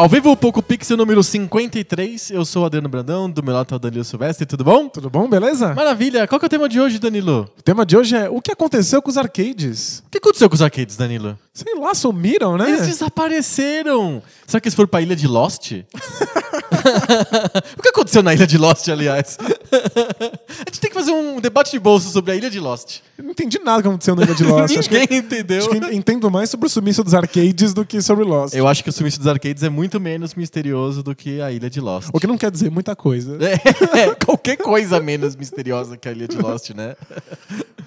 Ao 0.00 0.08
vivo, 0.08 0.30
o 0.30 0.36
Poco 0.36 0.62
Pixel 0.62 0.96
número 0.96 1.22
53. 1.22 2.30
Eu 2.30 2.42
sou 2.46 2.62
o 2.62 2.64
Adriano 2.64 2.88
Brandão, 2.88 3.30
do 3.30 3.42
meu 3.42 3.52
lado 3.52 3.66
tá 3.66 3.76
o 3.76 3.78
Danilo 3.78 4.02
Silvestre. 4.02 4.46
Tudo 4.46 4.64
bom? 4.64 4.88
Tudo 4.88 5.10
bom, 5.10 5.28
beleza? 5.28 5.74
Maravilha. 5.74 6.26
Qual 6.26 6.38
que 6.38 6.46
é 6.46 6.48
o 6.48 6.48
tema 6.48 6.70
de 6.70 6.80
hoje, 6.80 6.98
Danilo? 6.98 7.46
O 7.58 7.62
tema 7.62 7.84
de 7.84 7.98
hoje 7.98 8.16
é 8.16 8.26
o 8.26 8.40
que 8.40 8.50
aconteceu 8.50 9.02
com 9.02 9.10
os 9.10 9.18
arcades? 9.18 10.02
O 10.06 10.10
que 10.10 10.16
aconteceu 10.16 10.48
com 10.48 10.54
os 10.54 10.62
arcades, 10.62 10.96
Danilo? 10.96 11.38
Sei 11.52 11.74
lá, 11.74 11.94
sumiram, 11.94 12.56
né? 12.56 12.70
Eles 12.70 12.86
desapareceram. 12.86 14.22
Será 14.46 14.58
que 14.58 14.68
eles 14.68 14.74
foram 14.74 14.88
pra 14.88 15.02
ilha 15.02 15.14
de 15.14 15.26
Lost? 15.26 15.72
o 17.78 17.82
que 17.82 17.88
aconteceu 17.88 18.22
na 18.22 18.34
ilha 18.34 18.46
de 18.46 18.56
Lost, 18.58 18.88
aliás? 18.88 19.38
a 19.40 20.70
gente 20.70 20.80
tem 20.80 20.90
que 20.90 20.94
fazer 20.94 21.12
um 21.12 21.40
debate 21.40 21.70
de 21.70 21.78
bolso 21.78 22.10
sobre 22.10 22.32
a 22.32 22.36
ilha 22.36 22.50
de 22.50 22.58
Lost. 22.60 22.98
Eu 23.18 23.24
não 23.24 23.30
entendi 23.32 23.58
nada 23.58 23.82
que 23.82 23.88
aconteceu 23.88 24.14
na 24.14 24.22
ilha 24.22 24.34
de 24.34 24.44
Lost. 24.44 24.76
acho 24.76 24.90
Ninguém 24.90 25.06
que, 25.06 25.14
entendeu. 25.16 25.58
acho 25.58 25.68
que 25.68 25.94
entendo 25.94 26.30
mais 26.30 26.50
sobre 26.50 26.66
o 26.66 26.70
sumiço 26.70 27.02
dos 27.04 27.14
arcades 27.14 27.72
do 27.74 27.84
que 27.84 28.00
sobre 28.02 28.24
Lost. 28.24 28.54
Eu 28.54 28.66
acho 28.66 28.82
que 28.82 28.90
o 28.90 28.92
sumiço 28.92 29.18
dos 29.18 29.26
arcades 29.26 29.62
é 29.62 29.68
muito 29.68 30.00
menos 30.00 30.34
misterioso 30.34 31.02
do 31.02 31.14
que 31.14 31.40
a 31.40 31.50
ilha 31.52 31.70
de 31.70 31.80
Lost. 31.80 32.08
O 32.12 32.20
que 32.20 32.26
não 32.26 32.38
quer 32.38 32.50
dizer 32.50 32.70
muita 32.70 32.94
coisa. 32.96 33.38
É, 33.44 34.14
qualquer 34.24 34.56
coisa 34.56 35.00
menos 35.00 35.36
misteriosa 35.36 35.96
que 35.96 36.08
a 36.08 36.12
ilha 36.12 36.28
de 36.28 36.36
Lost, 36.38 36.70
né? 36.70 36.96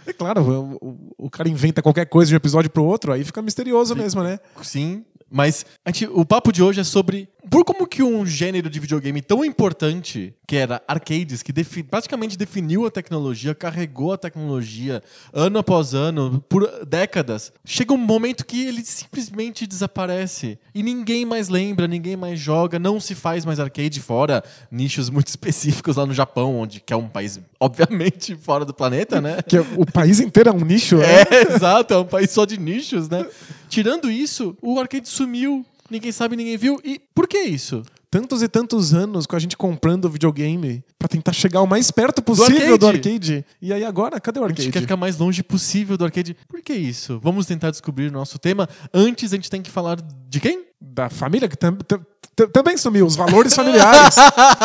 É 0.05 0.11
claro, 0.11 0.41
o, 0.41 0.87
o- 0.87 1.13
o 1.25 1.29
cara 1.29 1.47
inventa 1.47 1.81
qualquer 1.81 2.05
coisa 2.05 2.27
de 2.29 2.35
um 2.35 2.37
episódio 2.37 2.69
pro 2.69 2.83
outro, 2.83 3.13
aí 3.13 3.23
fica 3.23 3.41
misterioso 3.41 3.95
mesmo, 3.95 4.21
né? 4.21 4.37
Sim, 4.61 5.03
mas 5.33 5.65
a 5.83 5.89
gente- 5.89 6.05
o 6.13 6.23
papo 6.23 6.51
de 6.51 6.61
hoje 6.61 6.79
é 6.79 6.83
sobre 6.83 7.27
por 7.49 7.65
como 7.65 7.85
que 7.85 8.01
um 8.01 8.25
gênero 8.25 8.69
de 8.69 8.79
videogame 8.79 9.21
tão 9.21 9.43
importante, 9.43 10.33
que 10.47 10.55
era 10.55 10.81
arcades, 10.87 11.43
que 11.43 11.51
defi- 11.51 11.83
praticamente 11.83 12.37
definiu 12.37 12.85
a 12.85 12.91
tecnologia, 12.91 13.53
carregou 13.53 14.13
a 14.13 14.17
tecnologia 14.17 15.01
ano 15.33 15.59
após 15.59 15.93
ano, 15.93 16.41
por 16.47 16.85
décadas, 16.85 17.51
chega 17.65 17.93
um 17.93 17.97
momento 17.97 18.45
que 18.45 18.65
ele 18.65 18.83
simplesmente 18.85 19.67
desaparece 19.67 20.57
e 20.73 20.81
ninguém 20.81 21.25
mais 21.25 21.49
lembra, 21.49 21.87
ninguém 21.87 22.15
mais 22.15 22.39
joga, 22.39 22.79
não 22.79 22.99
se 22.99 23.13
faz 23.15 23.43
mais 23.43 23.59
arcade 23.59 23.99
fora 23.99 24.41
nichos 24.71 25.09
muito 25.09 25.27
específicos 25.33 25.97
lá 25.97 26.05
no 26.05 26.13
Japão, 26.13 26.55
onde 26.57 26.79
que 26.79 26.93
é 26.93 26.95
um 26.95 27.09
país 27.09 27.39
obviamente 27.59 28.35
fora 28.41 28.63
do 28.63 28.73
planeta, 28.73 29.19
né? 29.19 29.41
Que 29.41 29.57
o 29.59 29.85
país 29.85 30.19
inteiro 30.19 30.49
é 30.49 30.53
um 30.53 30.63
nicho, 30.63 30.97
né? 30.97 31.05
É, 31.23 31.51
exato, 31.55 31.93
é 31.93 31.97
um 31.97 32.05
país 32.05 32.29
só 32.31 32.45
de 32.45 32.57
nichos, 32.59 33.09
né? 33.09 33.25
Tirando 33.73 34.11
isso, 34.11 34.55
o 34.61 34.79
arcade 34.79 35.09
sumiu. 35.09 35.65
Ninguém 35.89 36.11
sabe, 36.11 36.35
ninguém 36.35 36.55
viu. 36.57 36.79
E 36.83 37.01
por 37.15 37.27
que 37.27 37.39
isso? 37.39 37.81
Tantos 38.11 38.43
e 38.43 38.47
tantos 38.47 38.93
anos 38.93 39.25
com 39.25 39.35
a 39.35 39.39
gente 39.39 39.57
comprando 39.57 40.07
videogame 40.07 40.83
pra 40.99 41.07
tentar 41.07 41.33
chegar 41.33 41.61
o 41.61 41.65
mais 41.67 41.89
perto 41.89 42.21
possível 42.21 42.77
do 42.77 42.85
arcade. 42.85 43.09
arcade. 43.09 43.45
E 43.59 43.73
aí 43.73 43.83
agora, 43.83 44.19
cadê 44.19 44.39
o 44.39 44.43
A 44.45 44.47
gente 44.49 44.59
arcade? 44.59 44.71
quer 44.71 44.81
ficar 44.81 44.95
mais 44.97 45.17
longe 45.17 45.41
possível 45.41 45.97
do 45.97 46.05
arcade. 46.05 46.37
Por 46.47 46.61
que 46.61 46.73
isso? 46.73 47.19
Vamos 47.23 47.47
tentar 47.47 47.71
descobrir 47.71 48.09
o 48.09 48.11
nosso 48.11 48.37
tema. 48.37 48.69
Antes, 48.93 49.33
a 49.33 49.35
gente 49.35 49.49
tem 49.49 49.63
que 49.63 49.71
falar 49.71 49.97
de 50.29 50.39
quem? 50.39 50.65
Da 50.79 51.09
família 51.09 51.49
que 51.49 51.57
tam- 51.57 51.75
tam- 51.87 52.05
também 52.53 52.77
sumiu, 52.77 53.05
os 53.07 53.15
valores 53.15 53.53
familiares. 53.55 54.15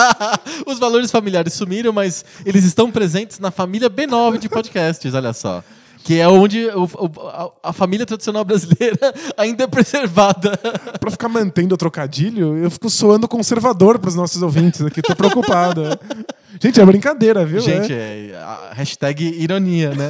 Os 0.66 0.78
valores 0.78 1.10
familiares 1.10 1.52
sumiram, 1.54 1.92
mas 1.92 2.24
eles 2.44 2.64
estão 2.64 2.90
presentes 2.90 3.38
na 3.38 3.50
família 3.50 3.88
B9 3.90 4.38
de 4.38 4.48
podcasts, 4.48 5.12
olha 5.14 5.32
só. 5.32 5.62
Que 6.04 6.20
é 6.20 6.28
onde 6.28 6.66
o- 6.68 6.84
o- 6.84 7.28
a, 7.28 7.70
a 7.70 7.72
família 7.72 8.06
tradicional 8.06 8.44
brasileira 8.44 9.12
ainda 9.36 9.64
é 9.64 9.66
preservada. 9.66 10.56
pra 10.98 11.10
ficar 11.10 11.28
mantendo 11.28 11.74
o 11.74 11.78
trocadilho, 11.78 12.56
eu 12.56 12.70
fico 12.70 12.88
soando 12.88 13.28
conservador 13.28 13.98
pros 13.98 14.14
nossos 14.14 14.40
ouvintes 14.42 14.80
aqui, 14.82 15.02
tô 15.02 15.14
preocupado. 15.14 15.82
Gente, 16.60 16.80
é 16.80 16.84
brincadeira, 16.86 17.44
viu? 17.44 17.60
Gente, 17.60 17.92
É. 17.92 18.30
é 18.32 18.36
a 18.36 18.70
hashtag 18.72 19.22
ironia, 19.22 19.90
né? 19.94 20.08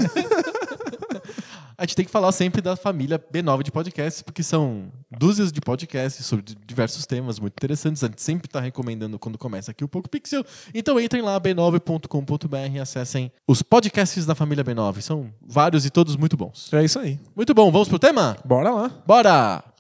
A 1.79 1.85
gente 1.85 1.95
tem 1.95 2.05
que 2.05 2.11
falar 2.11 2.33
sempre 2.33 2.61
da 2.61 2.75
família 2.75 3.25
B9 3.33 3.63
de 3.63 3.71
podcasts, 3.71 4.21
porque 4.21 4.43
são 4.43 4.91
dúzias 5.17 5.53
de 5.53 5.61
podcasts 5.61 6.27
sobre 6.27 6.45
diversos 6.67 7.07
temas 7.07 7.39
muito 7.39 7.53
interessantes. 7.53 8.03
A 8.03 8.09
gente 8.09 8.21
sempre 8.21 8.49
está 8.49 8.59
recomendando 8.59 9.17
quando 9.17 9.39
começa 9.39 9.71
aqui 9.71 9.85
o 9.85 9.89
Poco 9.89 10.09
Pixel. 10.09 10.45
Então 10.75 10.99
entrem 10.99 11.23
lá, 11.23 11.41
b9.com.br 11.41 12.57
e 12.75 12.81
acessem 12.81 13.31
os 13.47 13.63
podcasts 13.63 14.27
da 14.27 14.35
família 14.35 14.65
B9. 14.65 15.01
São 15.03 15.33
vários 15.41 15.87
e 15.87 15.91
todos 15.91 16.17
muito 16.17 16.37
bons. 16.37 16.69
É 16.73 16.85
isso 16.85 16.99
aí. 16.99 17.17
Muito 17.37 17.55
bom, 17.55 17.71
vamos 17.71 17.89
pro 17.89 17.97
tema? 17.97 18.37
Bora 18.45 18.71
lá. 18.71 18.91
Bora! 19.07 19.78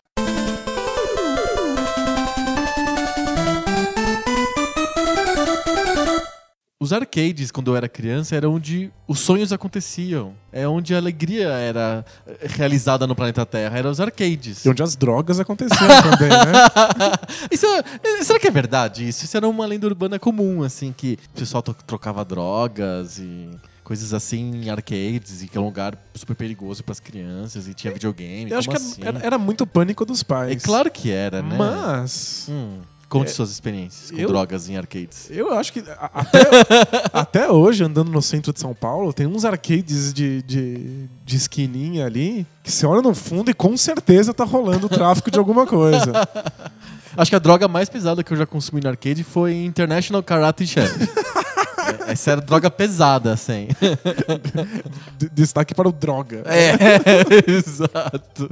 Os 6.81 6.93
arcades, 6.93 7.51
quando 7.51 7.73
eu 7.73 7.77
era 7.77 7.89
criança, 7.89 8.37
era 8.37 8.49
onde 8.49 8.93
os 9.09 9.19
sonhos 9.19 9.53
aconteciam. 9.53 10.33
É 10.53 10.69
onde 10.69 10.95
a 10.95 10.99
alegria 10.99 11.49
era 11.49 12.05
eh, 12.25 12.47
realizada 12.51 13.05
no 13.05 13.17
planeta 13.17 13.45
Terra. 13.45 13.77
Eram 13.77 13.91
os 13.91 13.99
arcades. 14.01 14.65
E 14.65 14.69
onde 14.69 14.81
as 14.81 14.95
drogas 14.95 15.41
aconteceram 15.41 15.89
também, 16.09 16.29
né? 16.29 16.53
Isso 17.51 17.67
é- 17.67 18.23
será 18.23 18.39
que 18.39 18.47
é 18.47 18.51
verdade 18.53 19.09
isso? 19.09 19.25
Isso 19.25 19.37
era 19.37 19.49
uma 19.49 19.67
lenda 19.67 19.89
urbana 19.89 20.21
comum, 20.21 20.63
assim, 20.63 20.95
que 20.97 21.19
o 21.35 21.39
pessoal 21.41 21.63
trocava 21.65 22.25
drogas 22.25 23.19
e 23.19 23.51
coisas 23.83 24.15
assim 24.15 24.63
em 24.63 24.71
arcades, 24.71 25.43
e 25.43 25.49
que 25.49 25.59
é 25.59 25.61
um 25.61 25.65
lugar 25.65 25.99
super 26.15 26.37
perigoso 26.37 26.85
para 26.85 26.93
as 26.93 27.01
crianças, 27.01 27.67
e 27.67 27.75
tinha 27.75 27.93
videogame. 27.93 28.53
Eu 28.53 28.59
acho 28.59 28.69
que 28.69 28.77
assim? 28.77 29.01
era- 29.03 29.19
era 29.27 29.37
muito 29.39 29.67
pânico 29.67 30.05
dos 30.05 30.23
pais. 30.23 30.53
É 30.53 30.57
claro 30.57 30.89
que 30.93 31.11
era, 31.11 31.43
né? 31.43 31.57
Mas. 31.59 32.47
Hum, 32.49 32.79
conte 33.09 33.31
suas 33.31 33.51
experiências 33.51 34.11
com 34.11 34.19
eu- 34.19 34.29
drogas 34.29 34.69
em 34.69 34.77
arcades. 34.77 35.29
Eu 35.31 35.53
acho 35.53 35.73
que 35.73 35.83
até, 36.13 36.41
até 37.13 37.51
hoje, 37.51 37.83
andando 37.85 38.11
no 38.11 38.21
centro 38.21 38.53
de 38.53 38.61
São 38.61 38.75
Paulo, 38.75 39.13
tem 39.13 39.27
uns 39.27 39.45
arcades 39.45 40.13
de, 40.13 40.43
de, 40.43 41.09
de 41.25 41.37
esquininha 41.37 42.07
ali 42.07 42.47
que 42.63 42.71
você 42.71 42.87
olha 42.87 43.01
no 43.03 43.15
fundo 43.15 43.51
e 43.51 43.55
com 43.55 43.77
certeza 43.77 44.35
tá 44.35 44.45
rolando 44.45 44.87
o 44.87 44.89
tráfico 44.89 45.31
de 45.31 45.39
alguma 45.39 45.67
coisa. 45.67 46.13
Acho 47.17 47.31
que 47.31 47.37
a 47.37 47.41
droga 47.41 47.67
mais 47.67 47.89
pesada 47.89 48.23
que 48.23 48.33
eu 48.33 48.37
já 48.37 48.47
consumi 48.47 48.81
no 48.81 48.89
arcade 48.89 49.25
foi 49.25 49.55
International 49.65 50.23
Karate 50.23 50.67
Champ. 50.67 50.87
É, 52.07 52.13
Essa 52.13 52.33
era 52.33 52.41
droga 52.41 52.71
pesada, 52.71 53.33
assim. 53.33 53.69
Destaque 55.33 55.75
para 55.75 55.89
o 55.89 55.93
droga. 55.93 56.45
É, 56.47 57.51
exato. 57.51 58.51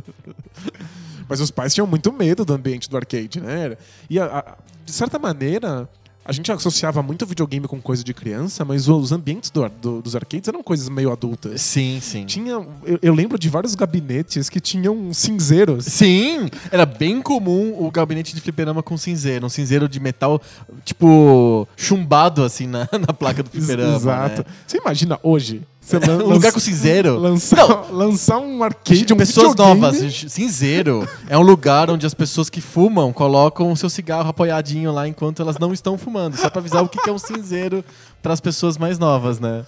Mas 1.29 1.41
os 1.41 1.51
pais 1.51 1.75
tinham 1.75 1.87
muito 1.87 2.13
medo 2.13 2.45
do 2.45 2.53
ambiente 2.55 2.89
do 2.89 2.97
arcade, 2.97 3.41
né? 3.41 3.65
Era- 3.65 3.79
E, 4.09 4.19
a- 4.19 4.25
a- 4.39 4.57
de 4.85 4.93
certa 4.93 5.19
maneira, 5.19 5.89
a 6.25 6.33
gente 6.33 6.51
associava 6.51 7.03
muito 7.03 7.25
videogame 7.27 7.69
com 7.69 7.81
coisa 7.81 8.03
de 8.03 8.13
criança, 8.13 8.65
mas 8.65 8.89
os 8.89 9.13
ambientes 9.13 9.49
do 9.51 9.69
do- 9.69 10.03
dos 10.03 10.17
arcades 10.17 10.49
eram 10.49 10.63
coisas 10.63 10.89
meio 10.89 11.13
adultas. 11.13 11.61
Sim, 11.63 11.99
sim. 12.01 12.25
Tinha, 12.27 12.53
eu, 12.85 12.99
eu 13.03 13.15
lembro 13.15 13.39
de 13.39 13.49
vários 13.49 13.75
gabinetes 13.77 14.49
que 14.49 14.61
tinham 14.61 15.13
cinzeiros. 15.15 15.85
Sim, 15.87 16.49
era 16.71 16.85
bem 16.87 17.23
comum 17.23 17.77
o 17.79 17.91
gabinete 17.91 18.35
de 18.35 18.41
fliperama 18.41 18.83
com 18.83 18.97
cinzeiro. 18.97 19.47
Um 19.47 19.49
cinzeiro 19.49 19.89
de 19.89 20.01
metal, 20.01 20.41
tipo, 20.85 21.67
chumbado 21.77 22.43
assim 22.45 22.67
na, 22.67 22.89
na 23.07 23.13
placa 23.13 23.43
do 23.43 23.51
fliperama. 23.51 23.97
Exato. 23.97 24.41
né? 24.43 24.47
Você 24.67 24.79
imagina 24.79 25.19
hoje? 25.23 25.63
Lan- 25.93 26.25
Um 26.25 26.31
lugar 26.33 26.53
com 26.53 26.59
cinzeiro. 26.61 27.19
Lançar, 27.19 27.87
lançar 27.93 28.39
um 28.39 28.63
arcade, 28.63 29.13
um 29.13 29.17
pessoas 29.17 29.51
videogame. 29.51 29.81
novas. 29.81 30.25
Cinzeiro 30.29 31.09
é 31.29 31.39
um 31.39 31.43
lugar 31.43 31.91
onde 31.91 32.05
as 32.07 32.15
pessoas 32.15 32.51
que 32.51 32.61
fumam 32.61 33.13
colocam 33.13 33.71
o 33.71 33.77
seu 33.77 33.89
cigarro 33.89 34.29
apoiadinho 34.29 34.91
lá 34.93 35.07
enquanto 35.07 35.41
elas 35.43 35.59
não 35.59 35.73
estão 35.73 35.97
fumando. 35.97 36.37
Só 36.37 36.51
pra 36.51 36.60
avisar 36.60 36.83
o 36.83 36.89
que 36.89 36.99
que 36.99 37.09
é 37.09 37.13
um 37.13 37.19
cinzeiro 37.19 37.84
para 38.22 38.33
as 38.33 38.41
pessoas 38.41 38.77
mais 38.77 38.99
novas, 38.99 39.39
né? 39.39 39.65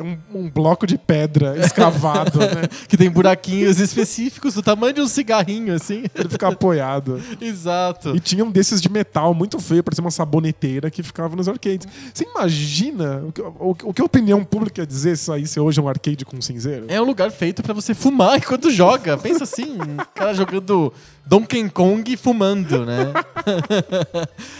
Um, 0.00 0.18
um 0.34 0.50
bloco 0.50 0.86
de 0.86 0.96
pedra 0.96 1.56
escavado, 1.58 2.38
né? 2.40 2.68
Que 2.88 2.96
tem 2.96 3.10
buraquinhos 3.10 3.78
específicos 3.78 4.54
do 4.54 4.62
tamanho 4.62 4.94
de 4.94 5.00
um 5.00 5.08
cigarrinho, 5.08 5.74
assim. 5.74 6.04
Pra 6.08 6.22
ele 6.22 6.30
ficar 6.30 6.48
apoiado. 6.48 7.20
Exato. 7.40 8.14
E 8.16 8.20
tinha 8.20 8.44
um 8.44 8.50
desses 8.50 8.80
de 8.80 8.88
metal 8.90 9.34
muito 9.34 9.58
feio, 9.58 9.82
parecia 9.82 10.02
uma 10.02 10.10
saboneteira 10.10 10.90
que 10.90 11.02
ficava 11.02 11.36
nos 11.36 11.48
arcades. 11.48 11.86
Você 12.12 12.24
imagina 12.24 13.22
o 13.26 13.32
que, 13.32 13.40
o, 13.42 13.76
o 13.84 13.94
que 13.94 14.02
a 14.02 14.04
opinião 14.04 14.44
pública 14.44 14.82
ia 14.82 14.86
dizer 14.86 15.16
se 15.16 15.24
saísse 15.24 15.60
hoje 15.60 15.80
um 15.80 15.88
arcade 15.88 16.24
com 16.24 16.40
cinzeiro? 16.40 16.86
É 16.88 17.00
um 17.00 17.04
lugar 17.04 17.30
feito 17.30 17.62
pra 17.62 17.74
você 17.74 17.94
fumar 17.94 18.36
enquanto 18.38 18.70
joga. 18.70 19.16
Pensa 19.16 19.44
assim, 19.44 19.74
um 19.74 19.96
cara 20.14 20.34
jogando 20.34 20.92
Donkey 21.26 21.68
Kong 21.70 22.16
fumando, 22.16 22.84
né? 22.84 23.12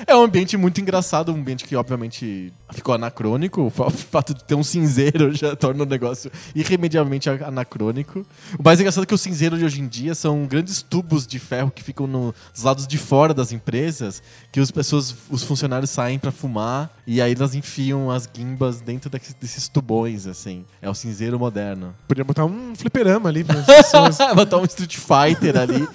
é 0.06 0.14
um 0.14 0.22
ambiente 0.22 0.56
muito 0.56 0.80
engraçado, 0.80 1.32
um 1.32 1.36
ambiente 1.36 1.64
que 1.64 1.74
obviamente 1.74 2.52
ficou 2.72 2.94
anacrônico. 2.94 3.62
O 3.62 3.70
fato 3.70 4.34
de 4.34 4.44
ter 4.44 4.54
um 4.54 4.62
cinzeiro 4.62 5.29
já 5.38 5.54
torna 5.56 5.82
o 5.82 5.86
negócio 5.86 6.30
irremediavelmente 6.54 7.28
anacrônico. 7.28 8.24
O 8.58 8.62
mais 8.62 8.80
engraçado 8.80 9.04
é 9.04 9.06
que 9.06 9.14
o 9.14 9.18
cinzeiro 9.18 9.58
de 9.58 9.64
hoje 9.64 9.80
em 9.80 9.86
dia 9.88 10.14
são 10.14 10.46
grandes 10.46 10.82
tubos 10.82 11.26
de 11.26 11.38
ferro 11.38 11.70
que 11.70 11.82
ficam 11.82 12.06
no- 12.06 12.34
nos 12.54 12.62
lados 12.62 12.86
de 12.86 12.98
fora 12.98 13.32
das 13.34 13.52
empresas, 13.52 14.22
que 14.52 14.60
as 14.60 14.70
pessoas, 14.70 15.14
os 15.30 15.42
funcionários 15.42 15.90
saem 15.90 16.18
pra 16.18 16.30
fumar 16.32 16.90
e 17.06 17.20
aí 17.20 17.32
elas 17.34 17.54
enfiam 17.54 18.10
as 18.10 18.26
guimbas 18.26 18.80
dentro 18.80 19.10
desses 19.10 19.68
tubões, 19.68 20.26
assim. 20.26 20.64
É 20.80 20.88
o 20.88 20.94
cinzeiro 20.94 21.38
moderno. 21.38 21.94
Podia 22.06 22.24
botar 22.24 22.44
um 22.44 22.74
fliperama 22.74 23.28
ali 23.28 23.44
para 23.44 23.58
as 23.60 23.66
pessoas. 23.66 24.18
Botar 24.34 24.58
um 24.58 24.64
Street 24.64 24.96
Fighter 24.96 25.56
ali. 25.58 25.86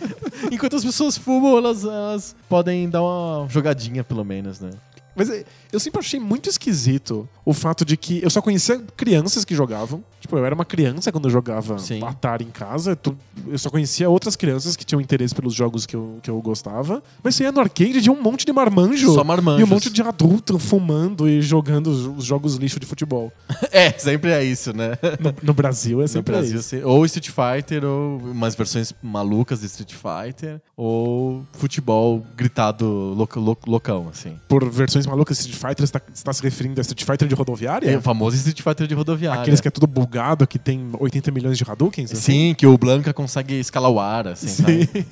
Enquanto 0.51 0.75
as 0.75 0.83
pessoas 0.83 1.17
fumam, 1.17 1.57
elas, 1.57 1.83
elas 1.83 2.35
podem 2.49 2.89
dar 2.89 3.01
uma 3.01 3.47
jogadinha, 3.49 4.03
pelo 4.03 4.23
menos, 4.23 4.59
né? 4.59 4.69
Mas 5.15 5.29
é, 5.29 5.43
eu 5.71 5.79
sempre 5.79 5.99
achei 5.99 6.19
muito 6.19 6.49
esquisito 6.49 7.27
o 7.45 7.53
fato 7.53 7.85
de 7.85 7.95
que 7.95 8.21
eu 8.23 8.29
só 8.29 8.41
conhecia 8.41 8.79
crianças 8.97 9.45
que 9.45 9.55
jogavam. 9.55 10.03
Tipo, 10.19 10.37
eu 10.37 10.45
era 10.45 10.55
uma 10.55 10.65
criança 10.65 11.11
quando 11.11 11.25
eu 11.25 11.31
jogava 11.31 11.77
Sim. 11.77 12.03
Atari 12.03 12.43
em 12.43 12.49
casa. 12.49 12.97
Eu 13.47 13.57
só 13.59 13.69
conhecia 13.69 14.09
outras 14.09 14.35
crianças 14.35 14.75
que 14.75 14.83
tinham 14.83 14.99
interesse 14.99 15.35
pelos 15.35 15.53
jogos 15.53 15.85
que 15.85 15.95
eu, 15.95 16.17
que 16.23 16.29
eu 16.29 16.41
gostava. 16.41 17.03
Mas 17.23 17.35
você 17.35 17.43
ia 17.43 17.51
no 17.51 17.59
arcade 17.59 18.01
de 18.01 18.09
um 18.09 18.19
monte 18.21 18.43
de 18.45 18.51
marmanjo. 18.51 19.13
Só 19.13 19.23
marmanjos. 19.23 19.61
E 19.61 19.63
um 19.63 19.67
monte 19.67 19.89
de 19.91 20.01
adulto 20.01 20.57
fumando 20.57 21.29
e 21.29 21.41
jogando 21.43 21.87
os, 21.87 22.05
os 22.17 22.25
jogos 22.25 22.55
lixo 22.55 22.79
de 22.79 22.85
futebol. 22.85 23.31
É, 23.71 23.91
sempre 23.91 24.31
é 24.31 24.41
isso, 24.43 24.71
né? 24.75 24.91
No, 25.19 25.33
no 25.43 25.53
Brasil 25.53 25.99
é 25.99 26.03
No 26.03 26.07
sempre 26.07 26.33
Brasil, 26.33 26.59
isso. 26.59 26.69
se- 26.69 26.83
ou 26.83 27.05
Street 27.05 27.29
Fighter, 27.29 27.83
ou 27.83 28.19
umas 28.19 28.55
versões 28.55 28.93
malucas 29.03 29.59
de 29.59 29.65
Street 29.65 29.93
Fighter, 29.93 30.61
ou 30.77 31.45
futebol 31.53 32.23
gritado 32.37 32.85
loucão, 33.67 34.07
assim. 34.09 34.37
Por 34.47 34.63
versões 34.69 35.04
malucas 35.05 35.39
Street 35.39 35.57
Fighter, 35.57 35.85
você 35.85 35.93
tá, 35.93 36.01
você 36.13 36.23
tá 36.23 36.33
se 36.33 36.41
referindo 36.41 36.79
a 36.79 36.81
Street 36.81 37.03
Fighter 37.03 37.27
de 37.27 37.35
rodoviária? 37.35 37.89
É 37.89 37.97
o 37.97 38.01
famoso 38.01 38.35
Street 38.35 38.61
Fighter 38.61 38.87
de 38.87 38.93
rodoviária. 38.93 39.41
Aqueles 39.41 39.61
que 39.61 39.67
é 39.67 39.71
tudo 39.71 39.87
bugado, 39.87 40.45
que 40.47 40.59
tem 40.59 40.89
80 40.99 41.31
milhões 41.31 41.57
de 41.57 41.63
Hadoukens? 41.69 42.11
assim? 42.11 42.21
Sim, 42.21 42.55
que 42.55 42.65
o 42.65 42.77
Blanca 42.77 43.13
consegue 43.13 43.59
escalar 43.59 43.91
o 43.91 43.99
ar, 43.99 44.27
assim, 44.27 44.47
sabe? 44.47 44.89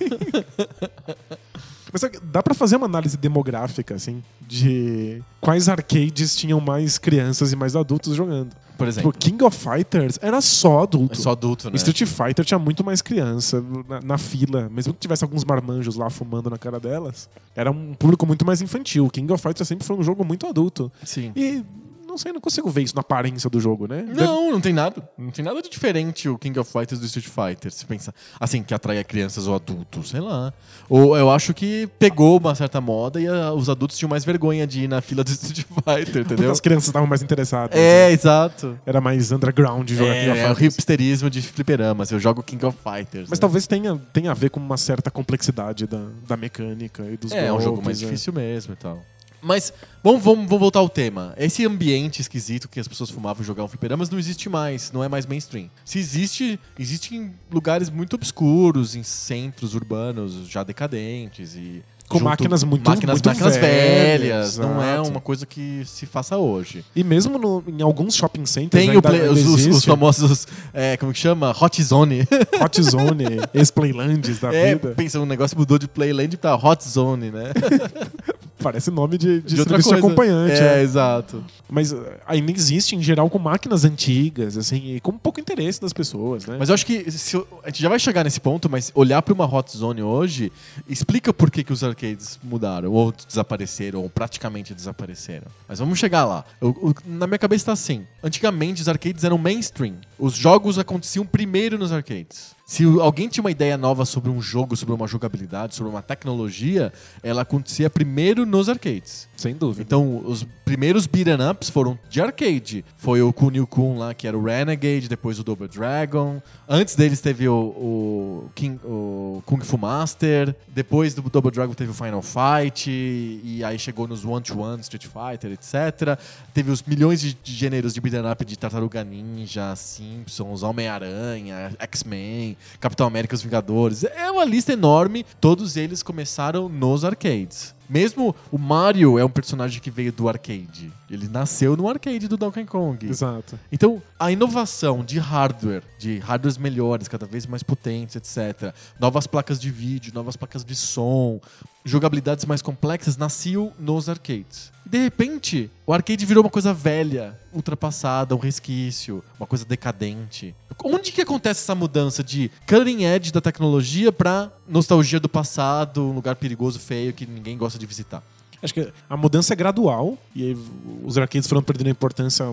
Mas 1.94 2.02
dá 2.24 2.42
pra 2.42 2.56
fazer 2.56 2.76
uma 2.76 2.88
análise 2.88 3.16
demográfica, 3.16 3.94
assim, 3.94 4.24
de 4.42 5.22
quais 5.40 5.70
arcades 5.70 6.36
tinham 6.36 6.60
mais 6.60 6.98
crianças 6.98 7.52
e 7.52 7.56
mais 7.56 7.76
adultos 7.76 8.16
jogando. 8.16 8.50
Por 8.78 8.88
Tipo, 8.88 8.90
exemplo. 8.90 9.14
King 9.14 9.44
of 9.44 9.58
Fighters 9.58 10.18
era 10.22 10.42
só 10.42 10.84
adulto. 10.84 11.14
É 11.14 11.22
só 11.22 11.32
adulto, 11.32 11.70
né? 11.70 11.76
Street 11.76 12.06
Fighter 12.06 12.44
tinha 12.44 12.60
muito 12.60 12.84
mais 12.84 13.02
criança 13.02 13.64
na, 13.88 14.02
na 14.02 14.18
fila. 14.18 14.70
Mesmo 14.70 14.94
que 14.94 15.00
tivesse 15.00 15.24
alguns 15.24 15.44
marmanjos 15.46 15.96
lá 15.96 16.10
fumando 16.10 16.50
na 16.50 16.58
cara 16.58 16.80
delas, 16.80 17.30
era 17.56 17.72
um 17.72 17.94
público 17.94 18.26
muito 18.26 18.46
mais 18.46 18.62
infantil. 18.62 19.10
King 19.10 19.32
of 19.32 19.42
Fighters 19.42 19.68
sempre 19.68 19.86
foi 19.86 19.96
um 19.96 20.04
jogo 20.04 20.26
muito 20.26 20.48
adulto. 20.48 20.92
Sim. 21.06 21.32
E 21.36 21.64
não 22.14 22.18
sei, 22.18 22.32
não 22.32 22.40
consigo 22.40 22.70
ver 22.70 22.84
isso 22.84 22.96
na 22.96 23.02
aparência 23.02 23.50
do 23.50 23.60
jogo, 23.60 23.88
né? 23.88 24.06
Não, 24.08 24.52
não 24.52 24.62
tem 24.62 24.72
nada. 24.72 25.08
Não 25.18 25.32
tem 25.32 25.44
nada 25.44 25.62
de 25.62 25.70
diferente 25.70 26.30
o 26.30 26.38
King 26.38 26.58
of 26.60 26.72
Fighters 26.72 27.00
do 27.00 27.06
Street 27.08 27.28
Fighter. 27.28 27.72
Se 27.72 27.86
pensar 27.86 28.14
assim, 28.40 28.62
que 28.62 28.74
atrai 28.74 29.04
crianças 29.04 29.48
ou 29.48 29.56
adultos, 29.56 30.10
sei 30.10 30.20
lá. 30.20 30.54
Ou 30.88 31.18
eu 31.18 31.32
acho 31.32 31.54
que 31.54 31.88
pegou 31.98 32.38
uma 32.38 32.54
certa 32.54 32.80
moda 32.80 33.20
e 33.20 33.28
ah, 33.28 33.52
os 33.52 33.68
adultos 33.70 33.98
tinham 33.98 34.10
mais 34.10 34.24
vergonha 34.24 34.68
de 34.68 34.84
ir 34.84 34.88
na 34.88 35.02
fila 35.02 35.24
do 35.24 35.32
Street 35.32 35.64
Fighter, 35.66 36.06
Porque 36.06 36.20
entendeu? 36.20 36.52
as 36.52 36.60
crianças 36.60 36.86
estavam 36.88 37.08
mais 37.08 37.22
interessadas. 37.24 37.78
É, 37.78 38.08
né? 38.08 38.12
exato. 38.14 38.80
Era 38.86 39.02
mais 39.02 39.32
underground 39.32 39.90
jogar 39.90 40.14
King 40.14 40.30
of 40.30 40.40
É, 40.40 40.44
é 40.44 40.46
o 40.46 40.56
Fighters. 40.56 40.76
hipsterismo 40.76 41.30
de 41.30 41.42
fliperamas. 41.42 42.12
Eu 42.12 42.20
jogo 42.20 42.44
King 42.44 42.64
of 42.66 42.78
Fighters. 42.78 43.28
Mas 43.30 43.40
né? 43.40 43.42
talvez 43.42 43.66
tenha, 43.66 43.98
tenha 44.14 44.32
a 44.32 44.36
ver 44.36 44.50
com 44.50 44.60
uma 44.60 44.78
certa 44.78 45.10
complexidade 45.10 45.88
da, 45.88 46.02
da 46.28 46.38
mecânica 46.38 47.04
e 47.12 47.18
dos 47.18 47.32
É, 47.32 47.48
é 47.48 47.54
um 47.54 47.60
jogo 47.60 47.78
golpes, 47.78 47.86
mais 47.86 48.02
é. 48.02 48.06
difícil 48.06 48.32
mesmo 48.34 48.74
e 48.74 48.78
tal. 48.78 49.02
Mas 49.44 49.74
vamos, 50.04 50.24
vamos, 50.24 50.46
vamos 50.46 50.60
voltar 50.60 50.80
ao 50.80 50.88
tema. 50.90 51.34
Esse 51.38 51.66
ambiente 51.66 52.22
esquisito 52.22 52.70
que 52.70 52.80
as 52.80 52.88
pessoas 52.88 53.10
fumavam 53.10 53.44
e 53.44 53.46
jogavam 53.46 53.68
fliperamas 53.68 54.10
não 54.10 54.18
existe 54.18 54.48
mais, 54.50 54.92
não 54.92 55.04
é 55.04 55.10
mais 55.10 55.26
mainstream. 55.26 55.70
Se 55.84 56.00
existe, 56.00 56.60
existe 56.80 57.16
em 57.16 57.32
lugares 57.52 57.90
muito 57.90 58.16
obscuros, 58.16 58.96
em 58.96 59.04
centros 59.04 59.76
urbanos 59.76 60.48
já 60.48 60.64
decadentes 60.64 61.56
e 61.56 61.84
Com 62.08 62.20
máquinas 62.20 62.64
muito- 62.64 62.88
máquinas, 62.90 63.16
muito 63.16 63.26
máquinas 63.30 63.56
velhas. 63.58 64.56
velhas, 64.56 64.58
Não 64.58 64.84
é 64.84 65.02
uma 65.02 65.20
coisa 65.20 65.46
que 65.46 65.84
se 65.86 66.06
faça 66.06 66.38
hoje. 66.38 66.86
E 66.96 67.04
mesmo 67.04 67.38
no- 67.40 67.64
em 67.68 67.82
alguns 67.82 68.16
shopping 68.16 68.46
centers 68.46 68.86
Tem 68.86 68.96
o 68.96 69.02
play- 69.02 69.28
os, 69.28 69.46
os- 69.46 69.66
os 69.68 69.86
famosos, 69.86 70.48
é, 70.74 70.96
como 70.98 71.12
que 71.12 71.20
chama? 71.20 71.52
Hot 71.60 71.82
Zone. 71.84 72.28
Hot 72.62 72.82
Zone, 72.84 73.26
ex-playlands 73.54 74.40
da 74.40 74.54
É, 74.54 74.76
vida. 74.76 74.94
pensa, 74.96 75.20
um 75.20 75.26
negócio 75.26 75.58
mudou 75.58 75.80
de 75.80 75.88
Playland 75.88 76.38
pra 76.38 76.56
Hot 76.56 76.88
Zone, 76.88 77.32
né? 77.32 77.52
Parece 78.64 78.90
nome 78.90 79.18
de, 79.18 79.42
de, 79.42 79.56
De 79.56 79.64
serviço 79.64 79.90
de 79.90 79.96
acompanhante. 79.96 80.54
É, 80.54 80.80
é. 80.80 80.82
exato. 80.82 81.44
Mas 81.70 81.92
uh, 81.92 82.04
ainda 82.26 82.52
existe, 82.52 82.96
em 82.96 83.02
geral, 83.02 83.30
com 83.30 83.38
máquinas 83.40 83.84
antigas, 83.86 84.58
assim, 84.58 84.96
e 84.96 85.00
com 85.00 85.12
pouco 85.18 85.40
interesse 85.40 85.82
das 85.82 85.92
pessoas, 85.94 86.46
né? 86.46 86.56
Mas 86.58 86.70
eu 86.70 86.76
acho 86.76 86.86
que 86.86 87.10
se 87.12 87.38
a 87.64 87.68
gente 87.68 87.82
já 87.82 87.90
vai 87.90 88.00
chegar 88.00 88.24
nesse 88.24 88.40
ponto, 88.40 88.70
mas 88.70 88.92
olhar 88.96 89.22
para 89.22 89.34
uma 89.34 89.46
Hot 89.46 89.76
Zone 89.78 90.02
hoje 90.02 90.52
explica 90.88 91.34
por 91.34 91.52
que, 91.52 91.64
que 91.64 91.74
os 91.74 91.84
arcades 91.84 92.40
mudaram, 92.44 92.92
ou 92.92 93.12
desapareceram, 93.12 94.02
ou 94.02 94.10
praticamente 94.10 94.74
desapareceram. 94.74 95.48
Mas 95.68 95.80
vamos 95.80 96.00
chegar 96.00 96.26
lá. 96.26 96.46
Eu- 96.62 96.78
eu- 96.82 96.96
na 97.06 97.28
minha 97.28 97.38
cabeça 97.40 97.66
tá 97.66 97.72
assim: 97.74 98.06
antigamente 98.24 98.82
os 98.82 98.88
arcades 98.88 99.24
eram 99.24 99.38
mainstream. 99.38 99.96
Os 100.18 100.34
jogos 100.36 100.80
aconteciam 100.80 101.26
primeiro 101.26 101.78
nos 101.78 101.92
arcades. 101.92 102.53
Se 102.74 102.84
alguém 103.00 103.28
tinha 103.28 103.44
uma 103.44 103.52
ideia 103.52 103.78
nova 103.78 104.04
sobre 104.04 104.32
um 104.32 104.42
jogo, 104.42 104.76
sobre 104.76 104.96
uma 104.96 105.06
jogabilidade, 105.06 105.76
sobre 105.76 105.92
uma 105.92 106.02
tecnologia, 106.02 106.92
ela 107.22 107.44
acontecia 107.44 107.88
primeiro 107.88 108.48
nos 108.48 108.68
arcades. 108.68 109.30
Sem 109.38 109.54
dúvida. 109.54 109.84
Então, 109.84 110.24
os 110.26 110.44
primeiros 110.74 111.06
beat'em 111.06 111.38
ups 111.52 111.70
foram 111.70 112.00
de 112.10 112.20
arcade. 112.20 112.84
Foi 112.98 113.22
o 113.22 113.32
Kunio 113.32 113.68
Kun 113.68 113.96
lá, 114.00 114.12
que 114.12 114.28
era 114.28 114.36
o 114.36 114.44
Renegade, 114.44 115.08
depois 115.08 115.38
o 115.38 115.44
Double 115.44 115.68
Dragon. 115.68 116.42
Antes 116.68 116.96
deles 116.96 117.22
teve 117.22 117.48
o, 117.48 117.54
o, 117.56 118.50
King- 118.56 118.80
o 118.84 119.44
Kung 119.46 119.62
Fu 119.62 119.78
Master. 119.78 120.56
Depois 120.68 121.14
do 121.14 121.22
Double 121.22 121.52
Dragon 121.52 121.74
teve 121.76 121.92
o 121.92 121.94
Final 121.94 122.24
Fight. 122.24 122.90
E 122.90 123.64
aí 123.64 123.78
chegou 123.78 124.08
nos 124.08 124.26
One-to-One, 124.26 124.82
Street 124.82 125.06
Fighter, 125.06 125.52
etc. 125.52 126.18
Teve 126.56 126.72
os 126.72 126.82
milhões 126.82 127.22
de, 127.22 127.36
de 127.36 127.54
gêneros 127.54 127.94
de 127.94 128.02
beat'em 128.02 128.32
up 128.32 128.44
de 128.44 128.58
Tartaruga 128.58 129.04
Ninja, 129.04 129.76
Simpsons, 129.76 130.64
Homem-Aranha, 130.64 131.72
X-Men, 131.78 132.58
Capitão 132.80 133.06
América 133.06 133.36
os 133.36 133.44
Vingadores. 133.44 134.04
É 134.04 134.32
uma 134.32 134.44
lista 134.44 134.74
enorme. 134.74 135.24
Todos 135.40 135.78
eles 135.78 136.02
começaram 136.02 136.68
nos 136.68 137.06
arcades. 137.06 137.73
Mesmo 137.90 138.36
o 138.52 138.58
Mario 138.58 139.18
é 139.20 139.26
um 139.26 139.30
personagem 139.30 139.82
que 139.82 139.92
veio 139.92 140.12
do 140.12 140.28
arcade. 140.28 140.92
Ele 141.10 141.28
nasceu 141.28 141.76
no 141.76 141.88
arcade 141.88 142.28
do 142.28 142.38
Donkey 142.38 142.66
Kong. 142.66 143.06
Exato. 143.06 143.60
Então, 143.72 144.02
a 144.20 144.32
inovação 144.32 145.04
de 145.04 145.20
hardware, 145.20 145.84
de 146.00 146.18
hardwares 146.20 146.58
melhores, 146.58 147.08
cada 147.08 147.26
vez 147.26 147.46
mais 147.46 147.64
potentes, 147.64 148.16
etc., 148.16 148.74
novas 149.00 149.28
placas 149.28 149.60
de 149.60 149.70
vídeo, 149.70 150.12
novas 150.14 150.36
placas 150.36 150.64
de 150.64 150.76
som, 150.76 151.40
jogabilidades 151.86 152.46
mais 152.46 152.62
complexas, 152.62 153.18
nasciam 153.18 153.72
nos 153.80 154.08
arcades. 154.10 154.72
De 154.86 154.98
repente, 154.98 155.70
o 155.86 155.94
arcade 155.94 156.26
virou 156.26 156.44
uma 156.44 156.50
coisa 156.50 156.74
velha, 156.74 157.38
ultrapassada, 157.52 158.36
um 158.36 158.40
resquício, 158.40 159.24
uma 159.40 159.48
coisa 159.48 159.66
decadente. 159.66 160.54
Onde 160.84 161.12
que 161.12 161.22
acontece 161.22 161.62
essa 161.62 161.74
mudança 161.76 162.24
de 162.24 162.52
cutting 162.68 163.04
edge 163.04 163.32
da 163.32 163.42
tecnologia 163.42 164.12
pra 164.12 164.52
nostalgia 164.68 165.20
do 165.20 165.30
passado, 165.30 166.04
um 166.04 166.14
lugar 166.14 166.36
perigoso, 166.36 166.80
feio, 166.80 167.14
que 167.14 167.26
ninguém 167.26 167.58
gosta 167.58 167.80
de 167.80 167.86
visitar? 167.86 168.22
Acho 168.62 168.74
que 168.74 168.94
a 169.10 169.18
mudança 169.18 169.52
é 169.52 169.56
gradual 169.58 170.18
e 170.34 170.42
aí 170.44 170.58
os 171.04 171.18
arcades 171.18 171.50
foram 171.50 171.62
perdendo 171.62 171.90
importância 171.90 172.46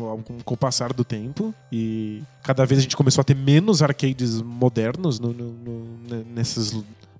com, 0.44 0.54
o 0.54 0.56
passar 0.56 0.92
do 0.92 1.04
tempo 1.04 1.54
e 1.70 2.20
cada 2.42 2.64
vez 2.66 2.80
a 2.80 2.82
gente 2.82 2.96
começou 2.96 3.22
a 3.22 3.24
ter 3.24 3.36
menos 3.36 3.80
arcades 3.80 4.42
modernos 4.42 5.20
no- 5.20 5.32
no- 5.32 5.52
no- 5.52 5.98
ne- 6.08 6.24
nesses, 6.34 6.72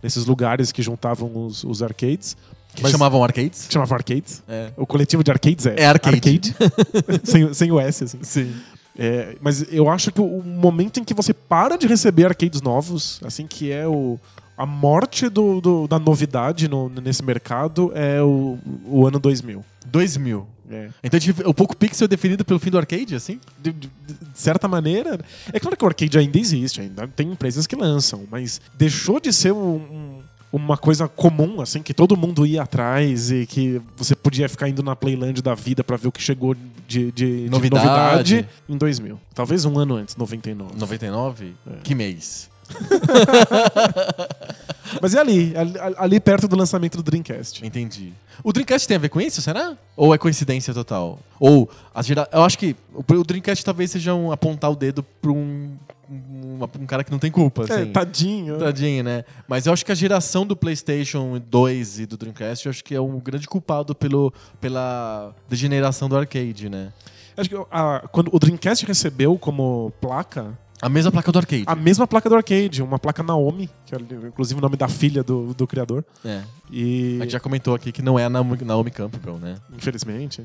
nesses 0.03 0.27
lugares 0.27 0.73
que 0.73 0.83
juntavam 0.83 1.31
os, 1.47 1.65
os 1.65 1.83
arcades. 1.83 2.37
Que 2.75 2.83
Mas- 2.83 2.93
chamavam 2.93 3.23
arcades? 3.25 3.67
que 3.67 3.73
chamavam 3.73 3.97
arcades. 3.97 4.43
É. 4.49 4.71
O 4.77 4.87
coletivo 4.87 5.25
de 5.25 5.31
arcades 5.31 5.67
é, 5.67 5.75
É 5.77 5.87
arcade. 5.87 6.55
sem, 7.25 7.53
sem 7.53 7.73
o 7.73 7.81
S, 7.81 8.05
assim. 8.05 8.19
Sim. 8.23 8.55
É, 8.99 9.37
mas 9.41 9.65
eu 9.73 9.89
acho 9.89 10.13
que 10.13 10.21
o 10.21 10.43
momento 10.43 11.01
em 11.01 11.05
que 11.05 11.15
você 11.15 11.33
para 11.33 11.77
de 11.77 11.87
receber 11.87 12.27
arcades 12.27 12.61
novos, 12.61 13.21
assim, 13.25 13.47
que 13.47 13.73
é 13.73 13.87
o, 13.89 14.19
a 14.63 14.67
morte 14.67 15.29
do, 15.29 15.61
do- 15.61 15.89
da 15.89 15.99
novidade 15.99 16.69
no- 16.69 16.89
nesse 16.89 17.23
mercado, 17.25 17.91
é 17.95 18.21
o, 18.23 18.59
o 18.87 19.07
ano 19.07 19.19
2000. 19.19 19.65
2000. 19.87 20.47
É. 20.71 20.89
Então 21.03 21.19
gente- 21.19 21.43
o 21.45 21.55
Pixel 21.55 22.05
é 22.05 22.09
definido 22.09 22.45
pelo 22.45 22.61
fim 22.61 22.71
do 22.71 22.79
arcade, 22.79 23.15
assim? 23.15 23.41
de, 23.61 23.73
de- 23.73 23.89
de 24.07 24.17
certa 24.35 24.69
maneira. 24.69 25.19
É 25.53 25.59
claro 25.59 25.77
que 25.77 25.85
o 25.85 25.89
arcade 25.89 26.17
ainda 26.19 26.39
existe, 26.39 26.81
ainda 26.81 27.09
tem 27.09 27.31
empresas 27.33 27.67
que 27.67 27.75
lançam, 27.75 28.25
mas 28.31 28.61
deixou 28.77 29.19
de 29.19 29.33
ser 29.33 29.53
um- 29.53 29.77
um- 29.77 30.19
uma 30.53 30.77
coisa 30.77 31.09
comum, 31.09 31.61
assim, 31.61 31.81
que 31.83 31.95
todo 31.95 32.17
mundo 32.17 32.45
ia 32.45 32.63
atrás 32.63 33.31
e 33.31 33.47
que 33.47 33.81
você 33.97 34.15
podia 34.15 34.49
ficar 34.49 34.69
indo 34.69 34.83
na 34.83 34.95
Playland 34.95 35.41
da 35.43 35.55
vida 35.55 35.83
pra 35.83 35.97
ver 35.97 36.09
o 36.09 36.13
que 36.13 36.21
chegou 36.23 36.55
de, 36.55 37.11
de- 37.13 37.13
de 37.13 37.49
Novidade. 37.51 37.87
novidade 37.87 38.49
em 38.69 38.77
2000. 38.77 39.19
Talvez 39.35 39.65
um 39.65 39.79
ano 39.79 39.95
antes, 39.97 40.17
99. 40.17 40.75
99? 40.79 41.55
Que 41.83 41.95
mês? 41.95 42.51
Mas 45.01 45.15
é 45.15 45.21
ali, 45.21 45.55
ali, 45.57 45.75
ali 45.97 46.21
perto 46.21 46.49
do 46.49 46.57
lançamento 46.57 46.97
do 46.97 47.03
Dreamcast. 47.03 47.65
Entendi. 47.65 48.13
O 48.43 48.53
Dreamcast 48.53 48.89
tem 48.89 48.97
a 48.97 49.01
ver 49.01 49.09
com 49.09 49.21
isso, 49.21 49.41
será? 49.41 49.77
Ou 49.97 50.13
é 50.15 50.19
coincidência 50.19 50.75
total? 50.75 51.19
Ou 51.39 51.71
a 51.95 52.03
gera... 52.03 52.29
eu 52.33 52.43
acho 52.43 52.59
que 52.59 52.75
o 52.95 53.25
Dreamcast 53.25 53.65
talvez 53.65 53.91
seja 53.91 54.15
um 54.15 54.33
apontar 54.33 54.71
o 54.71 54.75
dedo 54.77 55.03
pra 55.23 55.31
um, 55.31 55.77
um, 56.11 56.59
um 56.81 56.87
cara 56.87 57.05
que 57.05 57.11
não 57.13 57.19
tem 57.21 57.31
culpa, 57.31 57.63
É, 57.69 57.75
assim. 57.83 57.93
tadinho. 57.93 58.59
Tadinho, 58.59 59.05
né? 59.05 59.25
Mas 59.47 59.67
eu 59.67 59.73
acho 59.73 59.85
que 59.87 59.93
a 59.93 59.95
geração 59.95 60.45
do 60.45 60.57
PlayStation 60.57 61.41
2 61.49 62.01
e 62.01 62.07
do 62.07 62.17
Dreamcast, 62.17 62.67
eu 62.67 62.71
acho 62.71 62.83
que 62.83 62.95
é 62.95 63.01
um 63.01 63.21
grande 63.21 63.47
culpado 63.47 63.95
pelo, 63.95 64.33
pela 64.61 65.33
degeneração 65.49 66.09
do 66.09 66.17
arcade, 66.17 66.69
né? 66.69 66.93
Acho 67.37 67.49
que 67.49 67.57
a- 67.71 68.09
quando 68.11 68.29
o 68.35 68.39
Dreamcast 68.41 68.85
recebeu 68.85 69.39
como 69.39 69.93
placa 70.01 70.59
A 70.83 70.89
mesma 70.89 71.11
placa 71.11 71.31
do 71.31 71.39
arcade. 71.39 71.65
a 71.67 71.75
mesma 71.75 72.07
placa 72.07 72.29
do 72.29 72.35
arcade, 72.35 72.83
uma 72.83 72.99
placa 72.99 73.23
Naomi, 73.23 73.69
que 73.85 73.95
é 73.95 73.99
inclusive 74.27 74.59
o 74.59 74.63
nome 74.63 74.77
da 74.77 74.89
filha 74.89 75.23
do, 75.23 75.53
do 75.55 75.67
criador. 75.67 76.05
É. 76.25 76.43
E. 76.71 77.19
A 77.21 77.25
gente 77.25 77.33
já 77.33 77.41
comentou 77.41 77.75
aqui 77.75 77.93
que 77.93 78.03
não 78.03 78.19
é 78.19 78.25
a 78.25 78.31
Naomi, 78.31 78.57
Naomi 78.63 78.91
Campbell, 78.91 79.39
né? 79.39 79.57
Infelizmente. 79.77 80.45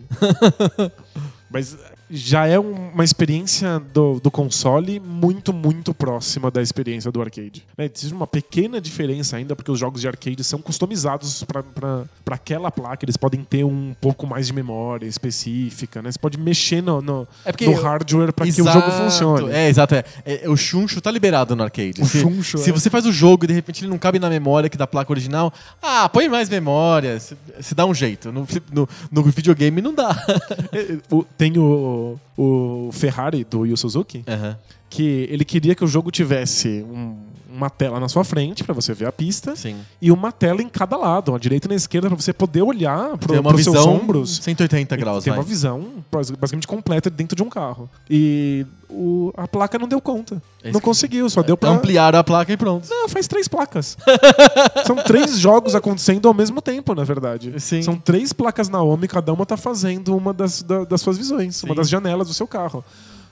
Mas 1.49 1.77
já 2.09 2.45
é 2.45 2.59
um- 2.59 2.89
uma 2.93 3.03
experiência 3.03 3.79
do, 3.93 4.19
do 4.19 4.29
console 4.29 4.99
muito, 4.99 5.51
muito 5.51 5.93
próxima 5.93 6.51
da 6.51 6.61
experiência 6.61 7.11
do 7.11 7.21
arcade. 7.21 7.65
Né, 7.77 7.89
Existe 7.93 8.13
uma 8.13 8.27
pequena 8.27 8.79
diferença 8.79 9.37
ainda, 9.37 9.55
porque 9.55 9.71
os 9.71 9.79
jogos 9.79 10.01
de 10.01 10.07
arcade 10.07 10.43
são 10.43 10.59
customizados 10.61 11.43
para 11.43 12.05
aquela 12.31 12.69
placa. 12.71 13.03
Eles 13.05 13.17
podem 13.17 13.43
ter 13.43 13.63
um 13.63 13.95
pouco 13.99 14.27
mais 14.27 14.47
de 14.47 14.53
memória 14.53 15.05
específica, 15.07 16.01
né? 16.01 16.11
Você 16.11 16.19
pode 16.19 16.39
mexer 16.39 16.81
no, 16.81 17.01
no, 17.01 17.27
É 17.43 17.51
no 17.65 17.73
hardware 17.81 18.31
para 18.33 18.45
que 18.45 18.61
o 18.61 18.65
jogo 18.71 18.91
funcione. 18.91 19.51
É, 19.51 19.67
exato. 19.69 19.95
É. 19.95 20.03
É, 20.25 20.49
o 20.49 20.55
chuncho 20.55 21.01
tá 21.01 21.09
liberado 21.11 21.55
no 21.55 21.63
arcade. 21.63 22.01
O 22.01 22.05
se, 22.05 22.19
chuncho, 22.21 22.57
Se 22.57 22.69
é. 22.69 22.73
você 22.73 22.89
faz 22.89 23.05
o 23.05 23.11
jogo 23.11 23.45
e 23.45 23.47
de 23.47 23.53
repente 23.53 23.81
ele 23.83 23.89
não 23.89 23.97
cabe 23.97 24.19
na 24.19 24.29
memória 24.29 24.69
que 24.69 24.77
da 24.77 24.85
placa 24.87 25.11
original, 25.11 25.51
ah, 25.81 26.07
põe 26.09 26.29
mais 26.29 26.49
memória. 26.49 27.19
Se, 27.19 27.35
se 27.61 27.73
dá 27.75 27.85
um 27.85 27.93
jeito. 27.93 28.31
No, 28.31 28.47
no, 28.71 28.89
no 29.11 29.23
videogame 29.23 29.81
não 29.81 29.93
dá. 29.93 30.15
É, 30.71 30.97
o- 31.13 31.25
Tem 31.37 31.57
o, 31.95 32.87
o 32.87 32.91
Ferrari 32.91 33.43
do 33.43 33.65
Yu 33.65 33.75
Suzuki, 33.77 34.23
Aham. 34.27 34.57
que 34.89 35.27
ele 35.29 35.45
queria 35.45 35.73
que 35.75 35.83
o 35.83 35.87
jogo 35.87 36.11
tivesse 36.11 36.83
um- 36.89 37.15
uma 37.55 37.69
tela 37.69 37.99
na 37.99 38.07
sua 38.09 38.23
frente 38.23 38.63
para 38.63 38.73
você 38.73 38.93
ver 38.93 39.05
a 39.07 39.11
pista 39.11 39.55
Sim. 39.55 39.77
e 40.01 40.11
uma 40.11 40.31
tela 40.31 40.61
em 40.61 40.67
cada 40.69 40.97
lado, 40.97 41.33
a 41.33 41.39
direita 41.39 41.67
e 41.67 41.69
na 41.69 41.75
esquerda, 41.75 42.07
para 42.09 42.15
você 42.19 42.33
poder 42.33 42.61
olhar 42.61 43.17
para 43.17 43.39
uma 43.39 43.53
os 43.53 43.63
seus 43.63 43.75
ombros. 43.77 44.37
180 44.43 44.95
graus, 44.95 45.23
Tem 45.23 45.31
vai. 45.31 45.39
uma 45.39 45.45
visão 45.45 45.85
bas- 46.11 46.29
basicamente 46.31 46.67
completa 46.67 47.09
dentro 47.09 47.35
de 47.35 47.43
um 47.43 47.49
carro. 47.49 47.89
E 48.09 48.65
o- 48.89 49.31
a 49.37 49.47
placa 49.47 49.77
não 49.79 49.87
deu 49.87 49.99
conta. 50.01 50.41
É 50.63 50.71
não 50.71 50.79
conseguiu, 50.81 51.29
só 51.29 51.41
deu 51.43 51.55
pra. 51.55 51.69
Ampliaram 51.69 52.19
a 52.19 52.23
placa 52.23 52.51
e 52.51 52.57
pronto. 52.57 52.87
Não, 52.89 53.07
faz 53.07 53.27
três 53.27 53.47
placas. 53.47 53.97
São 54.85 54.95
três 54.97 55.37
jogos 55.39 55.75
acontecendo 55.75 56.27
ao 56.27 56.33
mesmo 56.33 56.61
tempo, 56.61 56.93
na 56.95 57.03
verdade. 57.03 57.53
Sim. 57.59 57.81
São 57.81 57.95
três 57.97 58.33
placas 58.33 58.69
Naomi, 58.69 59.07
cada 59.07 59.31
uma 59.33 59.45
tá 59.45 59.55
fazendo 59.57 60.15
uma 60.15 60.33
das, 60.33 60.61
da- 60.61 60.83
das 60.85 61.01
suas 61.01 61.17
visões, 61.17 61.55
Sim. 61.57 61.67
uma 61.67 61.75
das 61.75 61.87
janelas 61.89 62.27
do 62.27 62.33
seu 62.33 62.47
carro. 62.47 62.83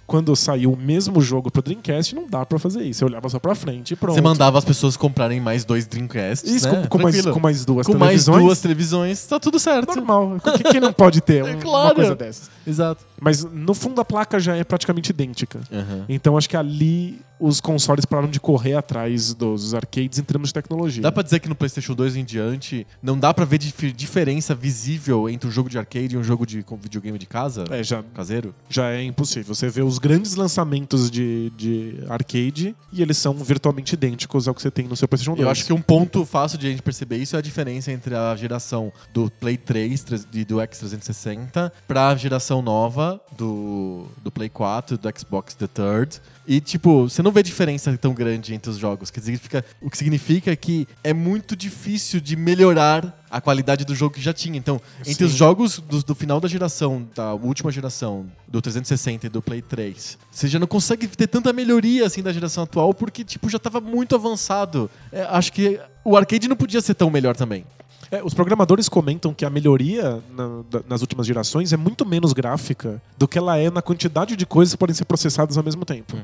Quando 0.06 0.36
saiu 0.36 0.74
o 0.74 0.78
mesmo 0.78 1.22
jogo 1.22 1.50
pro 1.50 1.62
Dreamcast, 1.62 2.14
não 2.14 2.28
dá 2.28 2.46
pra 2.46 2.60
fazer 2.60 2.84
isso. 2.84 3.00
Você 3.00 3.06
olhava 3.06 3.30
só 3.30 3.40
pra 3.40 3.56
frente 3.56 3.92
e 3.92 3.96
pronto. 3.96 4.16
Você 4.16 4.22
mandava 4.22 4.58
as 4.58 4.66
pessoas 4.66 4.98
comprarem 4.98 5.40
mais 5.40 5.64
dois 5.64 5.88
Dreamcasts, 5.88 6.50
Isso, 6.52 6.70
né? 6.70 6.82
com, 6.82 6.88
com 6.98 7.04
mais, 7.04 7.22
com 7.26 7.40
mais 7.40 7.66
duas 7.66 7.88
Com 7.88 7.94
mais 7.94 8.02
televisões. 8.26 8.44
duas 8.44 8.60
televisões, 8.62 9.26
tá 9.26 9.40
tudo 9.40 9.58
certo. 9.60 9.96
Normal. 9.96 10.38
Quem, 10.72 10.82
não 10.82 10.92
pode 10.92 11.22
ter 11.22 11.42
um- 11.44 11.48
É 11.48 11.52
uma 11.54 11.62
claro. 11.62 11.96
coisa 11.96 12.16
dessas? 12.16 12.52
Exato. 12.68 13.04
Mas 13.24 13.44
no 13.44 13.74
fundo 13.74 14.02
a 14.02 14.06
placa 14.06 14.40
já 14.40 14.56
é 14.56 14.64
praticamente 14.64 15.12
idêntica. 15.12 15.60
Aham. 15.72 16.06
Então 16.10 16.38
acho 16.38 16.50
que 16.50 16.58
ali 16.58 17.22
os 17.40 17.60
consoles 17.60 18.06
pararam 18.06 18.30
de 18.30 18.40
correr 18.40 18.74
atrás 18.76 19.34
dos 19.34 19.74
arcades 19.74 20.18
em 20.20 20.24
termos 20.24 20.50
de 20.50 20.54
tecnologia. 20.54 21.02
Dá 21.02 21.12
pra 21.12 21.24
dizer 21.24 21.40
que 21.40 21.50
no 21.50 21.56
PlayStation 21.56 21.94
2 21.94 22.16
em 22.16 22.24
diante 22.24 22.88
não 23.02 23.20
dá 23.20 23.34
pra 23.34 23.44
ver 23.44 23.58
dif- 23.58 23.92
diferença 23.92 24.56
visível 24.56 25.28
entre 25.30 25.48
um 25.48 25.52
jogo 25.52 25.70
de 25.70 25.78
arcade 25.78 26.16
e 26.16 26.18
um 26.18 26.24
jogo 26.24 26.46
de 26.46 26.64
videogame 26.82 27.18
de 27.18 27.26
casa? 27.26 27.66
É, 27.70 27.84
já, 27.84 28.02
Caseiro? 28.14 28.54
já 28.70 28.92
é 28.92 29.04
impossível. 29.04 29.54
Você 29.54 29.68
vê 29.68 29.82
os 29.82 29.98
grandes 30.00 30.36
lançamentos 30.36 31.12
de, 31.12 31.52
de 31.58 31.96
arcade 32.08 32.76
e 32.94 33.02
eles 33.02 33.18
são 33.18 33.34
virtualmente 33.34 33.94
idênticos 33.94 34.48
ao 34.48 34.54
que 34.56 34.62
você 34.62 34.72
tem 34.72 34.88
no 34.88 34.96
seu 34.96 35.08
PlayStation 35.08 35.36
2. 35.36 35.44
Eu 35.46 35.50
acho 35.52 35.66
que 35.66 35.74
um 35.74 35.82
ponto 35.82 36.26
fácil 36.26 36.58
de 36.58 36.68
a 36.68 36.70
gente 36.70 36.82
perceber 36.82 37.18
isso 37.18 37.36
é 37.36 37.40
a 37.40 37.42
diferença 37.42 37.92
entre 37.92 38.16
a 38.16 38.34
geração 38.36 38.92
do 39.14 39.30
Play 39.30 39.58
3 39.58 40.02
tre- 40.04 40.22
e 40.34 40.46
do 40.46 40.58
X360 40.58 41.72
pra 41.88 42.16
geração 42.16 42.62
nova 42.62 43.13
do, 43.38 44.06
do 44.24 44.32
Play 44.32 44.50
4 44.50 44.96
e 44.96 44.98
do 44.98 45.20
Xbox 45.20 45.54
The 45.56 45.68
Third. 45.68 46.22
E, 46.46 46.60
tipo, 46.60 47.10
você 47.10 47.22
não 47.22 47.32
vê 47.32 47.42
diferença 47.42 47.96
tão 47.98 48.14
grande 48.14 48.54
entre 48.54 48.70
os 48.70 48.78
jogos. 48.78 49.10
Que 49.10 49.20
significa, 49.20 49.66
o 49.82 49.90
que 49.90 49.98
significa 49.98 50.56
que 50.56 50.88
é 51.04 51.14
muito 51.14 51.56
difícil 51.56 52.20
de 52.20 52.36
melhorar 52.36 53.24
a 53.32 53.42
qualidade 53.42 53.86
do 53.86 53.96
jogo 53.96 54.16
que 54.16 54.22
já 54.22 54.34
tinha. 54.34 54.58
Então, 54.58 54.80
entre 55.00 55.16
Sim. 55.16 55.24
os 55.26 55.32
jogos 55.34 55.80
do, 55.80 56.04
do 56.04 56.14
final 56.14 56.40
da 56.40 56.48
geração, 56.48 57.08
da 57.16 57.34
última 57.34 57.72
geração, 57.72 58.26
do 58.48 58.62
360 58.62 59.26
e 59.26 59.30
do 59.30 59.42
Play 59.42 59.62
3, 59.62 60.18
você 60.32 60.48
já 60.48 60.60
não 60.60 60.68
consegue 60.68 61.08
ter 61.08 61.28
tanta 61.28 61.52
melhoria 61.52 62.06
assim 62.06 62.22
da 62.22 62.32
geração 62.32 62.64
atual 62.64 62.94
porque, 62.94 63.24
tipo, 63.24 63.50
já 63.50 63.58
tava 63.58 63.82
muito 63.82 64.14
avançado. 64.14 64.90
É, 65.12 65.24
acho 65.24 65.52
que 65.52 65.80
o 66.04 66.16
arcade 66.16 66.48
não 66.48 66.56
podia 66.56 66.82
ser 66.82 66.94
tão 66.94 67.10
melhor 67.10 67.36
também. 67.36 67.66
É, 68.14 68.24
os 68.24 68.36
programadores 68.36 68.88
comentam 68.88 69.34
que 69.34 69.44
a 69.44 69.50
melhoria 69.50 70.22
na- 70.38 70.82
nas 70.88 71.02
últimas 71.02 71.26
gerações 71.26 71.74
é 71.74 71.78
muito 71.78 72.06
menos 72.06 72.32
gráfica 72.32 73.02
do 73.18 73.28
que 73.28 73.40
ela 73.40 73.58
é 73.58 73.72
na 73.72 73.82
quantidade 73.82 74.36
de 74.36 74.46
coisas 74.46 74.74
que 74.76 74.78
podem 74.78 74.94
ser 74.94 75.06
processadas 75.06 75.58
ao 75.58 75.64
mesmo 75.64 75.84
tempo. 75.84 76.16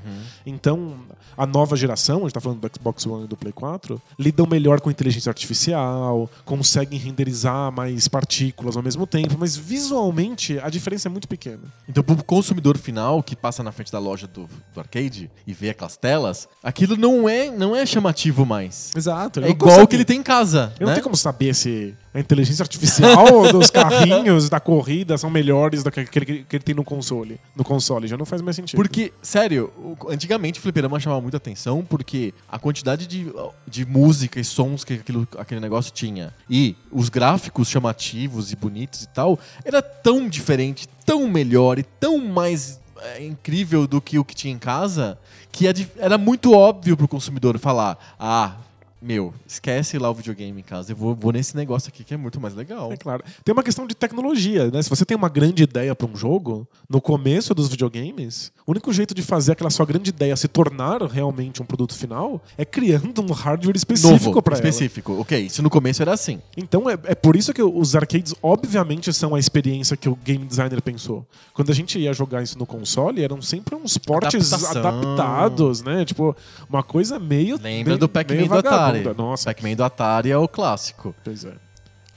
Então, 0.46 0.94
a 1.36 1.48
nova 1.48 1.76
geração, 1.76 2.20
a 2.20 2.22
gente 2.22 2.34
tá 2.34 2.40
falando 2.40 2.60
do 2.60 2.70
Xbox 2.72 3.08
One 3.08 3.24
e 3.24 3.28
do 3.28 3.36
Play 3.36 3.52
4, 3.52 4.00
lidam 4.20 4.46
melhor 4.46 4.80
com 4.82 4.92
inteligência 4.92 5.32
artificial, 5.32 6.30
conseguem 6.46 7.00
renderizar 7.00 7.72
mais 7.72 8.08
partículas 8.08 8.78
ao 8.78 8.84
mesmo 8.84 9.08
tempo, 9.08 9.36
mas 9.40 9.56
visualmente 9.56 10.60
a 10.60 10.70
diferença 10.70 11.08
é 11.08 11.12
muito 11.12 11.28
pequena. 11.28 11.64
Então, 11.88 12.04
pro 12.04 12.24
consumidor 12.24 12.78
final 12.78 13.24
que 13.24 13.36
passa 13.36 13.64
na 13.64 13.72
frente 13.72 13.92
da 13.92 13.98
loja 13.98 14.28
do, 14.28 14.48
do 14.74 14.80
arcade 14.80 15.32
e 15.48 15.54
vê 15.54 15.72
aquelas 15.72 15.98
telas, 15.98 16.48
aquilo 16.64 16.96
não 16.96 17.28
é, 17.28 17.50
não 17.50 17.76
é 17.76 17.84
chamativo 17.84 18.46
mais. 18.46 18.92
Exato. 18.96 19.40
É 19.40 19.50
igual 19.50 19.82
o 19.82 19.88
que 19.88 19.96
ele 19.96 20.06
tem 20.06 20.20
em 20.20 20.24
casa. 20.24 20.72
Eu 20.80 20.86
né? 20.86 20.92
não 20.92 20.94
tem 20.94 21.04
como 21.04 21.18
saber 21.18 21.56
se 21.56 21.79
a 22.14 22.20
inteligência 22.20 22.64
artificial 22.64 23.52
dos 23.52 23.70
carrinhos 23.70 24.50
da 24.50 24.60
corrida 24.60 25.18
são 25.18 25.30
melhores 25.30 25.84
do 25.84 25.92
que 25.92 26.00
aquele 26.00 26.26
que 26.26 26.44
que 26.44 26.56
ele 26.56 26.64
tem 26.64 26.76
no 26.76 26.84
console. 26.84 27.40
No 27.56 27.64
console 27.64 28.08
já 28.08 28.18
não 28.18 28.26
faz 28.26 28.42
mais 28.42 28.56
sentido. 28.56 28.76
Porque, 28.76 29.14
sério, 29.22 29.72
antigamente 30.10 30.60
o 30.60 30.62
fliperama 30.62 31.00
chamava 31.00 31.22
muita 31.22 31.38
atenção 31.38 31.86
porque 31.88 32.34
a 32.48 32.58
quantidade 32.58 33.08
de, 33.08 33.32
de 33.68 33.86
música 33.86 34.40
e 34.40 34.44
sons 34.44 34.84
que 34.84 34.94
aquilo, 34.94 35.28
aquele 35.38 35.60
negócio 35.60 35.92
tinha 35.94 36.34
e 36.50 36.76
os 36.92 37.10
gráficos 37.10 37.70
chamativos 37.70 38.52
e 38.52 38.56
bonitos 38.56 39.04
e 39.04 39.08
tal 39.10 39.40
era 39.64 39.82
tão 39.82 40.28
diferente, 40.28 40.88
tão 41.06 41.28
melhor 41.28 41.78
e 41.78 41.84
tão 41.84 42.18
mais 42.18 42.80
é, 43.02 43.24
incrível 43.24 43.88
do 43.88 44.02
que 44.02 44.20
o 44.20 44.26
que 44.26 44.36
tinha 44.36 44.54
em 44.54 44.60
casa 44.60 45.18
que 45.52 45.68
é 45.68 45.74
era 45.98 46.18
muito 46.18 46.54
óbvio 46.54 46.96
pro 46.96 47.08
consumidor 47.08 47.58
falar: 47.60 47.98
ah. 48.20 48.56
Meu, 49.02 49.34
esquece 49.48 49.98
lá 49.98 50.10
o 50.10 50.14
videogame 50.14 50.60
em 50.60 50.64
casa. 50.64 50.92
Eu 50.92 50.96
vou, 50.96 51.16
vou 51.16 51.32
nesse 51.32 51.56
negócio 51.56 51.88
aqui 51.88 52.04
que 52.04 52.14
é 52.14 52.18
muito 52.18 52.40
mais 52.40 52.54
legal. 52.54 52.92
É 52.92 52.98
claro. 52.98 53.24
Tem 53.46 53.54
uma 53.54 53.64
questão 53.64 53.88
de 53.88 53.96
tecnologia, 53.96 54.70
né? 54.70 54.82
Se 54.82 54.90
você 54.90 55.06
tem 55.06 55.16
uma 55.16 55.30
grande 55.30 55.64
ideia 55.64 55.96
para 55.96 56.06
um 56.06 56.16
jogo, 56.18 56.68
no 56.90 57.00
começo 57.00 57.54
dos 57.56 57.70
videogames, 57.70 58.52
o 58.68 58.72
único 58.72 58.92
jeito 58.92 59.14
de 59.16 59.22
fazer 59.22 59.54
aquela 59.54 59.70
sua 59.70 59.86
grande 59.86 60.10
ideia 60.10 60.36
se 60.36 60.48
tornar 60.50 61.02
realmente 61.04 61.62
um 61.62 61.66
produto 61.66 61.94
final 61.96 62.42
é 62.58 62.66
criando 62.66 63.22
um 63.22 63.32
hardware 63.32 63.76
específico 63.78 64.42
para 64.42 64.58
ela. 64.58 64.68
específico. 64.68 65.14
Ok, 65.22 65.40
isso 65.46 65.64
no 65.64 65.70
começo 65.70 66.02
era 66.02 66.14
assim. 66.14 66.42
Então 66.58 66.90
é, 66.90 66.94
é 67.06 67.16
por 67.16 67.38
isso 67.38 67.54
que 67.54 67.64
os 67.64 67.96
arcades, 67.96 68.36
obviamente, 68.44 69.14
são 69.14 69.34
a 69.34 69.40
experiência 69.40 69.96
que 69.96 70.10
o 70.10 70.16
game 70.16 70.46
designer 70.46 70.82
pensou. 70.82 71.26
Quando 71.54 71.72
a 71.72 71.76
gente 71.76 71.98
ia 71.98 72.12
jogar 72.12 72.44
isso 72.44 72.58
no 72.60 72.66
console, 72.66 73.24
eram 73.24 73.42
sempre 73.42 73.76
uns 73.76 73.98
portes 73.98 74.52
Adaptação. 74.52 74.82
adaptados, 74.82 75.82
né? 75.82 76.04
Tipo, 76.04 76.36
uma 76.70 76.84
coisa 76.84 77.18
meio. 77.18 77.56
Lembra 77.62 77.92
meio- 77.92 77.98
do 77.98 78.10
Pac-Man 78.10 78.46
do 78.48 78.54
Atari. 78.56 78.89
Vagabunda. 78.98 79.24
Nossa, 79.24 79.46
Pac-Man 79.46 79.76
do 79.76 79.84
Atari 79.84 80.32
é 80.32 80.38
o 80.38 80.48
clássico. 80.48 81.16
pois 81.24 81.46
é. 81.46 81.54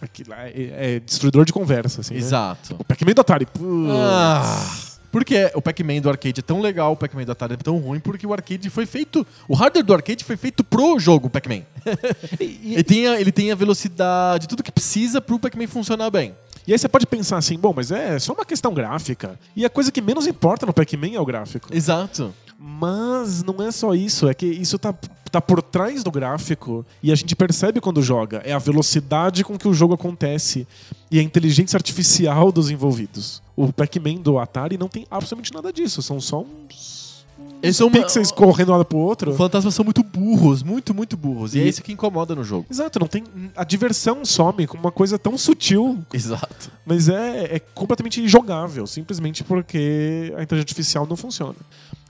Aquilo 0.00 0.31
lá 0.31 0.49
é, 0.49 0.97
é 0.97 1.00
destruidor 1.00 1.45
de 1.45 1.52
conversa, 1.52 2.00
assim. 2.00 2.14
né? 2.14 2.21
Exato. 2.21 2.75
O 2.79 2.85
Pac-Man 2.85 3.12
do 3.12 3.21
Atari. 3.21 3.47
putz. 3.47 3.91
Ah, 3.93 4.93
porque 5.12 5.52
o 5.55 5.61
Pac-Man 5.61 6.00
do 6.00 6.09
arcade 6.09 6.41
é 6.41 6.43
tão 6.43 6.61
legal, 6.61 6.93
o 6.93 6.97
Pac-Man 6.97 7.25
do 7.25 7.33
Atari 7.33 7.52
é 7.52 7.57
tão 7.59 7.76
ruim, 7.76 8.00
porque 8.00 8.26
o 8.26 8.33
arcade 8.33 8.69
foi 8.71 8.87
feito. 8.87 9.25
O 9.47 9.55
hardware 9.55 9.85
do 9.85 9.93
arcade 9.93 10.25
foi 10.25 10.38
feito 10.38 10.64
pro 10.64 10.99
jogo 10.99 11.29
Pac-Man. 11.29 11.62
ele, 12.41 12.83
tem 12.83 13.07
a, 13.07 13.21
ele 13.21 13.31
tem 13.31 13.52
a 13.52 13.55
velocidade, 13.55 14.49
tudo 14.49 14.62
que 14.62 14.73
precisa 14.73 15.21
pro 15.21 15.38
Pac-Man 15.38 15.69
funcionar 15.69 16.11
bem. 16.11 16.35
E 16.67 16.73
aí 16.73 16.79
você 16.79 16.88
pode 16.88 17.07
pensar 17.07 17.37
assim, 17.37 17.59
bom, 17.59 17.75
mas 17.76 17.91
é 17.91 18.19
só 18.19 18.33
uma 18.33 18.45
questão 18.45 18.73
gráfica. 18.73 19.38
E 19.55 19.67
a 19.67 19.71
coisa 19.71 19.93
que 19.93 20.00
menos 20.00 20.26
importa 20.26 20.64
no 20.64 20.73
Pac-Man 20.73 21.14
é 21.14 21.21
o 21.21 21.26
gráfico. 21.26 21.69
Exato. 21.71 22.33
Mas 22.59 23.43
não 23.43 23.62
é 23.62 23.71
só 23.71 23.95
isso, 23.95 24.29
é 24.29 24.35
que 24.35 24.47
isso 24.47 24.79
tá, 24.79 24.95
tá 25.33 25.41
por 25.41 25.62
trás 25.62 26.05
do 26.05 26.11
gráfico 26.11 26.85
e 27.03 27.11
a 27.11 27.15
gente 27.15 27.35
percebe 27.35 27.81
quando 27.81 28.03
joga. 28.03 28.43
É 28.45 28.53
a 28.53 28.59
velocidade 28.59 29.43
com 29.43 29.57
que 29.59 29.67
o 29.67 29.73
jogo 29.75 29.95
acontece 29.95 30.67
e 31.11 31.19
a 31.19 31.23
inteligência 31.23 31.77
artificial 31.77 32.53
dos 32.53 32.71
envolvidos. 32.71 33.43
O 33.57 33.73
Pac-Man 33.73 34.17
do 34.17 34.39
Atari 34.39 34.77
não 34.79 34.89
tem 34.89 35.07
absolutamente 35.11 35.53
nada 35.55 35.73
disso, 35.73 36.03
são 36.03 36.21
só 36.21 36.41
uns, 36.43 37.25
Eles 37.62 37.77
são 37.77 37.87
uma- 37.89 37.99
pixels 38.01 38.31
correndo 38.31 38.67
de 38.67 38.73
um 38.73 38.77
lado 38.77 38.85
pro 38.85 38.99
outro. 38.99 39.31
Os 39.31 39.37
fantasmas 39.37 39.75
são 39.75 39.85
muito 39.85 40.03
burros, 40.03 40.62
muito, 40.62 40.93
muito 40.93 41.17
burros. 41.17 41.55
E, 41.55 41.59
E- 41.59 41.62
é 41.62 41.69
isso 41.69 41.83
que 41.83 41.93
incomoda 41.93 42.35
no 42.35 42.45
jogo. 42.45 42.67
Exato, 42.71 42.99
não 43.01 43.07
tem. 43.07 43.25
A 43.57 43.65
diversão 43.65 44.25
some 44.25 44.67
com 44.67 44.77
uma 44.77 44.93
coisa 44.93 45.19
tão 45.19 45.39
sutil, 45.39 45.99
Exato. 46.12 46.71
mas 46.85 47.09
é, 47.09 47.57
é 47.57 47.59
completamente 47.59 48.21
injogável, 48.21 48.87
simplesmente 48.87 49.43
porque 49.45 50.33
a 50.37 50.43
inteligência 50.43 50.62
artificial 50.73 51.07
não 51.07 51.17
funciona. 51.17 51.55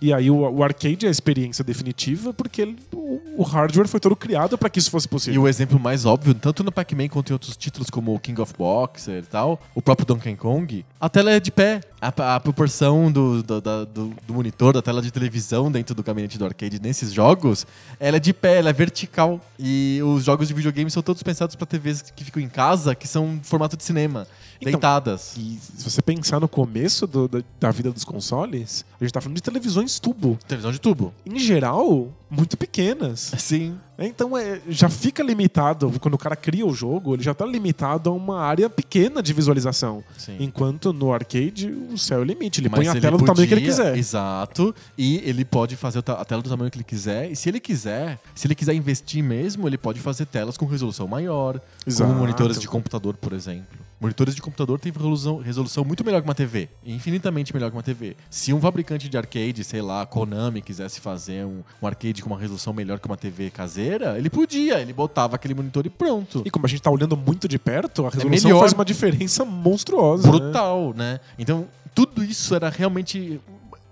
E 0.03 0.13
aí 0.13 0.29
o, 0.33 0.37
o 0.51 0.65
arcade 0.65 1.07
é 1.07 1.09
a 1.09 1.13
experiência 1.13 1.63
definitiva, 1.63 2.35
porque 2.35 2.61
ele- 2.63 2.77
o, 2.93 3.21
o 3.39 3.43
hardware 3.45 3.87
foi 3.87 4.01
todo 4.01 4.17
criado 4.17 4.59
para 4.59 4.69
que 4.69 4.81
isso 4.81 4.91
fosse 4.91 5.07
E 5.07 5.09
possível. 5.09 5.43
o 5.43 5.49
exemplo 5.49 5.79
mais 5.79 6.05
óbvio, 6.05 6.35
tanto 6.35 6.65
no 6.65 6.73
Pac-Man 6.73 7.07
quanto 7.09 7.31
em 7.31 7.33
outros 7.35 7.57
títulos 7.57 7.89
como 7.89 8.13
o 8.13 8.19
King 8.19 8.41
of 8.41 8.53
Boxer 8.59 9.23
e 9.23 9.27
tal, 9.27 9.61
o 9.77 9.81
próprio 9.81 10.05
Donkey 10.05 10.35
Kong, 10.35 10.85
a 11.01 11.09
tela 11.09 11.31
é 11.31 11.39
de 11.39 11.53
pé. 11.53 11.81
A, 12.01 12.35
a 12.35 12.41
proporção 12.41 13.13
do, 13.13 13.45
do, 13.45 13.61
da- 13.61 13.85
do- 13.85 14.13
do 14.27 14.35
monitor, 14.35 14.73
da 14.75 14.83
tela 14.83 15.01
de 15.01 15.13
televisão 15.13 15.71
dentro 15.71 15.95
do 15.95 16.03
gabinete 16.03 16.37
do 16.37 16.45
arcade 16.45 16.83
nesses 16.83 17.13
jogos, 17.13 17.65
ela 18.01 18.17
é 18.17 18.21
de 18.21 18.33
pé, 18.33 18.59
ela 18.59 18.71
é 18.71 18.73
vertical. 18.73 19.41
E 19.57 20.01
os 20.05 20.25
jogos 20.25 20.49
de 20.49 20.55
videogame 20.55 20.91
são 20.91 21.01
todos 21.01 21.23
pensados 21.23 21.55
para 21.55 21.65
TVs 21.65 22.03
que 22.03 22.25
ficam 22.25 22.43
em 22.43 22.49
casa, 22.49 22.93
que 22.97 23.07
são 23.07 23.39
formato 23.45 23.77
de 23.77 23.85
cinema, 23.85 24.27
Então, 24.63 24.73
deitadas. 24.73 25.35
E 25.37 25.59
se 25.61 25.91
você 25.91 26.01
pensar 26.01 26.41
no 26.41 26.49
começo 26.49 27.07
do- 27.07 27.29
da, 27.29 27.43
da 27.61 27.71
vida 27.71 27.91
dos 27.93 28.05
consoles, 28.05 28.85
a 29.01 29.05
gente 29.05 29.13
tá 29.13 29.21
falando 29.21 29.37
de 29.37 29.43
televisões 29.43 29.99
tubo. 30.01 30.39
Televisão 30.47 30.73
de 30.73 30.81
tubo. 30.81 31.13
Em 31.27 31.39
geral, 31.39 32.09
muito 32.35 32.57
pequenas. 32.57 33.33
Sim. 33.39 33.79
Então 33.99 34.37
é, 34.37 34.61
já 34.69 34.89
fica 34.89 35.23
limitado, 35.23 35.93
quando 36.01 36.15
o 36.15 36.19
cara 36.19 36.35
cria 36.35 36.67
o 36.67 36.75
jogo, 36.75 37.15
ele 37.15 37.23
já 37.23 37.35
tá 37.35 37.45
limitado 37.47 38.11
a 38.11 38.13
uma 38.13 38.41
área 38.41 38.69
pequena 38.69 39.23
de 39.23 39.33
visualização. 39.33 40.03
Sim. 40.19 40.39
Enquanto 40.41 40.93
no 40.93 41.13
arcade, 41.13 41.69
o 41.71 41.97
céu 41.99 42.19
é 42.19 42.21
o 42.23 42.25
limite. 42.25 42.61
Ele 42.61 42.69
Mas 42.69 42.81
põe 42.81 42.89
a 42.89 43.01
tela 43.01 43.17
do 43.19 43.25
tamanho 43.25 43.47
que 43.47 43.55
ele 43.55 43.61
podia- 43.61 43.71
quiser. 43.85 43.97
Exato. 43.97 44.75
E 44.97 45.19
ele 45.19 45.45
pode 45.45 45.77
fazer 45.77 45.99
a 46.01 46.25
tela 46.25 46.43
do 46.43 46.49
tamanho 46.51 46.71
que 46.71 46.79
ele 46.79 46.85
quiser. 46.85 47.31
E 47.31 47.37
se 47.37 47.49
ele 47.49 47.61
quiser, 47.61 48.19
se 48.35 48.47
ele 48.47 48.55
quiser 48.55 48.75
investir 48.75 49.23
mesmo, 49.23 49.69
ele 49.69 49.79
pode 49.79 50.01
fazer 50.01 50.27
telas 50.27 50.57
com 50.57 50.65
resolução 50.67 51.07
maior. 51.07 51.61
Exato. 51.87 52.09
Como 52.11 52.19
monitores 52.21 52.59
de 52.59 52.67
computador, 52.67 53.15
por 53.17 53.33
exemplo. 53.35 53.79
Monitores 54.01 54.35
de 54.35 54.43
computador 54.43 54.81
têm 54.81 54.91
resolução, 54.91 55.37
resolução 55.39 55.85
muito 55.85 56.05
melhor 56.05 56.21
que 56.21 56.27
uma 56.27 56.35
TV. 56.35 56.69
Infinitamente 56.85 57.55
melhor 57.55 57.71
que 57.71 57.77
uma 57.77 57.85
TV. 57.85 58.17
Se 58.29 58.53
um 58.53 58.61
fabricante 58.61 59.09
de 59.09 59.17
arcade, 59.17 59.63
sei 59.63 59.81
lá, 59.81 60.05
Konami, 60.05 60.61
quisesse 60.61 60.99
fazer 61.01 61.45
um, 61.47 61.63
um 61.81 61.87
arcade 61.87 62.21
com 62.23 62.31
uma 62.31 62.39
resolução 62.39 62.73
melhor 62.73 62.99
que 62.99 63.07
uma 63.07 63.17
TV 63.17 63.51
caseira, 63.51 64.17
ele 64.17 64.31
podia. 64.31 64.81
Ele 64.81 64.93
botava 64.93 65.37
aquele 65.37 65.55
monitor 65.55 65.85
e 65.87 65.91
pronto. 65.91 66.43
E 66.45 66.51
como 66.51 66.65
a 66.67 66.69
gente 66.69 66.81
tá 66.83 66.91
olhando 66.91 67.17
muito 67.17 67.47
de 67.49 67.59
perto, 67.59 68.07
a 68.07 68.11
resolução 68.11 68.49
melhor. 68.49 68.61
faz 68.61 68.73
uma 68.73 68.85
diferença 68.85 69.45
monstruosa. 69.45 70.31
né? 70.31 70.39
brutal, 70.39 70.95
né? 70.97 71.21
Então, 71.39 71.67
tudo 71.95 72.25
isso 72.25 72.55
era 72.55 72.69
realmente 72.69 73.41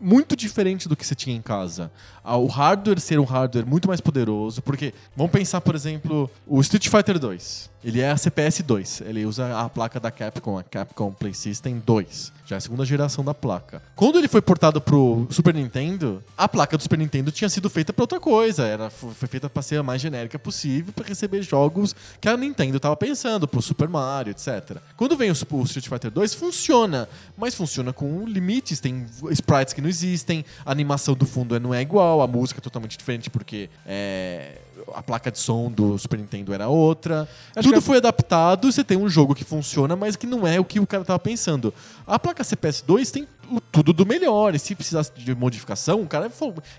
muito 0.00 0.34
diferente 0.34 0.88
do 0.88 0.96
que 0.96 1.06
você 1.06 1.14
tinha 1.14 1.36
em 1.36 1.42
casa. 1.42 1.90
Ah, 2.24 2.36
O 2.36 2.46
hardware 2.46 2.98
ser 2.98 3.20
um 3.20 3.24
hardware 3.24 3.66
muito 3.66 3.86
mais 3.86 4.00
poderoso, 4.00 4.62
porque 4.62 4.94
vamos 5.14 5.30
pensar, 5.30 5.60
por 5.60 5.74
exemplo, 5.74 6.30
o 6.46 6.60
Street 6.62 6.88
Fighter 6.88 7.18
2. 7.18 7.68
Ele 7.84 8.00
é 8.00 8.10
a 8.10 8.16
CPS 8.16 8.62
2. 8.62 9.02
Ele 9.06 9.26
usa 9.26 9.58
a 9.58 9.68
placa 9.68 10.00
da 10.00 10.10
Capcom, 10.10 10.58
a 10.58 10.62
Capcom 10.62 11.12
Play 11.12 11.34
System 11.34 11.82
2. 11.84 12.32
Já 12.50 12.56
é 12.56 12.58
a 12.58 12.60
segunda 12.60 12.84
geração 12.84 13.24
da 13.24 13.32
placa. 13.32 13.80
Quando 13.94 14.18
ele 14.18 14.26
foi 14.26 14.42
portado 14.42 14.80
pro 14.80 15.24
Super 15.30 15.54
Nintendo, 15.54 16.20
a 16.36 16.48
placa 16.48 16.76
do 16.76 16.82
Super 16.82 16.98
Nintendo 16.98 17.30
tinha 17.30 17.48
sido 17.48 17.70
feita 17.70 17.92
para 17.92 18.02
outra 18.02 18.18
coisa. 18.18 18.66
Era, 18.66 18.90
foi 18.90 19.28
feita 19.28 19.48
para 19.48 19.62
ser 19.62 19.76
a 19.76 19.84
mais 19.84 20.02
genérica 20.02 20.36
possível 20.36 20.92
para 20.92 21.06
receber 21.06 21.42
jogos 21.42 21.94
que 22.20 22.28
a 22.28 22.36
Nintendo 22.36 22.78
estava 22.78 22.96
pensando, 22.96 23.46
pro 23.46 23.62
Super 23.62 23.88
Mario, 23.88 24.32
etc. 24.32 24.78
Quando 24.96 25.16
vem 25.16 25.30
o, 25.30 25.32
o 25.32 25.62
Street 25.62 25.88
Fighter 25.88 26.10
2, 26.10 26.34
funciona, 26.34 27.08
mas 27.38 27.54
funciona 27.54 27.92
com 27.92 28.26
limites. 28.26 28.80
Tem 28.80 29.06
sprites 29.30 29.72
que 29.72 29.80
não 29.80 29.88
existem, 29.88 30.44
a 30.66 30.72
animação 30.72 31.14
do 31.14 31.26
fundo 31.26 31.60
não 31.60 31.72
é 31.72 31.80
igual, 31.80 32.20
a 32.20 32.26
música 32.26 32.58
é 32.58 32.62
totalmente 32.62 32.98
diferente 32.98 33.30
porque 33.30 33.70
é, 33.86 34.58
a 34.94 35.02
placa 35.02 35.30
de 35.30 35.38
som 35.38 35.70
do 35.70 35.98
Super 35.98 36.18
Nintendo 36.18 36.52
era 36.52 36.68
outra. 36.68 37.28
Acho 37.56 37.68
Tudo 37.68 37.80
que- 37.80 37.86
foi 37.86 37.96
adaptado, 37.98 38.70
você 38.70 38.82
tem 38.84 38.96
um 38.96 39.08
jogo 39.08 39.34
que 39.34 39.44
funciona, 39.44 39.94
mas 39.96 40.16
que 40.16 40.26
não 40.26 40.46
é 40.46 40.58
o 40.60 40.64
que 40.64 40.80
o 40.80 40.86
cara 40.86 41.04
tava 41.04 41.18
pensando. 41.18 41.72
A 42.06 42.18
placa 42.18 42.42
CPS 42.44 42.82
2 42.86 43.10
tem 43.10 43.26
tudo 43.72 43.92
do 43.92 44.06
melhor, 44.06 44.54
e 44.54 44.58
se 44.58 44.74
precisasse 44.74 45.12
de 45.12 45.34
modificação, 45.34 46.02
o 46.02 46.06
cara 46.06 46.30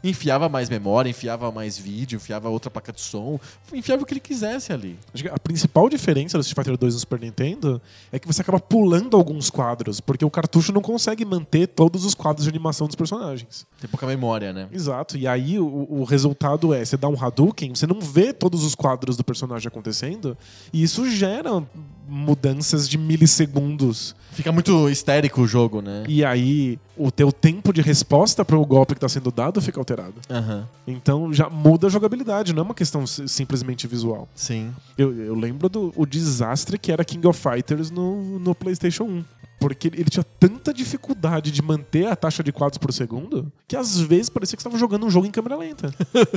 enfiava 0.03 0.47
mais 0.49 0.69
memória, 0.69 1.09
enfiava 1.09 1.51
mais 1.51 1.77
vídeo, 1.77 2.17
enfiava 2.17 2.49
outra 2.49 2.69
placa 2.69 2.91
de 2.91 3.01
som, 3.01 3.39
enfiava 3.73 4.03
o 4.03 4.05
que 4.05 4.13
ele 4.13 4.19
quisesse 4.19 4.71
ali. 4.71 4.97
A 5.31 5.39
principal 5.39 5.89
diferença 5.89 6.37
do 6.37 6.41
Street 6.41 6.57
Fighter 6.57 6.77
2 6.77 6.93
no 6.93 6.99
Super 6.99 7.19
Nintendo 7.19 7.81
é 8.11 8.19
que 8.19 8.27
você 8.27 8.41
acaba 8.41 8.59
pulando 8.59 9.17
alguns 9.17 9.49
quadros, 9.49 9.99
porque 9.99 10.23
o 10.23 10.29
cartucho 10.29 10.71
não 10.71 10.81
consegue 10.81 11.25
manter 11.25 11.67
todos 11.67 12.05
os 12.05 12.13
quadros 12.13 12.43
de 12.45 12.49
animação 12.49 12.87
dos 12.87 12.95
personagens. 12.95 13.65
Tem 13.79 13.89
pouca 13.89 14.05
memória, 14.05 14.53
né? 14.53 14.67
Exato. 14.71 15.17
E 15.17 15.27
aí 15.27 15.59
o, 15.59 15.87
o 15.89 16.03
resultado 16.03 16.73
é, 16.73 16.83
você 16.83 16.97
dá 16.97 17.07
um 17.07 17.21
Hadouken, 17.21 17.73
você 17.73 17.87
não 17.87 17.99
vê 17.99 18.33
todos 18.33 18.63
os 18.63 18.75
quadros 18.75 19.17
do 19.17 19.23
personagem 19.23 19.67
acontecendo, 19.67 20.37
e 20.71 20.83
isso 20.83 21.09
gera 21.09 21.63
mudanças 22.11 22.87
de 22.89 22.97
milissegundos. 22.97 24.13
Fica 24.33 24.51
muito 24.51 24.89
histérico 24.89 25.41
o 25.41 25.47
jogo, 25.47 25.81
né? 25.81 26.03
E 26.07 26.23
aí 26.23 26.77
o 27.05 27.11
teu 27.11 27.31
tempo 27.31 27.73
de 27.73 27.81
resposta 27.81 28.43
para 28.45 28.57
o 28.57 28.65
golpe 28.65 28.93
que 28.93 28.97
está 28.97 29.09
sendo 29.09 29.31
dado 29.31 29.61
fica 29.61 29.79
alterado. 29.79 30.15
Aham, 30.29 30.67
Então 30.87 31.33
já 31.33 31.49
muda 31.49 31.87
a 31.87 31.89
jogabilidade, 31.89 32.53
não 32.53 32.61
é 32.61 32.65
uma 32.65 32.73
questão 32.75 33.05
si- 33.07 33.27
simplesmente 33.27 33.87
visual. 33.87 34.27
sim. 34.35 34.71
Eu, 34.97 35.13
eu 35.17 35.35
lembro 35.35 35.67
do 35.69 35.91
o 35.95 36.05
desastre 36.05 36.77
que 36.77 36.91
era 36.91 37.03
King 37.03 37.25
of 37.27 37.39
Fighters 37.39 37.89
no, 37.89 38.37
no 38.39 38.53
PlayStation 38.53 39.03
1. 39.05 39.23
Porque 39.59 39.89
ele 39.89 40.05
tinha 40.09 40.23
tanta 40.39 40.73
dificuldade 40.73 41.51
de 41.51 41.61
manter 41.61 42.07
a 42.07 42.15
taxa 42.15 42.41
de 42.43 42.51
quadros 42.51 42.79
por 42.79 42.91
segundo 42.91 43.51
que 43.67 43.75
às 43.75 43.99
vezes 43.99 44.27
parecia 44.27 44.57
que 44.57 44.63
você 44.63 44.67
estava 44.67 44.79
jogando 44.79 45.05
um 45.05 45.09
jogo 45.09 45.27
em 45.27 45.31
câmera 45.31 45.55
lenta. 45.55 45.93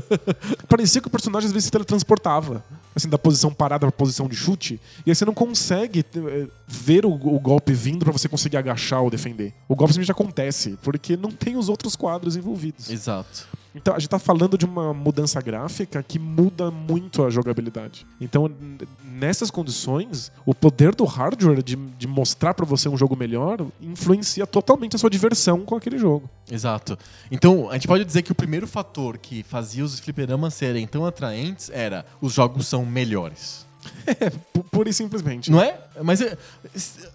parecia 0.69 1.01
que 1.01 1.09
o 1.09 1.11
personagem 1.11 1.47
às 1.47 1.53
vezes 1.53 1.65
se 1.67 1.71
teletransportava. 1.71 2.63
Assim, 2.97 3.09
da 3.09 3.19
posição 3.19 3.53
parada 3.53 3.81
pra 3.87 3.91
posição 3.91 4.29
de 4.29 4.37
chute. 4.37 4.79
E 5.05 5.11
aí 5.11 5.15
você 5.17 5.25
não 5.25 5.35
consegue 5.35 6.05
eh, 6.15 6.47
ver 6.69 7.05
o, 7.05 7.13
o 7.13 7.41
golpe 7.41 7.73
vindo 7.73 8.05
pra 8.05 8.13
você 8.13 8.29
conseguir 8.29 8.57
agachar 8.57 9.03
ou 9.03 9.11
defender. 9.11 9.53
O 9.69 9.75
golpe 9.75 9.93
simplesmente 9.93 10.13
acontece, 10.13 10.54
porque 10.83 11.17
não 11.17 11.31
tem 11.31 11.57
os 11.57 11.69
outros 11.69 11.95
quadros 11.97 12.37
envolvidos. 12.37 12.91
Exato. 12.91 13.47
Então 13.77 13.93
a 13.93 13.99
gente 13.99 14.09
tá 14.09 14.21
falando 14.21 14.57
de 14.57 14.65
uma 14.65 14.95
mudança 14.95 15.41
gráfica 15.41 16.01
que 16.01 16.17
muda 16.17 16.71
muito 16.71 17.25
a 17.25 17.31
jogabilidade. 17.31 18.07
Então, 18.21 18.49
nessas 19.05 19.51
condições, 19.51 20.31
o 20.47 20.55
poder 20.55 20.95
do 20.95 21.05
hardware 21.05 21.61
de, 21.61 21.75
de 21.75 22.07
mostrar 22.07 22.55
pra 22.55 22.65
você 22.65 22.89
um 22.89 22.97
jogo 22.97 23.17
melhor 23.17 23.67
influencia 23.81 24.47
totalmente 24.47 24.95
a 24.95 24.99
sua 24.99 25.11
diversão 25.11 25.63
com 25.65 25.75
aquele 25.75 25.99
jogo. 25.99 26.31
Exato. 26.49 26.97
Então, 27.33 27.69
a 27.69 27.75
gente 27.75 27.89
pode 27.89 28.05
dizer 28.05 28.23
que 28.23 28.31
o 28.31 28.35
primeiro 28.35 28.69
fator 28.69 29.19
que 29.19 29.43
fazia 29.43 29.85
os 29.85 29.99
fliperamas 29.99 30.55
serem 30.55 30.87
tão 30.87 31.05
atraentes 31.05 31.69
era 31.73 32.07
os 32.21 32.33
jogos 32.33 32.69
são 32.69 32.87
melhores. 32.87 33.67
Pu- 34.53 34.65
Pura 34.71 34.89
e 34.89 34.93
simplesmente. 34.95 35.51
Não 35.51 35.61
é? 35.61 35.79
Mas 36.03 36.21
é, 36.21 36.39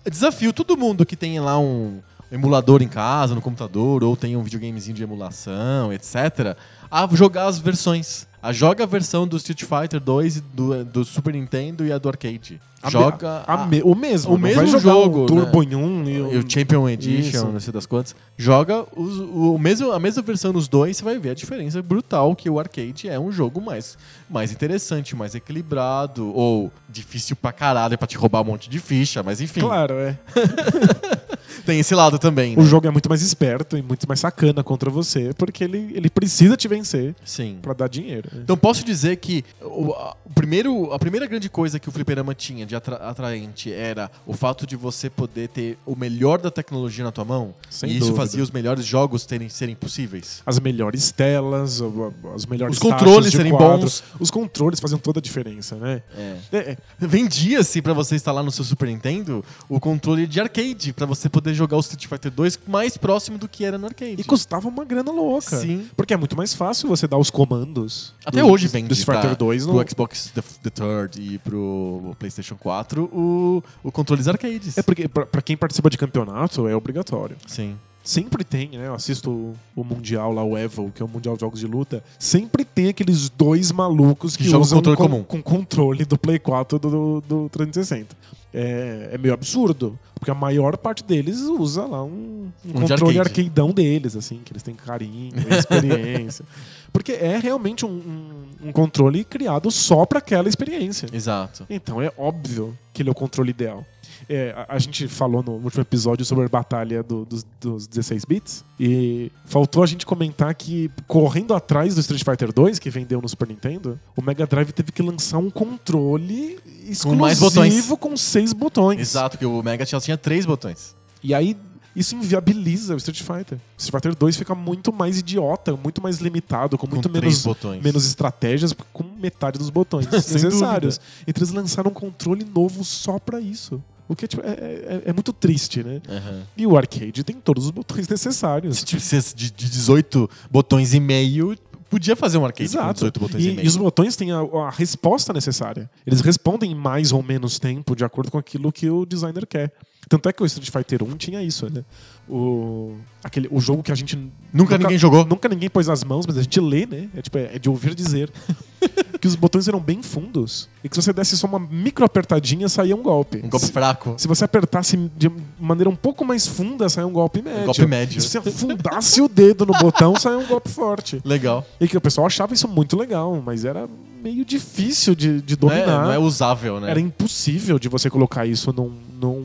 é 0.05 0.09
desafio 0.09 0.51
todo 0.53 0.75
mundo 0.77 1.05
que 1.05 1.15
tem 1.15 1.39
lá 1.39 1.57
um 1.57 1.99
emulador 2.31 2.81
em 2.81 2.87
casa, 2.87 3.33
no 3.35 3.41
computador, 3.41 4.03
ou 4.03 4.15
tem 4.15 4.35
um 4.35 4.43
videogamezinho 4.43 4.95
de 4.95 5.03
emulação, 5.03 5.91
etc., 5.93 6.55
a 6.91 7.07
jogar 7.11 7.47
as 7.47 7.59
versões. 7.59 8.27
A 8.41 8.53
joga 8.53 8.85
a 8.85 8.87
versão 8.87 9.27
do 9.27 9.35
Street 9.35 9.63
Fighter 9.65 9.99
2 9.99 10.37
e 10.37 10.41
do, 10.41 10.85
do 10.85 11.03
Super 11.03 11.33
Nintendo 11.33 11.85
e 11.85 11.91
a 11.91 11.97
do 11.97 12.07
arcade. 12.07 12.59
A 12.81 12.89
joga 12.89 13.43
a 13.45 13.63
a- 13.63 13.67
me- 13.67 13.81
o 13.83 13.93
mesmo. 13.93 14.33
o 14.33 14.37
mesmo 14.37 14.79
jogo, 14.79 15.23
O 15.23 15.25
Turbo 15.25 15.61
né? 15.61 15.69
em 15.71 15.75
um 15.75 16.09
e 16.09 16.21
o, 16.21 16.33
e 16.33 16.37
o 16.37 16.49
Champion 16.49 16.87
Edition, 16.87 17.37
Isso. 17.39 17.47
não 17.47 17.59
sei 17.59 17.73
das 17.73 17.85
quantas. 17.85 18.15
Joga 18.37 18.85
os, 18.95 19.17
o 19.19 19.57
mesmo, 19.57 19.91
a 19.91 19.99
mesma 19.99 20.21
versão 20.21 20.53
nos 20.53 20.69
dois, 20.69 20.95
você 20.95 21.03
vai 21.03 21.19
ver 21.19 21.31
a 21.31 21.33
diferença 21.33 21.81
brutal 21.81 22.33
que 22.33 22.49
o 22.49 22.57
arcade 22.57 23.09
é 23.09 23.19
um 23.19 23.29
jogo 23.29 23.59
mais, 23.59 23.97
mais 24.29 24.53
interessante, 24.53 25.13
mais 25.17 25.35
equilibrado, 25.35 26.33
ou 26.33 26.71
difícil 26.87 27.35
pra 27.35 27.51
caralho 27.51 27.97
pra 27.97 28.07
te 28.07 28.15
roubar 28.15 28.39
um 28.41 28.45
monte 28.45 28.69
de 28.69 28.79
ficha, 28.79 29.21
mas 29.21 29.41
enfim, 29.41 29.59
Claro, 29.59 29.95
é. 29.95 30.17
tem 31.61 31.79
esse 31.79 31.93
lado 31.95 32.17
também. 32.19 32.55
O 32.55 32.61
né? 32.61 32.65
jogo 32.67 32.87
é 32.87 32.91
muito 32.91 33.09
mais 33.09 33.21
esperto 33.21 33.77
e 33.77 33.81
muito 33.81 34.07
mais 34.07 34.19
sacana 34.19 34.63
contra 34.63 34.89
você, 34.89 35.33
porque 35.37 35.63
ele, 35.63 35.91
ele 35.93 36.09
precisa 36.09 36.55
te 36.57 36.67
vencer 36.67 37.15
Sim. 37.23 37.57
pra 37.61 37.73
dar 37.73 37.87
dinheiro. 37.87 38.29
Então 38.35 38.57
posso 38.57 38.83
dizer 38.83 39.17
que 39.17 39.43
o, 39.61 39.91
a, 39.93 40.15
o 40.25 40.29
primeiro, 40.33 40.91
a 40.93 40.99
primeira 40.99 41.25
grande 41.27 41.49
coisa 41.49 41.79
que 41.79 41.89
o 41.89 41.91
fliperama 41.91 42.33
tinha 42.33 42.65
de 42.65 42.75
atra- 42.75 42.97
atraente 42.97 43.71
era 43.71 44.09
o 44.25 44.33
fato 44.33 44.65
de 44.65 44.75
você 44.75 45.09
poder 45.09 45.49
ter 45.49 45.77
o 45.85 45.95
melhor 45.95 46.39
da 46.39 46.51
tecnologia 46.51 47.03
na 47.03 47.11
tua 47.11 47.25
mão. 47.25 47.53
Sem 47.69 47.89
e 47.89 47.93
isso 47.97 48.07
dúvida. 48.07 48.17
fazia 48.17 48.43
os 48.43 48.51
melhores 48.51 48.85
jogos 48.85 49.25
terem, 49.25 49.49
serem 49.49 49.75
possíveis. 49.75 50.41
As 50.45 50.59
melhores 50.59 51.11
telas, 51.11 51.81
o- 51.81 52.13
as 52.35 52.45
melhores 52.45 52.75
Os 52.77 52.81
controles 52.81 53.31
serem 53.31 53.51
quadro. 53.51 53.79
bons. 53.81 54.03
Os 54.19 54.31
controles 54.31 54.79
faziam 54.79 54.99
toda 54.99 55.19
a 55.19 55.21
diferença, 55.21 55.75
né? 55.75 56.01
É. 56.17 56.35
É, 56.51 56.57
é, 56.71 56.77
Vendia-se 56.99 57.81
pra 57.81 57.93
você 57.93 58.15
instalar 58.15 58.43
no 58.43 58.51
seu 58.51 58.63
Super 58.63 58.87
Nintendo 58.87 59.43
o 59.67 59.79
controle 59.79 60.27
de 60.27 60.39
arcade, 60.39 60.93
pra 60.93 61.05
você 61.05 61.27
poder 61.27 61.53
jogar 61.59 61.77
o 61.77 61.79
Street 61.81 62.07
Fighter 62.07 62.31
2 62.31 62.59
mais 62.67 62.97
próximo 62.97 63.37
do 63.37 63.47
que 63.47 63.63
era 63.63 63.77
no 63.77 63.85
arcade. 63.85 64.15
E 64.19 64.23
custava 64.23 64.67
uma 64.67 64.83
grana 64.83 65.11
louca. 65.11 65.57
Sim. 65.57 65.87
Porque 65.95 66.13
é 66.13 66.17
muito 66.17 66.35
mais 66.35 66.53
fácil 66.53 66.87
você 66.89 67.07
dar 67.07 67.17
os 67.17 67.29
comandos. 67.29 68.13
Até 68.25 68.41
do- 68.41 68.47
hoje 68.47 68.67
vende 68.67 68.87
do 68.87 68.93
Street 68.93 69.17
Fighter 69.17 69.35
pra, 69.35 69.45
2 69.45 69.65
pro 69.65 69.73
no... 69.75 69.87
Xbox 69.89 70.31
the, 70.33 70.41
the 70.63 70.69
Third 70.69 71.21
e 71.21 71.37
pro 71.37 72.15
PlayStation 72.17 72.55
4 72.55 73.03
o, 73.05 73.63
o 73.83 73.91
controles 73.91 74.27
arcades. 74.27 74.77
É 74.77 74.81
porque 74.81 75.07
pra 75.07 75.41
quem 75.41 75.55
participa 75.57 75.89
de 75.89 75.97
campeonato 75.97 76.67
é 76.67 76.75
obrigatório. 76.75 77.35
Sim. 77.45 77.77
Sempre 78.09 78.43
tem, 78.43 78.69
né? 78.69 78.87
Eu 78.87 78.93
assisto 78.95 79.53
o, 79.75 79.83
Mundial 79.83 80.33
lá, 80.33 80.43
o 80.43 80.57
Evo, 80.57 80.91
que 80.93 81.01
é 81.01 81.05
o 81.05 81.07
Mundial 81.07 81.35
de 81.35 81.41
Jogos 81.41 81.59
de 81.59 81.67
Luta. 81.67 82.03
Sempre 82.17 82.65
tem 82.65 82.87
aqueles 82.89 83.29
dois 83.29 83.71
malucos 83.71 84.35
que, 84.35 84.43
Que 84.43 84.49
jogam 84.49 84.61
usam 84.61 84.77
controle 84.81 84.97
com, 84.97 85.23
com 85.23 85.41
controle 85.41 86.05
do 86.05 86.17
Play 86.17 86.39
4 86.39 86.79
do, 86.79 86.89
do, 86.89 87.21
do 87.27 87.49
360. 87.49 88.15
É, 88.51 89.11
é 89.13 89.17
meio 89.19 89.31
absurdo, 89.33 89.97
porque 90.15 90.31
a 90.31 90.33
maior 90.33 90.75
parte 90.75 91.03
deles 91.03 91.39
usa 91.41 91.85
lá 91.85 92.03
um, 92.03 92.51
um 92.65 92.69
Um 92.69 92.73
de 92.73 92.79
controle 92.87 93.19
arcade. 93.19 93.41
arcadeão 93.41 93.71
deles, 93.71 94.15
assim, 94.15 94.39
que 94.43 94.51
eles 94.51 94.63
têm 94.63 94.73
carinho, 94.73 95.31
experiência. 95.51 96.43
porque 96.91 97.11
é 97.11 97.37
realmente 97.37 97.85
um, 97.85 97.89
um- 97.89 98.69
um 98.69 98.71
controle 98.71 99.23
criado 99.23 99.69
só 99.69 100.03
para 100.05 100.17
aquela 100.17 100.49
experiência. 100.49 101.07
Exato. 101.13 101.63
Então 101.69 102.01
é 102.01 102.11
óbvio 102.17 102.75
que 102.91 103.03
ele 103.03 103.09
é 103.09 103.11
o 103.11 103.15
controle 103.15 103.51
ideal. 103.51 103.85
É, 104.31 104.53
a, 104.55 104.75
a 104.75 104.79
gente 104.79 105.07
falou 105.07 105.41
no 105.41 105.53
último 105.53 105.81
episódio 105.81 106.23
sobre 106.23 106.45
a 106.45 106.47
batalha 106.47 107.01
do- 107.01 107.25
dos, 107.25 107.43
dos 107.59 107.87
16 107.87 108.25
bits 108.25 108.63
e 108.79 109.31
faltou 109.43 109.81
a 109.81 109.87
gente 109.87 110.05
comentar 110.05 110.53
que 110.53 110.91
correndo 111.07 111.51
atrás 111.55 111.95
do 111.95 112.01
Street 112.01 112.23
Fighter 112.23 112.53
2 112.53 112.77
que 112.77 112.91
vendeu 112.91 113.19
no 113.19 113.27
Super 113.27 113.47
Nintendo, 113.47 113.99
o 114.15 114.21
Mega 114.21 114.45
Drive 114.45 114.71
teve 114.71 114.91
que 114.91 115.01
lançar 115.01 115.39
um 115.39 115.49
controle 115.49 116.59
exclusivo 116.87 117.09
Com 117.09 117.15
mais 117.15 117.39
botões. 117.39 117.87
com 117.99 118.15
seis 118.15 118.53
botões. 118.53 118.99
Exato, 118.99 119.35
que 119.37 119.45
o 119.47 119.63
Mega 119.63 119.83
só 119.85 119.99
tinha 119.99 120.15
três 120.17 120.45
botões. 120.45 120.95
E 121.23 121.33
aí 121.33 121.57
isso 121.95 122.15
inviabiliza 122.15 122.93
o 122.93 122.97
Street 122.97 123.21
Fighter. 123.21 123.57
O 123.57 123.61
Street 123.81 124.03
Fighter 124.03 124.15
2 124.15 124.37
fica 124.37 124.53
muito 124.53 124.93
mais 124.93 125.17
idiota, 125.17 125.75
muito 125.75 126.01
mais 126.03 126.19
limitado, 126.19 126.77
com 126.77 126.85
Com 126.85 126.93
muito 126.93 127.09
menos 127.09 127.41
botões. 127.43 127.81
menos 127.83 128.05
estratégias 128.05 128.73
com 128.93 129.03
metade 129.19 129.57
dos 129.57 129.71
botões 129.71 130.05
necessários. 130.11 131.01
Então 131.27 131.41
eles 131.43 131.51
lançaram 131.51 131.89
um 131.89 131.93
controle 131.93 132.45
novo 132.45 132.83
só 132.83 133.17
pra 133.17 133.39
isso. 133.41 133.81
O 134.09 134.15
que 134.15 134.27
tipo, 134.27 134.41
é, 134.43 134.49
é- 134.49 135.01
é 135.05 135.13
muito 135.13 135.31
triste, 135.31 135.83
né? 135.83 136.01
Aham. 136.09 136.41
E 136.57 136.65
o 136.67 136.75
arcade 136.75 137.23
tem 137.23 137.35
todos 137.35 137.65
os 137.65 137.71
botões 137.71 138.07
necessários. 138.09 138.79
Se 138.79 138.85
tivesse 138.85 139.35
de, 139.35 139.51
de 139.51 139.69
18 139.69 140.27
botões 140.51 140.93
e 140.95 140.99
meio, 140.99 141.55
podia 141.89 142.15
fazer 142.15 142.37
um 142.39 142.45
arcade 142.45 142.75
com 142.75 142.93
18 142.93 143.19
botões 143.19 143.43
e, 143.45 143.49
E, 143.49 143.55
meio. 143.55 143.65
e 143.65 143.67
os 143.67 143.77
botões 143.77 144.15
têm 144.15 144.31
a, 144.31 144.39
a 144.39 144.69
resposta 144.71 145.31
necessária. 145.31 145.89
Eles 146.07 146.21
respondem 146.21 146.71
em 146.71 146.75
mais 146.75 147.11
ou 147.11 147.21
menos 147.23 147.59
tempo 147.59 147.95
de 147.95 148.03
acordo 148.03 148.31
com 148.31 148.37
aquilo 148.39 148.71
que 148.71 148.89
o 148.89 149.05
designer 149.05 149.45
quer. 149.45 149.71
Tanto 150.09 150.27
é 150.27 150.33
que 150.33 150.41
o 150.41 150.45
Street 150.47 150.71
Fighter 150.71 151.03
1 151.03 151.15
tinha 151.17 151.41
isso, 151.43 151.71
né? 151.71 151.85
O, 152.27 152.95
aquele, 153.23 153.47
o 153.51 153.59
jogo 153.61 153.83
que 153.83 153.91
a 153.91 153.95
gente. 153.95 154.17
Nunca 154.51 154.75
ninguém 154.77 154.97
jogou. 154.97 155.23
Nunca 155.23 155.47
ninguém 155.47 155.69
pôs 155.69 155.87
as 155.87 156.03
mãos, 156.03 156.25
mas 156.25 156.35
a 156.37 156.41
gente 156.41 156.59
lê, 156.59 156.85
né? 156.87 157.07
É, 157.15 157.21
tipo, 157.21 157.37
é 157.37 157.59
de 157.59 157.69
ouvir 157.69 157.93
dizer. 157.93 158.31
que 159.21 159.27
os 159.27 159.35
botões 159.35 159.67
eram 159.67 159.79
bem 159.79 160.01
fundos. 160.01 160.67
E 160.83 160.89
que 160.89 160.95
se 160.95 161.01
você 161.03 161.11
desse 161.13 161.37
só 161.37 161.45
uma 161.45 161.59
micro 161.59 162.05
apertadinha, 162.05 162.67
saía 162.69 162.95
um 162.95 163.03
golpe. 163.03 163.37
Um 163.43 163.49
golpe 163.49 163.65
Se- 163.67 163.71
fraco. 163.71 164.15
se 164.17 164.27
você 164.27 164.45
apertasse 164.45 164.97
de 165.17 165.29
maneira 165.59 165.89
um 165.89 165.95
pouco 165.95 166.23
mais 166.25 166.47
funda, 166.47 166.87
saia 166.89 167.05
um 167.05 167.11
golpe 167.11 167.41
médio. 167.41 167.65
golpe 167.65 167.85
médio. 167.85 168.21
Se 168.21 168.29
você 168.29 168.37
afundasse 168.39 169.21
o 169.21 169.27
dedo 169.27 169.65
no 169.65 169.73
botão, 169.73 170.15
saia 170.15 170.37
um 170.37 170.45
golpe 170.47 170.69
forte. 170.69 171.21
Legal. 171.25 171.65
E 171.79 171.87
que 171.87 171.97
o 171.97 172.01
pessoal 172.01 172.25
achava 172.25 172.53
isso 172.53 172.67
muito 172.67 172.97
legal, 172.97 173.41
mas 173.45 173.65
era 173.65 173.87
meio 174.23 174.43
difícil 174.45 175.13
de, 175.15 175.41
de 175.41 175.57
Não 175.61 175.69
é, 175.71 175.79
dominar. 175.81 176.03
não 176.05 176.11
é 176.13 176.19
usável, 176.19 176.79
né? 176.79 176.89
Era 176.91 176.99
impossível 176.99 177.77
de 177.79 177.87
você 177.89 178.09
colocar 178.09 178.45
isso 178.45 178.71
num, 178.73 178.93
num, 179.19 179.38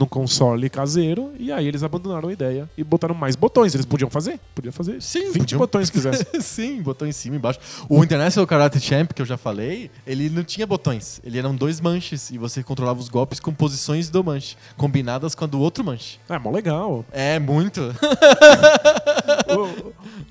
num 0.00 0.06
console 0.06 0.68
caseiro. 0.70 1.30
E 1.38 1.52
aí 1.52 1.66
eles 1.68 1.82
abandonaram 1.82 2.30
a 2.30 2.32
ideia 2.32 2.68
e 2.76 2.82
botaram 2.82 3.14
mais 3.14 3.36
botões. 3.36 3.74
Eles 3.74 3.84
podiam 3.86 4.08
fazer? 4.10 4.40
Podiam 4.54 4.72
fazer 4.72 5.00
Sim, 5.02 5.26
20 5.30 5.38
podiam. 5.38 5.58
botões 5.58 5.86
se 5.88 5.92
quisesse. 5.92 6.26
Sim, 6.40 6.80
botão 6.82 7.06
em 7.06 7.12
cima 7.12 7.36
e 7.36 7.38
embaixo. 7.38 7.60
O 7.88 8.02
International 8.02 8.46
Karate 8.46 8.80
Champ, 8.80 9.12
que 9.12 9.20
eu 9.22 9.26
já 9.26 9.36
falei, 9.36 9.90
ele 10.06 10.30
não 10.30 10.42
tinha 10.42 10.66
botões. 10.66 11.20
Ele 11.22 11.38
eram 11.38 11.54
dois 11.54 11.80
manches 11.80 12.30
e 12.30 12.38
você 12.38 12.62
controlava 12.62 12.98
os 12.98 13.08
golpes 13.08 13.38
com 13.38 13.52
posições 13.52 14.08
do 14.08 14.24
manche, 14.24 14.56
combinadas 14.76 15.34
com 15.34 15.44
a 15.44 15.46
do 15.46 15.60
outro 15.60 15.84
manche. 15.84 16.18
É, 16.28 16.38
mó 16.38 16.50
legal. 16.50 17.04
É, 17.12 17.38
muito. 17.38 17.80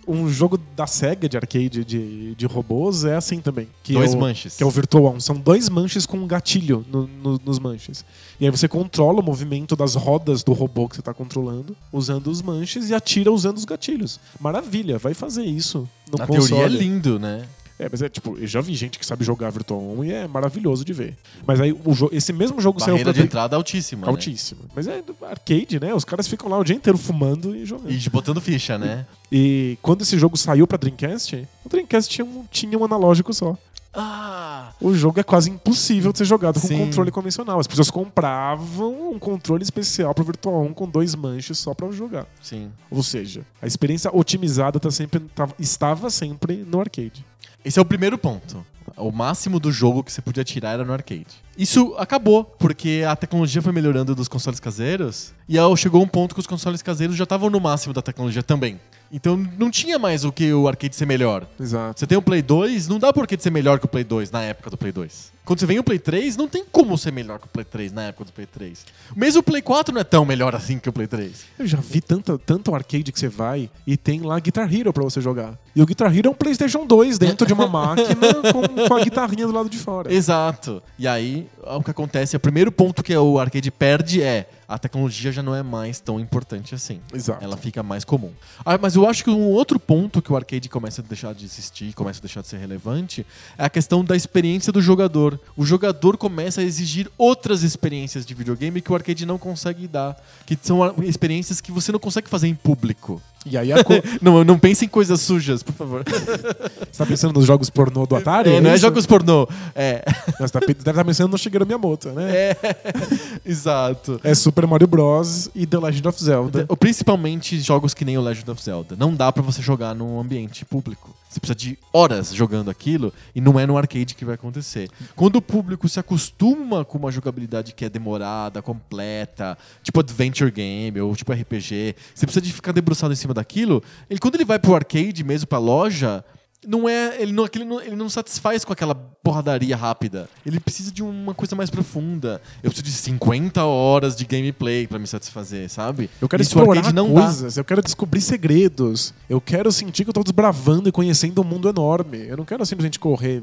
Um 0.08 0.28
jogo 0.30 0.58
da 0.76 0.88
SEGA 0.88 1.30
de 1.30 1.38
arcade 1.38 1.86
de, 1.86 2.34
de 2.34 2.46
robôs 2.48 3.04
é 3.06 3.16
assim 3.16 3.40
também. 3.40 3.68
Que 3.84 3.94
Dois 3.94 4.14
é 4.14 4.18
o, 4.18 4.20
manches. 4.20 4.56
Que 4.58 4.64
é 4.64 4.66
o 4.66 4.70
Virtual 4.70 5.04
One. 5.04 5.22
São 5.22 5.36
dois 5.36 5.70
manches 5.70 6.06
com 6.06 6.18
um 6.18 6.26
gatilho 6.28 6.84
no- 6.92 7.08
no- 7.08 7.40
nos 7.46 7.60
manches. 7.60 8.04
E 8.40 8.46
aí 8.46 8.52
você 8.52 8.68
controla 8.68 9.20
o 9.20 9.24
movimento 9.24 9.59
das 9.76 9.96
rodas 9.96 10.44
do 10.44 10.54
robô 10.54 10.88
que 10.88 10.96
você 10.96 11.02
está 11.02 11.14
controlando 11.14 11.76
usando 11.92 12.28
os 12.28 12.42
manches 12.42 12.90
e 12.90 12.94
atira 12.94 13.32
usando 13.32 13.58
os 13.58 13.66
gatilhos. 13.66 14.20
Maravilha, 14.40 14.98
vai 14.98 15.14
fazer 15.14 15.44
isso 15.44 15.88
no 16.12 16.18
Na 16.18 16.28
console. 16.28 16.48
teoria 16.48 16.66
é 16.66 16.70
lindo, 16.70 17.20
né? 17.20 17.46
É, 17.80 17.88
mas 17.90 18.02
é 18.02 18.10
tipo, 18.10 18.38
eu 18.38 18.46
já 18.46 18.60
vi 18.60 18.76
gente 18.76 19.00
que 19.00 19.06
sabe 19.06 19.24
jogar 19.24 19.50
Virtual 19.52 19.80
1 19.80 20.04
e 20.04 20.12
é 20.12 20.28
maravilhoso 20.28 20.84
de 20.84 20.92
ver. 20.92 21.16
Mas 21.48 21.62
aí 21.62 21.72
o 21.72 21.80
esse 22.12 22.34
mesmo 22.34 22.60
jogo 22.60 22.78
saiu 22.78 22.96
Barreira 22.96 23.14
pra 23.14 23.22
de 23.22 23.26
entrada 23.26 23.56
altíssima. 23.56 24.06
né? 24.06 24.12
altíssimo. 24.12 24.60
Mas 24.76 24.86
é 24.86 25.02
arcade, 25.22 25.80
né? 25.80 25.94
Os 25.94 26.04
caras 26.04 26.28
ficam 26.28 26.50
lá 26.50 26.58
o 26.60 26.64
dia 26.66 26.76
inteiro 26.76 26.98
fumando 26.98 27.56
e 27.56 27.66
jogando. 27.66 27.90
E 27.90 28.10
botando 28.10 28.42
ficha, 28.42 28.78
né? 28.78 29.06
E 29.32 29.78
quando 29.82 30.02
esse 30.02 30.20
jogo 30.20 30.36
saiu 30.36 30.68
pra 30.68 30.78
Dreamcast, 30.78 31.48
o 31.64 31.70
Dreamcast 31.70 32.10
tinha 32.14 32.26
um, 32.26 32.44
tinha 32.52 32.78
um 32.78 32.84
analógico 32.84 33.34
só. 33.34 33.58
Ah! 33.94 34.72
O 34.80 34.94
jogo 34.94 35.20
é 35.20 35.24
quase 35.24 35.50
impossível 35.50 36.12
de 36.12 36.20
ser 36.20 36.26
jogado 36.26 36.60
com 36.60 36.68
Sim. 36.68 36.78
controle 36.78 37.12
convencional. 37.12 37.60
As 37.60 37.68
pessoas 37.68 37.90
compravam 37.90 39.12
um 39.12 39.20
controle 39.20 39.64
especial 39.64 40.14
pro 40.14 40.24
Virtual 40.24 40.62
1 40.64 40.74
com 40.74 40.88
dois 40.88 41.16
manches 41.16 41.58
só 41.58 41.74
pra 41.74 41.90
jogar. 41.92 42.28
Sim. 42.42 42.72
Ou 42.92 43.02
seja, 43.02 43.46
a 43.62 43.66
experiência 43.68 44.10
otimizada 44.16 44.80
tá 44.80 44.92
sempre, 44.92 45.20
tava- 45.36 45.56
estava 45.60 46.10
sempre 46.10 46.58
no 46.58 46.80
arcade. 46.80 47.26
Esse 47.66 47.80
é 47.80 47.82
o 47.82 47.86
primeiro 47.86 48.18
ponto. 48.18 48.66
O 49.00 49.12
máximo 49.12 49.60
do 49.60 49.72
jogo 49.72 50.04
que 50.04 50.12
você 50.12 50.22
podia 50.22 50.44
tirar 50.44 50.72
era 50.72 50.86
no 50.86 50.94
arcade. 50.94 51.28
Isso 51.58 51.96
acabou, 51.98 52.44
porque 52.44 53.04
a 53.08 53.16
tecnologia 53.16 53.62
foi 53.62 53.72
melhorando 53.72 54.16
dos 54.16 54.28
consoles 54.28 54.60
caseiros 54.60 55.34
e 55.48 55.58
chegou 55.78 56.02
um 56.02 56.08
ponto 56.08 56.34
que 56.34 56.40
os 56.40 56.48
consoles 56.48 56.82
caseiros 56.82 57.16
já 57.16 57.24
estavam 57.24 57.50
no 57.50 57.60
máximo 57.60 57.94
da 57.94 58.02
tecnologia 58.02 58.44
também. 58.44 58.80
Então 59.12 59.36
não 59.58 59.72
tinha 59.72 59.98
mais 59.98 60.24
o 60.24 60.32
que 60.32 60.54
o 60.54 60.68
arcade 60.68 60.96
ser 60.96 61.06
melhor. 61.06 61.46
Exato. 61.60 62.00
Você 62.00 62.08
tem 62.08 62.18
o 62.18 62.22
Play 62.22 62.42
2, 62.42 62.88
não 62.88 63.00
dá 63.00 63.12
por 63.12 63.26
que 63.26 63.40
ser 63.40 63.50
melhor 63.50 63.80
que 63.80 63.86
o 63.86 63.90
Play 63.90 64.04
2 64.04 64.32
na 64.32 64.44
época 64.44 64.70
do 64.70 64.78
Play 64.78 64.92
2. 64.92 65.40
Quando 65.44 65.60
você 65.62 65.66
vem 65.66 65.80
o 65.80 65.84
Play 65.84 65.98
3, 65.98 66.38
não 66.38 66.48
tem 66.48 66.64
como 66.64 66.96
ser 66.96 67.12
melhor 67.12 67.40
que 67.40 67.46
o 67.46 67.50
Play 67.50 67.66
3 67.66 67.92
na 67.92 68.04
época 68.04 68.26
do 68.26 68.32
Play 68.32 68.46
3. 68.46 68.86
Mesmo 69.16 69.40
o 69.40 69.44
Play 69.44 69.64
4 69.64 69.92
não 69.92 70.02
é 70.02 70.04
tão 70.04 70.24
melhor 70.24 70.54
assim 70.54 70.78
que 70.78 70.88
o 70.88 70.94
Play 70.94 71.08
3. 71.08 71.46
Eu 71.58 71.66
já 71.66 71.80
vi 71.80 72.02
tanto, 72.02 72.38
tanto 72.38 72.76
arcade 72.76 73.12
que 73.12 73.20
você 73.20 73.28
vai 73.28 73.68
e 73.88 73.98
tem 73.98 74.22
lá 74.22 74.40
Guitar 74.40 74.72
Hero 74.72 74.94
pra 74.94 75.04
você 75.04 75.20
jogar. 75.20 75.58
E 75.76 75.82
o 75.82 75.88
Guitar 75.88 76.16
Hero 76.16 76.28
é 76.28 76.32
um 76.32 76.36
PlayStation 76.36 76.86
2 76.86 77.18
dentro 77.18 77.48
de 77.48 77.54
uma 77.54 77.66
máquina 77.68 78.16
com, 78.54 78.88
com 78.90 78.96
a 78.96 79.04
guitarrinha 79.04 79.46
do 79.46 79.54
lado 79.54 79.70
de 79.70 79.78
fora. 79.78 80.14
Exato. 80.14 80.82
E 80.98 81.08
aí, 81.08 81.48
o 81.64 81.84
que 81.84 81.92
acontece, 81.92 82.36
o 82.36 82.40
primeiro 82.40 82.72
ponto 82.72 83.04
que 83.04 83.16
o 83.16 83.40
arcade 83.40 83.70
perde 83.72 84.22
é 84.22 84.50
a 84.68 84.78
tecnologia 84.78 85.32
já 85.32 85.42
não 85.42 85.56
é 85.56 85.64
mais 85.64 86.00
tão 86.00 86.20
importante 86.20 86.76
assim. 86.76 87.02
Exato. 87.12 87.44
Ela 87.44 87.58
fica 87.58 87.82
mais 87.82 88.04
comum. 88.06 88.32
Ah, 88.64 88.78
mas 88.80 88.96
eu 88.96 89.08
acho 89.08 89.24
que 89.24 89.30
um 89.32 89.50
outro 89.50 89.80
ponto 89.80 90.22
que 90.22 90.32
o 90.32 90.36
arcade 90.36 90.70
começa 90.70 91.02
a 91.02 91.04
deixar 91.04 91.34
de 91.34 91.44
existir, 91.44 91.92
começa 91.94 92.20
a 92.20 92.22
deixar 92.22 92.42
de 92.42 92.48
ser 92.48 92.58
relevante, 92.58 93.26
é 93.58 93.66
a 93.66 93.70
questão 93.70 94.06
da 94.06 94.16
experiência 94.16 94.72
do 94.72 94.80
jogador. 94.80 95.40
O 95.58 95.66
jogador 95.66 96.18
começa 96.18 96.62
a 96.62 96.64
exigir 96.64 97.10
outras 97.18 97.64
experiências 97.64 98.26
de 98.26 98.34
videogame 98.36 98.80
que 98.80 98.92
o 98.92 98.96
arcade 98.96 99.26
não 99.26 99.40
consegue 99.40 99.88
dar. 99.88 100.16
Que 100.46 100.58
são 100.62 100.80
experiências 101.04 101.60
que 101.60 101.72
você 101.72 101.92
não 101.92 102.00
consegue 102.00 102.30
fazer 102.30 102.48
em 102.48 102.56
público. 102.56 103.20
E 103.46 103.58
aí 103.58 103.72
a 103.72 103.84
co... 103.84 103.94
Não, 104.22 104.44
não 104.44 104.60
pense 104.60 104.86
em 104.86 104.88
coisas 104.88 105.22
sujas, 105.22 105.64
por 105.64 105.74
favor. 105.74 106.04
você 106.04 106.98
tá 106.98 107.06
pensando 107.06 107.34
nos 107.34 107.46
jogos 107.46 107.70
pornô 107.70 108.06
do 108.06 108.16
Atari? 108.16 108.52
É, 108.52 108.62
não 108.62 108.72
é 108.72 108.78
jogos 108.78 109.06
pornô. 109.06 109.48
É. 109.74 110.04
Você 110.40 110.54
tá, 110.54 110.60
deve 110.60 110.80
estar 110.80 111.06
pensando 111.06 111.32
no 111.32 111.38
Shigeru 111.38 111.66
Miyamoto, 111.66 112.10
né? 112.10 112.32
É. 112.32 112.58
Exato. 113.46 114.20
É 114.24 114.36
Super 114.36 114.68
Mario 114.68 114.88
Bros. 114.88 115.50
e 115.56 115.66
The 115.66 115.78
Legend 115.78 116.08
of 116.08 116.24
Zelda. 116.24 116.66
Ou 116.68 116.76
Principalmente 116.76 117.60
jogos 117.62 117.94
que 117.94 118.04
nem 118.04 118.18
o 118.18 118.22
Legend 118.22 118.52
of 118.52 118.62
Zelda. 118.62 118.96
Não 118.98 119.14
dá 119.14 119.32
pra 119.32 119.42
você 119.42 119.62
jogar 119.62 119.96
num 119.96 120.20
ambiente 120.20 120.66
público. 120.66 121.16
Você 121.30 121.40
precisa 121.40 121.56
de 121.56 121.78
horas 121.94 122.34
jogando 122.34 122.72
aquilo 122.72 123.14
e 123.36 123.40
não 123.40 123.60
é 123.60 123.68
no 123.68 123.78
arcade 123.78 124.16
que 124.16 124.26
vai 124.26 124.34
acontecer. 124.34 124.90
Quando 125.16 125.36
o 125.36 125.42
público 125.42 125.88
se 125.88 126.00
acostuma 126.00 126.84
com 126.84 126.98
uma 126.98 127.12
jogabilidade 127.12 127.76
que 127.76 127.86
é 127.86 127.90
demorada, 127.90 128.64
completa, 128.64 129.56
tipo 129.84 130.00
adventure 130.00 130.50
game 130.50 131.00
ou 131.00 131.16
tipo 131.16 131.32
RPG, 131.32 131.96
você 132.16 132.26
precisa 132.26 132.42
de 132.42 132.52
ficar 132.52 132.72
debruçado 132.72 133.14
em 133.14 133.16
cima 133.16 133.36
daquilo. 133.36 133.84
Ele 134.10 134.20
quando 134.20 134.36
ele 134.36 134.46
vai 134.46 134.58
pro 134.58 134.74
arcade 134.74 135.24
mesmo, 135.24 135.46
pra 135.46 135.60
loja, 135.60 136.26
não 136.68 136.90
é, 136.90 137.22
ele 137.22 137.32
não, 137.32 137.44
aquele 137.46 137.64
não, 137.66 137.82
ele 137.82 137.96
não 137.96 138.10
satisfaz 138.10 138.66
com 138.66 138.74
aquela 138.74 138.94
porradaria 138.94 139.76
rápida. 139.76 140.30
Ele 140.46 140.60
precisa 140.60 140.92
de 140.92 141.02
uma 141.02 141.34
coisa 141.34 141.56
mais 141.56 141.70
profunda. 141.70 142.42
Eu 142.62 142.70
preciso 142.70 142.84
de 142.84 142.92
50 142.92 143.64
horas 143.64 144.16
de 144.16 144.26
gameplay 144.26 144.86
pra 144.88 145.00
me 145.00 145.08
satisfazer, 145.08 145.70
sabe? 145.70 146.10
Eu 146.22 146.28
quero 146.28 146.42
Isso 146.42 146.58
explorar 146.58 146.94
não 146.94 147.14
dá. 147.14 147.22
coisas, 147.24 147.58
eu 147.58 147.64
quero 147.64 147.82
descobrir 147.82 148.22
segredos. 148.22 149.14
Eu 149.30 149.40
quero 149.40 149.72
sentir 149.72 150.04
que 150.04 150.10
eu 150.10 150.14
tô 150.14 150.24
desbravando 150.24 150.90
e 150.90 150.92
conhecendo 150.92 151.42
um 151.42 151.46
mundo 151.46 151.70
enorme. 151.70 152.26
Eu 152.28 152.38
não 152.38 152.46
quero 152.46 152.66
simplesmente 152.66 153.00
correr 153.00 153.42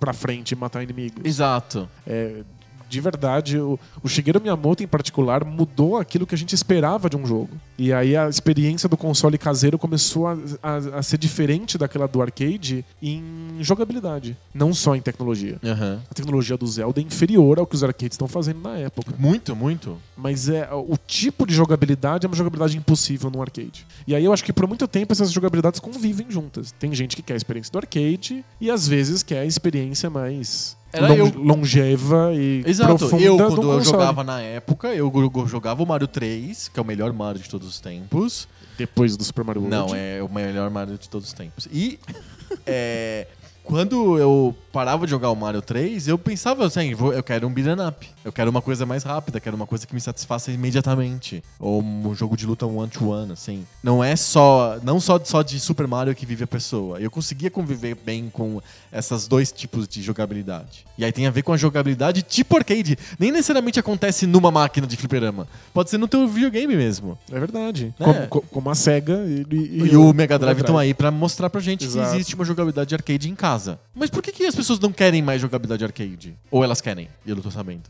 pra 0.00 0.12
frente 0.12 0.52
e 0.52 0.56
matar 0.56 0.82
inimigos. 0.82 1.24
Exato. 1.24 1.88
É, 2.06 2.42
de 2.88 3.00
verdade, 3.00 3.58
o, 3.58 3.78
o 4.02 4.08
Shigeru 4.08 4.40
Miyamoto 4.40 4.82
em 4.82 4.86
particular 4.86 5.44
mudou 5.44 5.96
aquilo 5.96 6.26
que 6.26 6.34
a 6.34 6.38
gente 6.38 6.54
esperava 6.54 7.08
de 7.10 7.16
um 7.16 7.26
jogo. 7.26 7.50
E 7.78 7.92
aí 7.92 8.16
a 8.16 8.28
experiência 8.28 8.88
do 8.88 8.96
console 8.96 9.36
caseiro 9.36 9.78
começou 9.78 10.26
a, 10.26 10.36
a, 10.62 10.76
a 10.98 11.02
ser 11.02 11.18
diferente 11.18 11.76
daquela 11.76 12.06
do 12.06 12.22
arcade 12.22 12.84
em 13.02 13.56
jogabilidade, 13.60 14.36
não 14.54 14.72
só 14.72 14.94
em 14.94 15.00
tecnologia. 15.00 15.58
Aham. 15.64 16.00
A 16.10 16.14
tecnologia 16.14 16.56
do 16.56 16.66
Zelda 16.66 17.00
é 17.00 17.04
inferior 17.04 17.58
ao 17.58 17.66
que 17.66 17.74
os 17.74 17.84
arcades 17.84 18.14
estão 18.14 18.28
fazendo 18.28 18.60
na 18.60 18.76
época. 18.76 19.14
Muito, 19.18 19.54
muito. 19.54 19.98
Mas 20.16 20.48
é 20.48 20.68
o 20.72 20.96
tipo 21.06 21.46
de 21.46 21.54
jogabilidade 21.54 22.26
é 22.26 22.28
uma 22.28 22.36
jogabilidade 22.36 22.76
impossível 22.76 23.30
no 23.30 23.42
arcade. 23.42 23.86
E 24.06 24.14
aí 24.14 24.24
eu 24.24 24.32
acho 24.32 24.44
que 24.44 24.52
por 24.52 24.66
muito 24.66 24.86
tempo 24.88 25.12
essas 25.12 25.30
jogabilidades 25.30 25.80
convivem 25.80 26.30
juntas. 26.30 26.72
Tem 26.72 26.94
gente 26.94 27.16
que 27.16 27.22
quer 27.22 27.34
a 27.34 27.36
experiência 27.36 27.72
do 27.72 27.78
arcade 27.78 28.44
e 28.60 28.70
às 28.70 28.88
vezes 28.88 29.22
quer 29.22 29.40
a 29.40 29.46
experiência 29.46 30.08
mais 30.08 30.76
Era 30.96 31.08
lon- 31.08 31.14
eu. 31.16 31.32
longeva 31.42 32.30
e 32.34 32.62
Exato. 32.66 32.96
profunda 32.98 33.22
Eu, 33.22 33.36
do 33.36 33.44
quando 33.46 33.62
eu 33.62 33.78
console. 33.78 33.84
jogava 33.84 34.24
na 34.24 34.40
época, 34.40 34.88
eu 34.94 35.12
jogava 35.46 35.82
o 35.82 35.86
Mario 35.86 36.08
3, 36.08 36.68
que 36.68 36.78
é 36.78 36.82
o 36.82 36.86
melhor 36.86 37.12
Mario 37.12 37.40
de 37.42 37.48
todos 37.48 37.68
os 37.68 37.80
tempos. 37.80 38.48
Depois 38.78 39.16
do 39.16 39.24
Super 39.24 39.44
Mario 39.44 39.62
World. 39.62 39.76
Não, 39.76 39.94
é 39.96 40.22
o 40.22 40.28
melhor 40.28 40.68
Mario 40.70 40.98
de 40.98 41.08
todos 41.08 41.28
os 41.28 41.32
tempos. 41.32 41.66
E 41.72 41.98
é, 42.66 43.26
quando 43.66 44.18
eu 44.18 44.54
parava 44.72 45.06
de 45.06 45.10
jogar 45.10 45.30
o 45.30 45.34
Mario 45.34 45.60
3, 45.62 46.06
eu 46.08 46.18
pensava 46.18 46.64
assim, 46.66 46.90
eu 47.14 47.22
quero 47.22 47.46
um 47.46 47.52
beat'em 47.52 47.86
up. 47.86 48.06
Eu 48.24 48.32
quero 48.32 48.50
uma 48.50 48.60
coisa 48.60 48.84
mais 48.84 49.02
rápida, 49.02 49.40
quero 49.40 49.56
uma 49.56 49.66
coisa 49.66 49.86
que 49.86 49.94
me 49.94 50.00
satisfaça 50.00 50.50
imediatamente. 50.52 51.42
Ou 51.58 51.82
um 51.82 52.14
jogo 52.14 52.36
de 52.36 52.44
luta 52.46 52.66
one-to-one, 52.66 53.32
assim. 53.32 53.64
Não 53.82 54.02
é 54.04 54.14
só, 54.16 54.78
não 54.82 55.00
só, 55.00 55.18
só 55.24 55.42
de 55.42 55.58
Super 55.58 55.86
Mario 55.86 56.14
que 56.14 56.26
vive 56.26 56.44
a 56.44 56.46
pessoa. 56.46 57.00
Eu 57.00 57.10
conseguia 57.10 57.50
conviver 57.50 57.94
bem 57.96 58.28
com 58.30 58.60
esses 58.92 59.26
dois 59.26 59.50
tipos 59.50 59.88
de 59.88 60.02
jogabilidade. 60.02 60.84
E 60.98 61.04
aí 61.04 61.12
tem 61.12 61.26
a 61.26 61.30
ver 61.30 61.42
com 61.42 61.52
a 61.52 61.56
jogabilidade 61.56 62.22
tipo 62.22 62.56
arcade. 62.56 62.98
Nem 63.18 63.30
necessariamente 63.32 63.78
acontece 63.80 64.26
numa 64.26 64.50
máquina 64.50 64.86
de 64.86 64.96
fliperama. 64.96 65.46
Pode 65.72 65.88
ser 65.90 65.98
no 65.98 66.06
teu 66.08 66.26
videogame 66.28 66.76
mesmo. 66.76 67.18
É 67.32 67.38
verdade. 67.38 67.94
É. 67.98 68.04
Como, 68.04 68.26
co- 68.28 68.42
como 68.50 68.70
a 68.70 68.74
SEGA 68.74 69.24
e, 69.26 69.46
e- 69.54 69.82
E, 69.92 69.96
o 69.96 70.12
Mega 70.12 70.38
Drive 70.38 70.60
estão 70.60 70.76
aí 70.78 70.92
pra 70.94 71.10
mostrar 71.10 71.48
pra 71.50 71.60
gente 71.60 71.84
Exato. 71.84 72.10
que 72.10 72.14
existe 72.16 72.34
uma 72.34 72.44
jogabilidade 72.44 72.94
arcade 72.94 73.30
em 73.30 73.34
casa. 73.56 73.80
Mas 73.94 74.10
por 74.10 74.22
que, 74.22 74.30
que 74.32 74.44
as 74.44 74.54
pessoas 74.54 74.78
não 74.78 74.92
querem 74.92 75.22
mais 75.22 75.40
jogabilidade 75.40 75.84
arcade? 75.84 76.36
Ou 76.50 76.62
elas 76.62 76.80
querem? 76.80 77.08
E 77.24 77.30
eu 77.30 77.36
não 77.36 77.42
tô 77.42 77.50
sabendo. 77.50 77.84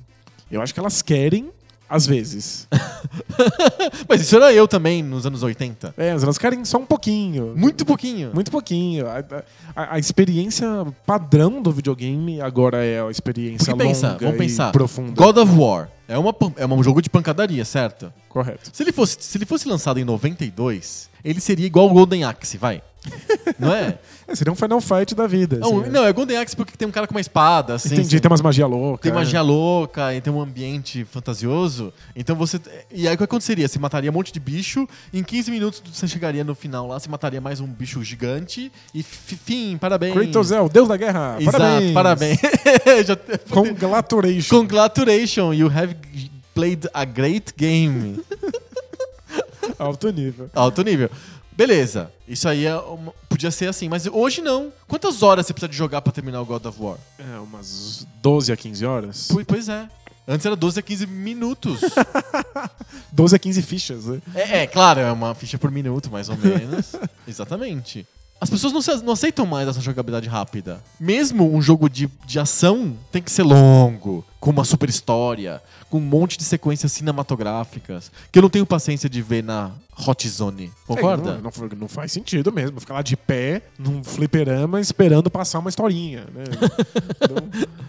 Eu 0.51 0.63
acho 0.63 0.73
que 0.73 0.79
elas 0.79 1.03
querem, 1.03 1.51
às 1.89 2.07
vezes. 2.07 2.69
Mas 4.09 4.21
isso 4.21 4.37
era 4.37 4.53
eu 4.53 4.67
também 4.69 5.03
nos 5.03 5.27
anos 5.27 5.43
80. 5.43 5.95
é, 5.97 6.13
mas 6.13 6.23
elas 6.23 6.39
querem 6.39 6.65
só 6.65 6.79
um 6.79 6.87
pouquinho. 6.87 7.55
Muito 7.57 7.85
pouquinho. 7.85 8.31
Muito 8.33 8.51
pouquinho. 8.51 9.07
A, 9.07 9.19
a- 9.75 9.95
a 9.95 9.99
experiência 9.99 10.67
padrão 11.05 11.61
do 11.61 11.71
videogame 11.73 12.41
agora 12.41 12.85
é 12.85 13.01
a 13.03 13.11
experiência 13.11 13.73
Porque 13.75 13.89
pensa, 13.89 14.09
longa 14.13 14.19
vamos 14.21 14.35
e 14.35 14.39
pensar. 14.39 14.73
profunda. 14.73 15.13
God 15.23 15.37
of 15.39 15.53
War 15.57 15.89
é, 16.09 16.17
uma, 16.19 16.35
é 16.57 16.67
um 16.67 16.83
jogo 16.83 17.03
de 17.03 17.11
pancadaria, 17.11 17.65
certo? 17.65 18.13
Correto. 18.29 18.71
Se 18.73 18.83
ele, 18.83 18.93
fosse, 18.93 19.17
se 19.21 19.37
ele 19.39 19.47
fosse 19.47 19.69
lançado 19.69 19.99
em 19.99 20.05
92, 20.05 21.11
ele 21.25 21.41
seria 21.41 21.67
igual 21.67 21.87
o 21.89 21.93
Golden 21.95 22.25
Axe, 22.25 22.57
vai. 22.57 22.83
Não 23.59 23.73
é? 23.73 23.99
É, 24.29 24.35
seria 24.35 24.53
um 24.53 24.57
Final 24.57 24.81
Fight 24.81 25.15
da 25.15 25.27
vida. 25.27 25.57
Não, 25.59 25.81
assim, 25.83 25.91
não, 25.91 26.05
é 26.05 26.13
Golden 26.13 26.37
Axe 26.39 26.57
porque 26.57 26.77
tem 26.77 26.89
um 26.89 26.91
cara 26.91 27.07
com 27.07 27.15
uma 27.15 27.21
espada, 27.21 27.75
assim. 27.75 27.95
Entendi, 27.95 28.19
tem 28.19 28.29
umas 28.29 28.41
magia 28.41 28.67
louca. 28.67 29.03
Tem 29.05 29.13
né? 29.13 29.19
magia 29.19 29.41
louca 29.41 30.13
e 30.15 30.21
tem 30.21 30.33
um 30.33 30.41
ambiente 30.41 31.05
fantasioso. 31.05 31.93
Então 32.15 32.35
você. 32.35 32.59
E 32.91 33.07
aí 33.07 33.15
o 33.15 33.19
que 33.19 33.23
aconteceria? 33.25 33.69
Você 33.69 33.79
mataria 33.79 34.11
um 34.11 34.15
monte 34.15 34.33
de 34.33 34.41
bicho, 34.41 34.89
em 35.15 35.23
15 35.23 35.51
minutos 35.51 35.83
você 35.93 36.09
chegaria 36.09 36.43
no 36.43 36.57
final 36.57 36.89
lá, 36.89 36.99
você 36.99 37.09
mataria 37.09 37.41
mais 37.41 37.61
um 37.61 37.67
bicho 37.67 38.03
gigante 38.03 38.73
e 38.93 39.03
fi- 39.03 39.37
fim, 39.37 39.77
parabéns. 39.79 40.13
Kratos 40.15 40.51
é 40.51 40.61
o 40.61 40.69
deus 40.69 40.89
da 40.89 40.97
guerra. 40.97 41.37
Exato, 41.39 41.59
parabéns. 41.95 42.41
parabéns. 42.41 42.41
Já- 43.07 43.17
Congratulation. 43.51 44.57
Congratulations, 44.59 45.57
you 45.57 45.69
have 45.69 45.95
played 46.53 46.89
a 46.93 47.05
great 47.05 47.53
game. 47.57 48.19
Alto 49.79 50.11
nível. 50.11 50.51
Alto 50.55 50.83
nível. 50.83 51.11
Beleza, 51.57 52.11
isso 52.29 52.49
aí 52.49 52.67
é 52.67 52.77
uma- 52.77 53.13
podia 53.37 53.51
ser 53.51 53.69
assim, 53.69 53.89
mas 53.89 54.07
hoje 54.07 54.41
não. 54.41 54.73
Quantas 54.89 55.23
horas 55.23 55.47
você 55.47 55.53
precisa 55.53 55.69
de 55.69 55.77
jogar 55.77 56.01
pra 56.01 56.13
terminar 56.13 56.41
o 56.41 56.45
God 56.47 56.65
of 56.65 56.83
War? 56.83 56.97
É, 57.19 57.39
umas 57.39 58.07
12 58.23 58.51
a 58.53 58.57
15 58.57 58.85
horas. 58.87 59.29
Pois- 59.31 59.47
Pois 59.47 59.69
é. 59.69 59.87
Antes 60.29 60.45
era 60.45 60.57
12 60.57 60.81
a 60.81 60.83
15 60.83 61.07
minutos. 61.07 61.81
12 63.13 63.37
a 63.37 63.39
15 63.39 63.63
fichas, 63.63 64.05
né? 64.07 64.21
É, 64.35 64.63
é, 64.63 64.67
claro, 64.67 65.01
é 65.01 65.13
uma 65.13 65.35
ficha 65.35 65.59
por 65.59 65.71
minuto, 65.71 66.11
mais 66.11 66.29
ou 66.29 66.37
menos. 66.37 66.93
Exatamente. 67.29 68.07
As 68.41 68.51
pessoas 68.51 68.73
não, 68.73 68.83
se- 68.83 69.03
não 69.05 69.13
aceitam 69.13 69.47
mais 69.47 69.69
essa 69.69 69.81
jogabilidade 69.81 70.29
rápida. 70.29 70.83
Mesmo 70.99 71.55
um 71.55 71.63
jogo 71.63 71.89
de, 71.89 72.11
de 72.27 72.39
ação 72.39 72.97
tem 73.13 73.23
que 73.23 73.31
ser 73.31 73.43
longo, 73.45 74.25
com 74.47 74.53
uma 74.53 74.65
super 74.65 74.89
história, 74.89 75.61
com 75.91 75.99
um 75.99 76.01
monte 76.01 76.39
de 76.39 76.45
sequências 76.45 76.93
cinematográficas, 76.93 78.13
que 78.31 78.39
eu 78.39 78.43
não 78.43 78.49
tenho 78.49 78.65
paciência 78.65 79.11
de 79.11 79.21
ver 79.21 79.43
na 79.43 79.73
Hot 80.07 80.29
Zone. 80.29 80.71
Concorda? 80.87 81.31
É, 81.31 81.35
não, 81.41 81.51
não- 81.69 81.79
não 81.81 81.89
faz 81.89 82.13
sentido 82.13 82.53
mesmo. 82.53 82.79
Ficar 82.79 82.95
lá 82.95 83.03
de 83.03 83.17
pé, 83.17 83.63
num 83.77 84.05
fliperama, 84.05 84.81
esperando 84.81 85.29
passar 85.29 85.59
uma 85.59 85.69
historinha, 85.69 86.27
né? 86.33 86.45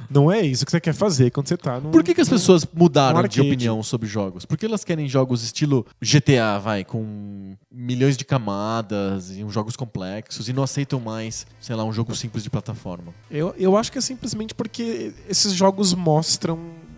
não, 0.09 0.23
não 0.23 0.31
é 0.31 0.41
isso 0.41 0.65
que 0.65 0.71
você 0.71 0.79
quer 0.79 0.93
fazer 0.93 1.29
quando 1.29 1.47
você 1.47 1.57
tá 1.57 1.79
num... 1.79 1.91
Por 1.91 2.03
que, 2.03 2.15
que 2.15 2.21
as 2.21 2.29
pessoas 2.29 2.65
mudaram 2.73 3.21
de 3.27 3.39
opinião 3.41 3.83
sobre 3.83 4.07
jogos? 4.07 4.45
Porque 4.45 4.65
elas 4.65 4.83
querem 4.83 5.07
jogos 5.07 5.43
estilo 5.43 5.85
GTA, 6.01 6.57
vai, 6.59 6.83
com 6.83 7.55
milhões 7.69 8.17
de 8.17 8.25
camadas 8.25 9.29
e 9.37 9.43
uns 9.43 9.53
jogos 9.53 9.75
complexos 9.75 10.49
e 10.49 10.53
não 10.53 10.63
aceitam 10.63 10.99
mais, 10.99 11.45
sei 11.59 11.75
lá, 11.75 11.83
um 11.83 11.93
jogo 11.93 12.15
simples 12.15 12.41
de 12.43 12.49
plataforma. 12.49 13.13
Eu, 13.29 13.53
eu 13.57 13.77
acho 13.77 13.91
que 13.91 13.97
é 13.97 14.01
simplesmente 14.01 14.55
porque 14.55 15.13
esses 15.29 15.53
jogos 15.53 15.93
mostram 15.93 16.46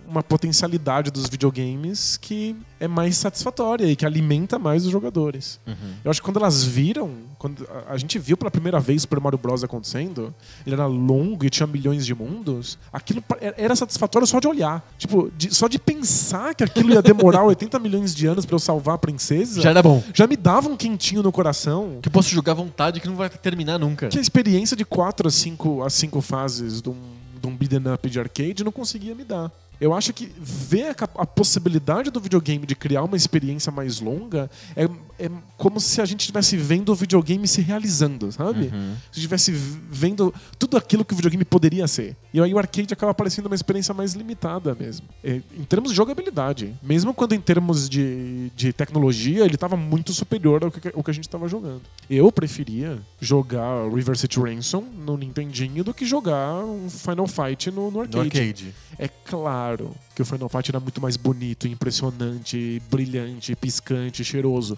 uma 0.08 0.24
potencialidade 0.24 1.12
dos 1.12 1.28
videogames 1.30 2.18
que 2.18 2.56
é 2.80 2.88
mais 2.88 3.16
satisfatória 3.16 3.86
e 3.86 3.96
que 3.96 4.04
alimenta 4.04 4.58
mais 4.58 4.84
os 4.84 4.92
jogadores. 4.92 5.60
Eu 6.04 6.10
acho 6.10 6.20
que 6.20 6.26
quando 6.26 6.38
elas 6.38 6.64
viram, 6.64 7.12
quando 7.38 7.68
a- 7.88 7.96
gente 7.96 8.18
viu 8.18 8.36
pela 8.36 8.50
primeira 8.50 8.80
vez 8.80 9.04
Super 9.04 9.20
Mario 9.20 9.38
Bros. 9.38 9.64
acontecendo, 9.64 10.34
ele 10.66 10.74
era 10.74 10.88
longo 10.88 11.46
e 11.46 11.50
tinha 11.52 11.68
milhões 11.68 12.08
de 12.08 12.16
mundos, 12.16 12.80
aquilo 12.92 13.24
era- 13.56 13.76
satisfatório 13.76 14.26
só 14.28 14.40
de 14.40 14.48
olhar. 14.48 14.84
Tipo, 14.98 15.32
de- 15.38 15.54
só 15.54 15.68
de 15.68 15.78
pensar 15.78 16.56
que 16.56 16.64
aquilo 16.64 16.90
ia 16.92 17.04
demorar 17.04 17.44
80 17.46 17.78
milhões 17.78 18.16
de 18.16 18.26
anos 18.26 18.48
pra 18.48 18.56
eu 18.56 18.60
salvar 18.60 18.96
a 18.96 18.98
princesa, 18.98 19.62
Já 19.62 19.70
era 19.70 19.84
bom. 19.84 20.04
já 20.12 20.26
me 20.26 20.36
dava 20.36 20.70
um 20.70 20.76
quentinho 20.76 21.22
no 21.22 21.32
coração. 21.32 22.00
Que 22.02 22.08
eu 22.08 22.12
posso 22.12 22.30
jogar 22.30 22.54
à 22.54 22.56
vontade 22.56 23.00
que 23.00 23.08
não 23.08 23.16
vai 23.16 23.30
terminar 23.30 23.78
nunca. 23.78 24.08
Que 24.08 24.18
a 24.18 24.22
experiência 24.22 24.76
de 24.76 24.84
4 24.86 25.28
a 25.28 25.32
5 25.32 25.84
a 25.84 25.90
cinco 25.92 26.20
fases 26.20 26.82
de 26.82 26.90
um, 26.90 26.96
de 27.40 27.48
um 27.48 27.56
beat'em 27.56 27.94
up 27.94 28.10
de 28.10 28.20
arcade 28.20 28.64
não 28.64 28.72
conseguia 28.72 29.16
me 29.16 29.24
dar. 29.24 29.52
Eu 29.80 29.94
acho 29.94 30.12
que 30.12 30.32
ver 30.38 30.88
a, 30.90 31.22
a 31.22 31.26
possibilidade 31.26 32.12
do 32.12 32.20
videogame 32.20 32.66
de 32.66 32.76
criar 32.76 33.04
uma 33.04 33.16
experiência 33.16 33.72
mais 33.72 34.02
longa 34.02 34.50
é, 34.76 34.84
é 35.18 35.32
como 35.58 35.80
se 35.80 36.02
a 36.02 36.06
gente 36.06 36.22
estivesse 36.22 36.58
vendo 36.58 36.92
o 36.92 36.96
videogame 36.96 37.48
se 37.48 37.62
realizando, 37.62 38.32
sabe? 38.32 38.70
Uhum. 38.74 38.96
Se 39.12 39.20
estivesse 39.20 39.52
vendo 39.52 40.34
tudo 40.58 40.76
aquilo 40.76 41.06
que 41.06 41.14
o 41.14 41.16
videogame 41.16 41.46
poderia 41.46 41.88
ser. 41.88 42.16
E 42.34 42.42
aí 42.42 42.54
o 42.54 42.58
arcade 42.58 42.94
acaba 42.94 43.14
parecendo 43.14 43.48
uma 43.48 43.56
experiência 43.56 43.94
mais 43.94 44.14
limitada 44.14 44.76
mesmo. 44.76 45.08
É, 45.24 45.42
em 45.58 45.64
termos 45.64 45.92
de 45.92 45.96
jogabilidade. 45.96 46.76
Mesmo 46.84 47.14
quando 47.14 47.34
em 47.34 47.42
termos 47.42 47.90
de, 47.90 48.52
de 48.56 48.74
tecnologia, 48.74 49.46
ele 49.46 49.56
estava 49.56 49.78
muito 49.78 50.14
superior 50.14 50.64
ao 50.64 50.72
que, 50.72 50.88
ao 50.90 51.04
que 51.04 51.12
a 51.12 51.14
gente 51.14 51.28
estava 51.28 51.48
jogando. 51.48 51.82
Eu 52.10 52.32
preferia 52.32 53.00
jogar 53.20 53.90
River 53.94 54.18
City 54.18 54.40
Ransom 54.40 54.84
no 55.06 55.18
Nintendinho 55.18 55.84
do 55.84 55.94
que 55.94 56.06
jogar 56.06 56.64
um 56.64 56.90
Final 56.90 57.28
Fight 57.28 57.72
no, 57.72 57.92
no 57.92 58.02
arcade. 58.02 58.18
No 58.18 58.22
arcade. 58.22 58.76
É 58.98 59.08
claro 59.08 59.69
que 60.16 60.22
o 60.22 60.26
Final 60.26 60.50
Fight 60.50 60.70
era 60.72 60.80
muito 60.80 61.02
mais 61.02 61.18
bonito, 61.18 61.68
impressionante, 61.68 62.82
brilhante, 62.90 63.56
piscante, 63.56 64.24
cheiroso. 64.24 64.78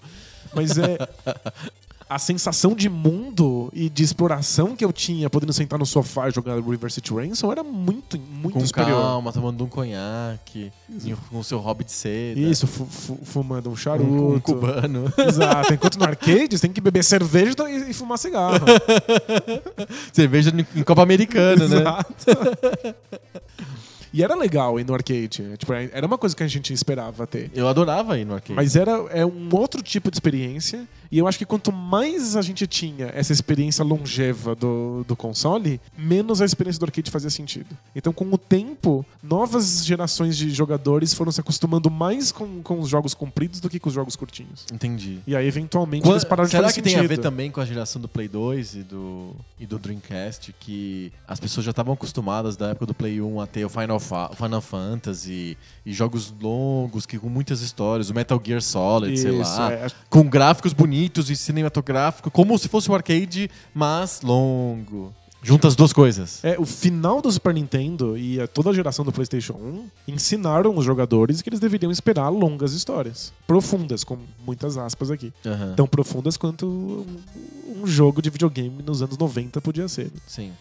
Mas 0.54 0.76
é. 0.78 0.98
A 2.10 2.18
sensação 2.18 2.74
de 2.74 2.90
mundo 2.90 3.70
e 3.72 3.88
de 3.88 4.02
exploração 4.02 4.76
que 4.76 4.84
eu 4.84 4.92
tinha 4.92 5.30
podendo 5.30 5.50
sentar 5.54 5.78
no 5.78 5.86
sofá 5.86 6.28
e 6.28 6.30
jogar 6.30 6.56
River 6.60 6.92
City 6.92 7.10
Ransom 7.14 7.50
era 7.50 7.62
muito, 7.64 8.18
muito 8.20 8.52
Com 8.52 8.66
superior. 8.66 9.00
calma, 9.00 9.32
tomando 9.32 9.64
um 9.64 9.66
conhaque, 9.66 10.70
e 11.06 11.14
com 11.30 11.38
o 11.38 11.44
seu 11.44 11.58
hobby 11.58 11.84
de 11.84 11.92
seda. 11.92 12.38
Isso, 12.38 12.66
fu- 12.66 12.84
fu- 12.84 13.18
fumando 13.24 13.70
um 13.70 13.76
charuto. 13.76 14.10
Um, 14.12 14.34
um 14.34 14.40
cubano. 14.40 15.10
Exato. 15.26 15.72
Enquanto 15.72 15.96
no 15.98 16.04
arcade 16.04 16.58
você 16.58 16.66
tem 16.66 16.72
que 16.72 16.82
beber 16.82 17.02
cerveja 17.02 17.54
e, 17.70 17.94
fumar 17.94 18.18
cigarro. 18.18 18.66
Cerveja 20.12 20.50
em 20.54 20.80
em 20.80 20.82
Copa 20.84 21.02
Americana, 21.02 21.66
né? 21.66 21.76
Exato. 21.78 22.26
E 24.12 24.22
era 24.22 24.34
legal 24.34 24.78
ir 24.78 24.84
no 24.84 24.94
arcade. 24.94 25.56
Tipo, 25.56 25.72
era 25.72 26.06
uma 26.06 26.18
coisa 26.18 26.36
que 26.36 26.42
a 26.42 26.48
gente 26.48 26.72
esperava 26.72 27.26
ter. 27.26 27.50
Eu 27.54 27.66
adorava 27.66 28.18
ir 28.18 28.24
no 28.24 28.34
arcade. 28.34 28.54
Mas 28.54 28.76
era 28.76 28.92
é 29.10 29.24
um 29.24 29.48
outro 29.52 29.82
tipo 29.82 30.10
de 30.10 30.16
experiência. 30.16 30.86
E 31.12 31.18
eu 31.18 31.28
acho 31.28 31.36
que 31.36 31.44
quanto 31.44 31.70
mais 31.70 32.36
a 32.36 32.40
gente 32.42 32.66
tinha 32.66 33.10
essa 33.14 33.34
experiência 33.34 33.84
longeva 33.84 34.54
do, 34.54 35.04
do 35.06 35.14
console, 35.14 35.78
menos 35.96 36.40
a 36.40 36.44
experiência 36.46 36.80
do 36.80 36.86
arcade 36.86 37.10
fazia 37.10 37.28
sentido. 37.28 37.76
Então, 37.94 38.14
com 38.14 38.24
o 38.24 38.38
tempo, 38.38 39.04
novas 39.22 39.84
gerações 39.84 40.38
de 40.38 40.48
jogadores 40.50 41.12
foram 41.12 41.30
se 41.30 41.38
acostumando 41.38 41.90
mais 41.90 42.32
com, 42.32 42.62
com 42.62 42.80
os 42.80 42.88
jogos 42.88 43.12
compridos 43.12 43.60
do 43.60 43.68
que 43.68 43.78
com 43.78 43.88
os 43.90 43.94
jogos 43.94 44.16
curtinhos. 44.16 44.64
Entendi. 44.72 45.18
E 45.26 45.36
aí, 45.36 45.46
eventualmente, 45.46 46.02
Quan- 46.04 46.12
eles 46.12 46.24
pararam 46.24 46.46
de 46.46 46.52
Será 46.52 46.68
que 46.68 46.74
sentido. 46.76 46.92
tem 46.94 47.04
a 47.04 47.06
ver 47.06 47.18
também 47.18 47.50
com 47.50 47.60
a 47.60 47.66
geração 47.66 48.00
do 48.00 48.08
Play 48.08 48.26
2 48.28 48.74
e 48.76 48.82
do, 48.82 49.36
e 49.60 49.66
do 49.66 49.78
Dreamcast? 49.78 50.54
Que 50.58 51.12
as 51.28 51.38
pessoas 51.38 51.66
já 51.66 51.72
estavam 51.72 51.92
acostumadas 51.92 52.56
da 52.56 52.68
época 52.70 52.86
do 52.86 52.94
Play 52.94 53.20
1 53.20 53.38
a 53.38 53.46
ter 53.46 53.66
o 53.66 53.68
Final 53.68 54.00
Fa- 54.00 54.30
Final 54.34 54.62
Fantasy 54.62 55.58
e 55.84 55.92
jogos 55.92 56.32
longos 56.40 57.04
que 57.04 57.18
com 57.18 57.28
muitas 57.28 57.60
histórias, 57.60 58.08
o 58.08 58.14
Metal 58.14 58.40
Gear 58.42 58.62
Solid, 58.62 59.14
sei 59.18 59.38
Isso, 59.38 59.58
lá, 59.60 59.72
é. 59.72 59.86
com 60.08 60.22
gráficos 60.26 60.72
bonitos 60.72 61.01
e 61.30 61.36
cinematográfico, 61.36 62.30
como 62.30 62.58
se 62.58 62.68
fosse 62.68 62.90
um 62.90 62.94
arcade, 62.94 63.50
mas 63.74 64.20
longo. 64.22 65.12
Junta 65.44 65.66
as 65.66 65.74
duas 65.74 65.92
coisas. 65.92 66.42
É, 66.44 66.56
o 66.56 66.64
final 66.64 67.20
do 67.20 67.30
Super 67.30 67.52
Nintendo 67.52 68.16
e 68.16 68.38
toda 68.48 68.70
a 68.70 68.72
geração 68.72 69.04
do 69.04 69.10
PlayStation 69.10 69.54
1 70.06 70.12
ensinaram 70.12 70.76
os 70.76 70.84
jogadores 70.84 71.42
que 71.42 71.48
eles 71.48 71.58
deveriam 71.58 71.90
esperar 71.90 72.28
longas 72.28 72.72
histórias. 72.72 73.32
Profundas, 73.44 74.04
com 74.04 74.18
muitas 74.46 74.78
aspas 74.78 75.10
aqui. 75.10 75.32
Aham. 75.44 75.74
Tão 75.74 75.86
profundas 75.88 76.36
quanto 76.36 76.66
um, 76.66 77.82
um 77.82 77.86
jogo 77.88 78.22
de 78.22 78.30
videogame 78.30 78.82
nos 78.84 79.02
anos 79.02 79.18
90 79.18 79.60
podia 79.60 79.88
ser. 79.88 80.12
Sim. 80.28 80.52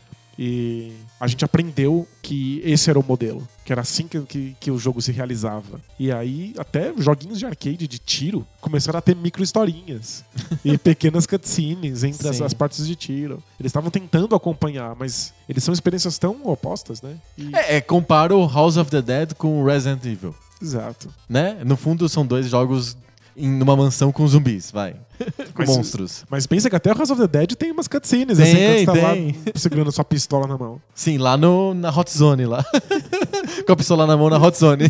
E 0.44 0.92
a 1.20 1.28
gente 1.28 1.46
aprendeu 1.46 2.08
que 2.20 2.64
esse 2.66 2.90
era 2.90 3.00
o 3.00 3.04
modelo, 3.04 3.48
que 3.64 3.72
era 3.72 3.82
assim 3.82 4.08
que, 4.08 4.20
que, 4.22 4.56
que 4.60 4.72
o 4.72 4.80
jogo 4.80 5.00
se 5.00 5.12
realizava. 5.12 5.80
E 6.00 6.12
aí, 6.12 6.56
até 6.58 6.92
joguinhos 6.98 7.38
de 7.38 7.46
arcade 7.46 7.88
de 7.88 8.00
tiro 8.00 8.44
começaram 8.60 8.98
a 8.98 9.02
ter 9.04 9.16
micro 9.16 9.44
historinhas 9.44 10.26
e 10.66 10.80
pequenas 10.80 11.28
cutscenes 11.28 12.04
entre 12.04 12.28
as, 12.28 12.42
as 12.42 12.56
partes 12.56 12.88
de 12.88 12.96
tiro. 12.96 13.36
Eles 13.60 13.70
estavam 13.70 13.92
tentando 13.92 14.34
acompanhar, 14.34 14.96
mas 14.98 15.32
eles 15.48 15.64
são 15.64 15.76
experiências 15.76 16.18
tão 16.18 16.36
opostas, 16.44 17.04
né? 17.04 17.18
E- 17.38 17.52
É, 17.56 17.76
é, 17.76 17.82
compara 17.82 18.36
o 18.36 18.48
House 18.52 18.78
of 18.78 18.90
the 18.90 19.00
Dead 19.04 19.36
com 19.36 19.64
Resident 19.64 20.04
Evil, 20.06 20.34
Exato. 20.60 21.08
né? 21.30 21.62
No 21.64 21.78
fundo, 21.78 22.10
são 22.10 22.26
dois 22.26 22.48
jogos 22.50 22.98
em 23.36 23.50
numa 23.50 23.76
mansão 23.76 24.12
com 24.12 24.28
zumbis, 24.28 24.72
vai. 24.72 24.94
com 25.54 25.60
Mas- 25.60 25.70
monstros. 25.70 26.26
Mas 26.30 26.48
pensa 26.48 26.70
que 26.70 26.76
até 26.76 26.92
o 26.92 26.96
House 26.98 27.10
of 27.12 27.22
the 27.22 27.28
Dead 27.28 27.54
tem 27.56 27.72
umas 27.72 27.88
cutscenes, 27.88 28.38
Tem, 28.38 28.46
assim, 28.46 28.66
quando 28.66 28.78
você 28.80 28.86
tá 28.86 29.14
tem. 29.14 29.28
lá 29.28 29.52
segurando 29.56 29.92
sua 29.92 30.04
pistola 30.06 30.48
na 30.48 30.58
mão. 30.58 30.82
Sim, 30.96 31.18
lá 31.18 31.38
no, 31.38 31.74
na 31.74 31.90
Hot 31.90 32.12
Zone, 32.16 32.46
lá. 32.46 32.64
com 33.66 33.72
a 33.74 33.76
pistola 33.76 34.06
na 34.08 34.18
mão 34.18 34.30
na 34.30 34.38
Hot 34.38 34.58
Zone. 34.58 34.86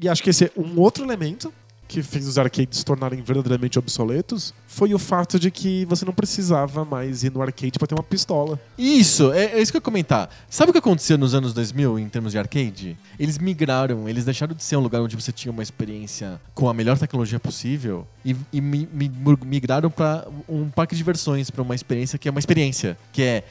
E 0.00 0.08
acho 0.08 0.22
que 0.22 0.30
esse 0.30 0.46
é 0.46 0.50
um 0.56 0.80
outro 0.80 1.04
elemento 1.04 1.52
que 1.92 2.02
fez 2.02 2.26
os 2.26 2.38
arcades 2.38 2.78
se 2.78 2.84
tornarem 2.84 3.20
verdadeiramente 3.20 3.78
obsoletos 3.78 4.54
foi 4.66 4.94
o 4.94 4.98
fato 4.98 5.38
de 5.38 5.50
que 5.50 5.84
você 5.84 6.04
não 6.06 6.12
precisava 6.14 6.84
mais 6.86 7.22
ir 7.22 7.30
no 7.30 7.42
arcade 7.42 7.78
pra 7.78 7.86
ter 7.86 7.94
uma 7.94 8.02
pistola. 8.02 8.58
Isso, 8.78 9.30
é, 9.32 9.44
é 9.56 9.60
isso 9.60 9.70
que 9.70 9.76
eu 9.76 9.80
ia 9.80 9.82
comentar. 9.84 10.30
Sabe 10.48 10.70
o 10.70 10.72
que 10.72 10.78
aconteceu 10.78 11.18
nos 11.18 11.34
anos 11.34 11.52
2000 11.52 11.98
em 11.98 12.08
termos 12.08 12.32
de 12.32 12.38
arcade? 12.38 12.96
Eles 13.18 13.36
migraram, 13.36 14.08
eles 14.08 14.24
deixaram 14.24 14.54
de 14.54 14.64
ser 14.64 14.76
um 14.76 14.80
lugar 14.80 15.02
onde 15.02 15.14
você 15.14 15.30
tinha 15.32 15.52
uma 15.52 15.62
experiência 15.62 16.40
com 16.54 16.66
a 16.68 16.72
melhor 16.72 16.98
tecnologia 16.98 17.38
possível 17.38 18.06
e, 18.24 18.34
e 18.50 18.60
mi- 18.62 18.88
mi- 18.90 19.12
migraram 19.44 19.90
para 19.90 20.26
um 20.48 20.70
parque 20.70 20.94
de 20.94 20.98
diversões, 20.98 21.50
para 21.50 21.60
uma 21.62 21.74
experiência 21.74 22.18
que 22.18 22.26
é 22.26 22.30
uma 22.30 22.40
experiência, 22.40 22.96
que 23.12 23.20
é 23.22 23.44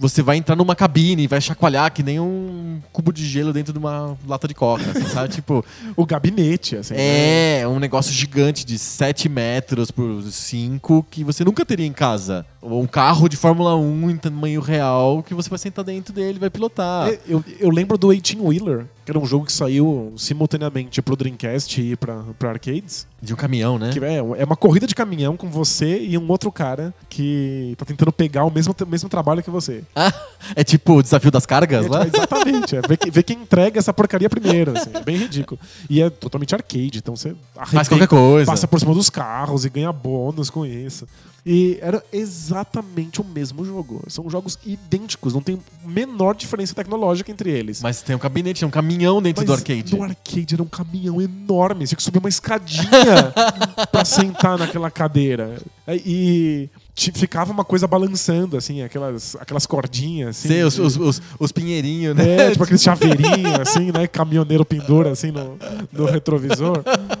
você 0.00 0.22
vai 0.22 0.38
entrar 0.38 0.56
numa 0.56 0.74
cabine 0.74 1.24
e 1.24 1.26
vai 1.26 1.38
chacoalhar 1.42 1.92
que 1.92 2.02
nem 2.02 2.18
um 2.18 2.80
cubo 2.90 3.12
de 3.12 3.22
gelo 3.26 3.52
dentro 3.52 3.70
de 3.70 3.78
uma 3.78 4.16
lata 4.26 4.48
de 4.48 4.54
coca, 4.54 4.82
assim, 4.90 5.06
sabe? 5.06 5.28
Tipo, 5.40 5.62
O 5.94 6.06
gabinete, 6.06 6.76
assim. 6.76 6.94
né? 6.94 7.60
é 7.60 7.68
um 7.68 7.78
negócio 7.78 8.10
gigante 8.10 8.64
de 8.64 8.78
7 8.78 9.28
metros 9.28 9.90
por 9.90 10.22
5 10.22 11.06
que 11.10 11.22
você 11.22 11.44
nunca 11.44 11.66
teria 11.66 11.86
em 11.86 11.92
casa. 11.92 12.46
Ou 12.62 12.82
um 12.82 12.86
carro 12.86 13.26
de 13.26 13.38
Fórmula 13.38 13.74
1 13.74 14.10
em 14.10 14.16
tamanho 14.18 14.60
real 14.60 15.22
que 15.22 15.32
você 15.32 15.48
vai 15.48 15.58
sentar 15.58 15.82
dentro 15.82 16.12
dele 16.12 16.36
e 16.36 16.40
vai 16.40 16.50
pilotar. 16.50 17.08
É, 17.08 17.18
Eu, 17.26 17.42
eu 17.58 17.70
lembro 17.70 17.96
do 17.96 18.14
18 18.14 18.44
Wheeler, 18.46 18.84
que 19.04 19.10
era 19.10 19.18
um 19.18 19.24
jogo 19.24 19.46
que 19.46 19.52
saiu 19.52 20.12
simultaneamente 20.16 21.00
pro 21.00 21.16
Dreamcast 21.16 21.80
e 21.80 21.96
pra, 21.96 22.22
pra 22.38 22.50
arcades. 22.50 23.06
De 23.22 23.32
um 23.32 23.36
caminhão, 23.36 23.78
né? 23.78 23.90
Que 23.92 24.02
é, 24.04 24.16
é 24.16 24.44
uma 24.44 24.56
corrida 24.56 24.86
de 24.86 24.94
caminhão 24.94 25.36
com 25.38 25.48
você 25.50 26.00
e 26.02 26.16
um 26.18 26.30
outro 26.30 26.52
cara 26.52 26.92
que 27.08 27.74
tá 27.78 27.84
tentando 27.86 28.12
pegar 28.12 28.44
o 28.44 28.50
mesmo, 28.50 28.74
mesmo 28.86 29.08
trabalho 29.08 29.42
que 29.42 29.50
você. 29.50 29.82
Ah, 29.96 30.12
é 30.54 30.62
tipo 30.62 30.94
o 30.98 31.02
desafio 31.02 31.30
das 31.30 31.46
cargas 31.46 31.86
É, 31.86 31.88
lá? 31.88 32.04
tipo, 32.04 32.16
exatamente. 32.18 32.76
É, 32.76 32.80
ver, 32.82 32.98
ver 33.10 33.22
quem 33.22 33.38
entrega 33.40 33.78
essa 33.78 33.92
porcaria 33.92 34.28
primeiro. 34.28 34.76
assim, 34.76 34.90
é 34.92 35.00
bem 35.02 35.16
ridículo. 35.16 35.58
E 35.88 36.00
é 36.02 36.10
totalmente 36.10 36.54
arcade, 36.54 36.98
então 36.98 37.16
você 37.16 37.34
Faz 37.54 37.68
arrebenta, 37.68 37.88
qualquer 37.88 38.08
coisa. 38.08 38.50
passa 38.50 38.68
por 38.68 38.78
cima 38.80 38.92
dos 38.94 39.08
carros 39.08 39.64
e 39.64 39.70
ganha 39.70 39.90
bônus 39.92 40.50
com 40.50 40.64
isso. 40.66 41.06
E 41.44 41.78
era 41.80 42.02
exatamente 42.12 43.20
o 43.20 43.24
mesmo 43.24 43.64
jogo. 43.64 44.02
São 44.08 44.28
jogos 44.28 44.58
idênticos, 44.64 45.32
não 45.34 45.40
tem 45.40 45.58
menor 45.84 46.34
diferença 46.34 46.74
tecnológica 46.74 47.30
entre 47.30 47.50
eles. 47.50 47.80
Mas 47.82 48.02
tem 48.02 48.14
um 48.14 48.18
gabinete, 48.18 48.60
tem 48.60 48.68
um 48.68 48.70
caminhão 48.70 49.22
dentro 49.22 49.40
Mas 49.42 49.46
do 49.46 49.52
arcade. 49.52 49.96
No 49.96 50.02
arcade 50.02 50.54
era 50.54 50.62
um 50.62 50.66
caminhão 50.66 51.20
enorme. 51.20 51.86
Você 51.86 51.90
tinha 51.90 51.96
que 51.96 52.02
subir 52.02 52.18
uma 52.18 52.28
escadinha 52.28 53.32
pra 53.90 54.04
sentar 54.04 54.58
naquela 54.58 54.90
cadeira. 54.90 55.56
E 55.88 56.68
ti- 56.94 57.12
ficava 57.12 57.50
uma 57.52 57.64
coisa 57.64 57.86
balançando, 57.86 58.56
assim, 58.56 58.82
aquelas, 58.82 59.34
aquelas 59.36 59.66
cordinhas. 59.66 60.36
Assim, 60.38 60.48
Sei, 60.48 60.62
os, 60.62 60.78
os, 60.78 60.96
os, 60.96 61.22
os 61.38 61.52
pinheirinhos, 61.52 62.14
né? 62.14 62.36
é, 62.36 62.50
tipo 62.52 62.62
aquele 62.64 62.78
chaveirinho, 62.78 63.60
assim, 63.60 63.90
né? 63.90 64.06
Caminhoneiro 64.06 64.64
pendura, 64.64 65.10
assim, 65.10 65.30
no, 65.30 65.58
no 65.92 66.04
retrovisor. 66.04 66.82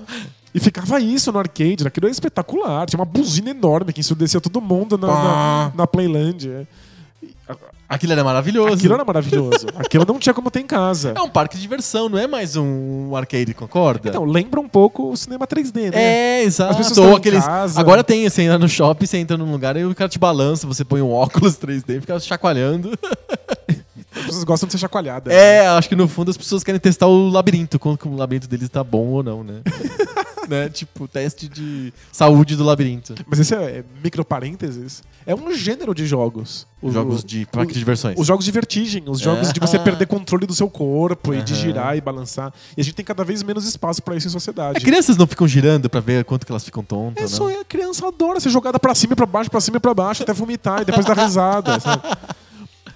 E 0.54 0.58
ficava 0.60 0.98
isso 1.00 1.30
no 1.30 1.38
arcade, 1.38 1.86
aquilo 1.86 2.06
era 2.06 2.12
espetacular. 2.12 2.86
Tinha 2.86 2.98
uma 2.98 3.04
buzina 3.04 3.50
enorme 3.50 3.92
que 3.92 4.00
ensurdecia 4.00 4.40
todo 4.40 4.60
mundo 4.60 4.98
na, 4.98 5.06
na, 5.06 5.72
na 5.76 5.86
Playland. 5.86 6.48
é. 6.48 6.66
Aquilo 7.90 8.12
era 8.12 8.22
maravilhoso. 8.22 8.74
Aquilo 8.74 8.94
era 8.94 9.04
maravilhoso. 9.04 9.66
Aquilo 9.74 10.04
não 10.06 10.16
tinha 10.16 10.32
como 10.32 10.48
ter 10.48 10.60
em 10.60 10.66
casa. 10.66 11.12
É 11.16 11.20
um 11.20 11.28
parque 11.28 11.56
de 11.56 11.62
diversão, 11.62 12.08
não 12.08 12.16
é 12.16 12.28
mais 12.28 12.54
um 12.54 13.16
arcade, 13.16 13.52
concorda? 13.52 14.08
Então, 14.08 14.24
lembra 14.24 14.60
um 14.60 14.68
pouco 14.68 15.10
o 15.10 15.16
cinema 15.16 15.44
3D, 15.44 15.90
né? 15.90 16.00
É, 16.00 16.44
exato. 16.44 16.70
As 16.70 16.76
pessoas 16.76 17.08
Ou 17.08 17.16
aqueles. 17.16 17.44
casa. 17.44 17.80
Agora 17.80 18.04
tem, 18.04 18.28
você 18.30 18.42
entra 18.42 18.58
no 18.60 18.68
shopping, 18.68 19.06
você 19.06 19.18
entra 19.18 19.36
num 19.36 19.50
lugar 19.50 19.76
e 19.76 19.84
o 19.84 19.92
cara 19.92 20.08
te 20.08 20.20
balança, 20.20 20.68
você 20.68 20.84
põe 20.84 21.02
um 21.02 21.10
óculos 21.10 21.56
3D 21.58 21.96
e 21.96 22.00
fica 22.00 22.20
chacoalhando. 22.20 22.96
As 24.14 24.24
pessoas 24.24 24.44
gostam 24.44 24.66
de 24.68 24.72
ser 24.72 24.78
chacoalhadas. 24.78 25.32
É, 25.32 25.66
acho 25.66 25.88
que 25.88 25.96
no 25.96 26.06
fundo 26.08 26.30
as 26.30 26.36
pessoas 26.36 26.64
querem 26.64 26.80
testar 26.80 27.06
o 27.06 27.28
labirinto, 27.28 27.78
que 27.78 28.08
o 28.08 28.16
labirinto 28.16 28.48
deles 28.48 28.68
tá 28.68 28.82
bom 28.82 29.06
ou 29.06 29.22
não, 29.22 29.44
né? 29.44 29.60
né? 30.50 30.68
Tipo, 30.68 31.06
teste 31.08 31.48
de 31.48 31.92
saúde 32.12 32.56
do 32.56 32.64
labirinto. 32.64 33.14
Mas 33.26 33.38
esse 33.38 33.54
é 33.54 33.82
micro 34.02 34.24
parênteses. 34.24 35.02
É 35.24 35.34
um 35.34 35.54
gênero 35.54 35.94
de 35.94 36.04
jogos. 36.06 36.66
O- 36.82 36.90
Jogos 36.90 37.22
de 37.22 37.46
parque 37.46 37.72
de 37.72 37.78
diversões. 37.78 38.18
Os 38.18 38.26
jogos 38.26 38.44
de 38.44 38.50
vertigem, 38.50 39.04
os 39.06 39.20
jogos 39.20 39.50
É. 39.50 39.52
de 39.52 39.60
você 39.60 39.76
Ah. 39.76 39.80
perder 39.80 40.06
controle 40.06 40.46
do 40.46 40.54
seu 40.54 40.68
corpo 40.68 41.32
e 41.32 41.42
de 41.42 41.54
girar 41.54 41.96
e 41.96 42.00
balançar. 42.00 42.52
E 42.76 42.80
a 42.80 42.84
gente 42.84 42.94
tem 42.94 43.04
cada 43.04 43.22
vez 43.22 43.42
menos 43.42 43.64
espaço 43.66 44.02
pra 44.02 44.16
isso 44.16 44.26
em 44.26 44.30
sociedade. 44.30 44.78
É, 44.78 44.80
crianças 44.80 45.16
não 45.16 45.26
ficam 45.26 45.46
girando 45.46 45.88
pra 45.88 46.00
ver 46.00 46.24
quanto 46.24 46.44
que 46.44 46.50
elas 46.52 46.64
ficam 46.64 46.82
É 46.82 46.86
tontas, 46.86 47.30
só 47.30 47.46
né? 47.48 47.56
a 47.60 47.64
criança 47.64 48.06
adora 48.08 48.40
ser 48.40 48.50
jogada 48.50 48.78
pra 48.80 48.94
cima 48.94 49.12
e 49.12 49.16
pra 49.16 49.26
baixo, 49.26 49.50
pra 49.50 49.60
cima 49.60 49.76
e 49.76 49.80
pra 49.80 49.94
baixo, 49.94 50.22
até 50.22 50.32
vomitar 50.32 50.82
e 50.82 50.84
depois 50.86 51.06
dar 51.06 51.16
risada. 51.16 51.78
sabe? 51.78 52.02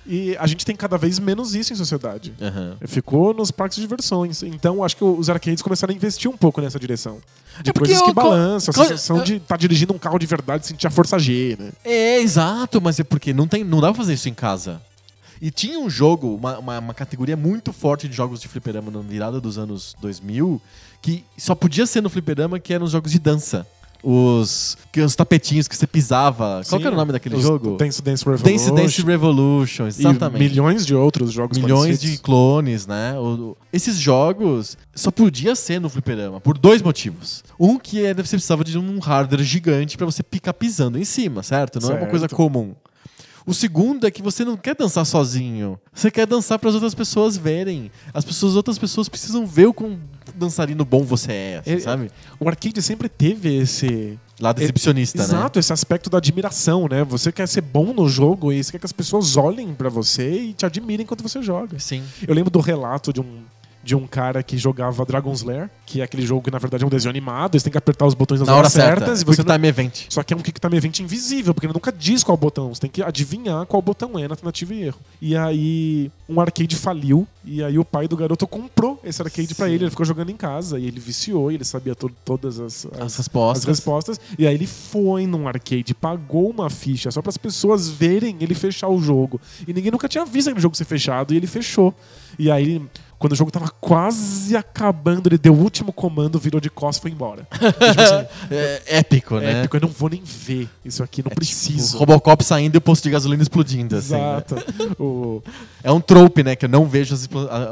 E 0.07 0.37
a 0.39 0.47
gente 0.47 0.67
tem 0.67 0.77
cada 0.77 0.99
vez 0.99 1.19
menos 1.19 1.55
isso 1.55 1.73
em 1.73 1.77
sociedade. 1.77 2.35
Aham. 2.41 2.77
Ficou 2.87 3.33
nos 3.33 3.51
parques 3.51 3.77
de 3.77 3.83
diversões. 3.83 4.43
Então 4.43 4.85
acho 4.85 4.97
que 4.97 5.05
os 5.05 5.31
arcades 5.31 5.63
começaram 5.63 5.93
a 5.93 5.97
investir 5.97 6.31
um 6.31 6.37
pouco 6.37 6.61
nessa 6.61 6.79
direção. 6.79 7.19
De 7.63 7.71
É 7.71 7.73
coisas 7.73 8.03
que 8.03 8.11
eu- 8.11 8.15
balançam, 8.15 8.73
a 8.73 8.77
sensação 8.87 9.23
de 9.23 9.37
estar 9.37 9.57
dirigindo 9.57 9.93
um 9.95 9.99
carro 9.99 10.19
de 10.19 10.27
verdade, 10.27 10.67
sentir 10.67 10.87
a 10.87 10.91
força 10.91 11.19
G, 11.19 11.57
né? 11.59 11.73
É, 11.85 12.21
exato, 12.21 12.81
mas 12.83 12.99
é 13.01 13.05
porque 13.05 13.33
não, 13.33 13.47
tem, 13.47 13.63
não 13.65 13.81
dá 13.81 13.89
pra 13.89 13.97
fazer 14.03 14.15
isso 14.15 14.29
em 14.29 14.35
casa. 14.35 14.81
E 15.41 15.51
tinha 15.51 15.79
um 15.79 15.89
jogo, 15.89 16.35
uma, 16.37 16.59
uma, 16.59 16.79
uma 16.79 16.95
categoria 16.95 17.37
muito 17.37 17.73
forte 17.73 18.09
de 18.09 18.15
jogos 18.17 18.41
de 18.41 18.49
fliperama 18.49 18.91
na 18.91 19.01
virada 19.01 19.41
dos 19.41 19.57
anos 19.59 19.95
2000, 20.01 20.61
que 21.03 21.25
só 21.39 21.55
podia 21.55 21.87
ser 21.87 22.01
no 22.03 22.09
fliperama, 22.11 22.59
que 22.59 22.73
eram 22.75 22.85
os 22.85 22.93
jogos 22.93 23.11
de 23.13 23.19
dança. 23.19 23.67
Os, 24.07 24.77
os 25.03 25.17
tapetinhos 25.17 25.67
que 25.67 25.75
você 25.75 25.87
pisava. 25.87 26.61
Qual 26.69 26.79
que 26.79 26.87
era 26.87 26.95
o 26.95 26.99
nome 26.99 27.11
daquele 27.13 27.41
jogo? 27.41 27.77
Dance 27.79 28.03
Dance 28.03 28.23
Revolution. 28.23 28.53
Dance 28.53 28.71
Dance 28.73 29.03
Revolution, 29.03 29.85
E 29.85 29.89
exatamente. 29.89 30.51
milhões 30.51 30.85
de 30.85 30.95
outros 30.95 31.33
jogos 31.33 31.57
Milhões 31.57 31.99
de 32.01 32.19
clones, 32.19 32.87
né? 32.87 33.19
O- 33.19 33.57
esses 33.73 33.97
jogos 33.97 34.77
só 34.95 35.11
podia 35.11 35.57
ser 35.57 35.81
no 35.81 35.89
fliperama 35.89 36.39
por 36.41 36.59
dois 36.59 36.83
motivos. 36.83 37.43
Um 37.59 37.79
que 37.79 38.05
é 38.05 38.13
você 38.13 38.37
precisava 38.37 38.63
de 38.63 38.77
um 38.79 38.99
hardware 38.99 39.43
gigante 39.43 39.97
pra 39.97 40.05
você 40.05 40.23
ficar 40.31 40.53
pisando 40.53 40.99
em 40.99 41.05
cima, 41.05 41.43
certo? 41.43 41.81
Não 41.81 41.89
é 41.89 41.93
uma 41.93 41.99
Certo. 42.01 42.11
coisa 42.11 42.29
comum. 42.29 42.75
O 43.47 43.53
segundo 43.53 44.07
é 44.07 44.11
que 44.11 44.23
você 44.23 44.43
não 44.43 44.57
quer 44.57 44.75
dançar 44.75 45.05
sozinho. 45.05 45.79
Você 45.93 46.11
quer 46.11 46.27
dançar 46.27 46.59
para 46.59 46.69
as 46.71 46.75
outras 46.75 46.95
pessoas 46.95 47.37
verem. 47.37 47.91
As 48.15 48.25
pessoas, 48.25 48.57
outras 48.57 48.79
pessoas 48.79 49.07
precisam 49.07 49.47
ver 49.47 49.67
o 49.67 49.75
quão 49.75 49.99
dançarino 50.37 50.85
bom 50.85 51.03
você 51.03 51.33
é, 51.33 51.59
assim, 51.59 51.73
É, 51.73 51.81
sabe? 51.81 52.11
O 52.39 52.49
arcade 52.49 52.81
sempre 52.83 53.09
teve 53.09 53.57
esse. 53.57 54.19
Lado 54.41 54.61
é- 54.61 54.65
exibicionista, 54.65 55.19
né? 55.19 55.25
Exato, 55.25 55.59
esse 55.61 55.73
aspecto 55.73 56.11
da 56.11 56.19
admiração, 56.19 56.89
né? 56.91 57.05
Você 57.05 57.31
quer 57.31 57.47
ser 57.47 57.61
bom 57.61 57.93
no 57.93 58.09
jogo 58.09 58.53
e 58.53 58.63
você 58.63 58.73
quer 58.73 58.79
que 58.81 58.87
as 58.87 58.93
pessoas 58.93 59.37
olhem 59.37 59.73
pra 59.75 59.89
você 59.89 60.29
e 60.41 60.53
te 60.53 60.67
admirem 60.67 61.05
enquanto 61.05 61.23
você 61.23 61.41
joga. 61.41 61.79
Sim. 61.79 62.03
Eu 62.27 62.35
lembro 62.35 62.51
do 62.51 62.59
relato 62.61 63.13
de 63.13 63.21
um 63.21 63.43
de 63.85 63.95
um 63.95 64.07
cara 64.07 64.43
que 64.43 64.57
jogava 64.57 65.05
Dragon's 65.05 65.43
Lair, 65.43 65.69
que 65.87 66.01
é 66.01 66.05
aquele 66.05 66.25
jogo 66.25 66.43
que 66.43 66.51
na 66.51 66.59
verdade 66.59 66.83
é 66.83 66.87
um 66.87 66.91
desenho 66.91 67.11
animado, 67.11 67.59
você 67.59 67.65
tem 67.65 67.71
que 67.73 67.79
apertar 67.79 68.07
os 68.07 68.15
botões 68.15 68.41
nas 68.41 68.47
Na 68.49 68.55
hora 68.55 68.61
horas 68.63 68.73
certa. 68.73 69.01
certas 69.01 69.21
e 69.21 69.25
Quick 69.25 69.37
você 69.37 69.43
não- 69.43 69.55
Time 69.55 69.69
Event. 69.69 70.07
Só 70.09 70.23
que 70.23 70.33
é 70.33 70.37
um 70.37 70.41
Quick 70.41 70.59
Time 70.61 70.77
Event 70.77 71.01
invisível, 71.01 71.53
porque 71.53 71.67
ele 71.67 71.75
nunca 71.75 71.93
diz 71.93 72.25
qual 72.25 72.37
botão. 72.37 72.73
Você 72.75 72.81
tem 72.81 72.91
que 72.91 73.03
adivinhar 73.03 73.67
qual 73.67 73.83
botão 73.83 74.19
é 74.19 74.27
na 74.27 74.35
tentativa 74.37 74.73
e 74.75 74.83
erro. 74.85 74.99
E 75.21 75.37
aí, 75.37 76.11
um 76.29 76.41
arcade 76.41 76.75
faliu. 76.77 77.27
E 77.45 77.63
aí, 77.63 77.79
o 77.79 77.85
pai 77.85 78.09
do 78.09 78.17
garoto 78.17 78.47
comprou 78.47 78.99
esse 79.05 79.21
arcade 79.21 79.55
pra 79.55 79.67
Sim. 79.67 79.73
ele. 79.73 79.85
Ele 79.85 79.91
ficou 79.91 80.07
jogando 80.07 80.31
em 80.31 80.37
casa. 80.37 80.79
E 80.79 80.87
ele 80.87 80.99
viciou. 80.99 81.53
E 81.53 81.57
ele 81.57 81.65
sabia 81.65 81.95
to- 81.95 82.11
todas 82.25 82.59
as, 82.59 82.87
as, 82.87 83.01
As 83.03 83.17
respostas. 83.19 83.63
as 83.63 83.65
respostas. 83.69 84.21
E 84.39 84.47
aí, 84.47 84.55
ele 84.55 84.67
foi 84.67 85.27
num 85.27 85.47
arcade, 85.47 85.93
pagou 85.95 86.49
uma 86.51 86.71
ficha 86.71 87.11
só 87.11 87.21
para 87.21 87.29
as 87.31 87.37
pessoas 87.37 87.89
verem 87.89 88.37
ele 88.41 88.55
fechar 88.55 88.89
o 88.89 88.99
jogo. 89.01 89.39
E 89.69 89.73
ninguém 89.75 89.91
nunca 89.93 90.09
tinha 90.09 90.25
visto 90.25 90.49
aquele 90.49 90.63
jogo 90.63 90.75
ser 90.75 90.85
fechado. 90.87 91.35
E 91.35 91.37
ele 91.37 91.47
fechou. 91.47 91.95
E 92.39 92.51
aí, 92.51 92.81
quando 93.25 93.33
o 93.33 93.37
jogo 93.37 93.51
tava 93.51 93.71
quase 93.81 94.55
acabando, 94.55 95.29
ele 95.29 95.39
deu 95.39 95.55
o 95.55 95.59
último 95.59 95.95
comando, 95.95 96.39
virou 96.39 96.61
de 96.61 96.69
costas 96.69 96.99
e 96.99 97.01
foi 97.01 97.11
embora. 97.11 97.47
tipo 97.57 98.01
assim, 98.03 98.27
É 98.51 98.83
épico, 98.99 99.37
né? 99.39 99.61
épico, 99.61 99.79
eu 99.79 99.81
não 99.81 99.89
vou 99.89 100.11
nem 100.11 100.23
ver 100.23 100.69
isso 100.85 101.03
aqui, 101.03 101.23
não 101.23 101.31
É 101.33 101.35
preciso. 101.35 101.87
tipo, 101.93 101.99
Robocop 102.01 102.45
saindo 102.45 102.75
e 102.75 102.79
o 102.79 102.83
posto 102.83 103.05
de 103.05 103.11
gasolina 103.11 103.43
explodindo. 103.43 103.97
Assim, 103.97 104.13
né? 104.13 104.19
Exato. 104.19 104.57
O- 105.03 105.43
É 105.83 105.91
um 105.91 106.01
trope, 106.03 106.43
né? 106.43 106.55
Que 106.55 106.67
eu 106.67 106.69
não 106.69 106.85
vejo 106.87 107.15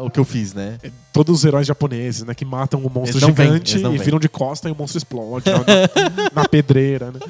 o 0.02 0.08
que 0.10 0.18
eu 0.18 0.24
fiz, 0.24 0.54
né? 0.54 0.78
todos 1.12 1.40
os 1.40 1.44
heróis 1.44 1.66
japoneses, 1.66 2.22
né, 2.24 2.34
que 2.34 2.42
matam 2.42 2.80
o 2.80 2.88
monstro 2.88 3.20
não 3.20 3.34
vêm, 3.34 3.46
gigante 3.48 3.78
não 3.80 3.92
e 3.92 3.98
vêm. 3.98 4.04
viram 4.06 4.18
de 4.18 4.30
costa 4.30 4.66
e 4.70 4.72
o 4.72 4.74
monstro 4.74 4.96
explode 4.96 5.44
na- 5.50 5.60
na 6.42 6.48
pedreira, 6.48 7.10
né? 7.12 7.20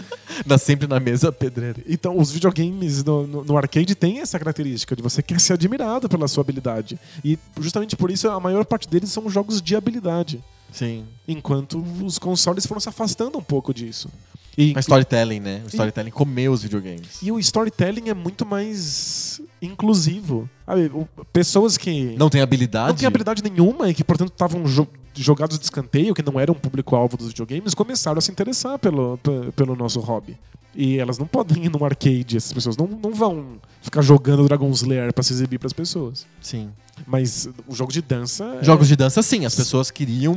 Dá 0.47 0.59
sempre 0.59 0.87
na 0.87 0.99
mesa 1.01 1.30
pedreira. 1.33 1.78
Então, 1.89 2.18
os 2.18 2.30
videogames 2.30 3.03
no, 3.05 3.26
no- 3.26 3.45
no 3.45 3.57
arcade 3.57 3.95
têm 3.95 4.20
essa 4.20 4.39
característica 4.39 4.95
de 4.97 5.03
você 5.03 5.22
quer 5.22 5.41
ser 5.41 5.53
admirado 5.55 6.09
pela 6.09 6.26
sua 6.28 6.43
habilidade. 6.43 6.99
E 7.24 7.39
justamente 7.61 7.97
por 7.97 8.11
isso 8.11 8.28
a 8.28 8.39
maior 8.41 8.64
parte 8.64 8.89
deles 8.89 9.11
são 9.11 9.28
jogos 9.30 9.61
de 9.62 9.74
habilidade. 9.76 10.43
Sim. 10.72 11.05
Enquanto 11.28 11.85
os 12.03 12.18
consoles 12.18 12.66
foram 12.66 12.80
se 12.80 12.89
afastando 12.89 13.37
um 13.39 13.43
pouco 13.43 13.74
disso. 13.74 14.09
E, 14.57 14.74
A 14.76 14.80
storytelling, 14.80 15.41
né? 15.41 15.62
O 15.64 15.68
storytelling 15.68 16.11
comeu 16.11 16.53
os 16.53 16.62
videogames. 16.62 17.22
e 17.22 17.33
o 17.33 17.39
storytelling 17.39 18.09
é 18.11 18.14
muito 18.14 18.45
mais 18.45 19.41
inclusivo. 19.62 20.49
Pessoas 21.33 21.76
que 21.78 22.14
Não 22.18 22.28
tem 22.28 22.41
habilidade? 22.43 22.89
não 22.89 22.95
têm 22.97 23.07
habilidade 23.07 23.43
nenhuma 23.43 23.89
e 23.89 23.95
que, 23.95 24.05
portanto, 24.05 24.30
estavam 24.33 24.66
jogados 25.15 25.59
de 25.59 25.65
escanteio, 25.65 26.15
que 26.15 26.23
não 26.23 26.39
eram 26.41 26.55
público-alvo 26.55 27.17
dos 27.17 27.29
videogames, 27.29 27.75
começaram 27.75 28.19
a 28.19 28.21
se 28.21 28.31
interessar 28.31 28.79
pelo, 28.79 29.19
pe- 29.19 29.53
pelo 29.57 29.75
nosso 29.77 30.01
hobby. 30.01 30.37
E 30.75 30.99
elas 30.99 31.19
não 31.19 31.27
podem 31.27 31.65
ir 31.67 31.69
num 31.69 31.85
arcade, 31.85 32.37
essas 32.37 32.53
pessoas 32.53 32.77
não, 32.79 32.87
não 32.87 33.13
vão 33.13 33.59
ficar 33.83 34.01
jogando 34.01 34.45
Dragon's 34.45 34.83
Lair 34.83 35.13
pra 35.13 35.23
se 35.23 35.33
exibir 35.35 35.59
pras 35.59 35.73
pessoas. 35.75 36.27
Sim. 36.41 36.71
Mas 37.07 37.49
o 37.66 37.74
jogo 37.74 37.90
de 37.93 38.01
dança. 38.03 38.45
é- 38.61 38.64
Jogos 38.64 38.86
de 38.86 38.95
dança, 38.97 39.22
sim. 39.22 39.45
As 39.45 39.55
pessoas 39.55 39.90
queriam 39.90 40.34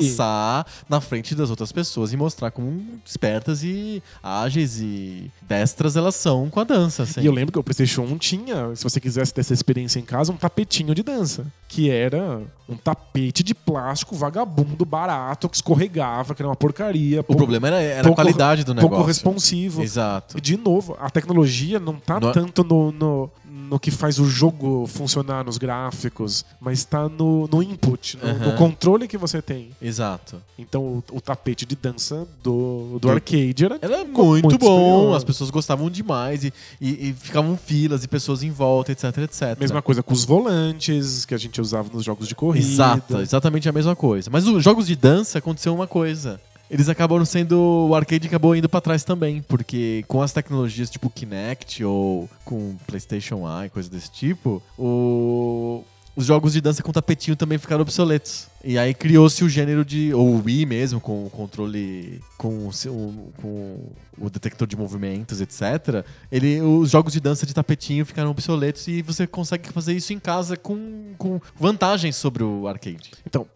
dançar 0.00 0.66
na 0.88 1.00
frente 1.00 1.34
das 1.34 1.50
outras 1.50 1.72
pessoas 1.72 2.12
e 2.12 2.16
mostrar 2.16 2.50
como 2.50 2.82
espertas 3.04 3.62
e 3.62 4.02
ágeis 4.22 4.80
e 4.80 5.30
destras 5.42 5.96
elas 5.96 6.14
são 6.14 6.48
com 6.48 6.60
a 6.60 6.64
dança, 6.64 7.02
assim. 7.02 7.20
E 7.20 7.26
eu 7.26 7.32
lembro 7.32 7.52
que 7.52 7.58
o 7.58 7.62
PlayStation 7.64 8.02
1 8.02 8.16
tinha, 8.18 8.74
se 8.74 8.82
você 8.84 9.00
quisesse 9.00 9.32
ter 9.34 9.40
essa 9.40 9.52
experiência 9.52 9.98
em 9.98 10.02
casa, 10.04 10.32
um 10.32 10.36
tapetinho 10.36 10.94
de 10.94 11.02
dança. 11.02 11.46
Que 11.68 11.90
era 11.90 12.42
um 12.68 12.76
tapete 12.76 13.42
de 13.42 13.54
plástico 13.54 14.14
vagabundo, 14.14 14.84
barato, 14.84 15.48
que 15.48 15.56
escorregava, 15.56 16.34
que 16.34 16.42
era 16.42 16.48
uma 16.48 16.56
porcaria. 16.56 17.20
O 17.26 17.34
problema 17.34 17.66
era, 17.68 17.80
era 17.80 18.08
a 18.10 18.14
qualidade 18.14 18.62
do 18.62 18.74
negócio. 18.74 18.90
Pouco 18.90 19.06
responsivo. 19.06 19.82
Exato. 19.82 20.36
E, 20.36 20.40
De 20.40 20.56
novo, 20.56 20.96
a 21.00 21.08
tecnologia 21.08 21.80
não 21.80 21.94
tá 21.94 22.20
Não 22.20 22.28
é- 22.30 22.32
tanto 22.32 22.62
no, 22.62 22.92
no, 22.92 23.30
no 23.72 23.80
que 23.80 23.90
faz 23.90 24.18
o 24.18 24.26
jogo 24.26 24.86
funcionar 24.86 25.42
nos 25.44 25.56
gráficos, 25.56 26.44
mas 26.60 26.84
tá 26.84 27.08
no, 27.08 27.48
no 27.50 27.62
input, 27.62 28.18
no, 28.18 28.28
Aham. 28.28 28.38
no 28.50 28.52
controle 28.56 29.08
que 29.08 29.16
você 29.16 29.40
tem. 29.40 29.70
Exato. 29.80 30.36
Então 30.58 30.82
o, 30.82 31.04
o 31.12 31.20
tapete 31.22 31.64
de 31.64 31.74
dança 31.74 32.28
do, 32.42 32.90
do 32.92 32.98
Do- 33.00 33.10
arcade 33.10 33.64
era 33.64 33.78
Era 33.80 34.04
co- 34.04 34.24
muito, 34.26 34.58
bom, 34.58 34.66
superior. 34.66 35.16
as 35.16 35.24
pessoas 35.24 35.48
gostavam 35.48 35.88
demais 35.88 36.44
e, 36.44 36.52
e- 36.80 37.08
e 37.08 37.12
ficavam 37.14 37.56
filas 37.56 38.04
e 38.04 38.08
pessoas 38.08 38.42
em 38.42 38.50
volta, 38.50 38.92
etc, 38.92 39.04
etc. 39.18 39.58
Mesma 39.58 39.80
coisa 39.80 40.02
com 40.02 40.12
os 40.12 40.24
volantes 40.24 41.24
que 41.24 41.34
a 41.34 41.38
gente 41.38 41.60
usava 41.60 41.88
nos 41.92 42.04
jogos 42.04 42.28
de 42.28 42.34
corrida. 42.34 42.66
Exato, 42.66 43.18
exatamente 43.20 43.68
a 43.68 43.72
mesma 43.72 43.96
coisa. 43.96 44.28
Mas 44.30 44.46
os 44.46 44.62
jogos 44.62 44.86
de 44.86 44.94
dança 44.94 45.38
aconteceu 45.38 45.74
uma 45.74 45.86
coisa. 45.86 46.38
Eles 46.72 46.88
acabaram 46.88 47.24
sendo. 47.26 47.86
O 47.90 47.94
arcade 47.94 48.26
acabou 48.26 48.56
indo 48.56 48.66
pra 48.68 48.80
trás 48.80 49.04
também, 49.04 49.42
porque 49.42 50.02
com 50.08 50.22
as 50.22 50.32
tecnologias 50.32 50.88
tipo 50.88 51.10
Kinect 51.10 51.84
ou 51.84 52.30
com 52.46 52.76
PlayStation 52.86 53.42
Eye, 53.46 53.68
coisa 53.68 53.90
desse 53.90 54.10
tipo, 54.10 54.62
o- 54.78 55.84
os 56.16 56.24
jogos 56.26 56.52
de 56.54 56.60
dança 56.60 56.82
com 56.82 56.90
tapetinho 56.92 57.36
também 57.36 57.56
ficaram 57.58 57.82
obsoletos. 57.82 58.46
E 58.64 58.78
aí 58.78 58.92
criou-se 58.94 59.42
o 59.44 59.48
gênero 59.48 59.84
de. 59.84 60.12
Ou 60.14 60.42
Wii 60.44 60.64
mesmo, 60.66 61.00
com 61.00 61.26
o 61.26 61.30
controle. 61.30 62.20
com, 62.38 62.68
o 62.68 63.32
com 63.40 63.78
o 64.18 64.30
detector 64.30 64.66
de 64.68 64.76
movimentos, 64.76 65.40
etc. 65.40 66.04
Ele, 66.30 66.60
os 66.62 66.90
jogos 66.90 67.12
de 67.12 67.20
dança 67.20 67.44
de 67.46 67.52
tapetinho 67.54 68.04
ficaram 68.06 68.30
obsoletos 68.30 68.86
e 68.88 69.00
você 69.02 69.26
consegue 69.26 69.68
fazer 69.70 69.92
isso 69.94 70.12
em 70.12 70.18
casa 70.18 70.56
com, 70.56 71.12
com 71.18 71.40
vantagens 71.58 72.16
sobre 72.16 72.42
o 72.42 72.66
arcade. 72.68 73.10
Então, 73.26 73.46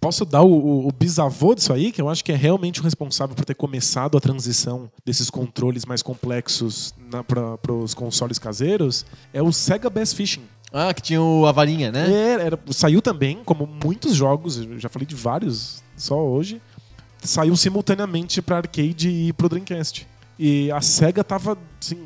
posso 0.00 0.24
dar 0.24 0.42
o, 0.42 0.50
o- 0.52 0.88
o 0.88 0.92
bisavô 0.92 1.54
disso 1.54 1.72
aí, 1.72 1.90
que 1.92 2.00
eu 2.00 2.08
acho 2.08 2.24
que 2.24 2.32
é 2.32 2.36
realmente 2.36 2.80
o 2.80 2.84
responsável 2.84 3.34
por 3.34 3.44
ter 3.44 3.54
começado 3.54 4.16
a 4.16 4.20
transição 4.20 4.90
desses 5.04 5.28
controles 5.30 5.84
mais 5.84 6.02
complexos 6.02 6.94
para 7.26 7.72
os 7.72 7.94
consoles 7.94 8.38
caseiros, 8.38 9.04
é 9.32 9.42
o 9.42 9.52
Sega 9.52 9.90
Bass 9.90 10.12
Fishing. 10.12 10.42
Ah, 10.72 10.92
que 10.92 11.00
tinha 11.00 11.20
o, 11.22 11.46
a 11.46 11.52
varinha, 11.52 11.90
né? 11.90 12.12
É, 12.12 12.32
era- 12.46 12.58
saiu 12.70 13.00
também, 13.00 13.38
como 13.44 13.66
muitos 13.66 14.14
jogos, 14.14 14.58
eu 14.58 14.78
já 14.78 14.88
falei 14.88 15.06
de 15.06 15.14
vários 15.14 15.82
só 15.96 16.18
hoje, 16.22 16.60
saiu 17.22 17.56
simultaneamente 17.56 18.40
para 18.42 18.58
arcade 18.58 19.08
e 19.08 19.32
pro 19.32 19.48
Dreamcast. 19.48 20.06
E 20.38 20.70
a 20.70 20.80
Sega 20.80 21.24
tava, 21.24 21.58
assim, 21.82 21.98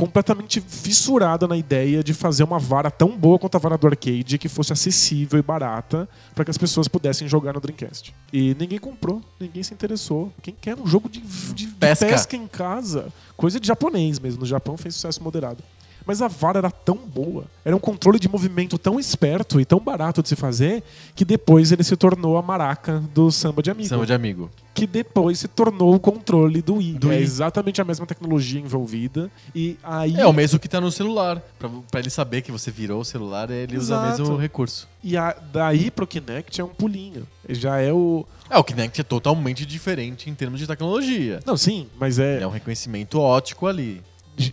completamente 0.00 0.62
fissurada 0.62 1.46
na 1.46 1.56
ideia 1.58 2.02
de 2.02 2.14
fazer 2.14 2.42
uma 2.42 2.58
vara 2.58 2.90
tão 2.90 3.14
boa 3.16 3.38
quanto 3.38 3.54
a 3.56 3.58
vara 3.58 3.76
do 3.76 3.86
arcade 3.86 4.38
que 4.38 4.48
fosse 4.48 4.72
acessível 4.72 5.38
e 5.38 5.42
barata 5.42 6.08
para 6.34 6.42
que 6.42 6.50
as 6.50 6.56
pessoas 6.56 6.88
pudessem 6.88 7.28
jogar 7.28 7.52
no 7.52 7.60
Dreamcast. 7.60 8.14
E 8.32 8.56
ninguém 8.58 8.78
comprou, 8.78 9.20
ninguém 9.38 9.62
se 9.62 9.74
interessou. 9.74 10.32
Quem 10.40 10.54
quer 10.58 10.74
um 10.74 10.86
jogo 10.86 11.06
de, 11.06 11.20
de- 11.20 11.52
de 11.52 11.66
Pesca. 11.66 12.06
pesca 12.06 12.34
em 12.34 12.46
casa? 12.46 13.12
Coisa 13.36 13.60
de 13.60 13.66
japonês 13.68 14.18
mesmo. 14.18 14.40
No 14.40 14.46
Japão 14.46 14.74
fez 14.78 14.94
sucesso 14.94 15.22
moderado. 15.22 15.62
Mas 16.06 16.22
a 16.22 16.28
vara 16.28 16.58
era 16.58 16.70
tão 16.70 16.96
boa, 16.96 17.44
era 17.64 17.74
um 17.76 17.78
controle 17.78 18.18
de 18.18 18.28
movimento 18.28 18.78
tão 18.78 18.98
esperto 18.98 19.60
e 19.60 19.64
tão 19.64 19.78
barato 19.78 20.22
de 20.22 20.28
se 20.28 20.36
fazer, 20.36 20.82
que 21.14 21.24
depois 21.24 21.70
ele 21.72 21.84
se 21.84 21.96
tornou 21.96 22.36
a 22.36 22.42
maraca 22.42 23.00
do 23.14 23.30
samba 23.30 23.62
de 23.62 23.70
amigo. 23.70 23.88
Samba 23.88 24.06
de 24.06 24.12
amigo. 24.12 24.50
Que 24.72 24.86
depois 24.86 25.38
se 25.38 25.48
tornou 25.48 25.94
o 25.94 26.00
controle 26.00 26.62
do 26.62 26.76
Wii. 26.76 26.94
Do 26.94 27.08
é 27.12 27.16
Wii. 27.16 27.22
exatamente 27.22 27.80
a 27.80 27.84
mesma 27.84 28.06
tecnologia 28.06 28.60
envolvida. 28.60 29.30
E 29.54 29.76
aí. 29.82 30.16
É 30.16 30.26
o 30.26 30.32
mesmo 30.32 30.58
que 30.58 30.68
tá 30.68 30.80
no 30.80 30.90
celular. 30.90 31.42
Pra 31.90 32.00
ele 32.00 32.08
saber 32.08 32.40
que 32.40 32.50
você 32.52 32.70
virou 32.70 33.00
o 33.00 33.04
celular, 33.04 33.50
ele 33.50 33.76
usa 33.76 33.94
o 33.94 34.04
Exato. 34.06 34.20
mesmo 34.22 34.36
recurso. 34.36 34.88
E 35.02 35.16
a- 35.16 35.36
daí 35.52 35.90
pro 35.90 36.06
Kinect 36.06 36.60
é 36.60 36.64
um 36.64 36.68
pulinho. 36.68 37.26
Já 37.48 37.78
é 37.78 37.92
o. 37.92 38.24
É, 38.48 38.56
o 38.58 38.64
Kinect 38.64 39.00
é 39.00 39.04
totalmente 39.04 39.66
diferente 39.66 40.30
em 40.30 40.34
termos 40.34 40.58
de 40.60 40.66
tecnologia. 40.66 41.40
Não, 41.44 41.56
sim, 41.56 41.86
mas 41.98 42.18
é. 42.18 42.40
É 42.40 42.46
um 42.46 42.50
reconhecimento 42.50 43.18
ótico 43.20 43.66
ali. 43.66 44.00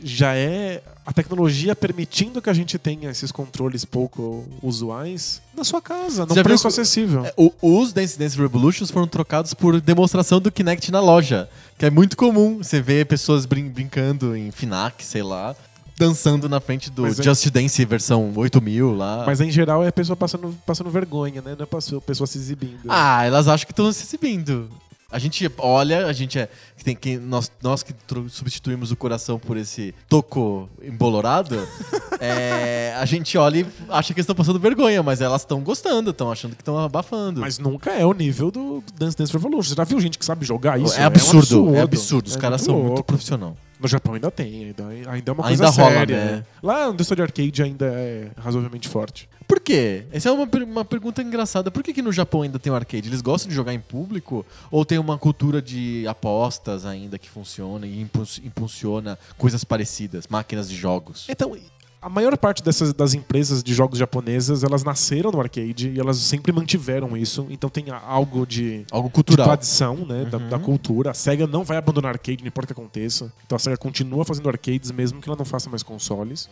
Já 0.04 0.34
é 0.36 0.82
a 1.06 1.14
tecnologia 1.14 1.76
permitindo 1.76 2.42
que 2.42 2.50
a 2.50 2.54
gente 2.54 2.78
tenha 2.78 3.10
esses 3.10 3.32
controles 3.32 3.86
pouco 3.86 4.46
usuais 4.62 5.42
na 5.56 5.64
sua 5.64 5.82
casa, 5.82 6.26
num 6.26 6.34
viu 6.34 6.44
preço 6.44 6.68
acessível. 6.68 7.26
É, 7.26 7.34
o- 7.38 7.52
os 7.62 7.94
Dance 7.94 8.18
Dance 8.20 8.38
Revolutions 8.38 8.92
foram 8.92 9.08
trocados 9.08 9.54
por 9.54 9.80
demonstração 9.82 10.40
do 10.40 10.52
Kinect 10.52 10.92
na 10.92 11.00
loja. 11.00 11.50
Que 11.78 11.86
é 11.86 11.90
muito 11.90 12.18
comum. 12.18 12.58
Você 12.58 12.82
vê 12.82 13.06
pessoas 13.06 13.46
brin- 13.46 13.70
brincando 13.70 14.36
em 14.36 14.52
Finac, 14.52 15.04
sei 15.06 15.22
lá, 15.24 15.56
dançando 15.98 16.48
na 16.50 16.60
frente 16.60 16.90
do 16.92 17.04
Mas 17.04 17.20
é- 17.20 17.24
Just 17.24 17.50
Dance 17.50 17.84
versão 17.86 18.32
8000 18.36 18.94
lá. 18.96 19.24
Mas 19.26 19.40
em 19.42 19.50
geral 19.50 19.84
é 19.84 19.88
a 19.88 19.92
pessoa 19.92 20.16
passando, 20.16 20.56
passando 20.66 20.90
vergonha, 20.90 21.42
né? 21.42 21.56
Não 21.58 21.62
é 21.62 21.64
a 21.64 22.02
pessoa 22.02 22.28
se 22.28 22.38
exibindo. 22.38 22.86
Ah, 22.90 23.24
elas 23.26 23.48
acham 23.48 23.66
que 23.66 23.72
estão 23.72 23.92
se 23.92 24.04
exibindo. 24.04 24.70
A 25.10 25.20
gente 25.20 25.50
olha, 25.58 26.06
a 26.06 26.12
gente 26.14 26.38
é. 26.38 26.50
Tem 26.84 26.96
que, 26.96 27.18
nós, 27.18 27.52
nós 27.62 27.82
que 27.84 27.94
substituímos 28.30 28.92
o 28.92 28.96
coração 28.96 29.40
por 29.40 29.58
esse 29.58 29.94
toco 30.08 30.70
embolorado, 30.82 31.56
é, 32.20 32.94
a 32.98 33.06
gente 33.06 33.38
olha 33.38 33.60
e 33.60 33.66
acha 33.90 34.14
que 34.14 34.20
eles 34.20 34.24
estão 34.24 34.36
passando 34.36 34.60
vergonha, 34.60 35.02
mas 35.04 35.20
elas 35.22 35.42
estão 35.42 35.62
gostando, 35.62 36.12
estão 36.12 36.32
achando 36.32 36.56
que 36.56 36.62
estão 36.62 36.78
abafando. 36.78 37.42
Mas 37.42 37.58
nunca 37.60 37.92
é 37.92 38.06
o 38.06 38.14
nível 38.14 38.52
do 38.52 38.68
do 38.68 38.84
Dance 38.98 39.16
Dance 39.18 39.32
Revolution. 39.34 39.70
Você 39.70 39.76
já 39.76 39.84
viu 39.84 40.00
gente 40.00 40.18
que 40.20 40.26
sabe 40.26 40.46
jogar 40.46 40.80
isso? 40.80 41.00
é, 41.00 41.04
absurdo, 41.04 41.66
um 41.70 41.76
é 41.76 41.82
absurdo. 41.82 42.28
Os 42.28 42.36
É 42.36 42.40
caras 42.40 42.62
são 42.62 42.76
muito 42.76 42.88
louco. 42.88 43.04
profissional. 43.04 43.56
No 43.80 43.88
Japão 43.88 44.14
ainda 44.16 44.30
tem, 44.32 44.66
ainda, 44.66 44.88
ainda 44.88 45.32
é 45.32 45.34
uma 45.34 45.48
Ainda 45.48 45.66
coisa 45.66 45.82
rola, 45.82 45.96
séria. 45.96 46.18
né? 46.26 46.46
Lá 46.62 46.86
a 46.86 46.90
indústria 46.90 47.16
de 47.16 47.22
arcade 47.22 47.64
ainda 47.64 47.86
é 47.86 48.30
razoavelmente 48.38 48.88
forte. 48.88 49.30
Por 49.48 49.60
quê? 49.62 50.06
Essa 50.12 50.30
é 50.30 50.32
uma, 50.32 50.46
uma 50.66 50.84
pergunta 50.86 51.22
engraçada. 51.22 51.72
Por 51.72 51.82
que, 51.82 51.94
que 51.94 52.02
no 52.02 52.12
Japão 52.12 52.42
ainda 52.42 52.60
tem 52.60 52.72
o 52.72 52.76
arcade? 52.76 53.08
Eles 53.08 53.22
gostam 53.22 53.48
de 53.50 53.56
jogar 53.56 53.74
em 53.74 53.80
público? 53.80 54.46
Ou 54.70 54.84
tem 54.84 54.98
uma 54.98 55.18
cultura 55.18 55.62
de 55.62 56.06
apostas 56.08 56.86
ainda 56.86 57.18
que 57.18 57.30
funciona 57.30 57.88
e 57.88 58.02
impul- 58.02 58.26
impulsiona 58.44 59.18
coisas 59.38 59.64
parecidas, 59.64 60.28
máquinas 60.28 60.70
de 60.70 60.76
jogos? 60.76 61.26
Então, 61.30 61.56
A 62.00 62.10
maior 62.10 62.38
parte 62.38 62.62
dessas 62.62 62.94
das 62.94 63.14
empresas 63.16 63.64
de 63.64 63.74
jogos 63.74 63.98
japonesas, 63.98 64.64
elas 64.64 64.84
nasceram 64.84 65.32
no 65.32 65.40
arcade 65.42 65.90
e 65.90 66.00
elas 66.00 66.18
sempre 66.18 66.52
mantiveram 66.52 67.18
isso. 67.18 67.48
Então 67.50 67.70
tem 67.72 67.86
algo 67.90 68.46
de, 68.46 68.86
Algo 68.92 69.08
de 69.08 69.14
cultural. 69.16 69.48
tradição, 69.48 69.96
né? 70.06 70.24
Da, 70.26 70.38
da 70.38 70.60
cultura. 70.60 71.10
A 71.12 71.14
SEGA 71.14 71.48
não 71.48 71.64
vai 71.64 71.76
abandonar 71.78 72.12
arcade, 72.14 72.44
não 72.44 72.48
importa 72.50 72.72
o 72.72 72.76
que 72.76 72.80
aconteça. 72.82 73.34
Então 73.46 73.56
a 73.56 73.60
SEGA 73.60 73.78
continua 73.78 74.24
fazendo 74.24 74.48
arcades, 74.48 74.92
mesmo 74.92 75.20
que 75.22 75.28
ela 75.28 75.38
não 75.38 75.44
faça 75.46 75.70
mais 75.72 75.82
consoles. 75.82 76.48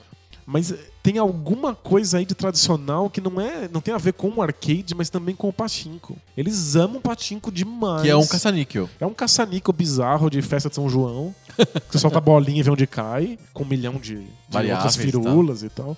Mas 0.48 0.72
eh, 0.72 0.78
tem 1.02 1.18
alguma 1.18 1.74
coisa 1.74 2.20
aí 2.20 2.26
de 2.26 2.36
tradicional 2.36 3.10
que 3.10 3.20
não 3.20 3.42
é, 3.42 3.68
não 3.72 3.82
tem 3.82 3.94
a 3.94 3.98
ver 3.98 4.14
com 4.14 4.30
o 4.30 4.42
arcade, 4.42 4.94
mas 4.96 5.10
também 5.10 5.34
com 5.36 5.50
o 5.50 5.54
pachinko. 5.54 6.16
Eles 6.38 6.76
amam 6.76 7.02
pachinko 7.02 7.52
demais. 7.52 8.04
Que 8.04 8.10
é 8.10 8.16
um 8.16 8.28
caça-níquel. 8.28 8.90
É 9.00 9.06
um 9.06 9.14
caça-níquel 9.14 9.74
bizarro 9.74 10.30
de 10.30 10.42
festa 10.44 10.70
de 10.70 10.76
São 10.76 10.88
João. 10.90 11.34
que 11.58 11.66
você 11.92 11.98
solta 12.00 12.20
a 12.20 12.22
bolinha 12.22 12.60
e 12.60 12.64
vê 12.64 12.70
onde 12.70 12.86
cai, 12.86 13.40
com 13.54 13.64
um 13.64 13.68
milhão 13.68 13.94
de, 13.94 14.18
de 14.20 14.28
Variáveis 14.50 14.96
outras 14.96 15.08
e 15.08 15.12
tal. 15.12 15.22
firulas 15.24 15.64
e 15.64 15.70
tal. 15.70 15.98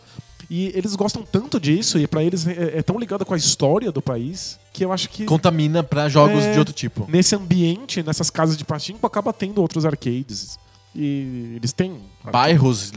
E 0.49 0.67
eles 0.73 0.95
gostam 0.95 1.23
tanto 1.23 1.59
disso, 1.59 1.99
e 1.99 2.07
pra 2.07 2.23
eles 2.23 2.47
é, 2.47 2.77
é 2.77 2.81
tão 2.81 2.97
ligado 2.97 3.25
com 3.25 3.33
a 3.33 3.37
história 3.37 3.91
do 3.91 4.01
país, 4.01 4.57
que 4.71 4.85
eu 4.85 4.93
acho 4.93 5.09
que 5.09 5.25
Contamina 5.25 5.83
pra 5.83 6.07
jogos 6.07 6.41
É. 6.41 6.53
de 6.53 6.59
outro 6.59 6.73
tipo. 6.73 7.05
nesse 7.09 7.35
ambiente, 7.35 8.01
nessas 8.01 8.29
casas 8.29 8.55
de 8.55 8.63
pachinko, 8.63 9.05
acaba 9.05 9.33
tendo 9.33 9.59
outros 9.59 9.83
arcades. 9.85 10.57
E 10.99 11.53
eles 11.55 11.71
têm. 11.71 11.95
Bairros 12.29 12.91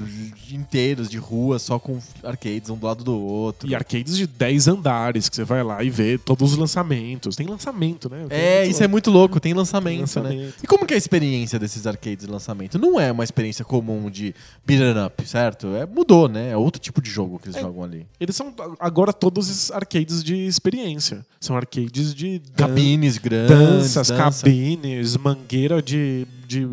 inteiros 0.50 1.08
de 1.08 1.16
rua 1.18 1.58
só 1.60 1.78
com 1.78 1.98
arcades 2.24 2.68
um 2.68 2.76
do 2.76 2.84
lado 2.86 3.04
do 3.04 3.16
outro. 3.16 3.68
E 3.68 3.74
arcades 3.76 4.16
de 4.16 4.26
10 4.26 4.66
andares, 4.66 5.28
que 5.28 5.36
você 5.36 5.44
vai 5.44 5.62
lá 5.62 5.84
e 5.84 5.90
vê 5.90 6.18
todos 6.18 6.52
os 6.52 6.58
lançamentos. 6.58 7.36
Tem 7.36 7.46
lançamento, 7.46 8.10
né? 8.10 8.26
É, 8.30 8.66
isso 8.66 8.82
é 8.82 8.88
muito 8.88 9.08
louco, 9.10 9.38
tem 9.38 9.52
lançamento, 9.54 9.94
né? 9.98 10.00
Lançamento. 10.00 10.54
E 10.62 10.66
como 10.66 10.84
que 10.84 10.94
é 10.94 10.96
a 10.96 10.98
experiência 10.98 11.58
desses 11.60 11.86
arcades 11.86 12.24
de 12.26 12.32
lançamento? 12.32 12.76
Não 12.78 12.98
é 12.98 13.12
uma 13.12 13.22
experiência 13.22 13.64
comum 13.64 14.10
de 14.10 14.34
beat 14.66 14.80
'em 14.80 15.04
up, 15.06 15.28
certo? 15.28 15.68
É, 15.76 15.86
mudou, 15.86 16.26
né? 16.28 16.50
É 16.50 16.56
outro 16.56 16.80
tipo 16.80 17.00
de 17.00 17.08
jogo 17.10 17.38
que 17.38 17.46
eles 17.48 17.56
É. 17.56 17.60
jogam 17.60 17.84
ali. 17.84 18.06
Eles 18.18 18.34
são 18.34 18.52
agora 18.80 19.12
todos 19.12 19.48
esses 19.48 19.70
arcades 19.70 20.24
de 20.24 20.34
experiência. 20.34 21.24
São 21.38 21.54
arcades 21.56 22.14
de 22.14 22.40
dan- 22.56 22.66
Cabines 22.66 23.16
grandes, 23.18 23.56
danças, 23.94 24.08
dança. 24.08 24.16
cabines, 24.16 25.16
mangueira 25.16 25.80
de, 25.80 26.26
de, 26.50 26.66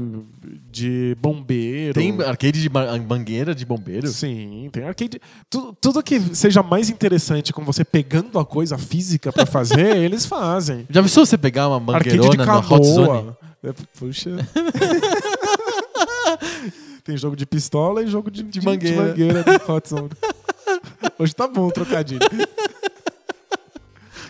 de 0.71 1.15
bombeiro. 1.21 1.93
Tem 1.93 2.19
arcade 2.23 2.59
de 2.59 2.67
ma- 2.67 2.97
mangueira 2.97 3.53
de 3.53 3.63
bombeiro? 3.63 4.07
Sim, 4.07 4.69
tem 4.71 4.83
arcade. 4.83 5.21
Tu- 5.49 5.77
tudo 5.79 6.01
que 6.01 6.19
seja 6.35 6.63
mais 6.63 6.89
interessante 6.89 7.53
com 7.53 7.63
você 7.63 7.85
pegando 7.85 8.39
a 8.39 8.45
coisa 8.45 8.75
física 8.75 9.31
pra 9.31 9.45
fazer, 9.45 9.97
eles 9.97 10.25
fazem. 10.25 10.87
Já 10.89 11.03
pensou 11.03 11.27
você 11.27 11.37
pegar 11.37 11.67
uma 11.67 11.77
de 11.79 11.85
mangueirona 12.09 12.43
na 12.45 12.57
Hot 12.57 12.87
Zone? 12.87 13.31
É, 13.63 13.71
puxa. 13.99 14.31
tem 17.03 17.15
jogo 17.15 17.35
de 17.35 17.45
pistola 17.45 18.01
e 18.01 18.07
jogo 18.07 18.31
de, 18.31 18.41
de, 18.41 18.59
mangueira. 18.61 18.95
de 18.95 19.09
mangueira 19.09 19.43
do 19.43 19.71
Hot 19.71 19.89
Zone. 19.89 20.09
Hoje 21.19 21.35
tá 21.35 21.47
bom 21.47 21.67
o 21.67 21.71
trocadilho. 21.71 22.19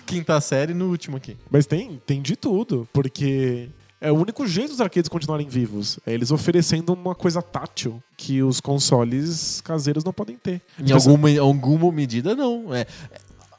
Quinta 0.06 0.40
série 0.42 0.74
no 0.74 0.90
último 0.90 1.16
aqui. 1.18 1.38
Mas 1.50 1.66
tem, 1.66 2.02
tem 2.06 2.22
de 2.22 2.36
tudo, 2.36 2.88
porque 2.94 3.70
é 4.00 4.12
o 4.12 4.16
único 4.16 4.46
jeito 4.46 4.70
dos 4.70 4.82
arcades 4.82 5.10
continuarem 5.10 5.48
vivos. 5.48 6.00
É 6.06 6.14
eles 6.14 6.32
oferecendo 6.32 6.94
uma 6.94 7.16
coisa 7.16 7.42
tátil 7.42 8.02
que 8.16 8.44
os 8.44 8.60
consoles 8.60 9.62
caseiros 9.62 10.04
não 10.04 10.14
podem 10.14 10.38
ter. 10.38 10.62
Em 10.80 10.92
alguma, 10.92 11.30
alguma 11.40 11.92
medida, 11.92 12.36
não. 12.36 12.74
É, 12.74 12.86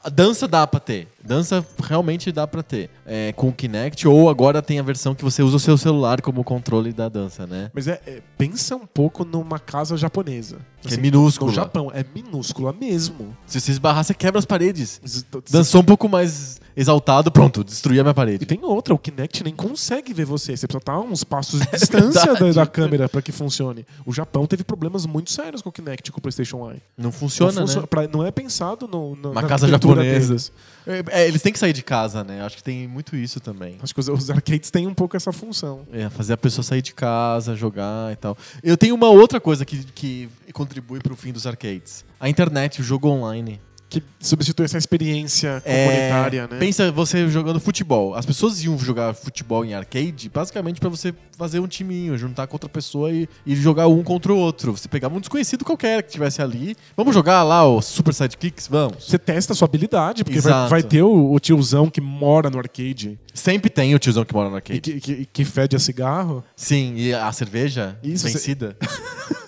a 0.03 0.09
dança 0.09 0.47
dá 0.47 0.65
pra 0.65 0.79
ter. 0.79 1.07
Dança 1.23 1.65
realmente 1.83 2.31
dá 2.31 2.47
pra 2.47 2.63
ter. 2.63 2.89
É, 3.05 3.33
com 3.33 3.49
o 3.49 3.53
Kinect, 3.53 4.07
ou 4.07 4.29
agora 4.29 4.61
tem 4.61 4.79
a 4.79 4.83
versão 4.83 5.13
que 5.13 5.23
você 5.23 5.43
usa 5.43 5.57
o 5.57 5.59
seu 5.59 5.77
celular 5.77 6.21
como 6.21 6.43
controle 6.43 6.93
da 6.93 7.09
dança, 7.09 7.45
né? 7.45 7.69
Mas 7.73 7.87
é, 7.87 8.01
é- 8.07 8.21
pensa 8.37 8.75
um 8.75 8.85
pouco 8.85 9.25
numa 9.25 9.59
casa 9.59 9.97
japonesa. 9.97 10.57
Que 10.81 10.93
é 10.93 10.97
minúscula. 10.97 11.51
No 11.51 11.55
Japão, 11.55 11.91
é 11.93 12.05
minúscula 12.15 12.71
mesmo. 12.71 13.35
Se 13.45 13.59
você 13.59 13.71
esbarrar, 13.71 14.03
você 14.03 14.13
quebra 14.13 14.39
as 14.39 14.45
paredes. 14.45 15.01
Dançou 15.49 15.81
um 15.81 15.83
pouco 15.83 16.07
mais 16.07 16.61
exaltado, 16.75 17.29
pronto, 17.29 17.61
destruí 17.65 17.99
a 17.99 18.03
minha 18.03 18.11
E 18.11 18.15
parede. 18.15 18.45
tem 18.45 18.59
outra, 18.63 18.93
o 18.93 18.97
Kinect 18.97 19.43
nem 19.43 19.53
consegue 19.53 20.13
ver 20.13 20.23
você. 20.23 20.55
Você 20.55 20.65
precisa 20.65 20.77
estar 20.79 20.93
a 20.93 20.99
uns 21.01 21.25
passos 21.25 21.59
de 21.65 21.67
distância 21.71 22.33
da, 22.33 22.51
da 22.53 22.65
câmera 22.65 23.09
pra 23.09 23.21
que 23.21 23.33
funcione. 23.33 23.85
O 24.05 24.13
Japão 24.13 24.47
teve 24.47 24.63
problemas 24.63 25.05
muito 25.05 25.31
sérios 25.31 25.61
com 25.61 25.67
o 25.67 25.71
Kinect 25.71 26.09
e 26.09 26.13
com 26.13 26.19
o 26.19 26.21
PlayStation 26.21 26.71
Eye. 26.71 26.81
Não 26.97 27.11
funciona, 27.11 27.51
não, 27.51 27.61
funciona- 27.63 27.81
né? 27.81 27.87
pra- 27.87 28.07
não 28.07 28.25
é 28.25 28.31
pensado 28.31 28.87
no, 28.87 29.17
no, 29.17 29.33
na 29.33 29.43
casa 29.43 29.67
japonesa. 29.67 29.88
Deles. 29.95 30.51
É, 30.87 31.21
é, 31.21 31.27
eles 31.27 31.41
têm 31.41 31.53
que 31.53 31.59
sair 31.59 31.73
de 31.73 31.83
casa, 31.83 32.23
né? 32.23 32.41
Acho 32.41 32.57
que 32.57 32.63
tem 32.63 32.87
muito 32.87 33.15
isso 33.15 33.39
também. 33.39 33.77
Acho 33.81 33.93
que 33.93 33.99
os, 33.99 34.29
arcades 34.29 34.71
têm 34.71 34.87
um 34.87 34.93
pouco 34.93 35.15
essa 35.15 35.31
função. 35.31 35.85
É, 35.91 36.09
fazer 36.09 36.33
a 36.33 36.37
pessoa 36.37 36.63
sair 36.63 36.81
de 36.81 36.93
casa, 36.93 37.55
jogar 37.55 38.11
e 38.11 38.15
tal. 38.15 38.37
Eu 38.63 38.75
tenho 38.75 38.95
uma 38.95 39.09
outra 39.09 39.39
coisa 39.39 39.63
que, 39.65 39.83
que 39.93 40.29
contribui 40.51 40.99
pro 40.99 41.15
fim 41.15 41.31
dos 41.31 41.45
arcades. 41.45 42.03
A 42.19 42.27
internet, 42.27 42.81
o 42.81 42.83
jogo 42.83 43.07
online. 43.07 43.61
Que 43.89 44.03
substitui 44.19 44.65
essa 44.65 44.77
experiência 44.77 45.61
É, 45.65 45.85
comunitária, 45.85 46.47
né? 46.47 46.59
Pensa 46.59 46.91
você 46.91 47.27
jogando 47.27 47.59
futebol. 47.59 48.13
As 48.13 48.25
pessoas 48.25 48.63
iam 48.63 48.77
jogar 48.77 49.13
futebol 49.15 49.65
em 49.65 49.73
arcade 49.73 50.29
basicamente 50.29 50.79
pra 50.79 50.89
você 50.89 51.13
fazer 51.37 51.59
um 51.59 51.67
timinho, 51.67 52.17
juntar 52.17 52.45
com 52.45 52.55
outra 52.55 52.69
pessoa 52.69 53.11
e, 53.11 53.27
e 53.45 53.55
jogar 53.55 53.87
um 53.87 54.03
contra 54.03 54.31
o 54.31 54.37
outro. 54.37 54.77
Você 54.77 54.87
pegava 54.87 55.15
um 55.15 55.19
desconhecido 55.19 55.65
qualquer 55.65 56.03
que 56.03 56.11
tivesse 56.11 56.41
ali. 56.41 56.75
Vamos 56.95 57.15
jogar 57.15 57.41
lá 57.43 57.65
o 57.65 57.81
Super 57.81 58.13
Sidekicks? 58.13 58.67
Vamos. 58.67 59.05
Você 59.05 59.17
testa 59.17 59.53
a 59.53 59.55
sua 59.55 59.65
habilidade, 59.65 60.23
porque 60.23 60.39
vai, 60.39 60.69
vai 60.69 60.83
ter 60.83 61.01
o, 61.01 61.31
o 61.33 61.39
tiozão 61.39 61.89
que 61.89 61.99
mora 61.99 62.49
no 62.49 62.59
arcade 62.59 63.17
Sempre 63.33 63.69
tem 63.69 63.95
o 63.95 63.99
tiozão 63.99 64.25
que 64.25 64.33
mora 64.33 64.49
no 64.49 64.55
e 64.55 64.57
arcade. 64.57 64.81
que, 64.81 64.99
que, 64.99 65.25
que 65.25 65.45
fede 65.45 65.75
a 65.75 65.79
cigarro. 65.79 66.43
Sim, 66.55 66.93
e 66.95 67.13
a 67.13 67.31
cerveja 67.31 67.97
Isso, 68.03 68.27
vencida. 68.27 68.75
Você 68.81 69.35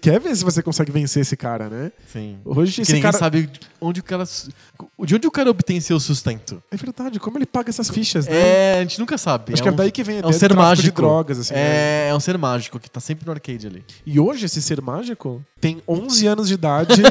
quer 0.00 0.20
ver 0.20 0.34
se 0.36 0.44
você 0.44 0.62
consegue 0.62 0.92
vencer 0.92 1.22
esse 1.22 1.36
cara, 1.36 1.68
né? 1.68 1.92
Sim. 2.12 2.38
Hoje 2.44 2.82
esse 2.82 3.00
cara. 3.00 3.16
sabe 3.16 3.50
onde 3.80 4.00
o 4.00 4.02
cara. 4.02 4.24
De 4.24 5.14
onde 5.14 5.26
o 5.26 5.30
cara 5.30 5.50
obtém 5.50 5.80
seu 5.80 5.98
sustento. 5.98 6.62
É 6.70 6.76
verdade, 6.76 7.18
como 7.20 7.38
ele 7.38 7.46
paga 7.46 7.70
essas 7.70 7.90
fichas, 7.90 8.26
né? 8.26 8.36
É, 8.36 8.78
a 8.78 8.82
gente 8.82 8.98
nunca 8.98 9.16
sabe. 9.18 9.52
Acho 9.52 9.62
é 9.62 9.64
que 9.64 9.68
é 9.68 9.72
um, 9.72 9.76
daí 9.76 9.90
que 9.90 10.02
vem 10.02 10.18
é 10.18 10.26
um 10.26 10.32
ser 10.32 10.54
mágico. 10.54 10.84
de 10.84 10.92
drogas, 10.92 11.38
assim. 11.38 11.54
né? 11.54 11.60
é, 11.60 12.08
é 12.10 12.14
um 12.14 12.20
ser 12.20 12.36
mágico 12.38 12.78
que 12.78 12.90
tá 12.90 13.00
sempre 13.00 13.26
no 13.26 13.32
arcade 13.32 13.66
ali. 13.66 13.84
E 14.04 14.18
hoje 14.18 14.46
esse 14.46 14.60
ser 14.60 14.80
mágico 14.80 15.44
tem 15.60 15.82
11 15.88 16.26
anos 16.26 16.48
de 16.48 16.54
idade 16.54 17.02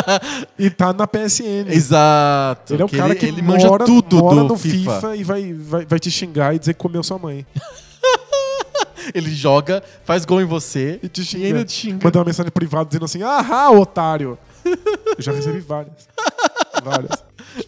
e 0.58 0.70
tá 0.70 0.92
na 0.92 1.06
PSN. 1.06 1.70
Exato. 1.70 2.74
Ele 2.74 2.82
é 2.82 2.84
o 2.84 2.88
cara 2.88 3.14
que 3.14 3.26
ele 3.26 3.42
mora, 3.42 3.70
manja 3.70 3.84
tudo 3.84 4.18
mora 4.18 4.42
no 4.44 4.56
FIFA. 4.56 4.94
FIFA, 4.94 5.16
e 5.16 5.24
vai, 5.24 5.52
vai, 5.52 5.86
vai 5.86 5.98
te 5.98 6.10
xingar 6.10 6.54
e 6.54 6.58
dizer 6.58 6.74
que 6.74 6.80
comeu 6.80 7.02
sua 7.02 7.18
mãe. 7.18 7.46
Ele 9.14 9.34
joga, 9.34 9.82
faz 10.04 10.24
gol 10.24 10.40
em 10.40 10.44
você 10.44 10.98
E 11.02 11.08
te 11.08 11.22
e 11.22 11.24
xinga. 11.24 11.46
ainda 11.46 11.64
te 11.64 11.72
xinga. 11.72 12.04
Manda 12.04 12.18
uma 12.18 12.24
mensagem 12.24 12.50
privada 12.50 12.86
dizendo 12.86 13.04
assim: 13.04 13.22
Ahá, 13.22 13.70
otário! 13.70 14.38
Eu 14.64 15.22
já 15.22 15.32
recebi 15.32 15.60
várias. 15.60 16.08
várias. 16.82 17.24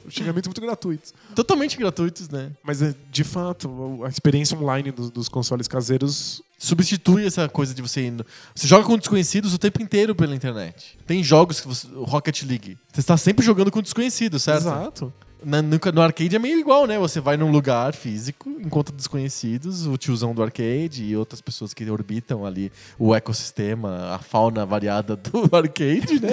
Xingamentos 0.09 0.49
muito 0.49 0.61
gratuitos. 0.61 1.15
Totalmente 1.35 1.77
gratuitos, 1.77 2.29
né? 2.29 2.51
Mas, 2.63 2.83
é, 2.83 2.95
de 3.11 3.25
fato, 3.25 4.01
a 4.05 4.09
experiência 4.09 4.59
online 4.59 4.91
dos, 4.91 5.11
dos 5.11 5.29
consoles 5.29 5.67
caseiros 5.67 6.43
Substitui 6.59 7.25
essa 7.25 7.49
coisa 7.49 7.73
de 7.73 7.81
você 7.81 8.05
indo. 8.05 8.27
Você 8.53 8.67
joga 8.67 8.85
com 8.85 8.99
desconhecidos 8.99 9.55
o 9.55 9.59
tempo 9.59 9.81
inteiro 9.81 10.13
pela 10.13 10.35
internet. 10.35 10.99
Tem 11.07 11.23
jogos 11.23 11.61
que 11.61 11.69
você. 11.69 11.87
Rocket 11.95 12.43
League. 12.43 12.77
Você 12.93 12.99
está 12.99 13.17
sempre 13.17 13.47
jogando 13.47 13.71
com 13.71 13.81
desconhecidos, 13.81 14.43
certo? 14.43 14.63
Exato. 14.63 15.13
Na- 15.45 15.63
no, 15.63 15.79
no 15.95 16.03
arcade 16.03 16.35
é 16.35 16.39
meio 16.39 16.59
igual, 16.59 16.87
né? 16.87 16.99
Você 16.99 17.21
vai 17.21 17.37
num 17.37 17.51
lugar 17.51 17.95
físico, 17.95 18.51
encontra 18.61 18.95
desconhecidos, 18.95 19.87
o 19.87 19.97
tiozão 19.97 20.35
do 20.35 20.43
arcade 20.43 21.05
e 21.05 21.17
outras 21.17 21.41
pessoas 21.41 21.73
que 21.73 21.89
orbitam 21.91 22.45
ali 22.45 22.73
o 22.99 23.15
ecossistema, 23.15 24.15
a 24.15 24.19
fauna 24.19 24.67
variada 24.67 25.17
do 25.17 25.49
arcade, 25.55 26.21
né? 26.21 26.31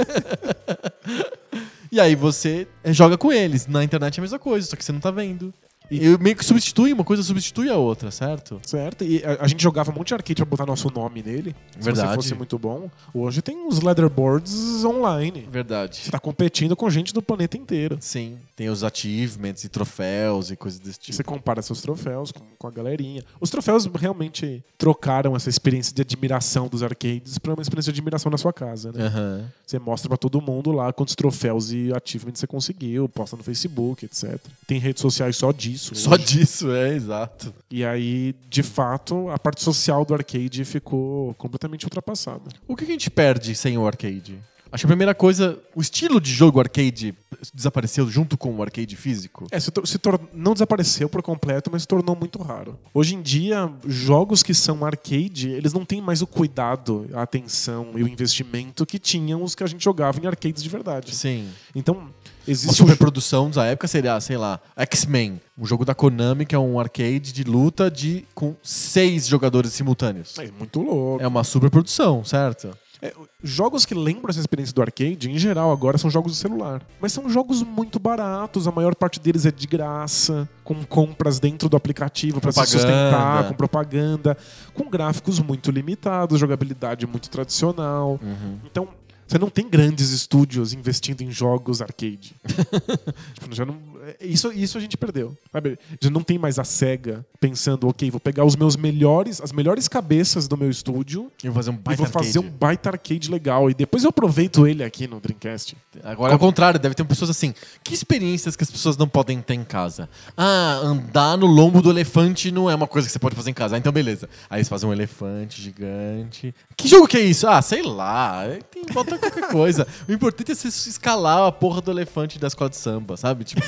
e 1.92 2.00
aí 2.00 2.16
você 2.16 2.68
eh, 2.84 2.94
joga 2.94 3.18
com 3.18 3.32
eles. 3.32 3.68
Na 3.68 3.84
internet 3.84 4.18
é 4.18 4.22
a 4.22 4.24
mesma 4.24 4.40
coisa, 4.40 4.68
só 4.68 4.76
que 4.76 4.84
você 4.84 4.92
não 4.92 5.00
tá 5.00 5.12
vendo. 5.12 5.54
E 5.90 6.18
meio 6.18 6.36
que 6.36 6.44
substitui, 6.46 6.94
uma 6.94 7.04
coisa 7.04 7.22
substitui 7.24 7.70
a 7.70 7.76
outra, 7.78 8.12
certo? 8.12 8.60
Certo? 8.66 9.04
E 9.04 9.24
a, 9.24 9.44
a 9.44 9.48
gente 9.48 9.62
jogava 9.62 9.92
um 9.92 9.96
monte 9.96 10.08
de 10.10 10.14
arcade 10.16 10.36
pra 10.36 10.46
botar 10.46 10.66
nosso 10.66 10.90
nome 10.94 11.22
nele. 11.22 11.56
Se 11.78 11.84
Verdade. 11.84 12.10
você 12.10 12.16
fosse 12.16 12.36
muito 12.36 12.58
bom. 12.58 12.90
Hoje 13.14 13.42
tem 13.42 13.68
os 13.68 13.82
leaderboards 13.82 14.84
online. 14.84 15.48
Verdade. 15.52 15.98
Você 15.98 16.12
tá 16.12 16.20
competindo 16.20 16.76
com 16.76 16.90
gente 16.90 17.14
do 17.14 17.22
planeta 17.22 17.58
inteiro. 17.58 17.98
Sim, 18.00 18.38
tem 18.56 18.70
os 18.70 18.84
achievements 18.84 19.64
e 19.64 19.70
troféus 19.70 20.52
e 20.52 20.56
coisas 20.56 20.80
desse 20.80 21.00
Você 21.02 21.12
tipo. 21.12 21.24
compara 21.30 21.62
seus 21.62 21.82
troféus 21.82 22.32
com, 22.32 22.44
com 22.58 22.68
a 22.68 22.72
galerinha. 22.72 23.24
Os 23.40 23.50
troféus 23.50 23.86
realmente 23.86 24.64
trocaram 24.78 25.36
essa 25.36 25.50
experiência 25.50 25.94
de 25.94 26.02
admiração 26.02 26.68
dos 26.68 26.84
arcades 26.84 27.38
pra 27.38 27.54
uma 27.54 27.62
experiência 27.62 27.92
de 27.92 28.00
admiração 28.00 28.32
na 28.32 28.38
sua 28.38 28.54
casa, 28.54 28.92
né? 28.92 29.06
Aham. 29.08 29.46
Você 29.66 29.80
mostra 29.80 30.08
pra 30.10 30.18
todo 30.18 30.42
mundo 30.42 30.72
lá 30.72 30.92
quantos 30.94 31.16
troféus 31.16 31.72
e 31.72 31.92
achievements 31.94 32.40
você 32.40 32.48
conseguiu, 32.48 33.10
posta 33.10 33.36
no 33.36 33.44
Facebook, 33.44 34.06
etc. 34.06 34.40
Tem 34.68 34.80
redes 34.80 35.02
sociais 35.02 35.36
só 35.36 35.52
disso. 35.52 35.75
Só 35.78 36.12
hoje. 36.12 36.26
disso, 36.26 36.72
é, 36.72 36.94
exato. 36.94 37.54
E 37.70 37.84
aí, 37.84 38.36
de 38.50 38.64
fato, 38.64 39.30
a 39.30 39.38
parte 39.38 39.62
social 39.62 40.06
do 40.06 40.14
arcade 40.14 40.64
ficou 40.66 41.34
completamente 41.36 41.86
ultrapassada. 41.86 42.50
O 42.68 42.76
que 42.76 42.84
a 42.84 42.88
gente 42.88 43.10
perde 43.10 43.56
sem 43.56 43.78
o 43.78 43.86
arcade? 43.86 44.40
Acho 44.72 44.82
que 44.82 44.88
a 44.88 44.90
primeira 44.90 45.16
coisa, 45.16 45.58
o 45.74 45.80
estilo 45.80 46.20
de 46.20 46.34
jogo 46.34 46.60
arcade 46.60 47.16
desapareceu 47.54 48.10
junto 48.10 48.38
com 48.38 48.54
o 48.54 48.62
arcade 48.62 48.96
físico. 48.98 49.48
É, 49.50 49.58
se, 49.58 49.72
se 49.86 50.00
não 50.34 50.52
desapareceu 50.52 51.08
por 51.08 51.22
completo, 51.22 51.70
mas 51.72 51.84
se 51.84 51.88
tornou 51.88 52.14
muito 52.14 52.42
raro. 52.42 52.78
Hoje 52.94 53.16
em 53.16 53.22
dia, 53.22 53.72
jogos 53.88 54.44
que 54.44 54.54
são 54.54 54.84
arcade, 54.84 55.50
eles 55.50 55.72
não 55.72 55.86
têm 55.86 56.02
mais 56.02 56.22
o 56.22 56.28
cuidado, 56.28 57.08
a 57.14 57.22
atenção 57.22 57.92
e 57.96 58.04
o 58.04 58.08
investimento 58.08 58.86
que 58.86 59.00
tinham 59.00 59.44
os 59.44 59.56
que 59.56 59.64
a 59.64 59.68
gente 59.68 59.82
jogava 59.82 60.20
em 60.20 60.28
arcades 60.28 60.62
de 60.62 60.68
verdade. 60.68 61.16
Sim. 61.16 61.48
Então, 61.74 62.10
existe 62.48 62.82
um 62.82 62.86
superprodução 62.86 63.50
da 63.50 63.66
época 63.66 63.88
seria, 63.88 64.20
sei 64.20 64.38
lá, 64.38 64.60
X-Men, 64.76 65.42
um 65.58 65.66
jogo 65.66 65.86
da 65.86 65.96
Konami 65.96 66.46
que 66.46 66.56
é 66.56 66.60
um 66.60 66.80
arcade 66.80 67.32
de 67.32 67.44
luta 67.44 67.90
de 67.90 68.26
com 68.34 68.56
seis 68.62 69.28
jogadores 69.28 69.74
simultâneos. 69.74 70.38
É 70.40 70.50
muito 70.58 70.82
louco. 70.82 71.24
É 71.24 71.28
uma 71.28 71.44
superprodução, 71.44 72.24
certo? 72.24 72.76
É, 73.02 73.14
jogos 73.44 73.86
que 73.86 73.94
lembram 73.94 74.30
essa 74.30 74.40
experiência 74.40 74.74
do 74.74 74.82
arcade, 74.82 75.30
em 75.30 75.38
geral, 75.38 75.72
agora 75.72 75.98
são 75.98 76.10
jogos 76.10 76.32
de 76.32 76.38
celular. 76.40 76.82
Mas 77.00 77.12
são 77.12 77.30
jogos 77.30 77.62
muito 77.62 78.00
baratos, 78.00 78.68
a 78.68 78.72
maior 78.72 78.96
parte 78.96 79.20
deles 79.20 79.46
é 79.46 79.52
de 79.52 79.68
graça, 79.68 80.50
com 80.64 80.84
compras 80.84 81.40
dentro 81.40 81.68
do 81.70 81.78
aplicativo 81.78 82.40
para 82.42 82.52
se 82.52 82.66
sustentar, 82.66 83.48
com 83.48 83.54
propaganda, 83.54 84.38
com 84.74 84.90
gráficos 84.90 85.40
muito 85.40 85.72
limitados, 85.72 86.40
jogabilidade 86.40 87.06
muito 87.06 87.30
tradicional. 87.30 88.20
Então, 88.66 88.88
você 89.28 89.40
não 89.40 89.50
tem 89.50 89.68
grandes 89.68 90.12
estúdios 90.12 90.74
investindo 90.74 91.22
em 91.22 91.32
jogos 91.32 91.82
arcade. 91.82 92.36
Tipo, 93.34 93.56
já 93.56 93.66
não, 93.66 93.78
isso, 94.20 94.52
isso 94.52 94.78
a 94.78 94.82
gente 94.82 94.98
perdeu. 94.98 95.38
Sabe? 95.52 95.78
Já 96.02 96.10
não 96.10 96.22
tem 96.22 96.38
mais 96.38 96.60
a 96.60 96.64
SEGA 96.64 97.26
pensando, 97.40 97.88
ok, 97.88 98.10
vou 98.12 98.20
pegar 98.20 98.44
os 98.46 98.56
meus 98.56 98.76
melhores, 98.76 99.40
as 99.42 99.52
melhores 99.52 99.88
cabeças 99.88 100.48
do 100.48 100.58
meu 100.58 100.70
estúdio 100.70 101.32
E 101.44 101.48
vou 101.48 101.56
fazer 101.56 101.70
um 101.70 101.76
baita 101.78 102.04
vou 102.04 102.12
fazer 102.12 102.38
arcade. 102.40 102.40
um 102.40 102.58
baita 102.58 102.90
arcade 102.90 103.32
legal. 103.32 103.70
E 103.70 103.74
depois 103.74 104.04
eu 104.04 104.10
aproveito 104.10 104.66
ele 104.68 104.84
aqui 104.84 105.08
no 105.08 105.20
Dreamcast. 105.20 105.76
Agora 106.04 106.34
é 106.34 106.36
o 106.36 106.40
contrário, 106.40 106.80
deve 106.80 106.96
ter 106.96 107.04
pessoas 107.06 107.30
assim. 107.30 107.54
Que 107.84 107.94
experiências 107.94 108.56
que 108.56 108.64
as 108.64 108.72
pessoas 108.72 108.98
não 108.98 109.08
podem 109.08 109.42
ter 109.42 109.54
em 109.54 109.64
casa? 109.64 110.10
Ah, 110.36 110.80
andar 110.84 111.38
no 111.38 111.46
lombo 111.46 111.82
do 111.82 111.90
elefante 111.90 112.52
não 112.52 112.70
é 112.70 112.76
uma 112.76 112.88
coisa 112.88 113.08
que 113.08 113.12
você 113.12 113.20
pode 113.20 113.36
fazer 113.36 113.52
em 113.52 113.54
casa. 113.54 113.76
Ah, 113.76 113.80
então 113.80 113.92
beleza. 113.92 114.28
Aí 114.50 114.58
eles 114.60 114.70
fazem 114.70 114.90
um 114.90 114.94
elefante 114.94 115.62
gigante. 115.62 116.54
Que 116.76 116.88
jogo 116.88 117.08
que 117.08 117.18
é 117.18 117.22
isso? 117.22 117.48
Ah, 117.48 117.62
sei 117.62 117.82
lá. 117.82 118.44
Tem, 118.72 118.84
bota 118.92 119.18
qualquer 119.18 119.50
coisa. 119.50 119.88
O 120.08 120.12
importante 120.12 120.52
é 120.52 120.56
você 120.56 120.68
escalar 120.68 121.48
a 121.48 121.52
porra 121.52 121.82
do 121.82 121.92
elefante 121.92 122.40
da 122.40 122.48
escola 122.48 122.70
de 122.70 122.78
samba, 122.78 123.16
sabe? 123.18 123.44
Tipo. 123.44 123.62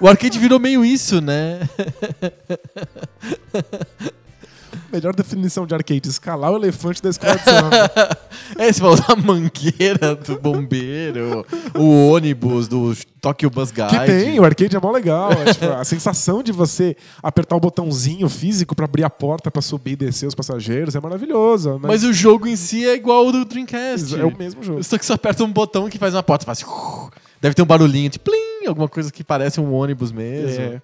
O 0.00 0.08
arcade 0.08 0.38
virou 0.38 0.58
meio 0.58 0.84
isso, 0.84 1.20
né? 1.20 1.60
Melhor 4.92 5.14
definição 5.14 5.66
de 5.66 5.74
arcade: 5.74 6.08
escalar 6.08 6.50
o 6.52 6.56
elefante 6.56 7.02
da 7.02 7.10
escola 7.10 7.36
de 7.36 7.44
samba. 7.44 7.90
É, 8.58 8.72
você 8.72 8.80
falou 8.80 8.96
da 8.96 9.14
mangueira 9.14 10.16
do 10.16 10.36
bombeiro, 10.38 11.46
o 11.74 12.10
ônibus 12.10 12.66
do 12.66 12.94
Tokyo 13.20 13.48
Bus 13.48 13.70
Guide. 13.70 13.88
que 13.88 14.06
tem, 14.06 14.40
o 14.40 14.44
arcade 14.44 14.74
é 14.76 14.80
mó 14.80 14.90
legal. 14.90 15.30
É, 15.32 15.52
tipo, 15.52 15.66
a 15.66 15.84
sensação 15.84 16.42
de 16.42 16.50
você 16.50 16.96
apertar 17.22 17.54
o 17.56 17.60
botãozinho 17.60 18.28
físico 18.28 18.74
pra 18.74 18.86
abrir 18.86 19.04
a 19.04 19.10
porta 19.10 19.50
pra 19.50 19.62
subir 19.62 19.92
e 19.92 19.96
descer 19.96 20.26
os 20.26 20.34
passageiros 20.34 20.94
é 20.96 21.00
maravilhosa. 21.00 21.78
Mas 21.78 22.02
o 22.02 22.12
jogo 22.12 22.46
em 22.48 22.56
si 22.56 22.84
é 22.84 22.94
igual 22.94 23.26
ao 23.26 23.32
do 23.32 23.44
Dreamcast. 23.44 24.18
é 24.18 24.24
o 24.24 24.36
mesmo 24.36 24.62
jogo. 24.62 24.82
Só 24.82 24.98
que 24.98 25.06
você 25.06 25.12
aperta 25.12 25.44
um 25.44 25.52
botão 25.52 25.88
que 25.88 25.96
faz 25.98 26.12
uma 26.12 26.22
porta, 26.22 26.44
faz. 26.44 26.64
Deve 27.40 27.54
ter 27.54 27.62
um 27.62 27.66
barulhinho 27.66 28.10
de 28.10 28.18
plim, 28.18 28.34
alguma 28.70 28.88
coisa 28.88 29.10
que 29.12 29.22
parece 29.24 29.60
um 29.60 29.72
ônibus 29.72 30.10
mesmo. 30.12 30.60
É. 30.62 30.82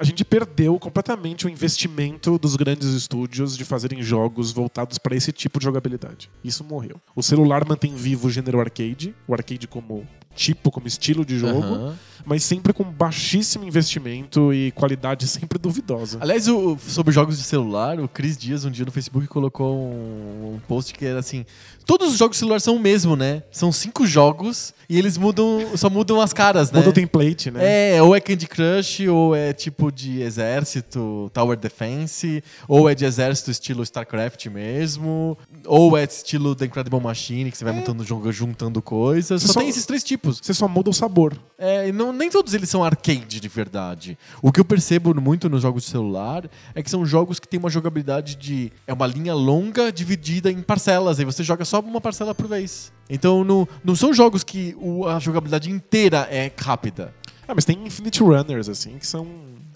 A 0.00 0.04
gente 0.04 0.24
perdeu 0.24 0.78
completamente 0.78 1.44
o 1.46 1.48
investimento 1.50 2.38
dos 2.38 2.56
grandes 2.56 2.88
estúdios 2.88 3.54
de 3.54 3.66
fazerem 3.66 4.02
jogos 4.02 4.50
voltados 4.50 4.96
para 4.96 5.14
esse 5.14 5.30
tipo 5.30 5.58
de 5.58 5.66
jogabilidade. 5.66 6.30
Isso 6.42 6.64
morreu. 6.64 6.96
O 7.14 7.22
celular 7.22 7.68
mantém 7.68 7.94
vivo 7.94 8.28
o 8.28 8.30
gênero 8.30 8.58
arcade, 8.60 9.14
o 9.28 9.34
arcade 9.34 9.68
como 9.68 10.06
tipo, 10.34 10.68
como 10.70 10.88
estilo 10.88 11.24
de 11.24 11.38
jogo, 11.38 11.62
Aham. 11.62 11.98
mas 12.26 12.42
sempre 12.42 12.72
com 12.72 12.82
baixíssimo 12.82 13.64
investimento 13.64 14.52
e 14.52 14.72
qualidade 14.72 15.28
sempre 15.28 15.60
duvidosa. 15.60 16.18
Aliás, 16.20 16.48
o- 16.48 16.76
sobre 16.76 17.12
jogos 17.12 17.36
de 17.38 17.44
celular, 17.44 18.00
o 18.00 18.08
Cris 18.08 18.36
Dias 18.36 18.64
um 18.64 18.70
dia 18.70 18.84
no 18.84 18.90
Facebook 18.90 19.28
colocou 19.28 19.76
um, 19.76 20.54
um 20.54 20.60
post 20.66 20.92
que 20.94 21.04
era 21.04 21.20
assim: 21.20 21.44
todos 21.86 22.12
os 22.12 22.18
jogos 22.18 22.36
de 22.36 22.40
celular 22.40 22.60
são 22.60 22.76
o 22.76 22.80
mesmo, 22.80 23.14
né? 23.16 23.42
São 23.50 23.70
cinco 23.72 24.06
jogos 24.06 24.72
e 24.88 24.98
eles 24.98 25.16
mudam, 25.16 25.60
só 25.76 25.88
mudam 25.88 26.20
as 26.20 26.32
caras, 26.32 26.70
né? 26.70 26.78
Muda 26.78 26.90
o 26.90 26.92
template, 26.92 27.50
né? 27.50 27.96
É, 27.96 28.02
ou 28.02 28.14
é 28.14 28.20
Candy 28.20 28.46
Crush, 28.46 29.08
ou 29.08 29.34
é 29.34 29.52
tipo 29.52 29.90
de 29.90 30.20
exército, 30.20 31.30
Tower 31.32 31.56
Defense, 31.56 32.42
ou 32.68 32.88
é 32.88 32.94
de 32.94 33.04
exército 33.04 33.50
estilo 33.50 33.82
StarCraft 33.82 34.46
mesmo, 34.46 35.36
ou 35.66 35.96
é 35.96 36.04
estilo 36.04 36.54
The 36.54 36.66
Incredible 36.66 37.00
Machine, 37.00 37.50
que 37.50 37.56
você 37.58 37.64
vai 37.64 37.72
montando, 37.72 38.04
jog- 38.04 38.30
juntando 38.32 38.80
coisas. 38.82 39.42
Só, 39.42 39.52
só- 39.54 39.60
tem 39.60 39.68
esses 39.68 39.86
três 39.86 40.04
tipos. 40.04 40.40
Você 40.42 40.54
só 40.54 40.68
muda 40.68 40.90
o 40.90 40.92
sabor. 40.94 41.36
É, 41.58 41.90
não, 41.92 42.12
nem 42.12 42.28
todos 42.30 42.52
eles 42.54 42.68
são 42.68 42.84
arcade 42.84 43.40
de 43.40 43.48
verdade. 43.48 44.18
O 44.42 44.52
que 44.52 44.60
eu 44.60 44.64
percebo 44.64 45.14
muito 45.20 45.48
nos 45.48 45.62
jogos 45.62 45.84
de 45.84 45.90
celular 45.90 46.48
é 46.74 46.82
que 46.82 46.90
são 46.90 47.04
jogos 47.06 47.38
que 47.38 47.48
têm 47.48 47.58
uma 47.58 47.70
jogabilidade 47.70 48.36
de. 48.36 48.72
É 48.86 48.92
uma 48.92 49.06
linha 49.06 49.34
longa 49.34 49.90
dividida 49.92 50.50
em 50.50 50.60
parcelas. 50.60 51.18
Aí 51.18 51.24
você 51.24 51.42
joga 51.42 51.64
só 51.64 51.73
uma 51.80 52.00
parcela 52.00 52.34
por 52.34 52.46
vez. 52.46 52.92
Então 53.08 53.44
não, 53.44 53.68
não 53.84 53.94
são 53.94 54.12
jogos 54.12 54.42
que 54.44 54.74
o- 54.80 55.06
a 55.06 55.18
jogabilidade 55.18 55.70
inteira 55.70 56.26
é 56.30 56.50
rápida. 56.58 57.14
Ah, 57.46 57.54
mas 57.54 57.64
tem 57.64 57.78
Infinite 57.86 58.22
Runners, 58.22 58.68
assim, 58.68 58.96
que 58.98 59.06
são. 59.06 59.26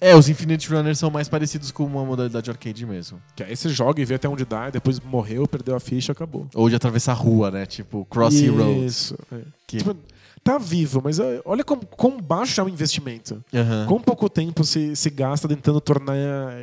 É, 0.00 0.14
os 0.14 0.28
Infinite 0.28 0.68
Runners 0.70 0.98
são 0.98 1.10
mais 1.10 1.28
parecidos 1.28 1.70
com 1.72 1.84
uma 1.84 2.04
modalidade 2.04 2.48
arcade 2.48 2.86
mesmo. 2.86 3.20
Que 3.36 3.42
aí 3.42 3.54
você 3.56 3.68
joga 3.68 4.00
e 4.00 4.04
vê 4.04 4.14
até 4.14 4.28
onde 4.28 4.44
dá, 4.44 4.70
depois 4.70 5.00
morreu, 5.00 5.46
perdeu 5.46 5.74
a 5.76 5.80
ficha, 5.80 6.12
acabou. 6.12 6.46
Ou 6.54 6.68
de 6.70 6.76
atravessar 6.76 7.12
a 7.12 7.16
rua, 7.16 7.50
né? 7.50 7.66
Tipo, 7.66 8.06
Crossy 8.06 8.46
Road. 8.48 8.86
Isso. 8.86 9.18
é. 9.32 9.38
Que- 9.66 9.78
Tipo, 9.78 9.96
tá 10.48 10.56
vivo, 10.56 11.02
mas 11.04 11.18
é, 11.18 11.42
olha 11.44 11.62
como, 11.62 11.84
quão 11.84 12.18
baixo 12.18 12.58
é 12.58 12.64
o 12.64 12.68
investimento. 12.70 13.44
Aham. 13.52 13.84
Quão 13.86 14.00
pouco 14.00 14.30
tempo 14.30 14.64
se, 14.64 14.96
se 14.96 15.10
gasta 15.10 15.46
tentando 15.46 15.78
tornar 15.78 16.16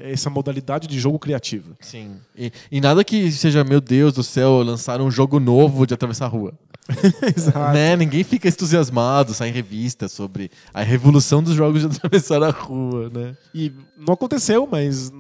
essa 0.04 0.28
modalidade 0.28 0.88
de 0.88 1.00
jogo 1.00 1.20
criativa. 1.20 1.78
Sim. 1.80 2.16
E, 2.36 2.52
e 2.72 2.82
nada 2.82 3.04
que 3.04 3.32
seja, 3.32 3.64
meu 3.64 3.80
Deus 3.80 4.14
do 4.14 4.24
céu, 4.24 4.64
lançaram 4.64 5.06
um 5.06 5.12
jogo 5.12 5.40
novo 5.40 5.86
de 5.86 5.94
atravessar 5.94 6.26
a 6.26 6.30
rua. 6.30 6.54
Exato. 7.38 7.74
Né? 7.74 7.96
Ninguém 7.96 8.24
fica 8.24 8.48
entusiasmado, 8.48 9.36
sai 9.36 9.50
em 9.50 9.52
revista 9.52 10.08
sobre 10.08 10.50
a 10.74 10.82
revolução 10.82 11.44
dos 11.44 11.54
jogos 11.54 11.82
de 11.82 11.88
atravessar 11.98 12.42
a 12.42 12.50
rua, 12.50 13.12
né? 13.14 13.38
E 13.54 13.72
não 13.98 14.16
aconteceu, 14.16 14.68
mas 14.70 15.12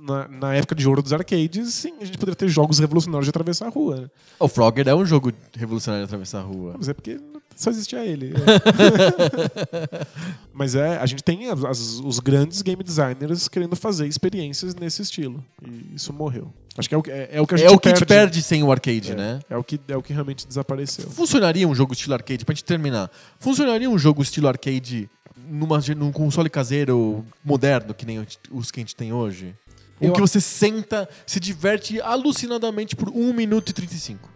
na, 0.00 0.28
na 0.28 0.54
época 0.54 0.76
de 0.76 0.88
ouro 0.88 1.02
dos 1.02 1.12
arcades, 1.12 1.74
sim, 1.74 1.94
a 2.00 2.04
gente 2.04 2.18
poderia 2.18 2.36
ter 2.36 2.48
jogos 2.48 2.78
revolucionários 2.78 3.26
de 3.26 3.30
atravessar 3.30 3.66
a 3.66 3.70
rua. 3.70 4.02
né? 4.02 4.10
O 4.38 4.46
Frogger 4.46 4.88
é 4.88 4.94
um 4.94 5.04
jogo 5.04 5.32
revolucionário 5.56 6.06
de 6.06 6.08
atravessar 6.08 6.38
a 6.40 6.42
rua. 6.42 6.74
Mas 6.78 6.88
é 6.88 6.94
porque 6.94 7.20
só 7.56 7.70
existia 7.70 8.04
ele. 8.04 8.32
é. 8.32 8.32
Mas 10.52 10.74
é, 10.74 10.98
a 10.98 11.06
gente 11.06 11.22
tem 11.22 11.48
as- 11.50 11.98
os 12.00 12.18
grandes 12.20 12.62
game 12.62 12.82
designers 12.82 13.48
querendo 13.48 13.74
fazer 13.76 14.06
experiências 14.06 14.74
nesse 14.74 15.02
estilo. 15.02 15.44
E 15.66 15.94
isso 15.94 16.12
morreu. 16.12 16.52
Acho 16.76 16.88
que 16.88 16.94
é 16.94 16.98
o, 16.98 17.02
que- 17.02 17.10
é, 17.10 17.28
é 17.32 17.40
o 17.40 17.46
que 17.46 17.54
a 17.54 17.56
gente 17.58 17.66
É 17.66 17.70
o 17.70 17.78
que 17.78 17.88
perde. 17.90 18.06
perde 18.06 18.42
sem 18.42 18.62
o 18.62 18.70
arcade, 18.72 19.12
É, 19.12 19.14
né? 19.14 19.40
é 19.48 19.56
o 19.56 19.64
que, 19.64 19.80
é 19.88 19.96
o 19.96 20.02
que 20.02 20.12
realmente 20.12 20.46
desapareceu. 20.46 21.10
Funcionaria 21.10 21.66
um 21.68 21.74
jogo 21.74 21.92
estilo 21.92 22.14
arcade, 22.14 22.44
pra 22.44 22.54
gente 22.54 22.64
terminar. 22.64 23.10
Funcionaria 23.38 23.88
um 23.90 23.98
jogo 23.98 24.22
estilo 24.22 24.48
arcade 24.48 25.08
numa, 25.48 25.78
num 25.96 26.12
console 26.12 26.48
caseiro 26.48 27.24
moderno, 27.44 27.92
que 27.92 28.06
nem 28.06 28.24
os 28.50 28.70
que 28.70 28.80
a 28.80 28.82
gente 28.82 28.96
tem 28.96 29.12
hoje? 29.12 29.54
O 30.00 30.10
que 30.12 30.20
você 30.20 30.40
senta, 30.40 31.08
se 31.26 31.38
diverte 31.38 32.00
alucinadamente 32.00 32.96
por 32.96 33.08
1 33.08 33.32
minuto 33.32 33.68
e 33.70 33.72
35. 33.72 34.28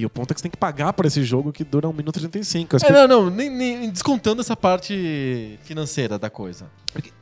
E 0.00 0.06
o 0.06 0.10
ponto 0.10 0.30
é 0.30 0.34
que 0.34 0.40
você 0.40 0.44
tem 0.44 0.50
que 0.50 0.56
pagar 0.56 0.92
por 0.92 1.04
esse 1.06 1.22
jogo 1.24 1.52
que 1.52 1.62
dura 1.64 1.88
1 1.88 1.92
minuto 1.92 2.16
e 2.16 2.20
35. 2.20 2.76
As 2.76 2.82
É, 2.82 2.92
não, 2.92 3.06
não, 3.24 3.30
nem, 3.30 3.50
nem- 3.50 3.90
descontando 3.90 4.40
essa 4.40 4.56
parte 4.56 5.58
financeira 5.64 6.18
da 6.18 6.30
coisa. 6.30 6.66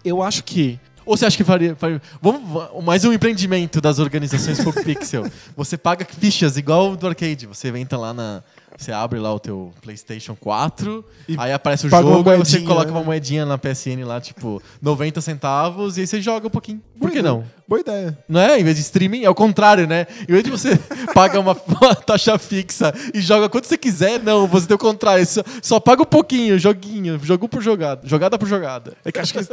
Eu 0.04 0.22
acho 0.22 0.44
que 0.44 0.78
Ou 1.04 1.16
você 1.16 1.24
acha 1.26 1.36
que 1.36 1.44
faria. 1.44 1.74
faria- 1.74 2.02
vamos, 2.20 2.48
va- 2.52 2.70
mais 2.82 3.04
um 3.04 3.12
empreendimento 3.12 3.80
das 3.80 3.98
organizações 3.98 4.62
Poco 4.62 4.82
Pixel. 4.84 5.24
Você 5.56 5.76
paga 5.78 6.04
fichas 6.04 6.56
igual 6.56 6.94
do 6.96 7.06
arcade. 7.06 7.46
Você 7.46 7.68
entra 7.76 7.96
lá 7.98 8.12
na. 8.12 8.42
Você 8.78 8.92
abre 8.92 9.18
lá 9.18 9.34
o 9.34 9.40
teu 9.40 9.72
PlayStation 9.82 10.36
4, 10.36 11.04
E 11.28 11.34
aí 11.36 11.52
aparece 11.52 11.88
o 11.88 11.90
jogo, 11.90 12.30
aí 12.30 12.38
você 12.38 12.60
coloca 12.60 12.86
né? 12.86 12.92
uma 12.92 13.02
moedinha 13.02 13.44
na 13.44 13.58
PSN 13.58 14.04
lá, 14.06 14.20
tipo, 14.20 14.62
90 14.80 15.20
centavos, 15.20 15.98
e 15.98 16.02
aí 16.02 16.06
você 16.06 16.22
joga 16.22 16.46
um 16.46 16.50
pouquinho. 16.50 16.80
Por 16.96 17.10
que 17.10 17.20
Boa 17.20 17.32
não? 17.32 17.40
ideia. 17.40 17.54
Boa 17.66 17.80
ideia. 17.80 18.18
Não 18.28 18.40
é? 18.40 18.60
Em 18.60 18.62
vez 18.62 18.76
de 18.76 18.82
streaming, 18.82 19.24
é 19.24 19.28
o 19.28 19.34
contrário, 19.34 19.84
né? 19.88 20.06
Em 20.28 20.32
vez 20.32 20.44
de 20.44 20.50
você 20.50 20.78
paga 21.12 21.40
uma, 21.40 21.56
uma 21.80 21.94
taxa 21.96 22.38
fixa 22.38 22.94
e 23.12 23.20
joga 23.20 23.48
quanto 23.48 23.66
você 23.66 23.76
quiser, 23.76 24.22
não, 24.22 24.46
você 24.46 24.68
tem 24.68 24.76
o 24.76 24.78
contrário. 24.78 25.26
Só, 25.26 25.42
só 25.60 25.80
paga 25.80 26.02
um 26.02 26.06
pouquinho, 26.06 26.56
joguinho, 26.56 27.18
jogo 27.20 27.48
por 27.48 27.60
jogada, 27.60 28.06
jogada 28.06 28.38
por 28.38 28.46
jogada. 28.46 28.96
É 29.04 29.10
que 29.10 29.18
acho 29.18 29.32
que 29.32 29.40
esse, 29.40 29.50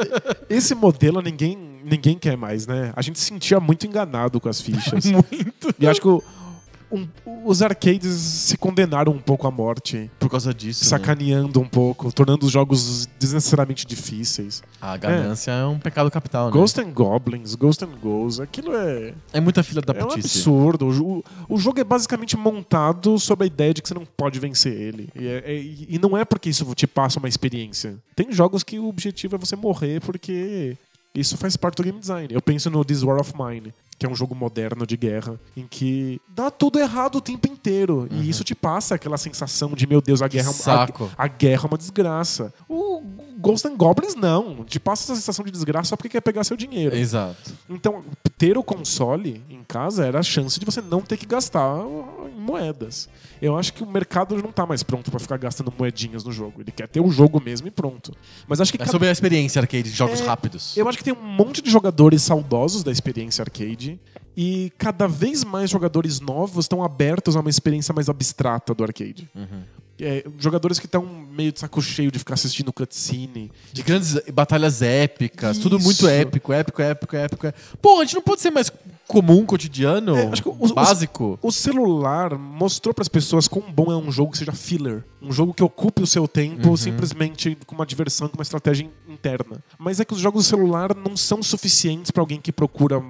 esse 0.47 0.75
modelo 0.75 1.19
ninguém, 1.19 1.57
ninguém 1.83 2.15
quer 2.15 2.37
mais, 2.37 2.67
né? 2.67 2.93
A 2.95 3.01
gente 3.01 3.17
se 3.17 3.25
sentia 3.25 3.59
muito 3.59 3.87
enganado 3.87 4.39
com 4.39 4.47
as 4.47 4.61
fichas. 4.61 5.03
Muito. 5.09 5.73
E 5.79 5.87
acho 5.87 5.99
que 5.99 6.07
o, 6.07 6.23
um- 6.91 7.07
os 7.45 7.61
arcades 7.61 8.13
se 8.13 8.57
condenaram 8.57 9.11
um 9.11 9.19
pouco 9.19 9.47
à 9.47 9.51
morte, 9.51 10.09
Por 10.19 10.29
causa 10.29 10.53
disso. 10.53 10.83
né? 10.83 10.89
sacaneando 10.89 11.59
um 11.59 11.67
pouco, 11.67 12.11
tornando 12.11 12.45
os 12.45 12.51
jogos 12.51 13.07
desnecessariamente 13.19 13.85
difíceis. 13.85 14.61
A 14.81 14.95
ganância 14.97 15.51
é. 15.51 15.65
um 15.65 15.79
pecado 15.79 16.09
capital, 16.11 16.45
né? 16.47 16.51
Ghost 16.51 16.79
and 16.79 16.91
Goblins, 16.91 17.55
Ghost 17.55 17.83
and 17.83 17.95
Goes, 18.01 18.39
aquilo 18.39 18.75
é, 18.75 19.13
É 19.33 19.39
muita 19.39 19.63
filha 19.63 19.81
da 19.81 19.93
é 19.93 20.03
um 20.03 20.07
putice. 20.07 20.37
absurdo. 20.39 20.87
O, 20.87 21.23
o 21.49 21.57
jogo 21.57 21.79
é 21.79 21.83
basicamente 21.83 22.37
montado 22.37 23.17
sobre 23.19 23.45
a 23.45 23.47
ideia 23.47 23.73
de 23.73 23.81
que 23.81 23.87
você 23.87 23.93
não 23.93 24.05
pode 24.05 24.39
vencer 24.39 24.73
ele. 24.73 25.09
E, 25.15 25.27
é- 25.27 25.43
é- 25.45 25.61
e 25.89 25.99
não 26.01 26.17
é 26.17 26.23
porque 26.25 26.49
isso 26.49 26.65
te 26.75 26.87
passa 26.87 27.19
uma 27.19 27.27
experiência. 27.29 27.95
Tem 28.15 28.31
jogos 28.31 28.63
que 28.63 28.79
o 28.79 28.87
objetivo 28.87 29.35
é 29.35 29.39
você 29.39 29.55
morrer 29.55 29.99
porque 30.01 30.77
isso 31.13 31.37
faz 31.37 31.55
parte 31.55 31.77
do 31.77 31.83
game 31.83 31.99
design. 31.99 32.27
Eu 32.33 32.41
penso 32.41 32.69
no 32.69 32.83
This 32.83 33.01
War 33.03 33.19
of 33.19 33.33
Mine, 33.37 33.73
que 33.97 34.05
é 34.05 34.09
um 34.09 34.15
jogo 34.15 34.35
moderno 34.35 34.85
de 34.85 34.97
guerra, 34.97 35.39
em 35.55 35.65
que 35.65 36.19
dá 36.27 36.51
tudo 36.51 36.79
errado 36.79 37.15
o 37.15 37.21
tempo 37.21 37.47
inteiro. 37.47 38.07
E 38.11 38.29
isso 38.29 38.43
te 38.43 38.53
passa 38.53 38.95
aquela 38.95 39.17
sensação 39.17 39.71
de, 39.73 39.87
meu 39.87 40.01
Deus, 40.01 40.21
a 40.21 40.27
guerra, 40.27 40.51
é 40.51 40.69
a, 40.69 40.87
a 41.17 41.27
guerra 41.27 41.63
é 41.63 41.67
uma 41.67 41.77
desgraça. 41.77 42.53
O 42.67 43.01
Ghost 43.39 43.67
and 43.67 43.75
Goblins 43.75 44.15
não. 44.15 44.65
Te 44.65 44.79
passa 44.79 45.03
essa 45.03 45.15
sensação 45.15 45.45
de 45.45 45.51
desgraça 45.51 45.89
só 45.89 45.95
porque 45.95 46.09
quer 46.09 46.21
pegar 46.21 46.43
seu 46.43 46.57
dinheiro. 46.57 46.95
Exato. 46.95 47.53
Então, 47.69 48.03
ter 48.37 48.57
o 48.57 48.63
console 48.63 49.41
em 49.49 49.63
casa 49.63 50.05
era 50.05 50.19
a 50.19 50.23
chance 50.23 50.59
de 50.59 50.65
você 50.65 50.81
não 50.81 51.01
ter 51.01 51.15
que 51.15 51.25
gastar 51.25 51.79
em 52.35 52.39
moedas. 52.39 53.07
Eu 53.41 53.57
acho 53.57 53.73
que 53.73 53.83
o 53.83 53.85
mercado 53.87 54.35
não 54.37 54.51
tá 54.51 54.65
mais 54.65 54.81
pronto 54.83 55.11
pra 55.11 55.19
ficar 55.19 55.37
gastando 55.37 55.73
moedinhas 55.77 56.23
no 56.23 56.31
jogo. 56.31 56.61
Ele 56.61 56.71
quer 56.71 56.87
ter 56.87 56.99
o 57.01 57.09
jogo 57.11 57.41
mesmo 57.43 57.67
e 57.67 57.71
pronto. 57.71 58.11
Mas 58.47 58.61
acho 58.61 58.71
que 58.71 58.77
É 58.77 58.79
cada- 58.79 58.91
sobre 58.91 59.07
a 59.07 59.11
experiência 59.11 59.59
arcade 59.61 59.83
de 59.83 59.95
jogos 59.95 60.21
É, 60.21 60.25
rápidos. 60.25 60.75
eu 60.77 60.87
acho 60.87 60.97
que 60.97 61.03
tem 61.03 61.13
um 61.13 61.21
monte 61.21 61.61
de 61.61 61.69
jogadores 61.69 62.21
saudosos 62.21 62.83
da 62.83 62.91
experiência 62.91 63.41
arcade 63.41 63.99
e 64.37 64.71
cada 64.77 65.07
vez 65.07 65.43
mais 65.43 65.69
jogadores 65.69 66.19
novos 66.19 66.65
estão 66.65 66.83
abertos 66.83 67.35
a 67.35 67.39
uma 67.41 67.49
experiência 67.49 67.93
mais 67.93 68.09
abstrata 68.09 68.73
do 68.73 68.83
arcade. 68.83 69.29
É, 69.97 70.25
jogadores 70.37 70.77
que 70.77 70.85
estão 70.87 71.05
meio 71.05 71.53
de 71.53 71.59
saco 71.61 71.81
cheio 71.81 72.11
de 72.11 72.19
ficar 72.19 72.33
assistindo 72.33 72.73
cutscene. 72.73 73.49
De 73.71 73.81
grandes 73.81 74.17
batalhas 74.33 74.81
épicas, 74.81 75.57
tudo 75.57 75.77
Isso. 75.77 75.85
muito 75.85 76.07
épico, 76.09 76.51
épico, 76.51 76.81
épico, 76.81 77.15
épico. 77.15 77.53
Pô, 77.81 77.99
a 77.99 78.03
gente 78.03 78.15
não 78.15 78.21
pode 78.21 78.41
ser 78.41 78.51
mais 78.51 78.69
comum, 79.07 79.45
cotidiano, 79.45 80.15
É, 80.17 80.29
os- 80.59 80.71
básico? 80.71 81.37
O 81.41 81.51
celular 81.51 82.37
mostrou 82.37 82.93
para 82.93 83.01
as 83.01 83.07
pessoas 83.07 83.47
quão 83.47 83.71
bom 83.71 83.91
é 83.91 83.95
um 83.97 84.11
jogo 84.11 84.31
que 84.31 84.37
seja 84.37 84.51
filler. 84.51 85.03
Um 85.21 85.31
jogo 85.31 85.53
que 85.53 85.63
ocupe 85.63 86.01
o 86.01 86.07
seu 86.07 86.27
tempo 86.27 86.75
simplesmente 86.77 87.57
com 87.65 87.75
uma 87.75 87.85
diversão, 87.85 88.27
com 88.27 88.37
uma 88.37 88.43
estratégia 88.43 88.85
in- 88.85 89.13
interna. 89.13 89.63
Mas 89.77 89.99
é 89.99 90.05
que 90.05 90.13
os 90.13 90.19
jogos 90.19 90.45
do 90.45 90.47
celular 90.49 90.95
não 90.95 91.15
são 91.15 91.41
suficientes 91.43 92.11
para 92.11 92.21
alguém 92.21 92.39
que 92.39 92.51
procura 92.51 93.01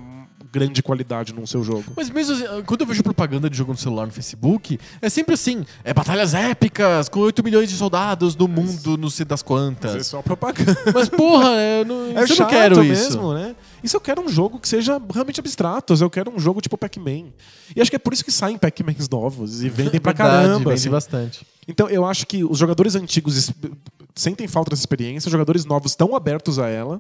grande 0.52 0.82
qualidade 0.82 1.34
no 1.34 1.46
seu 1.46 1.62
jogo. 1.66 1.84
Mas 1.98 2.10
mesmo 2.10 2.34
assim, 2.34 2.64
quando 2.66 2.80
eu 2.82 2.88
vejo 2.88 3.04
propaganda 3.04 3.50
de 3.50 3.58
jogo 3.58 3.74
no 3.74 3.78
celular 3.78 4.06
no 4.06 4.12
Facebook, 4.14 4.80
é 5.02 5.10
sempre 5.10 5.34
assim: 5.34 5.66
é 5.84 5.94
batalhas 5.94 6.34
épicas, 6.34 7.10
com 7.10 7.20
8 7.20 7.44
milhões 7.44 7.68
de 7.70 7.76
soldados 7.76 8.38
no 8.38 8.48
mundo, 8.48 8.96
não 8.98 9.10
sei 9.10 9.26
das 9.26 9.42
É 9.42 9.44
quantas. 9.44 10.08
só 10.08 10.22
propaganda. 10.22 10.78
Mas 10.94 11.10
porra, 11.10 11.50
eu 11.80 11.84
não, 11.86 11.96
É 12.18 12.24
eu 12.24 12.36
não 12.40 12.48
quero 12.48 12.78
mesmo, 12.82 12.94
isso. 12.94 13.34
né? 13.34 13.54
Isso 13.86 13.96
eu 13.96 14.02
quero 14.02 14.20
um 14.20 14.28
jogo 14.28 14.60
que 14.60 14.68
seja 14.68 15.00
realmente 15.14 15.40
abstrato. 15.40 15.94
Eu 15.94 16.10
quero 16.10 16.32
um 16.34 16.40
jogo 16.40 16.60
tipo 16.60 16.76
Pac-Man. 16.76 17.28
E 17.76 17.80
acho 17.80 17.92
que 17.92 17.96
é 17.96 18.00
por 18.00 18.14
isso 18.14 18.26
que 18.26 18.32
saem 18.32 18.58
Pac-Mans 18.58 19.08
novos 19.08 19.62
e 19.62 19.70
vendem 19.70 20.02
pra 20.02 20.12
Verdade, 20.12 20.48
caramba. 20.48 20.72
vende 20.72 20.74
assim. 20.74 20.90
bastante. 20.90 21.48
Então 21.68 21.88
eu 21.88 22.04
acho 22.04 22.26
que 22.26 22.44
os 22.44 22.58
jogadores 22.58 22.96
antigos 22.96 23.52
sentem 24.16 24.48
falta 24.48 24.72
dessa 24.72 24.82
experiência, 24.82 25.28
os 25.28 25.32
jogadores 25.32 25.66
novos 25.66 25.92
estão 25.92 26.16
abertos 26.16 26.58
a 26.58 26.68
ela, 26.68 27.00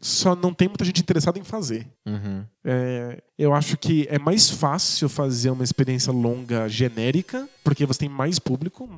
só 0.00 0.36
não 0.36 0.54
tem 0.54 0.68
muita 0.68 0.84
gente 0.84 1.00
interessada 1.00 1.40
em 1.40 1.44
fazer. 1.44 1.88
Uhum. 2.06 2.44
É, 2.64 3.20
eu 3.36 3.52
acho 3.52 3.76
que 3.76 4.06
é 4.08 4.18
mais 4.18 4.48
fácil 4.48 5.08
fazer 5.08 5.50
uma 5.50 5.64
experiência 5.64 6.12
longa 6.12 6.68
genérica, 6.68 7.48
porque 7.64 7.84
você 7.84 8.00
tem 8.00 8.08
mais 8.08 8.38
público. 8.38 8.88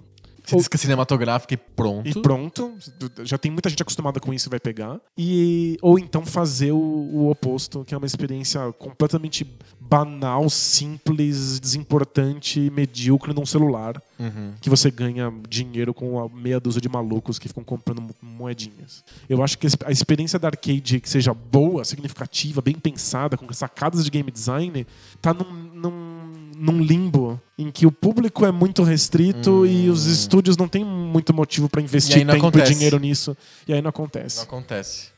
Se 0.44 0.56
diz 0.56 0.68
que 0.68 0.76
é 0.76 0.78
cinematográfica 0.78 1.54
e 1.54 1.56
pronto. 1.56 2.08
E 2.08 2.20
pronto, 2.20 2.74
já 3.22 3.38
tem 3.38 3.50
muita 3.50 3.68
gente 3.70 3.82
acostumada 3.82 4.20
com 4.20 4.32
isso 4.32 4.48
e 4.48 4.50
vai 4.50 4.60
pegar. 4.60 5.00
E, 5.16 5.78
ou 5.80 5.98
então 5.98 6.24
fazer 6.24 6.72
o, 6.72 6.76
o 6.76 7.30
oposto, 7.30 7.84
que 7.84 7.94
é 7.94 7.96
uma 7.96 8.06
experiência 8.06 8.60
completamente 8.78 9.46
banal, 9.80 10.48
simples, 10.50 11.58
desimportante 11.60 12.70
medíocre 12.70 13.32
num 13.32 13.46
celular. 13.46 14.00
Uhum. 14.18 14.52
Que 14.60 14.70
você 14.70 14.90
ganha 14.90 15.32
dinheiro 15.48 15.92
com 15.92 16.18
a 16.22 16.28
meia 16.28 16.60
dúzia 16.60 16.80
de 16.80 16.88
malucos 16.88 17.38
que 17.38 17.48
ficam 17.48 17.64
comprando 17.64 18.00
mo- 18.00 18.14
moedinhas. 18.22 19.02
Eu 19.28 19.42
acho 19.42 19.58
que 19.58 19.66
a 19.84 19.90
experiência 19.90 20.38
da 20.38 20.48
arcade 20.48 21.00
que 21.00 21.08
seja 21.08 21.34
boa, 21.34 21.84
significativa, 21.84 22.60
bem 22.60 22.74
pensada, 22.74 23.36
com 23.36 23.50
sacadas 23.52 24.04
de 24.04 24.10
game 24.10 24.30
design, 24.30 24.86
tá 25.20 25.34
num, 25.34 25.50
num, 25.74 26.13
num 26.56 26.80
limbo 26.80 27.40
em 27.58 27.70
que 27.70 27.86
o 27.86 27.92
público 27.92 28.44
é 28.44 28.50
muito 28.52 28.82
restrito 28.82 29.66
e 29.66 29.88
os 29.88 30.06
estúdios 30.06 30.56
não 30.56 30.68
têm 30.68 30.84
muito 30.84 31.32
motivo 31.34 31.68
para 31.68 31.80
Hum. 31.80 31.84
E 31.84 31.86
investir 31.86 32.24
não 32.24 32.34
tempo 32.34 32.46
acontece. 32.48 32.72
e 32.72 32.74
dinheiro 32.74 32.98
nisso. 32.98 33.36
E 33.66 33.72
aí 33.72 33.80
não 33.82 33.90
acontece. 33.90 34.36
Não 34.38 34.44
acontece. 34.44 35.08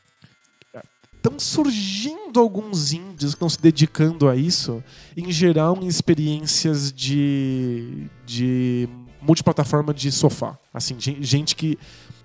Estão 1.15 1.39
surgindo 1.39 2.39
alguns 2.39 2.93
indies 2.93 3.31
que 3.31 3.35
estão 3.35 3.49
se 3.49 3.59
dedicando 3.59 4.29
a 4.29 4.35
isso, 4.35 4.81
em 5.15 5.29
geral 5.31 5.77
em 5.81 5.87
experiências 5.87 6.91
de, 6.93 8.07
de 8.25 8.87
multiplataforma 9.21 9.93
de 9.93 10.11
sofá. 10.11 10.57
Assim, 10.73 10.95
gen- 10.99 11.21
gente 11.21 11.55
que. 11.55 11.77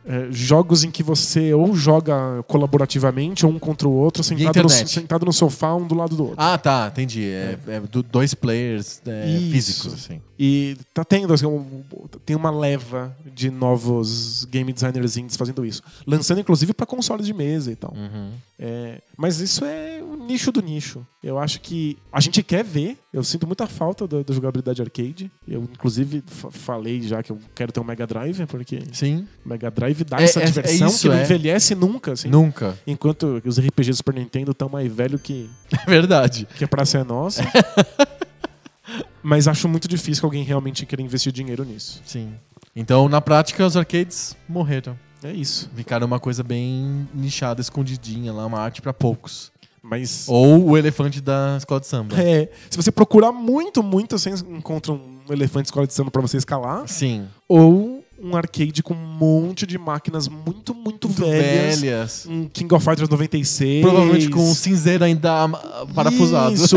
É, 0.05 0.26
jogos 0.30 0.82
em 0.84 0.90
que 0.90 1.03
você 1.03 1.53
ou 1.55 1.74
joga 1.76 2.42
colaborativamente, 2.48 3.46
ou 3.46 3.53
um 3.53 3.59
contra 3.59 3.86
o 3.88 3.92
outro, 3.92 4.22
sentado 4.24 4.62
no, 4.62 4.68
sentado 4.88 5.26
no 5.26 5.32
sofá, 5.32 5.74
um 5.74 5.86
do 5.86 5.94
lado 5.94 6.16
do 6.16 6.22
outro. 6.24 6.36
Ah, 6.38 6.59
tá, 6.59 6.88
entendi. 6.90 7.24
É, 7.24 7.59
é 7.68 7.80
do- 7.80 8.03
dois 8.03 8.34
players 8.34 9.00
é, 9.07 9.26
físicos, 9.50 9.94
assim. 9.94 10.20
E 10.38 10.76
tá 10.92 11.05
tendo, 11.05 11.32
assim, 11.32 11.46
um- 11.46 11.82
tem 12.26 12.34
uma 12.34 12.50
leva 12.50 13.16
de 13.34 13.50
novos 13.50 14.44
game 14.50 14.72
designers 14.72 15.16
indies 15.16 15.36
fazendo 15.36 15.64
isso. 15.64 15.82
Lançando, 16.07 16.40
inclusive, 16.40 16.72
para 16.74 16.86
consoles 16.86 17.26
de 17.26 17.32
mesa 17.32 17.70
e 17.70 17.76
tal. 17.76 17.94
Uhum. 17.94 18.30
É, 18.59 19.00
mas 19.16 19.38
isso 19.40 19.64
é 19.64 20.00
o 20.02 20.16
nicho 20.16 20.50
do 20.50 20.60
nicho. 20.62 21.06
Eu 21.22 21.38
acho 21.38 21.60
que 21.60 21.96
a 22.12 22.20
gente 22.20 22.42
quer 22.42 22.64
ver. 22.64 22.98
Eu 23.12 23.22
sinto 23.22 23.46
muita 23.46 23.66
falta 23.66 24.06
da, 24.08 24.22
da 24.22 24.34
jogabilidade 24.34 24.80
arcade. 24.82 25.30
Eu, 25.46 25.62
inclusive, 25.62 26.22
fa- 26.26 26.50
falei 26.50 27.00
já 27.02 27.22
que 27.22 27.30
eu 27.30 27.38
quero 27.54 27.70
ter 27.72 27.80
um 27.80 27.84
Mega 27.84 28.06
Drive, 28.06 28.44
porque 28.46 28.80
Sim, 28.92 29.26
o 29.44 29.48
Mega 29.48 29.70
Drive 29.70 30.02
dá 30.04 30.18
É- 30.20 30.24
essa 30.24 30.40
é- 30.40 30.44
é 30.44 30.46
diversão 30.46 30.88
isso, 30.88 31.00
que 31.02 31.08
não 31.08 31.16
é. 31.16 31.22
envelhece 31.22 31.74
nunca. 31.74 32.12
Assim. 32.12 32.28
nunca. 32.28 32.78
Enquanto 32.86 33.40
os 33.44 33.58
RPGs 33.58 33.90
do 33.92 33.96
Super 33.98 34.14
Nintendo 34.14 34.52
estão 34.52 34.68
mais 34.68 34.90
velho 34.92 35.18
que, 35.18 35.48
É 35.86 35.90
verdade. 35.90 36.48
que 36.56 36.64
a 36.64 36.68
praça 36.68 36.98
é 36.98 37.04
nossa. 37.04 37.42
mas 39.22 39.46
acho 39.46 39.68
muito 39.68 39.86
difícil 39.88 40.20
que 40.22 40.26
alguém 40.26 40.42
realmente 40.44 40.84
queira 40.84 41.02
investir 41.02 41.32
dinheiro 41.32 41.64
nisso. 41.64 42.00
Sim. 42.04 42.34
Então, 42.74 43.08
na 43.08 43.20
prática, 43.20 43.64
os 43.66 43.76
arcades 43.76 44.36
morreram. 44.48 44.98
É 45.25 45.33
isso. 45.33 45.70
Ficaram 45.75 46.07
uma 46.07 46.18
coisa 46.20 46.43
bem 46.43 47.09
nichada, 47.14 47.61
escondidinha 47.61 48.33
lá, 48.33 48.47
uma 48.47 48.59
arte 48.59 48.83
pra 48.83 48.93
poucos. 48.93 49.53
Mas. 49.83 50.27
Ou 50.29 50.70
o 50.70 50.79
elefante 50.79 51.20
da 51.20 51.57
escola 51.59 51.81
de 51.81 51.87
samba. 51.87 52.20
É, 52.20 52.49
se 52.70 52.77
você 52.77 52.93
procurar 52.93 53.33
muito, 53.33 53.83
muito, 53.83 54.16
você 54.16 54.31
encontra 54.31 54.93
um 54.93 55.20
elefante 55.29 55.66
escola 55.66 55.87
de 55.87 55.93
samba 55.93 56.11
pra 56.11 56.23
você 56.23 56.37
escalar. 56.37 56.87
Sim. 56.87 57.27
ou 57.49 58.03
um 58.25 58.37
arcade 58.37 58.85
com 58.85 58.95
um 58.95 58.97
monte 58.97 59.66
de 59.66 59.77
máquinas 59.77 60.29
muito, 60.29 60.73
muito, 60.73 61.09
Muito 61.09 61.25
velhas. 61.25 61.81
velhas. 61.81 62.27
Um 62.29 62.49
King 62.49 62.73
of 62.73 62.85
Fighters 62.85 63.09
96. 63.09 63.83
Provavelmente 63.83 64.29
com 64.29 64.49
um 64.49 64.55
cinzeiro 64.55 65.03
ainda 65.03 65.49
parafusado. 65.93 66.55
Isso, 66.55 66.77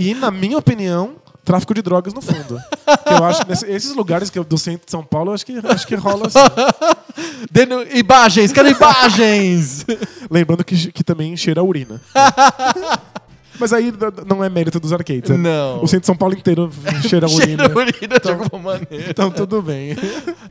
e, 0.00 0.02
e, 0.10 0.14
na 0.14 0.32
minha 0.32 0.58
opinião, 0.58 1.14
tráfico 1.46 1.72
de 1.72 1.80
drogas 1.80 2.12
no 2.12 2.20
fundo. 2.20 2.60
Eu 3.06 3.24
acho 3.24 3.42
que 3.42 3.48
nesse- 3.48 3.66
esses 3.70 3.94
lugares 3.94 4.28
que 4.28 4.38
eu, 4.38 4.44
do 4.44 4.58
centro 4.58 4.84
de 4.84 4.90
São 4.90 5.02
Paulo, 5.02 5.30
eu 5.30 5.34
acho 5.34 5.46
que, 5.46 5.54
acho 5.66 5.86
que 5.86 5.94
rola 5.94 6.26
assim. 6.26 6.38
Deno- 7.50 7.82
Imagens, 7.94 8.52
quero 8.52 8.68
imagens! 8.68 9.86
Lembrando 10.30 10.64
que, 10.64 10.92
que 10.92 11.02
também 11.04 11.34
cheira 11.36 11.60
a 11.60 11.64
urina. 11.64 12.00
Mas 13.58 13.72
aí 13.72 13.90
não 14.26 14.44
é 14.44 14.50
mérito 14.50 14.78
dos 14.78 14.92
arcades. 14.92 15.30
é- 15.30 15.36
Não. 15.36 15.76
O 15.82 15.86
centro 15.86 16.00
de 16.00 16.06
São 16.06 16.16
Paulo 16.16 16.34
inteiro 16.34 16.70
cheira 17.08 17.26
a 17.26 17.30
urina. 17.30 17.64
Cheira 17.64 17.74
urina 17.78 18.18
de 18.20 18.30
alguma 18.30 18.62
maneira. 18.74 19.06
Então 19.08 19.30
tudo 19.30 19.62
bem. 19.62 19.96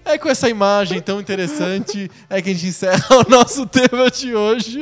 É 0.03 0.17
com 0.17 0.27
essa 0.27 0.49
imagem 0.49 0.99
tão 1.01 1.19
interessante 1.21 2.09
é 2.29 2.41
que 2.41 2.49
a 2.49 2.53
gente 2.53 2.65
encerra 2.67 3.05
o 3.17 3.29
nosso 3.29 3.67
tema 3.67 4.09
de 4.09 4.33
hoje. 4.33 4.81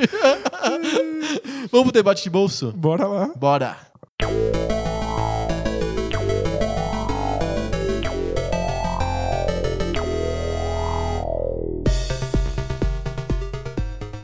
Vamos 1.70 1.88
pro 1.88 1.91
debate 1.91 2.24
de 2.24 2.30
bolso? 2.30 2.72
Bora 2.78 3.05
lá. 3.07 3.30
Bora! 3.36 3.76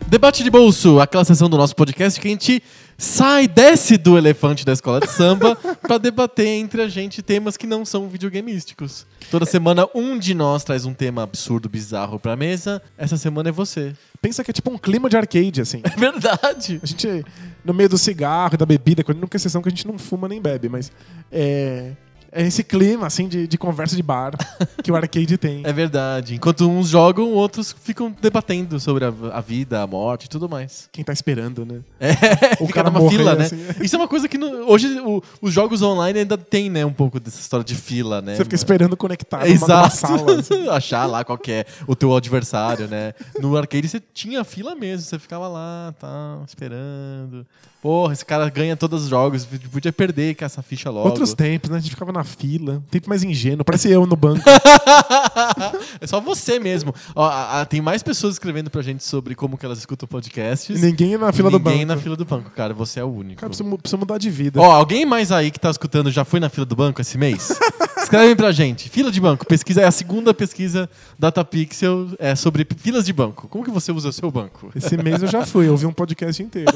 Debate 0.09 0.43
de 0.43 0.49
bolso, 0.49 0.99
aquela 0.99 1.23
sessão 1.23 1.47
do 1.47 1.55
nosso 1.55 1.75
podcast 1.75 2.19
que 2.19 2.27
a 2.27 2.31
gente 2.31 2.63
sai, 2.97 3.47
desce 3.47 3.95
do 3.95 4.17
elefante 4.17 4.65
da 4.65 4.73
escola 4.73 4.99
de 4.99 5.07
samba 5.11 5.55
pra 5.83 5.99
debater 5.99 6.47
entre 6.47 6.81
a 6.81 6.87
gente 6.87 7.21
temas 7.21 7.55
que 7.55 7.67
não 7.67 7.85
são 7.85 8.09
videogameísticos. 8.09 9.05
Toda 9.29 9.45
semana 9.45 9.87
um 9.93 10.17
de 10.17 10.33
nós 10.33 10.63
traz 10.63 10.83
um 10.83 10.95
tema 10.95 11.21
absurdo, 11.21 11.69
bizarro 11.69 12.19
pra 12.19 12.35
mesa. 12.35 12.81
Essa 12.97 13.17
semana 13.17 13.49
é 13.49 13.51
você. 13.51 13.93
Pensa 14.19 14.43
que 14.43 14.49
é 14.49 14.53
tipo 14.53 14.71
um 14.71 14.79
clima 14.79 15.09
de 15.09 15.15
arcade, 15.15 15.61
assim. 15.61 15.83
É 15.85 15.95
verdade. 15.95 16.79
A 16.81 16.87
gente, 16.87 17.23
no 17.63 17.71
meio 17.71 17.89
do 17.89 17.97
cigarro 17.97 18.55
e 18.55 18.57
da 18.57 18.65
bebida, 18.65 19.03
com 19.03 19.11
a 19.11 19.15
única 19.15 19.37
exceção 19.37 19.61
que 19.61 19.67
a 19.67 19.71
gente 19.71 19.85
não 19.85 19.99
fuma 19.99 20.27
nem 20.27 20.41
bebe, 20.41 20.69
mas 20.69 20.91
é, 21.31 21.91
É 22.31 22.45
esse 22.45 22.63
clima, 22.63 23.07
assim, 23.07 23.27
de, 23.27 23.47
de 23.47 23.57
conversa 23.57 23.95
de 23.95 24.03
bar 24.03 24.33
que 24.83 24.91
o 24.91 24.95
arcade 24.95 25.37
tem. 25.37 25.63
É 25.69 25.73
verdade. 25.73 26.35
Enquanto 26.35 26.69
uns 26.69 26.89
jogam, 26.89 27.31
outros 27.33 27.75
ficam 27.83 28.15
debatendo 28.21 28.79
sobre 28.79 29.03
a, 29.05 29.13
a 29.33 29.41
vida, 29.41 29.81
a 29.81 29.87
morte 29.87 30.25
e 30.25 30.29
tudo 30.29 30.47
mais. 30.47 30.87
Quem 30.91 31.03
tá 31.03 31.11
esperando, 31.13 31.65
né? 31.65 31.79
É, 31.99 32.53
O 32.63 32.67
fica 32.67 32.73
cara 32.73 32.89
numa 32.89 32.99
morrer, 32.99 33.17
fila, 33.17 33.35
né? 33.35 33.45
assim. 33.45 33.57
Isso 33.81 33.95
é 33.95 33.99
uma 33.99 34.07
coisa 34.07 34.27
que 34.27 34.37
no- 34.37 34.69
hoje 34.69 34.99
o- 34.99 35.21
os 35.41 35.53
jogos 35.53 35.81
online 35.81 36.19
ainda 36.19 36.37
tem, 36.37 36.69
né? 36.69 36.85
Um 36.85 36.93
pouco 36.93 37.19
dessa 37.19 37.39
história 37.39 37.63
de 37.63 37.75
fila, 37.75 38.21
né? 38.21 38.35
Você 38.35 38.43
fica 38.43 38.55
esperando 38.55 38.95
conectar 38.95 39.45
É, 39.47 39.51
Exato. 39.51 39.95
sala. 39.95 40.39
assim. 40.39 40.67
Achar 40.69 41.05
lá 41.05 41.23
qual 41.23 41.37
que 41.37 41.51
é 41.51 41.65
o 41.87 41.95
teu 41.95 42.15
adversário, 42.15 42.87
né? 42.87 43.13
No 43.39 43.55
arcade 43.57 43.87
você 43.87 44.01
tinha 44.13 44.43
fila 44.43 44.75
mesmo, 44.75 45.05
você 45.07 45.17
ficava 45.19 45.47
lá, 45.47 45.93
tá, 45.99 46.39
esperando. 46.47 47.45
Porra, 47.81 48.11
esse 48.11 48.25
cara 48.25 48.49
ganha 48.49 48.75
todos 48.75 49.03
os 49.03 49.09
jogos, 49.09 49.47
podia 49.71 49.93
perder 49.93 50.35
com 50.35 50.43
essa 50.43 50.61
ficha 50.61 50.89
logo. 50.89 51.07
Outros 51.07 51.33
tempos, 51.33 51.69
né? 51.69 51.77
A 51.77 51.79
gente 51.79 51.91
ficava 51.91 52.11
na 52.11 52.25
fila. 52.25 52.83
Tempo 52.91 53.07
mais 53.07 53.23
ingênuo. 53.23 53.63
Parece 53.63 53.89
eu 53.89 54.05
no 54.05 54.17
banco. 54.17 54.43
é 56.01 56.05
só 56.07 56.19
você 56.19 56.59
mesmo. 56.59 56.93
Ó, 57.15 57.25
a- 57.25 57.61
a- 57.61 57.65
tem 57.65 57.81
mais 57.81 58.03
pessoas 58.03 58.35
escrevendo 58.35 58.69
pra 58.69 58.81
gente 58.81 59.03
sobre 59.03 59.33
como 59.33 59.57
que 59.57 59.65
elas 59.65 59.79
escutam 59.79 60.07
podcasts. 60.07 60.81
ninguém 60.81 61.17
na 61.17 61.31
fila 61.31 61.49
do 61.49 61.57
banco. 61.57 61.69
Ninguém 61.69 61.85
na 61.85 61.95
fila 61.97 62.15
do 62.15 62.25
banco, 62.25 62.49
cara. 62.51 62.73
Você 62.73 62.99
é 62.99 63.03
o 63.03 63.07
único. 63.07 63.39
Cara, 63.39 63.49
precisa 63.49 63.97
mudar 63.97 64.17
de 64.17 64.29
vida. 64.29 64.59
Ó, 64.59 64.71
alguém 64.71 65.05
mais 65.05 65.31
aí 65.31 65.49
que 65.49 65.59
tá 65.59 65.69
escutando 65.69 66.11
já 66.11 66.25
foi 66.25 66.39
na 66.39 66.49
fila 66.49 66.65
do 66.65 66.75
banco 66.75 66.99
esse 67.01 67.17
mês? 67.17 67.49
Escreve 68.01 68.35
pra 68.35 68.51
gente. 68.51 68.89
Fila 68.89 69.11
de 69.11 69.21
banco. 69.21 69.45
Pesquisa 69.45 69.81
é 69.81 69.85
a 69.85 69.91
segunda 69.91 70.33
pesquisa 70.33 70.89
Datapixel 71.17 72.07
é 72.17 72.33
sobre 72.35 72.65
filas 72.77 73.05
de 73.05 73.13
banco. 73.13 73.47
Como 73.47 73.63
que 73.63 73.69
você 73.69 73.91
usa 73.91 74.09
o 74.09 74.13
seu 74.13 74.31
banco? 74.31 74.71
Esse 74.75 74.97
mês 74.97 75.21
eu 75.21 75.27
já 75.27 75.45
fui, 75.45 75.67
eu 75.67 75.71
ouvi 75.73 75.85
um 75.85 75.91
podcast 75.93 76.41
inteiro. 76.41 76.71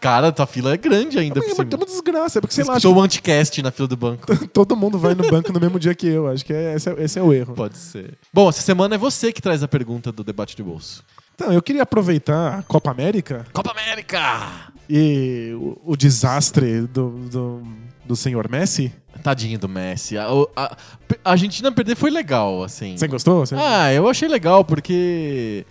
Cara, 0.00 0.13
tua 0.32 0.46
fila 0.46 0.72
é 0.74 0.76
grande 0.76 1.18
ainda 1.18 1.40
Mas 1.40 1.50
é 1.50 1.62
uma, 1.62 1.68
é 1.70 1.76
uma 1.76 1.86
desgraça, 1.86 2.38
é 2.38 2.40
porque 2.40 2.54
Você 2.54 2.62
sei 2.62 2.70
lá, 2.70 2.76
escutou 2.78 2.96
o 2.98 3.02
anticast 3.02 3.62
na 3.62 3.70
fila 3.70 3.88
do 3.88 3.96
banco. 3.96 4.26
todo 4.48 4.76
mundo 4.76 4.98
vai 4.98 5.14
no 5.14 5.28
banco 5.30 5.52
no 5.52 5.60
mesmo 5.60 5.78
dia 5.78 5.94
que 5.94 6.06
eu. 6.06 6.28
Acho 6.28 6.44
que 6.44 6.52
é- 6.52 6.74
esse, 6.74 6.88
é, 6.90 6.94
esse 7.02 7.18
é 7.18 7.22
o 7.22 7.32
erro. 7.32 7.54
Pode 7.54 7.76
ser. 7.78 8.14
Bom, 8.32 8.48
essa 8.48 8.60
semana 8.62 8.94
é 8.94 8.98
você 8.98 9.32
que 9.32 9.40
traz 9.42 9.62
a 9.62 9.68
pergunta 9.68 10.10
do 10.12 10.22
debate 10.24 10.56
de 10.56 10.62
bolso. 10.62 11.02
Então, 11.34 11.52
eu 11.52 11.60
queria 11.60 11.82
aproveitar 11.82 12.58
a 12.60 12.62
Copa 12.62 12.90
América 12.92 13.44
Copa 13.52 13.72
América! 13.72 14.70
e 14.88 15.52
o, 15.56 15.92
o 15.92 15.96
desastre 15.96 16.82
do, 16.82 17.10
do, 17.28 17.62
do 18.04 18.14
senhor 18.16 18.48
Messi. 18.48 18.92
Tadinho 19.22 19.58
do 19.58 19.68
Messi. 19.68 20.16
A, 20.18 20.26
a- 20.56 20.76
a 21.24 21.30
Argentina 21.32 21.72
perder 21.72 21.96
foi 21.96 22.10
legal, 22.10 22.62
assim. 22.62 22.96
Você 22.96 23.08
gostou? 23.08 23.44
Você- 23.46 23.54
Ah, 23.56 23.92
eu 23.92 24.08
achei 24.08 24.28
legal, 24.28 24.64
porque 24.64 25.64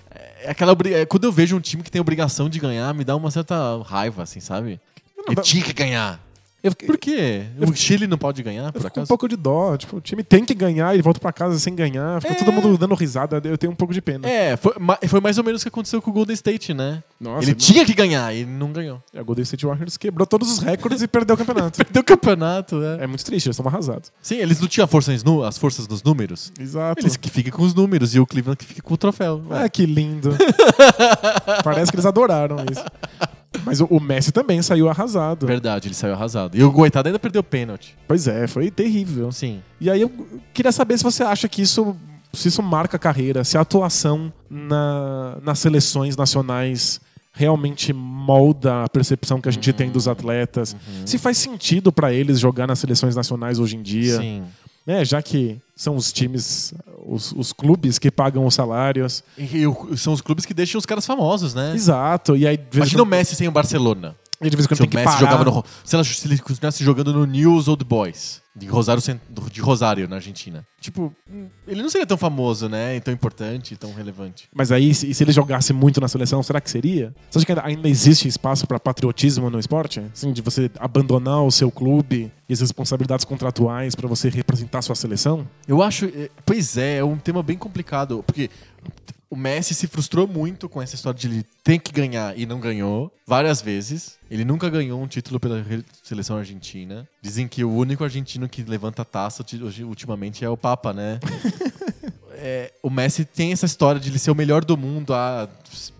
é 0.44 0.52
aquela 0.52 0.76
é, 0.86 1.06
quando 1.06 1.24
eu 1.24 1.32
vejo 1.32 1.56
um 1.56 1.60
time 1.60 1.84
que 1.84 1.92
tem 1.92 2.00
obrigação 2.02 2.50
de 2.50 2.60
ganhar, 2.60 2.94
me 2.94 3.04
dá 3.04 3.16
uma 3.16 3.32
certa 3.32 3.56
raiva, 3.84 4.24
assim, 4.24 4.40
sabe? 4.40 4.80
Dá- 5.34 5.42
tinha 5.42 5.64
que 5.64 5.74
ganhar. 5.74 6.20
Eu 6.64 6.72
fiquei, 6.72 6.88
Por 6.88 6.98
quê? 6.98 7.44
Eu 7.60 7.68
O 7.70 7.76
Chile 7.76 8.08
não 8.08 8.18
pode 8.18 8.42
ganhar, 8.42 8.68
eu 8.68 8.72
por 8.74 8.82
fico 8.82 8.94
com 8.94 9.00
um 9.00 9.04
acaso? 9.04 9.08
pouco 9.10 9.28
de 9.28 9.36
dó. 9.36 9.76
Tipo, 9.78 9.98
o 9.98 10.02
time 10.02 10.24
tem 10.24 10.46
que 10.46 10.54
ganhar 10.54 10.96
e 10.98 11.02
volta 11.02 11.20
pra 11.20 11.34
casa 11.34 11.60
sem 11.60 11.76
ganhar. 11.76 12.22
Fica 12.22 12.34
É. 12.34 12.38
todo 12.38 12.52
mundo 12.52 12.78
dando 12.78 12.96
risada. 12.96 13.42
Eu 13.44 13.58
tenho 13.58 13.72
um 13.74 13.76
pouco 13.76 13.94
de 13.94 14.02
pena. 14.02 14.28
É, 14.28 14.56
foi, 14.58 14.74
foi 15.08 15.20
mais 15.20 15.38
ou 15.38 15.44
menos 15.44 15.62
o 15.62 15.66
que 15.66 15.70
aconteceu 15.70 16.02
com 16.02 16.10
o 16.10 16.14
Golden 16.14 16.34
State, 16.34 16.74
né? 16.74 17.04
Nossa, 17.20 17.44
ele 17.44 17.52
não- 17.52 17.58
tinha 17.58 17.86
que 17.86 17.94
ganhar 17.94 18.34
e 18.34 18.40
ele 18.40 18.50
não 18.52 18.72
ganhou. 18.72 19.02
É, 19.14 19.22
O 19.22 19.26
Golden 19.26 19.44
State 19.44 19.66
Warriors 19.66 19.98
quebrou 19.98 20.26
todos 20.26 20.52
os 20.52 20.60
recordes 20.60 21.02
e 21.02 21.08
perdeu 21.08 21.36
o 21.36 21.38
campeonato. 21.38 21.78
Perdeu 21.84 22.02
o 22.02 22.06
campeonato, 22.06 22.76
né? 22.78 22.98
É 23.02 23.08
muito 23.08 23.24
triste, 23.26 23.48
eles 23.48 23.58
estão 23.58 23.70
arrasados. 23.70 24.12
Sim, 24.22 24.36
eles 24.38 24.60
não 24.62 24.68
tinham 24.68 24.88
as 25.46 25.58
forças 25.58 25.88
nos 25.88 26.02
números. 26.02 26.52
Exato. 26.60 27.02
Eles 27.02 27.18
que 27.18 27.30
fiquem 27.30 27.52
com 27.52 27.62
os 27.64 27.74
números 27.74 28.16
e 28.16 28.20
o 28.20 28.26
Cleveland 28.26 28.58
que 28.58 28.66
fique 28.66 28.82
com 28.82 28.94
o 28.94 28.98
troféu. 28.98 29.44
Ah, 29.50 29.68
que 29.68 29.86
lindo. 29.86 30.36
Parece 31.64 31.92
que 31.92 31.96
eles 31.96 32.06
adoraram 32.06 32.58
isso. 32.72 32.84
Mas 33.66 33.82
o, 33.82 33.86
o 33.86 34.00
Messi 34.00 34.32
também 34.32 34.62
saiu 34.62 34.90
arrasado. 34.90 35.46
Verdade, 35.48 35.88
ele 35.88 35.96
saiu 35.96 36.14
arrasado. 36.14 36.58
E 36.58 36.64
o 36.64 36.72
Goitado 36.72 37.08
ainda 37.08 37.20
perdeu 37.20 37.42
o 37.42 37.44
pênalti. 37.44 37.98
Pois 38.08 38.28
é, 38.28 38.48
foi 38.48 38.70
terrível. 38.70 39.32
Sim. 39.32 39.62
E 39.80 39.90
aí 39.90 40.02
eu 40.02 40.12
queria 40.54 40.72
saber 40.72 40.98
se 40.98 41.04
você 41.04 41.24
acha 41.24 41.48
que 41.48 41.62
isso, 41.62 41.96
se 42.34 42.48
isso 42.48 42.62
marca 42.62 42.98
a 42.98 43.00
carreira, 43.00 43.44
se 43.44 43.58
a 43.58 43.62
atuação 43.62 44.32
na, 44.50 45.38
nas 45.42 45.60
seleções 45.60 46.16
nacionais 46.16 47.00
realmente 47.36 47.92
molda 47.92 48.84
a 48.84 48.90
percepção 48.90 49.42
que 49.42 49.50
a 49.50 49.52
gente 49.52 49.74
tem 49.74 49.90
dos 49.90 50.08
atletas. 50.08 50.76
Se 51.04 51.18
faz 51.18 51.38
sentido 51.38 51.92
pra 51.92 52.14
eles 52.14 52.40
jogar 52.40 52.68
nas 52.68 52.78
seleções 52.78 53.16
nacionais 53.16 53.58
hoje 53.58 53.76
em 53.76 53.82
dia, 53.82 54.20
Sim. 54.20 54.44
Né? 54.86 55.04
Já 55.06 55.22
que 55.22 55.60
são 55.76 55.96
os 55.96 56.12
times, 56.12 56.74
os, 57.06 57.32
os 57.32 57.54
clubes 57.54 57.98
que 57.98 58.12
pagam 58.12 58.46
os 58.46 58.54
salários. 58.54 59.24
E, 59.38 59.64
e 59.64 59.98
são 59.98 60.14
os 60.14 60.22
clubes 60.22 60.46
que 60.46 60.54
deixam 60.54 60.80
os 60.80 60.86
caras 60.86 61.06
famosos, 61.06 61.54
né? 61.54 61.74
Exato. 61.74 62.36
E 62.36 62.48
aí 62.48 62.60
Imagina 62.74 63.04
o 63.04 63.06
Messi 63.06 63.36
sem 63.36 63.48
o 63.48 63.52
Barcelona. 63.52 64.16
E 64.44 64.50
de 64.50 64.56
vez 64.56 64.66
em 64.66 64.68
quando 64.70 64.80
tem 64.80 64.90
que 64.90 64.96
Messi 64.96 65.06
parar. 65.08 65.20
jogava 65.20 65.44
no. 65.46 65.64
Se, 65.84 65.96
ela, 65.96 66.04
se 66.04 66.28
ele 66.28 66.38
continuasse 66.38 66.84
jogando 66.84 67.14
no 67.14 67.26
News 67.26 67.68
Old 67.68 67.84
Boys, 67.84 68.42
de 68.56 68.68
Rosário, 68.68 69.02
de 69.52 69.62
Rosário, 69.62 70.08
na 70.08 70.18
Argentina. 70.18 70.66
Tipo, 70.80 71.16
ele 71.68 71.82
não 71.82 71.90
seria 71.90 72.06
tão 72.06 72.18
famoso, 72.18 72.68
né? 72.70 72.96
E 72.98 73.02
tão 73.02 73.14
importante, 73.14 73.76
tão 73.76 73.94
relevante. 73.94 74.48
Mas 74.54 74.72
aí, 74.72 74.94
se, 74.94 75.12
se 75.14 75.24
ele 75.24 75.32
jogasse 75.32 75.74
muito 75.74 76.00
na 76.02 76.08
seleção, 76.08 76.44
será 76.44 76.62
que 76.62 76.70
seria? 76.70 77.16
Você 77.32 77.40
acha 77.40 77.46
que 77.46 77.54
ainda, 77.64 77.88
existe 77.90 78.28
espaço 78.28 78.68
pra 78.68 78.80
patriotismo 78.80 79.50
no 79.50 79.60
esporte? 79.60 80.02
Assim, 80.14 80.32
de 80.32 80.42
você 80.42 80.70
abandonar 80.80 81.42
o 81.44 81.52
seu 81.52 81.72
clube 81.72 82.32
e 82.48 82.54
as 82.54 82.60
responsabilidades 82.60 83.26
contratuais 83.26 83.96
pra 83.96 84.08
você 84.08 84.30
representar 84.30 84.80
a 84.80 84.82
sua 84.84 84.96
seleção? 84.96 85.48
Eu 85.68 85.82
acho. 85.82 86.06
eh, 86.06 86.30
Pois 86.46 86.78
é, 86.78 86.98
é 86.98 87.04
um 87.04 87.18
tema 87.18 87.42
bem 87.42 87.58
complicado. 87.58 88.24
Porque 88.28 88.50
o 89.34 89.36
Messi 89.36 89.74
se 89.74 89.88
frustrou 89.88 90.28
muito 90.28 90.70
com 90.70 90.80
essa 90.80 90.94
história 90.94 91.20
de 91.20 91.28
ele 91.28 91.46
ter 91.64 91.80
que 91.80 91.92
ganhar 91.92 92.38
e 92.38 92.46
não 92.46 92.60
ganhou 92.60 93.12
várias 93.26 93.64
vezes. 93.64 94.20
Ele 94.30 94.46
nunca 94.46 94.70
ganhou 94.70 95.02
um 95.02 95.08
título 95.08 95.40
pela 95.40 95.66
seleção 96.04 96.38
argentina. 96.38 97.10
Dizem 97.20 97.48
que 97.48 97.64
o 97.64 97.72
único 97.72 98.04
argentino 98.04 98.48
que 98.48 98.62
levanta 98.62 99.02
a 99.02 99.06
taça 99.06 99.44
ultimamente 99.82 100.46
é 100.46 100.50
o 100.50 100.56
Papa, 100.56 100.94
né? 100.94 101.20
É, 102.46 102.74
o 102.84 102.90
Messi 102.90 103.24
tem 103.24 103.54
essa 103.54 103.66
história 103.66 104.02
de 104.02 104.10
ele 104.10 104.20
ser 104.20 104.30
o 104.30 104.36
melhor 104.36 104.66
do 104.66 104.76
mundo 104.76 105.14
há 105.14 105.48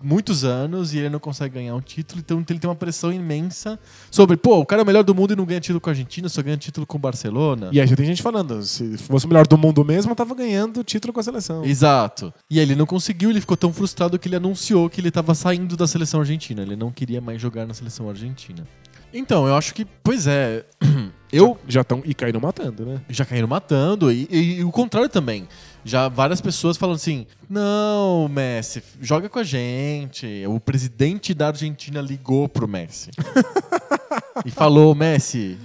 muitos 0.02 0.44
anos 0.44 0.92
e 0.92 0.98
ele 0.98 1.08
não 1.08 1.18
consegue 1.18 1.54
ganhar 1.54 1.74
um 1.74 1.80
título, 1.80 2.20
então 2.20 2.44
ele 2.46 2.58
tem 2.58 2.68
uma 2.68 2.76
pressão 2.76 3.10
imensa 3.10 3.80
sobre, 4.10 4.36
pô, 4.36 4.58
o 4.58 4.66
cara 4.66 4.82
é 4.82 4.84
o 4.84 4.86
melhor 4.86 5.02
do 5.02 5.14
mundo 5.14 5.32
e 5.32 5.36
não 5.36 5.46
ganha 5.46 5.58
título 5.58 5.80
com 5.80 5.88
a 5.88 5.92
Argentina, 5.92 6.28
só 6.28 6.42
ganha 6.42 6.58
título 6.58 6.86
com 6.86 6.98
o 6.98 7.00
Barcelona. 7.00 7.70
E 7.72 7.80
aí 7.80 7.86
já 7.86 7.96
tem 7.96 8.04
gente 8.04 8.20
falando, 8.20 8.62
se 8.62 8.98
fosse 8.98 9.24
o 9.24 9.28
melhor 9.30 9.46
do 9.46 9.56
mundo 9.56 9.82
mesmo, 9.86 10.12
eu 10.12 10.16
tava 10.16 10.34
ganhando 10.34 10.84
título 10.84 11.14
com 11.14 11.20
a 11.20 11.22
seleção. 11.22 11.64
Exato. 11.64 12.30
E 12.50 12.58
aí 12.58 12.64
ele 12.66 12.74
não 12.76 12.84
conseguiu, 12.84 13.30
ele 13.30 13.40
ficou 13.40 13.56
tão 13.56 13.72
frustrado 13.72 14.18
que 14.18 14.28
ele 14.28 14.36
anunciou 14.36 14.90
que 14.90 15.00
ele 15.00 15.08
estava 15.08 15.34
saindo 15.34 15.78
da 15.78 15.86
seleção 15.86 16.20
argentina. 16.20 16.60
Ele 16.60 16.76
não 16.76 16.92
queria 16.92 17.22
mais 17.22 17.40
jogar 17.40 17.64
na 17.66 17.72
seleção 17.72 18.06
argentina. 18.06 18.66
Então, 19.16 19.46
eu 19.46 19.54
acho 19.54 19.72
que, 19.72 19.86
pois 20.02 20.26
é, 20.26 20.64
eu 21.32 21.56
Já 21.68 21.82
estão 21.82 22.02
e 22.04 22.12
caíram 22.12 22.40
matando, 22.40 22.84
né? 22.84 23.00
já 23.08 23.24
caíram 23.24 23.46
matando 23.48 24.10
e, 24.12 24.26
e- 24.30 24.56
e 24.58 24.64
o 24.64 24.70
contrário 24.72 25.08
também. 25.08 25.48
Já 25.84 26.08
várias 26.08 26.40
pessoas 26.40 26.76
falando 26.76 26.96
assim: 26.96 27.26
não, 27.48 28.28
Messi, 28.28 28.82
joga 29.00 29.28
com 29.28 29.38
a 29.38 29.44
gente. 29.44 30.44
O 30.46 30.58
presidente 30.58 31.34
da 31.34 31.48
Argentina 31.48 32.00
ligou 32.00 32.48
pro 32.48 32.66
Messi 32.66 33.10
e 34.44 34.50
falou: 34.50 34.94
Messi, 34.94 35.58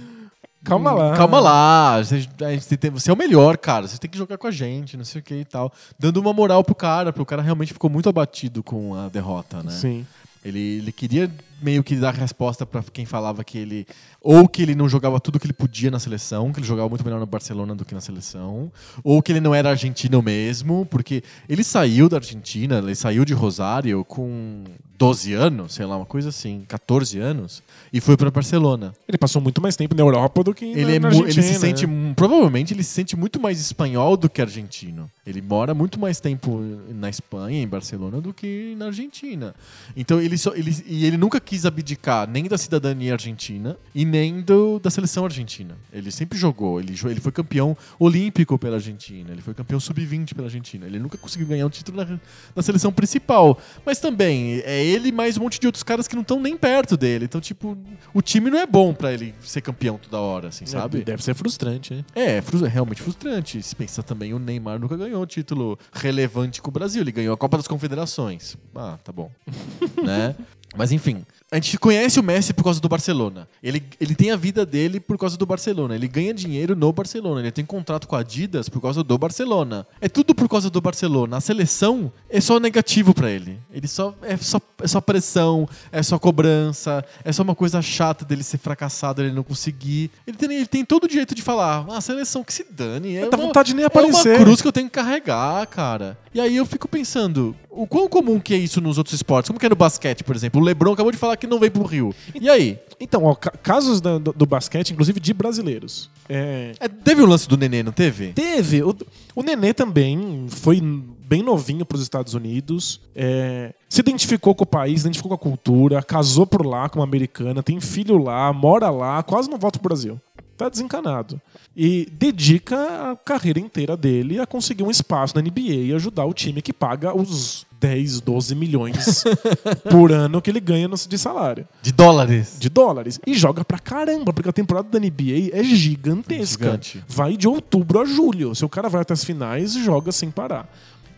Calma 0.62 0.92
lá. 0.92 1.16
Calma 1.16 1.40
lá. 1.40 2.02
Você 2.02 3.10
é 3.10 3.12
o 3.12 3.16
melhor, 3.16 3.56
cara. 3.56 3.88
Você 3.88 3.96
tem 3.98 4.10
que 4.10 4.18
jogar 4.18 4.36
com 4.36 4.46
a 4.46 4.50
gente, 4.50 4.96
não 4.96 5.04
sei 5.04 5.20
o 5.20 5.24
que 5.24 5.34
e 5.34 5.44
tal. 5.44 5.72
Dando 5.98 6.18
uma 6.18 6.32
moral 6.32 6.62
pro 6.62 6.74
cara, 6.74 7.12
porque 7.12 7.22
o 7.22 7.26
cara 7.26 7.42
realmente 7.42 7.72
ficou 7.72 7.88
muito 7.88 8.08
abatido 8.08 8.62
com 8.62 8.94
a 8.94 9.08
derrota, 9.08 9.62
né? 9.62 9.70
Sim. 9.70 10.06
Ele, 10.44 10.78
ele 10.78 10.92
queria 10.92 11.30
meio 11.62 11.82
que 11.84 11.96
dar 11.96 12.14
resposta 12.14 12.64
pra 12.66 12.82
quem 12.92 13.04
falava 13.06 13.42
que 13.44 13.58
ele. 13.58 13.86
Ou 14.20 14.46
que 14.48 14.62
ele 14.62 14.74
não 14.74 14.88
jogava 14.88 15.18
tudo 15.18 15.38
que 15.40 15.46
ele 15.46 15.52
podia 15.54 15.90
na 15.90 15.98
seleção, 15.98 16.52
que 16.52 16.60
ele 16.60 16.66
jogava 16.66 16.88
muito 16.88 17.04
melhor 17.04 17.18
no 17.20 17.26
Barcelona 17.26 17.74
do 17.74 17.84
que 17.84 17.94
na 17.94 18.00
seleção. 18.00 18.70
Ou 19.02 19.22
que 19.22 19.32
ele 19.32 19.40
não 19.40 19.54
era 19.54 19.70
argentino 19.70 20.20
mesmo, 20.22 20.86
porque 20.90 21.22
ele 21.48 21.64
saiu 21.64 22.08
da 22.08 22.18
Argentina, 22.18 22.78
ele 22.78 22.94
saiu 22.94 23.24
de 23.24 23.32
Rosário 23.32 24.04
com 24.04 24.64
12 24.98 25.32
anos, 25.32 25.72
sei 25.74 25.86
lá, 25.86 25.96
uma 25.96 26.04
coisa 26.04 26.28
assim, 26.28 26.64
14 26.68 27.18
anos, 27.18 27.62
e 27.90 28.00
foi 28.00 28.16
pra 28.18 28.30
Barcelona. 28.30 28.92
Ele 29.08 29.16
passou 29.16 29.40
muito 29.40 29.62
mais 29.62 29.74
tempo 29.74 29.94
na 29.94 30.02
Europa 30.02 30.44
do 30.44 30.52
que 30.52 30.66
Ele, 30.66 30.84
na, 30.84 30.92
é 30.92 30.98
na 30.98 31.10
mu- 31.10 31.22
ele 31.24 31.32
se 31.32 31.38
Argentina, 31.40 31.58
sente. 31.60 31.86
né? 31.86 31.92
mu- 31.94 32.14
Provavelmente 32.14 32.74
ele 32.74 32.82
se 32.82 32.90
sente 32.90 33.16
muito 33.16 33.40
mais 33.40 33.58
espanhol 33.58 34.14
do 34.18 34.28
que 34.28 34.42
argentino. 34.42 35.10
Ele 35.26 35.42
mora 35.42 35.74
muito 35.74 36.00
mais 36.00 36.18
tempo 36.18 36.60
na 36.94 37.08
Espanha, 37.08 37.62
em 37.62 37.68
Barcelona, 37.68 38.20
do 38.20 38.32
que 38.32 38.74
na 38.78 38.86
Argentina. 38.86 39.54
Então 39.96 40.20
ele 40.20 40.38
só. 40.38 40.54
Ele, 40.54 40.74
e 40.86 41.04
ele 41.04 41.16
nunca 41.16 41.38
quis 41.38 41.66
abdicar 41.66 42.28
nem 42.28 42.44
da 42.44 42.56
cidadania 42.56 43.12
argentina 43.12 43.76
e 43.94 44.04
nem 44.04 44.40
do, 44.40 44.78
da 44.78 44.90
seleção 44.90 45.24
argentina. 45.24 45.76
Ele 45.92 46.10
sempre 46.10 46.38
jogou. 46.38 46.80
Ele, 46.80 46.94
ele 47.04 47.20
foi 47.20 47.32
campeão 47.32 47.76
olímpico 47.98 48.58
pela 48.58 48.76
Argentina. 48.76 49.30
Ele 49.30 49.42
foi 49.42 49.52
campeão 49.54 49.78
sub-20 49.78 50.34
pela 50.34 50.46
Argentina. 50.46 50.86
Ele 50.86 50.98
nunca 50.98 51.18
conseguiu 51.18 51.46
ganhar 51.46 51.66
um 51.66 51.70
título 51.70 51.98
na, 51.98 52.18
na 52.56 52.62
seleção 52.62 52.90
principal. 52.90 53.58
Mas 53.84 53.98
também, 53.98 54.60
é 54.64 54.84
ele 54.84 55.12
mais 55.12 55.36
um 55.36 55.42
monte 55.42 55.60
de 55.60 55.66
outros 55.66 55.82
caras 55.82 56.08
que 56.08 56.14
não 56.14 56.22
estão 56.22 56.40
nem 56.40 56.56
perto 56.56 56.96
dele. 56.96 57.26
Então, 57.26 57.40
tipo, 57.40 57.76
o 58.14 58.22
time 58.22 58.50
não 58.50 58.58
é 58.58 58.66
bom 58.66 58.94
pra 58.94 59.12
ele 59.12 59.34
ser 59.40 59.60
campeão 59.60 59.98
toda 59.98 60.18
hora, 60.18 60.48
assim, 60.48 60.64
sabe? 60.66 61.02
Deve 61.02 61.22
ser 61.22 61.34
frustrante, 61.34 61.94
né? 61.94 62.04
É, 62.14 62.38
é 62.38 62.42
é 62.64 62.68
realmente 62.68 63.02
frustrante. 63.02 63.62
Se 63.62 63.76
pensar 63.76 64.02
também, 64.02 64.34
o 64.34 64.38
Neymar 64.38 64.78
nunca 64.78 64.96
ganhou 64.96 65.09
um 65.18 65.26
título 65.26 65.78
relevante 65.92 66.60
com 66.62 66.68
o 66.68 66.72
Brasil. 66.72 67.02
Ele 67.02 67.12
ganhou 67.12 67.34
a 67.34 67.36
Copa 67.36 67.56
das 67.56 67.66
Confederações. 67.66 68.56
Ah, 68.74 68.98
tá 69.02 69.12
bom. 69.12 69.30
né? 70.04 70.34
Mas 70.76 70.92
enfim, 70.92 71.24
a 71.52 71.56
gente 71.56 71.76
conhece 71.78 72.20
o 72.20 72.22
Messi 72.22 72.52
por 72.54 72.62
causa 72.62 72.80
do 72.80 72.88
Barcelona. 72.88 73.48
Ele, 73.60 73.82
ele 74.00 74.14
tem 74.14 74.30
a 74.30 74.36
vida 74.36 74.64
dele 74.64 75.00
por 75.00 75.18
causa 75.18 75.36
do 75.36 75.44
Barcelona. 75.44 75.96
Ele 75.96 76.06
ganha 76.06 76.32
dinheiro 76.32 76.76
no 76.76 76.92
Barcelona. 76.92 77.40
Ele 77.40 77.50
tem 77.50 77.64
contrato 77.64 78.06
com 78.06 78.14
a 78.14 78.20
Adidas 78.20 78.68
por 78.68 78.80
causa 78.80 79.02
do 79.02 79.18
Barcelona. 79.18 79.84
É 80.00 80.08
tudo 80.08 80.32
por 80.32 80.48
causa 80.48 80.70
do 80.70 80.80
Barcelona. 80.80 81.38
A 81.38 81.40
seleção 81.40 82.12
é 82.28 82.40
só 82.40 82.60
negativo 82.60 83.12
pra 83.12 83.28
ele. 83.30 83.58
Ele 83.72 83.88
só 83.88 84.14
é 84.22 84.36
só 84.36 84.60
é 84.82 84.86
só 84.86 85.00
pressão, 85.00 85.68
é 85.90 86.02
só 86.02 86.18
cobrança, 86.18 87.04
é 87.24 87.32
só 87.32 87.42
uma 87.42 87.54
coisa 87.56 87.82
chata 87.82 88.24
dele 88.24 88.42
ser 88.44 88.58
fracassado, 88.58 89.20
ele 89.20 89.32
não 89.32 89.42
conseguir. 89.42 90.10
Ele 90.26 90.36
tem, 90.36 90.52
ele 90.54 90.66
tem 90.66 90.84
todo 90.84 91.04
o 91.04 91.08
direito 91.08 91.34
de 91.34 91.42
falar: 91.42 91.84
"Ah, 91.90 91.96
a 91.98 92.00
seleção 92.00 92.44
que 92.44 92.52
se 92.54 92.64
dane". 92.70 93.16
É 93.16 93.26
uma- 93.28 93.36
vontade 93.36 93.70
de 93.70 93.74
nem 93.74 93.82
é 93.82 93.86
aparecer. 93.86 94.36
uma 94.36 94.44
cruz 94.44 94.62
que 94.62 94.68
eu 94.68 94.72
tenho 94.72 94.86
que 94.86 94.94
carregar, 94.94 95.66
cara. 95.66 96.16
E 96.32 96.40
aí 96.40 96.56
eu 96.56 96.64
fico 96.64 96.86
pensando, 96.86 97.56
o 97.68 97.86
quão 97.88 98.08
comum 98.08 98.38
que 98.38 98.54
é 98.54 98.56
isso 98.56 98.80
nos 98.80 98.98
outros 98.98 99.14
esportes? 99.14 99.48
Como 99.48 99.58
que 99.58 99.66
é 99.66 99.68
no 99.68 99.74
basquete, 99.74 100.22
por 100.22 100.36
exemplo? 100.36 100.60
O 100.60 100.64
LeBron 100.64 100.92
acabou 100.92 101.10
de 101.10 101.18
falar 101.18 101.36
que 101.36 101.46
não 101.46 101.58
vem 101.58 101.70
pro 101.70 101.82
Rio. 101.82 102.14
E 102.40 102.48
aí? 102.48 102.78
Então, 103.00 103.24
ó, 103.24 103.34
ca- 103.34 103.50
casos 103.50 104.00
do, 104.00 104.18
do 104.20 104.46
basquete, 104.46 104.90
inclusive 104.92 105.18
de 105.18 105.34
brasileiros. 105.34 106.08
É, 106.28 106.72
É, 106.78 106.86
teve 106.86 107.20
o 107.22 107.26
lance 107.26 107.48
do 107.48 107.56
Nenê, 107.56 107.82
não 107.82 107.90
teve? 107.90 108.32
Teve. 108.32 108.80
O, 108.82 108.94
o 109.34 109.42
Nenê 109.42 109.74
também 109.74 110.46
foi 110.48 110.80
bem 110.80 111.42
novinho 111.42 111.84
para 111.84 111.96
os 111.96 112.02
Estados 112.02 112.32
Unidos. 112.34 113.00
é, 113.16 113.72
se 113.88 114.00
identificou 114.00 114.54
com 114.54 114.62
o 114.62 114.66
país, 114.66 115.00
identificou 115.00 115.30
com 115.30 115.34
a 115.34 115.38
cultura, 115.50 116.00
casou 116.02 116.46
por 116.46 116.64
lá 116.64 116.88
com 116.88 117.00
uma 117.00 117.04
americana, 117.04 117.60
tem 117.60 117.80
filho 117.80 118.18
lá, 118.18 118.52
mora 118.52 118.88
lá, 118.90 119.20
quase 119.24 119.50
não 119.50 119.58
volta 119.58 119.80
pro 119.80 119.88
Brasil. 119.88 120.20
Tá 120.60 120.68
desencanado. 120.68 121.40
E 121.74 122.06
dedica 122.12 122.76
a 123.12 123.16
carreira 123.16 123.58
inteira 123.58 123.96
dele 123.96 124.38
a 124.38 124.44
conseguir 124.46 124.82
um 124.82 124.90
espaço 124.90 125.34
na 125.34 125.40
NBA 125.40 125.86
e 125.86 125.94
ajudar 125.94 126.26
o 126.26 126.34
time 126.34 126.60
que 126.60 126.70
paga 126.70 127.16
os 127.16 127.64
10, 127.80 128.20
12 128.20 128.54
milhões 128.54 129.24
por 129.90 130.12
ano 130.12 130.42
que 130.42 130.50
ele 130.50 130.60
ganha 130.60 130.86
de 130.86 131.16
salário 131.16 131.66
De 131.80 131.92
dólares. 131.92 132.58
de 132.60 132.68
dólares. 132.68 133.18
E 133.26 133.32
joga 133.32 133.64
pra 133.64 133.78
caramba, 133.78 134.34
porque 134.34 134.50
a 134.50 134.52
temporada 134.52 134.86
da 134.90 134.98
NBA 134.98 135.48
é 135.50 135.64
gigantesca. 135.64 136.66
Gigante. 136.66 137.04
Vai 137.08 137.38
de 137.38 137.48
outubro 137.48 137.98
a 137.98 138.04
julho. 138.04 138.54
Se 138.54 138.62
o 138.62 138.68
cara 138.68 138.90
vai 138.90 139.00
até 139.00 139.14
as 139.14 139.24
finais, 139.24 139.72
joga 139.72 140.12
sem 140.12 140.30
parar. 140.30 140.68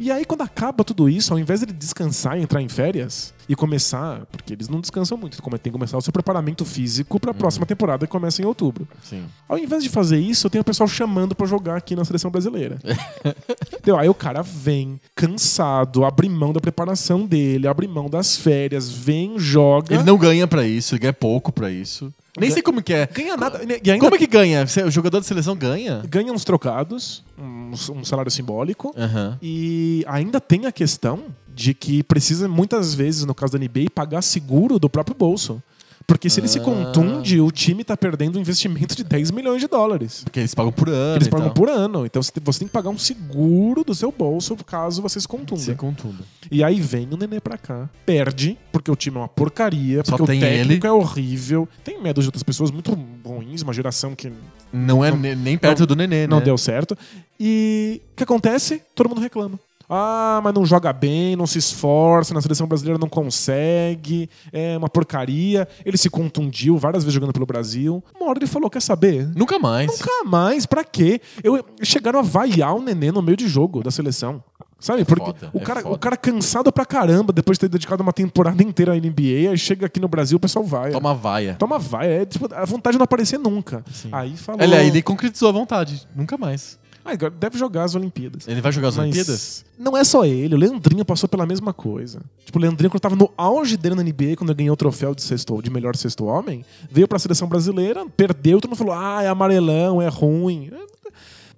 E 0.03 0.11
aí, 0.11 0.25
quando 0.25 0.43
acaba 0.43 0.83
tudo 0.83 1.09
isso, 1.09 1.33
ao 1.33 1.39
invés 1.39 1.61
de 1.61 1.67
ele 1.67 1.73
descansar 1.73 2.37
e 2.37 2.43
entrar 2.43 2.61
em 2.61 2.69
férias 2.69 3.33
e 3.49 3.55
começar, 3.55 4.27
porque 4.33 4.53
eles 4.53 4.69
não 4.69 4.81
descansam 4.81 5.17
muito, 5.17 5.41
como 5.41 5.57
tem 5.57 5.71
que 5.71 5.79
começar 5.79 5.97
o 5.97 6.03
seu 6.03 6.13
preparamento 6.13 6.65
físico 6.65 7.21
pra 7.21 7.33
próxima 7.33 7.65
temporada 7.65 8.05
que 8.05 8.11
começa 8.11 8.43
em 8.43 8.45
outubro. 8.45 8.89
Sim. 9.05 9.23
Ao 9.49 9.57
invés 9.57 9.81
de 9.81 9.89
fazer 9.89 10.19
isso, 10.19 10.45
eu 10.45 10.51
tenho 10.51 10.63
o 10.63 10.65
pessoal 10.65 10.89
chamando 10.89 11.37
pra 11.37 11.47
jogar 11.47 11.77
aqui 11.77 11.95
na 11.95 12.05
seleção 12.05 12.33
brasileira. 12.33 12.81
Entendeu? 13.73 13.97
Aí 13.97 14.09
o 14.09 14.15
cara 14.15 14.43
vem 14.43 15.01
cansado, 15.15 16.05
abre 16.05 16.29
mão 16.29 16.53
da 16.53 16.61
preparação 16.61 17.25
dele, 17.25 17.69
abre 17.69 17.87
mão 17.87 18.11
das 18.11 18.37
férias, 18.37 18.91
vem, 18.91 19.39
joga. 19.39 19.95
Ele 19.95 20.03
não 20.03 20.19
ganha 20.19 20.49
pra 20.49 20.67
isso, 20.67 20.97
ele 20.97 21.03
ganha 21.03 21.13
pouco 21.13 21.53
pra 21.53 21.71
isso. 21.71 22.13
Nem 22.39 22.51
sei 22.51 22.62
como 22.62 22.83
que 22.83 22.95
é. 22.95 23.07
ganha 23.07 23.37
nada. 23.37 23.61
E 23.62 23.91
ainda 23.91 24.05
Como 24.05 24.14
é 24.14 24.18
que 24.18 24.26
ganha? 24.26 24.64
O 24.87 24.91
jogador 24.91 25.20
de 25.20 25.26
seleção 25.26 25.55
ganha? 25.55 26.03
ganha 26.09 26.33
uns 26.33 26.45
trocados, 26.45 27.22
um, 27.39 27.72
um 27.95 28.05
salário 28.05 28.30
simbólico. 28.30 28.95
Aham. 28.97 29.39
E 29.43 30.03
ainda 30.09 30.41
tem 30.41 30.64
a 30.64 30.72
questão 30.72 31.24
de 31.55 31.74
que 31.74 32.03
precisa, 32.03 32.49
muitas 32.49 32.95
vezes, 32.95 33.26
no 33.26 33.35
caso 33.35 33.53
da 33.53 33.59
NBA, 33.59 33.91
pagar 33.95 34.22
seguro 34.22 34.78
do 34.78 34.89
próprio 34.89 35.14
bolso. 35.14 35.62
Porque 36.07 36.29
se 36.31 36.41
ele 36.41 36.49
se 36.49 36.59
Ah. 36.59 36.63
contunde, 36.63 37.41
o 37.41 37.51
time 37.51 37.85
tá 37.85 37.97
perdendo 37.97 38.37
um 38.39 38.41
investimento 38.41 38.95
de 38.95 39.05
10 39.05 39.31
milhões 39.31 39.61
de 39.61 39.67
dólares. 39.69 40.23
Porque 40.25 40.41
eles 40.41 40.55
pagam 40.55 40.73
por 40.73 40.89
ano. 40.89 41.17
Eles 41.17 41.29
pagam 41.29 41.47
tal. 41.47 41.55
por 41.55 41.69
ano. 41.69 42.05
Então 42.07 42.23
você 42.23 42.31
tem- 42.33 42.43
que 42.43 42.73
pagar 42.73 42.91
um 42.91 42.99
seguro 42.99 43.83
do 43.85 43.95
seu 43.95 44.13
bolso 44.13 44.57
caso 44.65 45.01
você 45.03 45.21
se 45.21 45.27
contunda. 45.29 45.61
Se 45.61 45.75
contunda. 45.75 46.25
E 46.51 46.63
aí 46.63 46.81
vem 46.81 47.09
o 47.11 47.17
Nenê 47.17 47.41
pra 47.41 47.57
cá. 47.59 47.89
Perde, 48.07 48.57
porque 48.71 48.91
o 48.91 48.97
time 48.97 49.17
é 49.17 49.21
uma 49.21 49.29
porcaria, 49.29 50.03
Só 50.05 50.17
porque 50.17 50.23
o 50.23 50.27
técnico 50.41 50.87
ele. 50.87 50.87
é 50.87 50.93
horrível. 50.93 51.69
Tem 51.85 52.01
medo 52.03 52.21
de 52.21 52.29
outras 52.29 52.43
pessoas 52.43 52.71
muito 52.71 52.97
ruins, 53.25 53.63
uma 53.63 53.73
geração 53.73 54.15
que 54.15 54.33
Não 54.75 55.05
é 55.05 55.11
Não- 55.11 55.19
ne- 55.19 55.35
nem 55.35 55.59
perto 55.59 55.85
do 55.87 55.95
Nenê, 55.95 56.27
não 56.27 56.39
né? 56.39 56.45
deu 56.47 56.57
certo. 56.57 56.97
E 57.39 58.01
o 58.13 58.17
que 58.17 58.23
acontece? 58.23 58.81
Todo 58.95 59.07
mundo 59.09 59.21
reclama. 59.21 59.59
Ah, 59.95 60.40
mas 60.43 60.55
não 60.55 60.64
joga 60.64 60.90
bem, 60.90 61.36
não 61.36 61.47
se 61.47 61.59
esforça, 61.59 62.32
na 62.32 62.40
seleção 62.40 62.66
brasileira 62.66 62.99
não 62.99 63.11
consegue, 63.11 64.30
é 64.51 64.78
uma 64.78 64.88
porcaria. 64.88 65.68
Ele 65.84 65.99
se 65.99 66.09
contundiu 66.09 66.78
várias 66.78 67.05
vezes 67.05 67.12
jogando 67.12 67.34
pelo 67.34 67.45
Brasil. 67.45 68.03
Uma 68.18 68.30
hora 68.30 68.38
ele 68.38 68.47
falou: 68.47 68.70
quer 68.70 68.80
saber? 68.80 69.28
Nunca 69.36 69.59
mais. 69.59 69.90
Nunca 69.90 70.24
mais, 70.24 70.64
pra 70.64 70.82
quê? 70.82 71.20
Eu, 71.45 71.62
chegaram 71.82 72.20
a 72.20 72.22
vaiar 72.22 72.74
o 72.74 72.80
nenê 72.80 73.12
no 73.12 73.20
meio 73.20 73.36
de 73.36 73.47
jogo 73.47 73.82
da 73.82 73.90
seleção. 73.90 74.43
Sabe? 74.80 75.05
Porque 75.05 75.26
foda, 75.26 75.51
o, 75.53 75.59
é 75.59 75.61
cara, 75.61 75.80
foda. 75.80 75.95
o 75.95 75.99
cara 75.99 76.16
cansado 76.16 76.72
pra 76.72 76.84
caramba 76.84 77.32
depois 77.32 77.57
de 77.57 77.61
ter 77.61 77.68
dedicado 77.68 78.03
uma 78.03 78.12
temporada 78.12 78.61
inteira 78.64 78.95
à 78.95 78.97
NBA, 78.97 79.51
aí 79.51 79.59
chega 79.59 79.86
aqui 79.86 80.01
no 80.01 80.09
Brasil 80.09 80.38
o 80.38 80.40
pessoal 80.40 80.64
vai. 80.64 80.90
Toma 80.90 81.14
vaia. 81.14 81.55
Toma 81.55 81.78
vai. 81.78 82.11
É 82.11 82.24
tipo, 82.24 82.53
a 82.53 82.64
vontade 82.64 82.95
de 82.95 82.99
não 82.99 83.05
aparecer 83.05 83.38
nunca. 83.38 83.84
Sim. 83.93 84.09
Aí 84.11 84.36
falou. 84.36 84.61
Ele, 84.61 84.74
ele 84.74 85.03
concretizou 85.03 85.51
a 85.51 85.53
vontade. 85.53 86.09
Nunca 86.16 86.36
mais. 86.36 86.80
Ah, 87.05 87.15
deve 87.17 87.59
jogar 87.59 87.85
as 87.85 87.95
Olimpíadas. 87.95 88.47
Ele 88.47 88.61
vai 88.61 88.71
jogar 88.73 88.89
as 88.89 88.97
Mas 88.97 89.05
Olimpíadas? 89.05 89.65
Não 89.79 89.97
é 89.97 90.05
só 90.05 90.25
ele, 90.25 90.55
o 90.55 90.59
Leandrinho 90.59 91.05
passou 91.05 91.29
pela 91.29 91.45
mesma 91.45 91.73
coisa. 91.73 92.21
Tipo, 92.45 92.59
o 92.59 92.63
Leandrinho, 92.63 92.91
quando 92.91 93.01
tava 93.01 93.17
no 93.17 93.31
auge 93.37 93.77
dele 93.77 93.95
na 93.95 94.03
NBA, 94.03 94.37
quando 94.37 94.51
ele 94.51 94.59
ganhou 94.59 94.75
o 94.75 94.77
troféu 94.77 95.15
de, 95.15 95.23
sexto, 95.23 95.61
de 95.61 95.71
melhor 95.71 95.97
sexto 95.97 96.25
homem, 96.27 96.65
veio 96.91 97.09
pra 97.09 97.19
seleção 97.19 97.49
brasileira, 97.49 98.07
perdeu, 98.17 98.61
todo 98.61 98.71
mundo 98.71 98.79
falou: 98.79 98.95
ah, 98.95 99.23
é 99.23 99.29
amarelão, 99.29 100.01
é 100.01 100.09
ruim. 100.09 100.71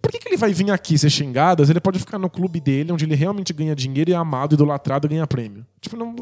Por 0.01 0.11
que, 0.13 0.19
que 0.19 0.29
ele 0.29 0.37
vai 0.37 0.53
vir 0.53 0.71
aqui 0.71 0.99
ser 0.99 1.09
xingado? 1.09 1.63
Ele 1.63 1.81
pode 1.81 1.99
ficar 1.99 2.19
no 2.19 2.29
clube 2.29 2.61
dele, 2.61 2.93
onde 2.93 3.07
ele 3.07 3.15
realmente 3.15 3.55
ganha 3.55 3.75
dinheiro 3.75 4.11
e 4.11 4.13
é 4.13 4.17
amado, 4.17 4.55
idolatrado 4.55 5.07
e 5.07 5.09
ganha 5.11 5.27
prêmio. 5.27 5.65
Tipo, 5.81 5.97
não, 5.97 6.15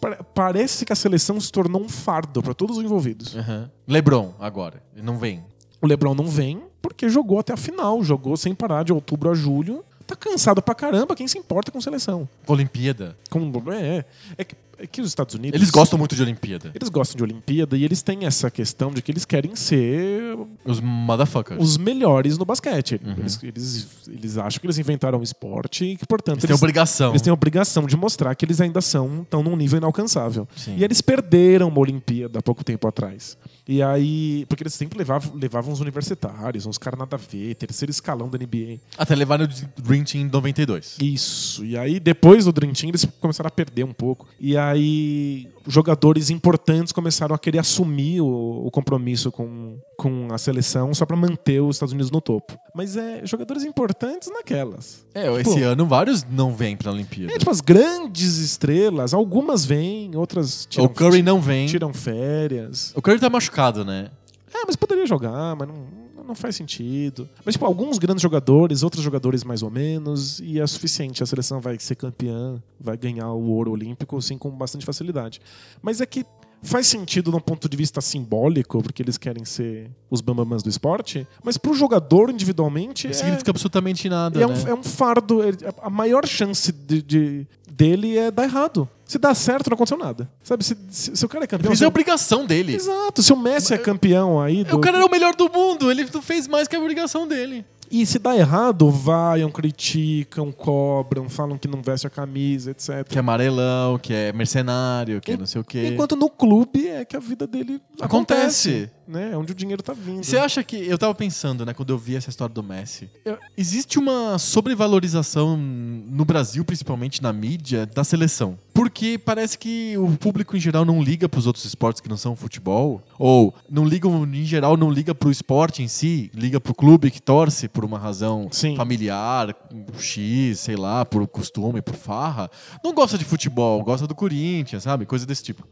pare- 0.00 0.18
parece 0.32 0.84
que 0.86 0.92
a 0.92 0.96
seleção 0.96 1.40
se 1.40 1.50
tornou 1.50 1.82
um 1.82 1.88
fardo 1.88 2.40
pra 2.40 2.54
todos 2.54 2.78
os 2.78 2.84
envolvidos. 2.84 3.34
Aham. 3.36 3.68
Lebron, 3.88 4.34
agora. 4.38 4.80
Ele 4.94 5.04
não 5.04 5.18
vem. 5.18 5.42
O 5.84 5.86
Lebron 5.86 6.14
não 6.14 6.26
vem 6.26 6.62
porque 6.80 7.10
jogou 7.10 7.38
até 7.38 7.52
a 7.52 7.58
final, 7.58 8.02
jogou 8.02 8.38
sem 8.38 8.54
parar 8.54 8.84
de 8.84 8.92
outubro 8.92 9.30
a 9.30 9.34
julho. 9.34 9.84
Tá 10.06 10.16
cansado 10.16 10.62
pra 10.62 10.74
caramba, 10.74 11.14
quem 11.14 11.28
se 11.28 11.36
importa 11.36 11.70
com 11.70 11.78
seleção? 11.78 12.26
Olimpíada. 12.46 13.14
Com, 13.28 13.52
é, 13.70 14.02
é, 14.38 14.44
que, 14.44 14.56
é 14.78 14.86
que 14.86 15.02
os 15.02 15.08
Estados 15.08 15.34
Unidos. 15.34 15.58
Eles 15.60 15.68
gostam 15.70 15.98
muito 15.98 16.16
de 16.16 16.22
Olimpíada. 16.22 16.70
Eles 16.74 16.88
gostam 16.88 17.18
de 17.18 17.22
Olimpíada 17.22 17.76
e 17.76 17.84
eles 17.84 18.00
têm 18.00 18.24
essa 18.24 18.50
questão 18.50 18.92
de 18.92 19.02
que 19.02 19.12
eles 19.12 19.26
querem 19.26 19.54
ser 19.54 20.38
Os 20.64 20.80
motherfuckers. 20.80 21.62
os 21.62 21.76
melhores 21.76 22.38
no 22.38 22.46
basquete. 22.46 22.98
Uhum. 23.04 23.12
Eles, 23.18 23.42
eles, 23.42 23.88
eles 24.08 24.38
acham 24.38 24.58
que 24.58 24.66
eles 24.66 24.78
inventaram 24.78 25.18
o 25.18 25.22
esporte 25.22 25.84
e 25.84 25.96
que, 25.98 26.06
portanto, 26.06 26.38
Eles 26.38 26.46
têm 26.46 26.56
obrigação. 26.56 27.10
eles 27.12 27.20
têm 27.20 27.32
obrigação 27.32 27.86
de 27.86 27.94
mostrar 27.96 28.34
que 28.34 28.44
eles 28.46 28.58
ainda 28.58 28.80
são 28.80 29.20
estão 29.20 29.42
num 29.42 29.54
nível 29.54 29.76
inalcançável. 29.76 30.48
Sim. 30.56 30.76
E 30.78 30.84
eles 30.84 31.02
perderam 31.02 31.68
uma 31.68 31.80
Olimpíada 31.80 32.38
há 32.38 32.42
pouco 32.42 32.64
tempo 32.64 32.88
atrás. 32.88 33.36
E 33.66 33.82
aí, 33.82 34.44
porque 34.46 34.62
eles 34.62 34.74
sempre 34.74 34.98
levavam, 34.98 35.34
levavam 35.34 35.72
uns 35.72 35.80
universitários, 35.80 36.66
uns 36.66 36.76
caras 36.76 36.98
nada 36.98 37.16
a 37.16 37.18
ver, 37.18 37.54
terceiro 37.54 37.90
escalão 37.90 38.28
da 38.28 38.36
NBA. 38.36 38.78
Até 38.98 39.14
levaram 39.14 39.44
o 39.44 39.82
Dream 39.82 40.04
Team 40.04 40.24
em 40.24 40.30
92. 40.30 40.98
Isso. 41.00 41.64
E 41.64 41.76
aí, 41.76 41.98
depois 41.98 42.44
do 42.44 42.52
Dream 42.52 42.72
Team, 42.72 42.90
eles 42.90 43.06
começaram 43.20 43.48
a 43.48 43.50
perder 43.50 43.84
um 43.84 43.92
pouco. 43.92 44.28
E 44.38 44.56
aí, 44.56 45.48
jogadores 45.66 46.28
importantes 46.28 46.92
começaram 46.92 47.34
a 47.34 47.38
querer 47.38 47.58
assumir 47.58 48.20
o, 48.20 48.66
o 48.66 48.70
compromisso 48.70 49.32
com, 49.32 49.78
com 49.96 50.28
a 50.32 50.38
seleção 50.38 50.92
só 50.94 51.06
pra 51.06 51.16
manter 51.16 51.60
os 51.60 51.76
Estados 51.76 51.92
Unidos 51.92 52.10
no 52.10 52.20
topo. 52.20 52.58
Mas 52.74 52.96
é 52.96 53.24
jogadores 53.24 53.64
importantes 53.64 54.30
naquelas. 54.32 55.04
É, 55.14 55.30
esse 55.40 55.60
Pô. 55.60 55.64
ano 55.64 55.86
vários 55.86 56.24
não 56.24 56.54
vêm 56.54 56.76
pra 56.76 56.90
Olimpíada. 56.90 57.32
É, 57.32 57.38
tipo, 57.38 57.50
as 57.50 57.60
grandes 57.60 58.38
estrelas, 58.38 59.14
algumas 59.14 59.64
vêm, 59.64 60.14
outras 60.16 60.66
tiram, 60.66 60.84
o 60.84 60.88
Curry 60.88 61.22
não 61.22 61.40
vem. 61.40 61.66
tiram 61.66 61.92
férias. 61.92 62.92
O 62.96 63.02
Curry 63.02 63.18
tá 63.18 63.30
machucado, 63.30 63.84
né? 63.84 64.10
É, 64.52 64.64
mas 64.66 64.76
poderia 64.76 65.06
jogar, 65.06 65.56
mas 65.56 65.68
não, 65.68 65.86
não 66.26 66.34
faz 66.34 66.56
sentido. 66.56 67.28
Mas, 67.44 67.54
tipo, 67.54 67.66
alguns 67.66 67.98
grandes 67.98 68.22
jogadores, 68.22 68.82
outros 68.82 69.02
jogadores 69.02 69.44
mais 69.44 69.62
ou 69.62 69.70
menos, 69.70 70.40
e 70.40 70.60
é 70.60 70.66
suficiente. 70.66 71.22
A 71.22 71.26
seleção 71.26 71.60
vai 71.60 71.78
ser 71.78 71.94
campeã, 71.94 72.62
vai 72.80 72.96
ganhar 72.96 73.30
o 73.32 73.50
ouro 73.50 73.72
olímpico, 73.72 74.16
assim, 74.16 74.38
com 74.38 74.50
bastante 74.50 74.86
facilidade. 74.86 75.40
Mas 75.82 76.00
é 76.00 76.06
que 76.06 76.24
faz 76.64 76.86
sentido 76.86 77.34
um 77.36 77.40
ponto 77.40 77.68
de 77.68 77.76
vista 77.76 78.00
simbólico, 78.00 78.82
porque 78.82 79.02
eles 79.02 79.16
querem 79.16 79.44
ser 79.44 79.90
os 80.10 80.20
bambamãs 80.20 80.62
do 80.62 80.68
esporte, 80.68 81.26
mas 81.42 81.56
pro 81.56 81.74
jogador 81.74 82.30
individualmente. 82.30 83.06
Não 83.06 83.10
é- 83.10 83.14
significa 83.14 83.50
absolutamente 83.50 84.08
nada, 84.08 84.42
é, 84.42 84.46
né? 84.46 84.54
um, 84.54 84.68
é 84.68 84.74
um 84.74 84.82
fardo. 84.82 85.42
é- 85.42 85.52
A 85.82 85.90
maior 85.90 86.26
chance 86.26 86.72
de, 86.72 87.02
de- 87.02 87.46
dele 87.70 88.16
é 88.18 88.30
dar 88.30 88.44
errado. 88.44 88.88
Se 89.06 89.18
dá 89.18 89.34
certo, 89.34 89.68
não 89.68 89.74
aconteceu 89.74 89.98
nada. 89.98 90.30
Sabe, 90.42 90.64
se, 90.64 90.74
se- 90.88 91.14
se 91.14 91.24
o 91.26 91.28
cara 91.28 91.44
é 91.44 91.46
campeão. 91.46 91.68
Mas 91.70 91.78
se 91.78 91.84
é 91.84 91.88
obrigação 91.88 92.46
dele. 92.46 92.74
Exato, 92.74 93.22
se 93.22 93.32
o 93.32 93.36
Messi 93.36 93.74
é 93.74 93.78
campeão 93.78 94.40
aí. 94.40 94.64
do- 94.64 94.76
O 94.76 94.80
cara 94.80 94.96
era 94.96 95.06
o 95.06 95.10
melhor 95.10 95.34
do 95.36 95.50
mundo, 95.52 95.90
ele 95.90 96.08
não 96.12 96.22
fez 96.22 96.48
mais 96.48 96.66
que 96.66 96.74
a 96.74 96.80
obrigação 96.80 97.28
dele. 97.28 97.64
E 97.90 98.04
se 98.06 98.18
dá 98.18 98.36
errado, 98.36 98.90
vaiam, 98.90 99.50
criticam, 99.50 100.50
cobram, 100.52 101.28
falam 101.28 101.56
que 101.58 101.68
não 101.68 101.82
veste 101.82 102.06
a 102.06 102.10
camisa, 102.10 102.70
etc. 102.70 103.06
Que 103.08 103.16
é 103.16 103.20
amarelão, 103.20 103.98
que 103.98 104.12
é 104.12 104.32
mercenário, 104.32 105.20
que 105.20 105.32
é 105.32 105.36
não 105.36 105.46
sei 105.46 105.60
o 105.60 105.64
quê. 105.64 105.88
Enquanto 105.92 106.16
no 106.16 106.28
clube 106.30 106.88
é 106.88 107.04
que 107.04 107.16
a 107.16 107.20
vida 107.20 107.46
dele 107.46 107.80
acontece. 108.00 108.68
Acontece. 108.68 108.90
né? 109.06 109.30
É 109.32 109.36
onde 109.36 109.52
o 109.52 109.54
dinheiro 109.54 109.82
tá 109.82 109.92
vindo. 109.92 110.24
Você 110.24 110.38
acha 110.38 110.62
que. 110.62 110.76
Eu 110.76 110.96
tava 110.98 111.14
pensando, 111.14 111.64
né, 111.66 111.74
quando 111.74 111.90
eu 111.90 111.98
vi 111.98 112.16
essa 112.16 112.30
história 112.30 112.54
do 112.54 112.62
Messi. 112.62 113.10
eu- 113.24 113.38
existe 113.56 113.98
uma 113.98 114.38
sobrevalorização 114.38 115.56
no 115.56 116.24
Brasil, 116.24 116.64
principalmente 116.64 117.22
na 117.22 117.32
mídia, 117.32 117.86
da 117.86 118.04
seleção. 118.04 118.58
Porque 118.74 119.16
parece 119.16 119.56
que 119.56 119.96
o 119.96 120.16
público 120.16 120.56
em 120.56 120.60
geral 120.60 120.84
não 120.84 121.00
liga 121.00 121.28
pros 121.28 121.46
outros 121.46 121.64
esportes 121.64 122.00
que 122.00 122.08
não 122.08 122.16
são 122.16 122.34
futebol. 122.34 123.00
Ou 123.16 123.54
não 123.70 123.84
ligam, 123.84 124.24
em 124.24 124.44
geral, 124.44 124.76
não 124.76 124.90
liga 124.90 125.14
pro 125.14 125.30
esporte 125.30 125.80
em 125.80 125.86
si, 125.86 126.28
liga 126.34 126.60
pro 126.60 126.74
clube 126.74 127.08
que 127.08 127.22
torce 127.22 127.68
por 127.68 127.84
uma 127.84 128.00
razão 128.00 128.48
Sim. 128.50 128.74
familiar, 128.74 129.54
X, 129.96 130.58
sei 130.58 130.74
lá, 130.74 131.04
por 131.04 131.24
costume, 131.28 131.80
por 131.80 131.94
farra. 131.94 132.50
Não 132.82 132.92
gosta 132.92 133.16
de 133.16 133.24
futebol, 133.24 133.80
gosta 133.84 134.08
do 134.08 134.14
Corinthians, 134.14 134.82
sabe? 134.82 135.06
Coisa 135.06 135.24
desse 135.24 135.44
tipo. 135.44 135.64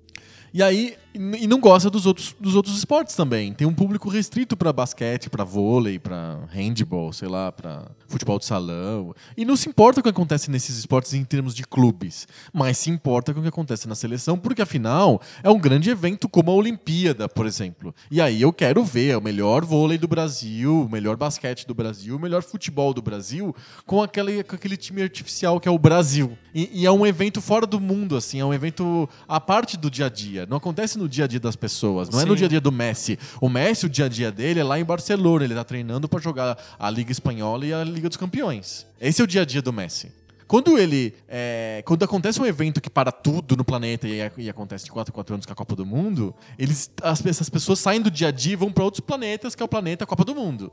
E 0.54 0.62
aí, 0.62 0.94
e 1.14 1.46
não 1.46 1.60
gosta 1.60 1.90
dos 1.90 2.06
outros, 2.06 2.34
dos 2.40 2.54
outros 2.54 2.76
esportes 2.76 3.14
também. 3.14 3.52
Tem 3.52 3.66
um 3.66 3.74
público 3.74 4.08
restrito 4.08 4.56
pra 4.56 4.72
basquete, 4.72 5.28
pra 5.28 5.44
vôlei, 5.44 5.98
pra 5.98 6.40
handball, 6.50 7.12
sei 7.12 7.28
lá, 7.28 7.52
pra 7.52 7.90
futebol 8.06 8.38
de 8.38 8.44
salão. 8.44 9.14
E 9.36 9.44
não 9.44 9.56
se 9.56 9.68
importa 9.68 10.00
com 10.02 10.08
o 10.08 10.12
que 10.12 10.16
acontece 10.16 10.50
nesses 10.50 10.78
esportes 10.78 11.12
em 11.14 11.24
termos 11.24 11.54
de 11.54 11.64
clubes, 11.64 12.26
mas 12.52 12.78
se 12.78 12.90
importa 12.90 13.34
com 13.34 13.40
o 13.40 13.42
que 13.42 13.48
acontece 13.48 13.86
na 13.86 13.94
seleção, 13.94 14.38
porque 14.38 14.62
afinal 14.62 15.20
é 15.42 15.50
um 15.50 15.58
grande 15.58 15.90
evento 15.90 16.28
como 16.28 16.50
a 16.50 16.54
Olimpíada, 16.54 17.28
por 17.28 17.46
exemplo. 17.46 17.94
E 18.10 18.20
aí 18.20 18.40
eu 18.40 18.52
quero 18.52 18.82
ver 18.84 19.16
o 19.16 19.20
melhor 19.20 19.64
vôlei 19.64 19.98
do 19.98 20.08
Brasil, 20.08 20.82
o 20.82 20.90
melhor 20.90 21.16
basquete 21.16 21.66
do 21.66 21.74
Brasil, 21.74 22.16
o 22.16 22.20
melhor 22.20 22.42
futebol 22.42 22.94
do 22.94 23.02
Brasil, 23.02 23.54
com 23.84 24.02
aquele, 24.02 24.42
com 24.42 24.56
aquele 24.56 24.76
time 24.76 25.02
artificial 25.02 25.60
que 25.60 25.68
é 25.68 25.70
o 25.70 25.78
Brasil. 25.78 26.36
E, 26.54 26.82
e 26.82 26.86
é 26.86 26.90
um 26.90 27.06
evento 27.06 27.40
fora 27.40 27.66
do 27.66 27.80
mundo, 27.80 28.16
assim, 28.16 28.40
é 28.40 28.44
um 28.44 28.54
evento 28.54 29.08
à 29.28 29.40
parte 29.40 29.76
do 29.76 29.90
dia 29.90 30.06
a 30.06 30.08
dia. 30.08 30.46
Não 30.46 30.56
acontece 30.56 30.98
no 31.02 31.08
dia 31.08 31.24
a 31.24 31.28
dia 31.28 31.40
das 31.40 31.56
pessoas, 31.56 32.08
não 32.08 32.20
é 32.20 32.24
no 32.24 32.32
Sim. 32.32 32.38
dia 32.38 32.46
a 32.46 32.48
dia 32.48 32.60
do 32.60 32.72
Messi. 32.72 33.18
O 33.40 33.48
Messi, 33.48 33.86
o 33.86 33.88
dia 33.88 34.06
a 34.06 34.08
dia 34.08 34.30
dele 34.30 34.60
é 34.60 34.64
lá 34.64 34.78
em 34.78 34.84
Barcelona, 34.84 35.44
ele 35.44 35.54
tá 35.54 35.64
treinando 35.64 36.08
pra 36.08 36.20
jogar 36.20 36.56
a 36.78 36.90
Liga 36.90 37.10
Espanhola 37.10 37.66
e 37.66 37.72
a 37.72 37.84
Liga 37.84 38.08
dos 38.08 38.16
Campeões. 38.16 38.86
Esse 39.00 39.20
é 39.20 39.24
o 39.24 39.26
dia 39.26 39.42
a 39.42 39.44
dia 39.44 39.60
do 39.60 39.72
Messi. 39.72 40.12
Quando 40.46 40.78
ele. 40.78 41.14
é, 41.28 41.82
quando 41.84 42.04
acontece 42.04 42.40
um 42.40 42.46
evento 42.46 42.80
que 42.80 42.90
para 42.90 43.10
tudo 43.10 43.56
no 43.56 43.64
planeta 43.64 44.06
e, 44.06 44.20
e 44.38 44.50
acontece 44.50 44.84
de 44.84 44.90
4 44.90 45.12
em 45.12 45.14
4 45.14 45.34
anos 45.34 45.46
com 45.46 45.52
a 45.52 45.56
Copa 45.56 45.74
do 45.74 45.86
Mundo, 45.86 46.34
eles, 46.58 46.90
as, 47.02 47.24
essas 47.24 47.48
pessoas 47.48 47.78
saem 47.78 48.00
do 48.00 48.10
dia 48.10 48.28
a 48.28 48.30
dia 48.30 48.52
e 48.52 48.56
vão 48.56 48.70
para 48.70 48.84
outros 48.84 49.00
planetas, 49.00 49.54
que 49.54 49.62
é 49.62 49.64
o 49.64 49.68
planeta 49.68 50.06
Copa 50.06 50.24
do 50.24 50.34
Mundo. 50.34 50.70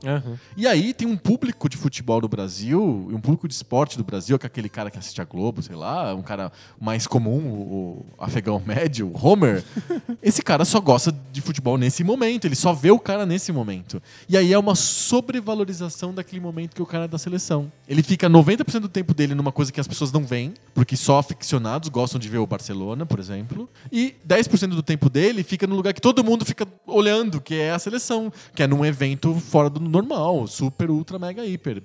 E 0.56 0.68
aí 0.68 0.94
tem 0.94 1.08
um 1.08 1.18
público 1.18 1.70
de 1.70 1.78
futebol 1.78 2.22
do 2.22 2.28
Brasil, 2.28 3.08
e 3.10 3.14
um 3.14 3.22
público 3.22 3.48
de 3.48 3.54
esporte 3.54 3.98
do 3.98 4.04
Brasil, 4.04 4.38
que 4.38 4.46
é 4.46 4.48
aquele 4.48 4.70
cara 4.70 4.92
que 4.92 4.98
assiste 4.98 5.22
a 5.22 5.26
Globo, 5.26 5.62
sei 5.62 5.76
lá, 5.76 6.14
um 6.14 6.22
cara 6.22 6.52
mais 6.80 7.08
comum, 7.08 7.40
o, 7.52 8.06
o 8.18 8.24
afegão 8.24 8.62
médio, 8.66 9.12
o 9.14 9.28
Homer. 9.28 9.64
Esse 10.22 10.42
cara 10.42 10.66
só 10.66 10.80
gosta 10.80 11.16
de 11.32 11.42
futebol 11.42 11.78
nesse 11.78 12.04
momento, 12.04 12.46
ele 12.46 12.56
só 12.56 12.74
vê 12.74 12.92
o 12.92 13.00
cara 13.00 13.26
nesse 13.26 13.52
momento. 13.52 14.02
E 14.28 14.38
aí 14.38 14.54
é 14.54 14.60
uma 14.60 14.76
sobrevalorização 14.76 16.14
daquele 16.14 16.42
momento 16.42 16.76
que 16.76 16.82
o 16.82 16.86
cara 16.86 17.06
é 17.06 17.08
da 17.08 17.18
seleção. 17.18 17.72
Ele 17.88 18.04
fica 18.04 18.30
90% 18.30 18.80
do 18.80 18.90
tempo 18.90 19.14
dele 19.14 19.34
numa 19.36 19.52
coisa 19.60 19.74
que 19.74 19.80
as 19.82 19.88
pessoas 19.90 20.10
não 20.10 20.24
veem, 20.24 20.54
porque 20.74 20.96
só 20.96 21.18
aficionados 21.20 21.90
gostam 21.90 22.18
de 22.18 22.30
ver 22.30 22.38
o 22.38 22.48
Barcelona, 22.48 23.06
por 23.06 23.20
exemplo, 23.20 23.70
e 23.92 24.16
10% 24.26 24.70
do 24.70 24.82
tempo 24.82 25.10
dele 25.10 25.44
fica 25.44 25.68
no 25.68 25.76
lugar 25.76 25.94
que 25.94 26.00
todo 26.00 26.24
mundo 26.24 26.46
fica 26.46 26.66
olhando, 26.88 27.42
que 27.42 27.56
é 27.56 27.72
a 27.72 27.78
seleção, 27.78 28.32
que 28.56 28.64
é 28.64 28.68
num 28.68 28.86
evento 28.86 29.36
fora 29.36 29.70
do 29.70 29.82
normal, 29.82 30.48
super, 30.48 30.90
ultra, 30.90 31.20
mega, 31.20 31.46
hiper, 31.46 31.84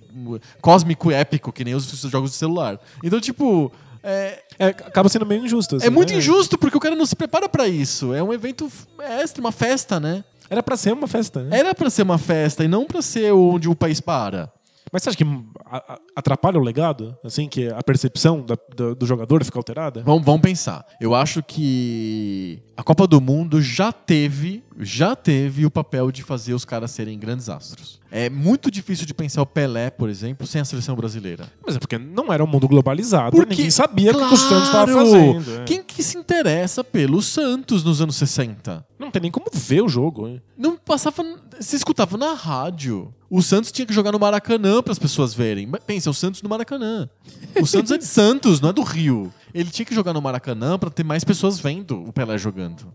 cósmico 0.60 1.10
e 1.10 1.14
épico, 1.14 1.50
que 1.52 1.64
nem 1.64 1.74
os 1.74 1.84
jogos 2.02 2.30
de 2.30 2.36
celular. 2.36 2.78
Então, 3.02 3.20
tipo, 3.20 3.72
é, 4.04 4.40
É, 4.56 4.66
acaba 4.68 5.08
sendo 5.08 5.26
meio 5.26 5.44
injusto. 5.44 5.74
assim, 5.74 5.86
é 5.86 5.90
muito 5.90 6.12
né? 6.12 6.18
injusto 6.18 6.56
porque 6.56 6.76
o 6.76 6.80
cara 6.80 6.94
não 6.94 7.06
se 7.06 7.16
prepara 7.16 7.48
pra 7.48 7.66
isso. 7.66 8.14
É 8.14 8.22
um 8.22 8.32
evento 8.32 8.70
extra, 9.00 9.40
uma 9.40 9.50
festa, 9.50 9.98
né? 9.98 10.22
Era 10.48 10.62
pra 10.62 10.76
ser 10.76 10.92
uma 10.92 11.08
festa, 11.08 11.42
né? 11.42 11.58
Era 11.58 11.74
pra 11.74 11.90
ser 11.90 12.02
uma 12.02 12.18
festa 12.18 12.62
e 12.62 12.68
não 12.68 12.84
pra 12.84 13.02
ser 13.02 13.32
onde 13.32 13.68
o 13.68 13.74
país 13.74 14.00
para. 14.00 14.52
Mas 14.94 15.02
você 15.02 15.08
acha 15.08 15.18
que 15.18 15.26
atrapalha 16.14 16.56
o 16.56 16.62
legado? 16.62 17.16
Assim, 17.24 17.48
que 17.48 17.66
a 17.68 17.82
percepção 17.82 18.46
da- 18.46 18.56
do, 18.76 18.94
do 18.94 19.04
jogador 19.06 19.44
fica 19.44 19.58
alterada? 19.58 20.04
Vamos, 20.04 20.24
vamos 20.24 20.40
pensar. 20.40 20.86
Eu 21.00 21.16
acho 21.16 21.42
que 21.42 22.62
a 22.76 22.82
Copa 22.84 23.04
do 23.04 23.20
Mundo 23.20 23.60
já 23.60 23.90
teve, 23.90 24.62
já 24.78 25.16
teve 25.16 25.66
o 25.66 25.70
papel 25.70 26.12
de 26.12 26.22
fazer 26.22 26.54
os 26.54 26.64
caras 26.64 26.92
serem 26.92 27.18
grandes 27.18 27.48
astros. 27.48 28.00
É 28.16 28.30
muito 28.30 28.70
difícil 28.70 29.04
de 29.04 29.12
pensar 29.12 29.42
o 29.42 29.46
Pelé, 29.46 29.90
por 29.90 30.08
exemplo, 30.08 30.46
sem 30.46 30.60
a 30.60 30.64
seleção 30.64 30.94
brasileira. 30.94 31.50
Mas 31.66 31.74
é 31.74 31.80
porque 31.80 31.98
não 31.98 32.32
era 32.32 32.44
um 32.44 32.46
mundo 32.46 32.68
globalizado, 32.68 33.36
Porque- 33.36 33.56
ninguém 33.56 33.70
sabia 33.72 34.12
o 34.12 34.28
que 34.28 34.34
o 34.34 34.36
Santos 34.36 34.68
estava 34.68 34.92
Claro! 34.92 35.06
fazendo. 35.08 35.60
é. 35.60 35.64
Quem 35.64 35.82
que 35.82 36.00
se 36.00 36.16
interessa 36.16 36.84
pelo 36.84 37.20
Santos 37.20 37.82
nos 37.82 38.00
anos 38.00 38.14
60? 38.14 38.86
Não 39.00 39.10
tem 39.10 39.20
nem 39.22 39.32
como 39.32 39.46
ver 39.52 39.82
o 39.82 39.88
jogo. 39.88 40.28
hein? 40.28 40.40
Não 40.56 40.76
passava. 40.76 41.24
Se 41.58 41.74
escutava 41.74 42.16
na 42.16 42.34
rádio. 42.34 43.12
O 43.28 43.42
Santos 43.42 43.72
tinha 43.72 43.84
que 43.84 43.92
jogar 43.92 44.12
no 44.12 44.18
Maracanã 44.20 44.80
para 44.80 44.92
as 44.92 44.98
pessoas 44.98 45.34
verem. 45.34 45.66
Mas 45.66 45.82
Pensa, 45.84 46.08
o 46.08 46.14
Santos 46.14 46.40
no 46.40 46.48
Maracanã. 46.48 47.08
O 47.60 47.66
Santos 47.66 47.90
é 47.90 47.98
de 47.98 48.04
Santos, 48.06 48.60
não 48.60 48.68
é 48.68 48.72
do 48.72 48.82
Rio. 48.82 49.32
Ele 49.52 49.70
tinha 49.70 49.84
que 49.84 49.94
jogar 49.94 50.12
no 50.12 50.22
Maracanã 50.22 50.78
para 50.78 50.88
ter 50.90 51.02
mais 51.04 51.24
pessoas 51.24 51.58
vendo 51.58 52.00
o 52.04 52.12
Pelé 52.12 52.38
jogando. 52.38 52.92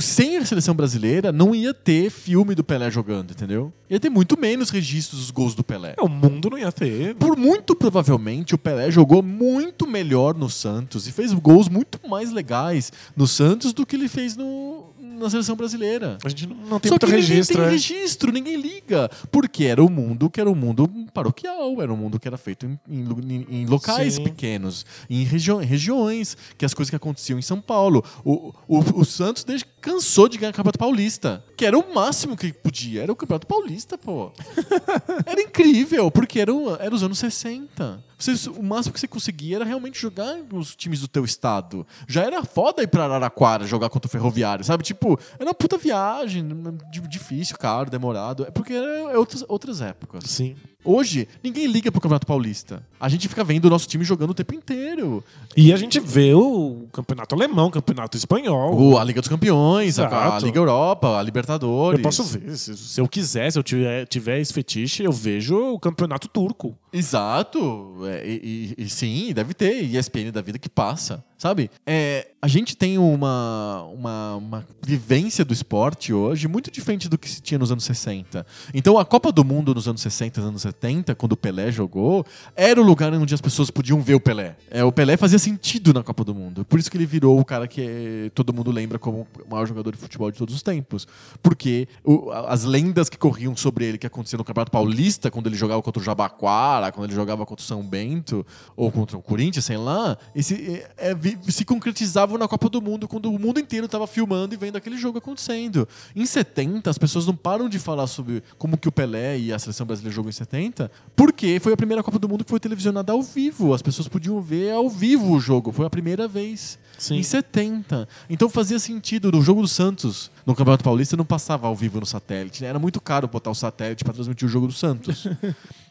Sem 0.00 0.36
a 0.36 0.44
seleção 0.44 0.74
brasileira, 0.74 1.32
não 1.32 1.54
ia 1.54 1.74
ter 1.74 2.10
filme 2.10 2.54
do 2.54 2.64
Pelé 2.64 2.90
jogando, 2.90 3.32
entendeu? 3.32 3.72
Ia 3.88 4.00
ter 4.00 4.10
muito 4.10 4.38
menos 4.38 4.70
registros 4.70 5.20
dos 5.20 5.30
gols 5.30 5.54
do 5.54 5.62
Pelé. 5.62 5.94
É, 5.96 6.02
o 6.02 6.08
mundo 6.08 6.50
não 6.50 6.58
ia 6.58 6.72
ter. 6.72 7.14
Por 7.14 7.36
muito 7.36 7.74
provavelmente, 7.74 8.54
o 8.54 8.58
Pelé 8.58 8.90
jogou 8.90 9.22
muito 9.22 9.86
melhor 9.86 10.34
no 10.34 10.48
Santos 10.48 11.06
e 11.06 11.12
fez 11.12 11.32
gols 11.32 11.68
muito 11.68 12.00
mais 12.08 12.32
legais 12.32 12.92
no 13.14 13.26
Santos 13.26 13.72
do 13.72 13.86
que 13.86 13.96
ele 13.96 14.08
fez 14.08 14.36
no, 14.36 14.86
na 15.16 15.30
seleção 15.30 15.56
brasileira. 15.56 16.18
A 16.24 16.28
gente 16.28 16.46
não, 16.46 16.56
não 16.56 16.80
tem 16.80 16.88
Só 16.90 16.94
muito 16.94 17.06
que 17.06 17.12
registro. 17.12 17.56
ninguém 17.56 17.56
tem 17.56 17.62
é. 17.66 17.70
registro, 17.70 18.32
ninguém 18.32 18.56
liga. 18.56 19.10
Porque 19.30 19.64
era 19.64 19.82
um 19.82 19.88
mundo 19.88 20.28
que 20.30 20.40
era 20.40 20.50
um 20.50 20.54
mundo 20.54 20.88
paroquial, 21.12 21.80
era 21.82 21.92
um 21.92 21.96
mundo 21.96 22.18
que 22.20 22.28
era 22.28 22.36
feito 22.36 22.66
em, 22.66 22.78
em 22.88 23.46
em- 23.50 23.66
locais 23.66 24.14
Sim. 24.14 24.24
pequenos, 24.24 24.84
em 25.08 25.24
regi 25.24 25.52
regiões, 25.64 26.36
que 26.58 26.64
as 26.64 26.74
coisas 26.74 26.90
que 26.90 26.96
aconteciam 26.96 27.38
em 27.38 27.42
São 27.42 27.60
Paulo. 27.60 28.04
O, 28.24 28.52
o, 28.68 29.00
o 29.00 29.04
Santos 29.04 29.44
desde 29.44 29.66
cansou 29.80 30.28
de 30.28 30.36
ganhar 30.38 30.50
o 30.50 30.54
Campeonato 30.54 30.78
Paulista, 30.78 31.44
que 31.56 31.64
era 31.64 31.78
o 31.78 31.94
máximo 31.94 32.36
que 32.36 32.52
podia, 32.52 33.02
era 33.02 33.12
o 33.12 33.16
Campeonato 33.16 33.46
Paulista, 33.46 33.96
pô. 33.96 34.32
Era 35.24 35.40
incrível, 35.42 36.10
porque 36.10 36.40
era, 36.40 36.52
o- 36.52 36.74
era 36.76 36.94
os 36.94 37.02
anos 37.02 37.18
60. 37.18 38.02
Você- 38.18 38.48
o 38.50 38.62
máximo 38.62 38.92
que 38.94 39.00
você 39.00 39.06
conseguia 39.08 39.56
era 39.56 39.64
realmente 39.64 40.00
jogar 40.00 40.36
os 40.52 40.74
times 40.74 41.00
do 41.00 41.08
teu 41.08 41.24
estado. 41.24 41.86
Já 42.08 42.22
era 42.22 42.42
foda 42.44 42.82
ir 42.82 42.86
pra 42.88 43.04
Araraquara 43.04 43.66
jogar 43.66 43.88
contra 43.90 44.08
o 44.08 44.10
Ferroviário, 44.10 44.64
sabe? 44.64 44.82
Tipo, 44.82 45.18
era 45.38 45.44
uma 45.48 45.54
puta 45.54 45.76
viagem, 45.76 46.46
di- 46.90 47.06
difícil, 47.08 47.56
caro, 47.58 47.90
demorado. 47.90 48.44
É 48.44 48.50
porque 48.50 48.72
era 48.72 49.18
outras, 49.18 49.44
outras 49.48 49.80
épocas. 49.80 50.24
Sim. 50.24 50.56
Hoje, 50.84 51.26
ninguém 51.42 51.66
liga 51.66 51.90
pro 51.90 52.00
Campeonato 52.00 52.26
Paulista. 52.28 52.80
A 53.00 53.08
gente 53.08 53.26
fica 53.28 53.42
vendo 53.42 53.64
o 53.64 53.70
nosso 53.70 53.88
time 53.88 54.04
jogando 54.04 54.30
o 54.30 54.34
tempo 54.34 54.54
inteiro. 54.54 55.22
E 55.56 55.72
a 55.72 55.76
gente 55.76 55.98
vê 55.98 56.32
o 56.32 56.86
campeonato 56.92 57.34
alemão, 57.34 57.66
o 57.66 57.70
campeonato 57.72 58.16
espanhol. 58.16 58.72
O- 58.80 58.96
a 58.96 59.02
Liga 59.02 59.20
dos 59.20 59.28
Campeões, 59.28 59.98
a, 59.98 60.06
a. 60.36 60.38
Liga 60.46 60.58
Europa, 60.60 61.18
a 61.18 61.22
Libertadores. 61.22 61.98
Eu 61.98 62.02
posso 62.04 62.22
ver. 62.22 62.56
Se, 62.56 62.76
se 62.76 63.00
eu 63.00 63.08
quiser, 63.08 63.50
se 63.50 63.58
eu 63.58 63.64
tiver, 63.64 64.06
tiver 64.06 64.38
esse 64.40 64.52
fetiche, 64.52 65.02
eu 65.02 65.10
vejo 65.12 65.56
o 65.72 65.78
campeonato 65.80 66.28
turco. 66.28 66.78
Exato. 66.96 67.96
É, 68.06 68.26
e, 68.26 68.74
e- 68.78 68.88
sim, 68.88 69.32
deve 69.32 69.54
ter. 69.54 69.82
ESPN 69.82 70.30
da 70.32 70.40
vida 70.42 70.58
que 70.58 70.68
passa, 70.68 71.24
sabe? 71.38 71.70
É, 71.86 72.28
a 72.40 72.48
gente 72.48 72.76
tem 72.76 72.98
uma, 72.98 73.82
uma, 73.92 74.36
uma 74.36 74.66
vivência 74.84 75.44
do 75.44 75.52
esporte 75.52 76.12
hoje 76.12 76.46
muito 76.48 76.70
diferente 76.70 77.08
do 77.08 77.18
que 77.18 77.28
se 77.28 77.40
tinha 77.40 77.58
nos 77.58 77.70
anos 77.72 77.84
60. 77.84 78.46
Então, 78.72 78.98
a 78.98 79.04
Copa 79.04 79.30
do 79.32 79.44
Mundo 79.44 79.74
nos 79.74 79.88
anos 79.88 80.00
60, 80.00 80.40
anos 80.40 80.62
70, 80.62 81.14
quando 81.14 81.32
o 81.32 81.36
Pelé 81.36 81.70
jogou, 81.72 82.24
era 82.54 82.80
o 82.80 82.84
lugar 82.84 83.12
onde 83.14 83.34
as 83.34 83.40
pessoas 83.40 83.70
podiam 83.70 84.00
ver 84.00 84.14
o 84.14 84.20
Pelé. 84.20 84.56
É, 84.70 84.84
o 84.84 84.92
Pelé 84.92 85.16
fazia 85.16 85.38
sentido 85.38 85.92
na 85.92 86.02
Copa 86.02 86.24
do 86.24 86.34
Mundo. 86.34 86.64
Por 86.64 86.78
isso 86.78 86.90
que 86.90 86.96
ele 86.96 87.06
virou 87.06 87.38
o 87.38 87.44
cara 87.44 87.66
que 87.68 88.30
todo 88.34 88.52
mundo 88.52 88.70
lembra 88.70 88.98
como 88.98 89.26
o 89.46 89.50
maior 89.50 89.66
jogador 89.66 89.90
de 89.92 89.98
futebol 89.98 90.30
de 90.30 90.38
todos 90.38 90.54
os 90.54 90.62
tempos. 90.62 91.06
Porque 91.42 91.88
o- 92.04 92.30
as 92.30 92.64
lendas 92.64 93.08
que 93.08 93.18
corriam 93.18 93.56
sobre 93.56 93.84
ele, 93.86 93.98
que 93.98 94.06
aconteciam 94.06 94.38
no 94.38 94.44
Campeonato 94.44 94.70
Paulista, 94.72 95.30
quando 95.30 95.46
ele 95.48 95.56
jogava 95.56 95.82
contra 95.82 96.00
o 96.00 96.04
Jabaquara, 96.04 96.85
quando 96.92 97.06
ele 97.06 97.14
jogava 97.14 97.44
contra 97.46 97.62
o 97.62 97.66
São 97.66 97.82
Bento, 97.82 98.44
ou 98.76 98.90
contra 98.90 99.16
o 99.16 99.22
Corinthians, 99.22 99.64
sei 99.64 99.76
lá, 99.76 100.16
eh, 100.34 100.88
eh, 100.96 101.14
vi- 101.14 101.38
se 101.48 101.64
concretizavam 101.64 102.38
na 102.38 102.46
Copa 102.48 102.68
do 102.68 102.80
Mundo, 102.82 103.06
quando 103.08 103.30
o 103.32 103.38
mundo 103.38 103.60
inteiro 103.60 103.86
estava 103.86 104.06
filmando 104.06 104.54
e 104.54 104.56
vendo 104.56 104.76
aquele 104.76 104.96
jogo 104.96 105.18
acontecendo. 105.18 105.86
Em 106.14 106.24
70, 106.26 106.90
as 106.90 106.98
pessoas 106.98 107.26
não 107.26 107.34
param 107.36 107.68
de 107.68 107.78
falar 107.78 108.06
sobre 108.06 108.42
como 108.58 108.76
que 108.76 108.88
o 108.88 108.92
Pelé 108.92 109.38
e 109.38 109.52
a 109.52 109.58
seleção 109.58 109.86
brasileira 109.86 110.14
jogou 110.14 110.28
em 110.28 110.32
70, 110.32 110.90
porque 111.14 111.58
foi 111.60 111.72
a 111.72 111.76
primeira 111.76 112.02
Copa 112.02 112.18
do 112.18 112.28
Mundo 112.28 112.44
que 112.44 112.50
foi 112.50 112.60
televisionada 112.60 113.12
ao 113.12 113.22
vivo. 113.22 113.72
As 113.74 113.82
pessoas 113.82 114.08
podiam 114.08 114.40
ver 114.40 114.72
ao 114.72 114.88
vivo 114.88 115.32
o 115.32 115.40
jogo. 115.40 115.72
Foi 115.72 115.86
a 115.86 115.90
primeira 115.90 116.26
vez. 116.28 116.78
Sim. 116.98 117.16
Em 117.16 117.22
70. 117.22 118.08
Então 118.28 118.48
fazia 118.48 118.78
sentido. 118.78 119.30
No 119.30 119.42
jogo 119.42 119.62
do 119.62 119.68
Santos, 119.68 120.30
no 120.44 120.54
Campeonato 120.54 120.84
Paulista, 120.84 121.16
não 121.16 121.24
passava 121.24 121.66
ao 121.66 121.74
vivo 121.74 122.00
no 122.00 122.06
satélite. 122.06 122.62
né? 122.62 122.68
Era 122.68 122.78
muito 122.78 123.00
caro 123.00 123.28
botar 123.28 123.50
o 123.50 123.54
satélite 123.54 124.04
para 124.04 124.14
transmitir 124.14 124.46
o 124.46 124.50
jogo 124.50 124.66
do 124.66 124.72
Santos. 124.72 125.26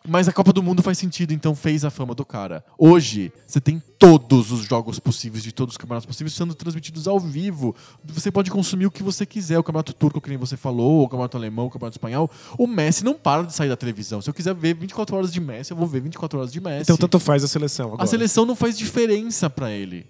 Mas 0.07 0.27
a 0.27 0.31
Copa 0.31 0.53
do 0.53 0.61
Mundo 0.61 0.83
faz 0.83 0.99
sentido, 0.99 1.33
então 1.33 1.55
fez 1.55 1.83
a 1.83 1.89
fama 1.89 2.13
do 2.13 2.23
cara. 2.23 2.63
Hoje, 2.77 3.33
você 3.47 3.59
tem 3.59 3.81
todos 3.97 4.51
os 4.51 4.63
jogos 4.63 4.99
possíveis 4.99 5.43
de 5.43 5.51
todos 5.51 5.73
os 5.73 5.77
campeonatos 5.77 6.05
possíveis 6.05 6.33
sendo 6.35 6.53
transmitidos 6.53 7.07
ao 7.07 7.19
vivo. 7.19 7.75
Você 8.05 8.29
pode 8.29 8.51
consumir 8.51 8.85
o 8.85 8.91
que 8.91 9.01
você 9.01 9.25
quiser. 9.25 9.57
O 9.57 9.63
campeonato 9.63 9.93
turco, 9.93 10.21
que 10.21 10.29
nem 10.29 10.37
você 10.37 10.55
falou, 10.55 11.03
o 11.03 11.09
campeonato 11.09 11.37
alemão, 11.37 11.65
o 11.65 11.71
campeonato 11.71 11.97
espanhol. 11.97 12.29
O 12.55 12.67
Messi 12.67 13.03
não 13.03 13.15
para 13.15 13.43
de 13.43 13.53
sair 13.55 13.69
da 13.69 13.75
televisão. 13.75 14.21
Se 14.21 14.29
eu 14.29 14.33
quiser 14.33 14.53
ver 14.53 14.75
24 14.75 15.15
horas 15.15 15.33
de 15.33 15.41
Messi, 15.41 15.71
eu 15.71 15.77
vou 15.77 15.87
ver 15.87 16.01
24 16.01 16.37
horas 16.37 16.53
de 16.53 16.61
Messi. 16.61 16.83
Então 16.83 16.97
tanto 16.97 17.19
faz 17.19 17.43
a 17.43 17.47
seleção 17.47 17.87
agora. 17.87 18.03
A 18.03 18.07
seleção 18.07 18.45
não 18.45 18.55
faz 18.55 18.77
diferença 18.77 19.49
pra 19.49 19.71
ele. 19.71 20.05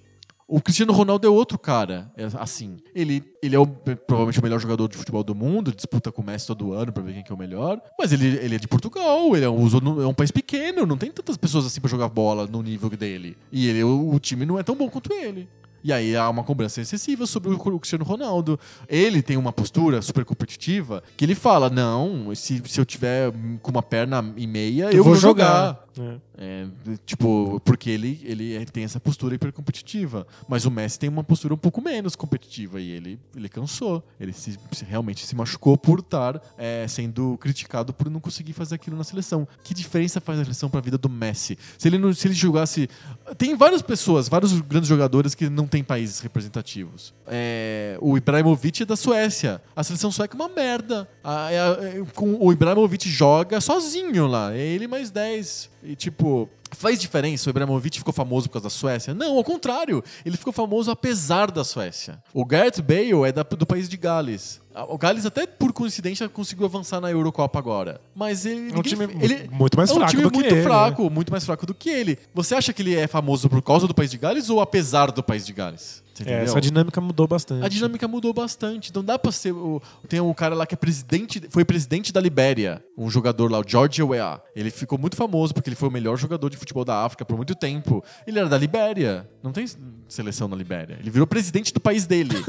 O 0.48 0.62
Cristiano 0.62 0.94
Ronaldo 0.94 1.26
é 1.26 1.30
outro 1.30 1.58
cara, 1.58 2.12
é 2.16 2.26
assim. 2.40 2.78
Ele, 2.94 3.24
ele 3.42 3.56
é 3.56 3.60
o- 3.60 3.66
provavelmente 3.66 4.40
o 4.40 4.44
melhor 4.44 4.60
jogador 4.60 4.88
de 4.88 4.96
futebol 4.96 5.24
do 5.24 5.34
mundo, 5.34 5.74
disputa 5.74 6.12
com 6.12 6.22
o 6.22 6.26
Messi 6.26 6.46
todo 6.46 6.72
ano 6.74 6.94
pra 6.94 7.02
ver 7.02 7.14
quem 7.14 7.24
que 7.24 7.32
é 7.32 7.36
o 7.36 7.38
melhor. 7.38 7.82
Mas 7.98 8.12
ele, 8.14 8.28
ele 8.38 8.56
é 8.56 8.60
de 8.60 8.68
Portugal, 8.68 9.36
ele 9.36 9.44
é 9.46 9.50
um, 9.50 9.66
é 10.04 10.08
um 10.08 10.14
país 10.14 10.30
pequeno, 10.30 10.86
não 10.86 10.98
tem 10.98 11.12
tantas 11.12 11.36
pessoas 11.36 11.66
assim 11.66 11.82
pra 11.82 11.90
jogar 11.90 12.10
bola 12.10 12.46
no 12.46 12.62
nível 12.62 12.90
dele. 12.92 13.36
E 13.52 13.68
ele, 13.68 13.84
o, 13.84 14.12
o 14.14 14.20
time 14.20 14.46
não 14.46 14.60
é 14.60 14.64
tão 14.64 14.76
bom 14.76 14.88
quanto 14.88 15.12
ele. 15.12 15.50
E 15.86 15.94
aí 15.94 16.16
há 16.16 16.28
uma 16.28 16.44
cobrança 16.44 16.82
excessiva 16.82 17.28
sobre 17.28 17.52
o 17.52 17.80
Cristiano 17.80 18.04
Ronaldo. 18.04 18.60
Ele 18.90 19.22
tem 19.22 19.38
uma 19.38 19.54
postura 19.54 20.02
super 20.02 20.26
competitiva 20.26 21.04
que 21.16 21.24
ele 21.24 21.36
fala: 21.36 21.70
não, 21.70 22.34
se, 22.34 22.60
se 22.66 22.82
eu 22.82 22.86
tiver 22.86 23.32
com 23.62 23.70
uma 23.70 23.84
perna 23.84 24.34
e 24.36 24.48
meia, 24.48 24.90
eu, 24.92 25.04
vou 25.04 25.14
jogar. 25.14 25.86
É. 26.00 26.18
É, 26.38 26.68
tipo, 27.06 27.62
porque 27.64 27.90
ele, 27.90 28.20
ele, 28.24 28.52
ele 28.52 28.66
tem 28.66 28.84
essa 28.84 29.00
postura 29.00 29.36
hiper 29.36 29.54
competitiva. 29.54 30.28
Mas 30.48 30.66
o 30.66 30.72
Messi 30.72 31.00
tem 31.00 31.10
uma 31.10 31.24
postura 31.24 31.54
um 31.54 31.58
pouco 31.58 31.82
menos 31.82 32.16
competitiva 32.16 32.82
e 32.82 32.92
ele, 32.92 33.20
ele 33.36 33.48
cansou. 33.48 34.04
Ele 34.20 34.34
se, 34.34 34.58
realmente 34.86 35.26
se 35.26 35.36
machucou 35.36 35.78
por 35.78 36.00
estar 36.00 36.42
é, 36.58 36.86
sendo 36.88 37.38
criticado 37.38 37.94
por 37.94 38.10
não 38.10 38.20
conseguir 38.20 38.54
fazer 38.54 38.76
aquilo 38.76 38.98
na 38.98 39.04
seleção. 39.04 39.48
Que 39.64 39.74
diferença 39.74 40.20
faz 40.20 40.40
a 40.40 40.44
seleção 40.44 40.70
pra 40.70 40.82
vida 40.82 40.98
do 40.98 41.10
Messi? 41.10 41.58
Se 41.78 41.88
ele, 41.88 41.98
não, 41.98 42.14
se 42.14 42.28
ele 42.28 42.36
jogasse. 42.36 42.90
Tem 43.38 43.56
várias 43.56 43.82
pessoas, 43.82 44.28
vários 44.28 44.60
grandes 44.62 44.90
jogadores 44.90 45.34
que 45.34 45.50
não 45.50 45.68
têm 45.68 45.75
países 45.84 46.20
representativos. 46.20 47.14
É, 47.28 47.98
o 48.02 48.18
Ibrahimovic 48.18 48.84
é 48.84 48.86
da 48.86 48.96
Suécia. 48.96 49.62
A 49.76 49.84
seleção 49.84 50.12
sueca 50.12 50.36
é 50.36 50.40
uma 50.40 50.50
merda. 50.50 51.08
A- 51.24 51.52
é- 51.52 51.56
é- 52.00 52.04
com- 52.14 52.38
o 52.40 52.52
Ibrahimovic 52.52 53.10
joga 53.10 53.60
sozinho 53.62 54.28
lá. 54.28 54.54
É 54.54 54.60
ele 54.60 54.88
mais 54.88 55.10
10. 55.12 55.70
E 55.86 55.96
tipo. 55.96 56.50
Faz 56.72 57.00
diferença? 57.00 57.48
O 57.48 57.52
Ibrahimovic 57.52 58.00
ficou 58.00 58.14
famoso 58.14 58.50
por 58.50 58.54
causa 58.54 58.66
da 58.66 58.70
Suécia? 58.70 59.14
Não, 59.14 59.38
ao 59.38 59.44
contrário. 59.44 60.04
Ele 60.26 60.36
ficou 60.36 60.52
famoso 60.52 60.92
apesar 60.92 61.50
da 61.50 61.64
Suécia. 61.64 62.22
O 62.34 62.44
Gareth 62.44 62.82
Bale 62.82 63.14
é 63.26 63.32
da- 63.32 63.44
do 63.44 63.66
país 63.66 63.88
de 63.88 63.96
Gales. 63.96 64.60
O 64.90 64.98
Gales, 64.98 65.26
até 65.26 65.48
por 65.48 65.72
coincidência, 65.72 66.28
conseguiu 66.28 66.66
avançar 66.66 67.00
na 67.00 67.10
Eurocopa 67.10 67.58
agora. 67.60 68.02
Mas 68.14 68.46
ele. 68.46 68.74
É 68.74 68.78
um 68.78 68.82
time 68.82 69.06
ele, 69.22 69.48
muito 69.50 69.78
mais 69.78 69.90
é 69.90 69.94
um 69.94 69.98
fraco 69.98 70.12
time 70.12 70.24
do 70.24 70.32
que 70.32 70.36
muito 70.38 70.48
ele, 70.50 70.56
né? 70.58 70.64
fraco, 70.64 71.10
muito 71.10 71.32
mais 71.32 71.46
fraco 71.46 71.66
do 71.66 71.74
que 71.74 71.90
ele. 71.90 72.20
Você 72.34 72.56
acha 72.56 72.74
que 72.74 72.82
ele 72.82 72.96
é 72.96 73.08
famoso 73.08 73.48
por 73.48 73.62
causa 73.62 73.88
do 73.88 73.94
país 73.94 74.12
de 74.12 74.18
Gales 74.18 74.50
ou 74.50 74.60
apesar 74.60 75.12
do 75.12 75.24
país 75.24 75.46
de 75.46 75.54
Gales? 75.54 76.04
É, 76.26 76.44
essa 76.44 76.62
dinâmica 76.62 77.02
mudou 77.02 77.28
bastante. 77.28 77.66
A 77.66 77.68
dinâmica 77.68 78.08
mudou 78.08 78.34
bastante. 78.34 78.94
Não 78.94 79.04
dá 79.04 79.20
pra 79.20 79.32
ser. 79.32 79.52
O, 79.52 79.82
tem 80.08 80.20
um 80.22 80.34
cara 80.34 80.56
lá 80.56 80.66
que 80.66 80.74
é 80.74 80.78
presidente. 80.78 81.42
Foi 81.50 81.66
presidente 81.66 82.14
da 82.14 82.22
Libéria. 82.22 82.84
Um 82.98 83.10
jogador 83.10 83.52
lá, 83.52 83.60
o 83.60 83.64
George 83.68 84.02
Weah. 84.02 84.42
Ele 84.56 84.72
ficou 84.72 84.98
muito 84.98 85.16
famoso 85.16 85.54
porque 85.54 85.70
ele 85.70 85.76
foi 85.76 85.90
o 85.90 85.92
melhor 85.92 86.18
jogador 86.18 86.50
de 86.50 86.58
futebol 86.58 86.86
da 86.86 87.04
África 87.04 87.26
por 87.26 87.36
muito 87.36 87.56
tempo. 87.56 88.04
Ele 88.26 88.40
era 88.40 88.48
da 88.48 88.58
Libéria. 88.58 89.30
Não 89.44 89.52
tem 89.52 89.66
seleção 90.08 90.48
na 90.48 90.56
Libéria. 90.56 90.98
Ele 91.00 91.10
virou 91.10 91.28
presidente 91.28 91.74
do 91.74 91.80
país 91.82 92.06
dele. 92.06 92.36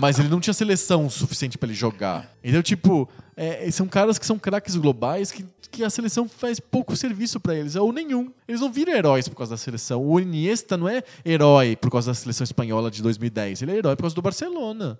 Mas 0.00 0.18
ele 0.18 0.28
não 0.28 0.38
tinha 0.38 0.54
seleção 0.54 1.08
suficiente 1.10 1.58
pra 1.58 1.66
ele 1.66 1.74
jogar. 1.74 2.30
Então, 2.44 2.62
tipo, 2.62 3.08
é, 3.66 3.70
são 3.70 3.86
caras 3.86 4.18
que 4.18 4.26
são 4.26 4.38
craques 4.38 4.74
globais 4.76 5.30
que, 5.30 5.44
que 5.70 5.84
a 5.84 5.90
seleção 5.90 6.28
faz 6.28 6.58
pouco 6.58 6.96
serviço 6.96 7.38
pra 7.38 7.54
eles, 7.54 7.76
ou 7.76 7.92
nenhum. 7.92 8.30
Eles 8.48 8.60
não 8.60 8.72
viram 8.72 8.92
heróis 8.92 9.28
por 9.28 9.36
causa 9.36 9.50
da 9.52 9.56
seleção. 9.56 10.04
O 10.04 10.18
Iniesta 10.18 10.76
não 10.76 10.88
é 10.88 11.02
herói 11.24 11.76
por 11.76 11.90
causa 11.90 12.10
da 12.10 12.14
seleção 12.14 12.44
espanhola 12.44 12.90
de 12.90 13.02
2010. 13.02 13.62
Ele 13.62 13.72
é 13.72 13.76
herói 13.76 13.94
por 13.96 14.02
causa 14.02 14.14
do 14.14 14.22
Barcelona. 14.22 14.98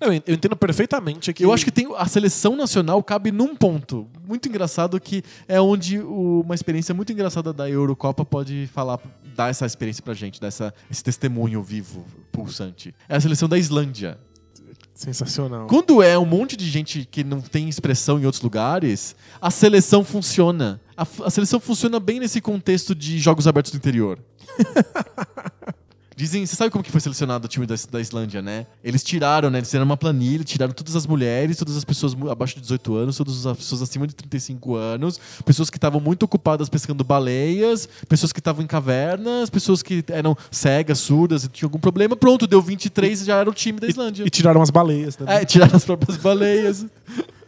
Não, 0.00 0.12
eu 0.12 0.22
eu 0.26 0.34
entendo 0.34 0.56
perfeitamente 0.56 1.30
que. 1.32 1.44
Eu 1.44 1.52
acho 1.52 1.64
que 1.64 1.70
tem, 1.70 1.86
a 1.96 2.06
seleção 2.06 2.56
nacional 2.56 3.02
cabe 3.02 3.30
num 3.30 3.54
ponto 3.54 4.08
muito 4.26 4.48
engraçado 4.48 4.98
que 4.98 5.22
é 5.46 5.60
onde 5.60 5.98
o- 5.98 6.40
uma 6.42 6.54
experiência 6.54 6.94
muito 6.94 7.12
engraçada 7.12 7.52
da 7.52 7.68
Eurocopa 7.68 8.24
pode 8.24 8.66
falar, 8.72 8.98
dar 9.36 9.50
essa 9.50 9.66
experiência 9.66 10.02
pra 10.02 10.14
gente, 10.14 10.40
dar 10.40 10.46
essa, 10.48 10.72
esse 10.90 11.04
testemunho 11.04 11.62
vivo, 11.62 12.06
pulsante. 12.32 12.94
É 13.08 13.16
a 13.16 13.20
seleção 13.20 13.46
da 13.48 13.58
Islândia. 13.58 14.18
Sensacional. 15.00 15.66
Quando 15.66 16.02
é 16.02 16.18
um 16.18 16.26
monte 16.26 16.54
de 16.58 16.68
gente 16.68 17.08
que 17.10 17.24
não 17.24 17.40
tem 17.40 17.70
expressão 17.70 18.20
em 18.20 18.26
outros 18.26 18.42
lugares, 18.42 19.16
a 19.40 19.50
seleção 19.50 20.04
funciona. 20.04 20.78
A, 20.94 21.06
a 21.24 21.30
seleção 21.30 21.58
funciona 21.58 21.98
bem 21.98 22.20
nesse 22.20 22.38
contexto 22.38 22.94
de 22.94 23.18
jogos 23.18 23.46
abertos 23.46 23.72
do 23.72 23.78
interior. 23.78 24.18
Dizem, 26.20 26.44
você 26.44 26.54
sabe 26.54 26.70
como 26.70 26.84
que 26.84 26.90
foi 26.90 27.00
selecionado 27.00 27.46
o 27.46 27.48
time 27.48 27.64
da, 27.64 27.74
da 27.90 27.98
Islândia, 27.98 28.42
né? 28.42 28.66
Eles 28.84 29.02
tiraram, 29.02 29.48
né? 29.48 29.56
Eles 29.56 29.68
fizeram 29.68 29.86
uma 29.86 29.96
planilha, 29.96 30.44
tiraram 30.44 30.70
todas 30.70 30.94
as 30.94 31.06
mulheres, 31.06 31.56
todas 31.56 31.74
as 31.74 31.82
pessoas 31.82 32.14
abaixo 32.30 32.56
de 32.56 32.60
18 32.60 32.94
anos, 32.94 33.16
todas 33.16 33.46
as 33.46 33.56
pessoas 33.56 33.80
acima 33.80 34.06
de 34.06 34.14
35 34.14 34.74
anos, 34.74 35.18
pessoas 35.46 35.70
que 35.70 35.78
estavam 35.78 35.98
muito 35.98 36.24
ocupadas 36.24 36.68
pescando 36.68 37.02
baleias, 37.02 37.88
pessoas 38.06 38.34
que 38.34 38.38
estavam 38.38 38.62
em 38.62 38.66
cavernas, 38.66 39.48
pessoas 39.48 39.82
que 39.82 40.04
eram 40.08 40.36
cegas, 40.50 40.98
surdas 40.98 41.44
e 41.44 41.48
tinham 41.48 41.68
algum 41.68 41.80
problema. 41.80 42.14
Pronto, 42.14 42.46
deu 42.46 42.60
23 42.60 43.22
e 43.22 43.24
já 43.24 43.38
era 43.38 43.48
o 43.48 43.54
time 43.54 43.80
da 43.80 43.86
Islândia. 43.86 44.24
E 44.26 44.28
tiraram 44.28 44.60
as 44.60 44.68
baleias 44.68 45.16
também. 45.16 45.36
É, 45.36 45.44
tirar 45.46 45.74
as 45.74 45.86
próprias 45.86 46.18
baleias. 46.18 46.84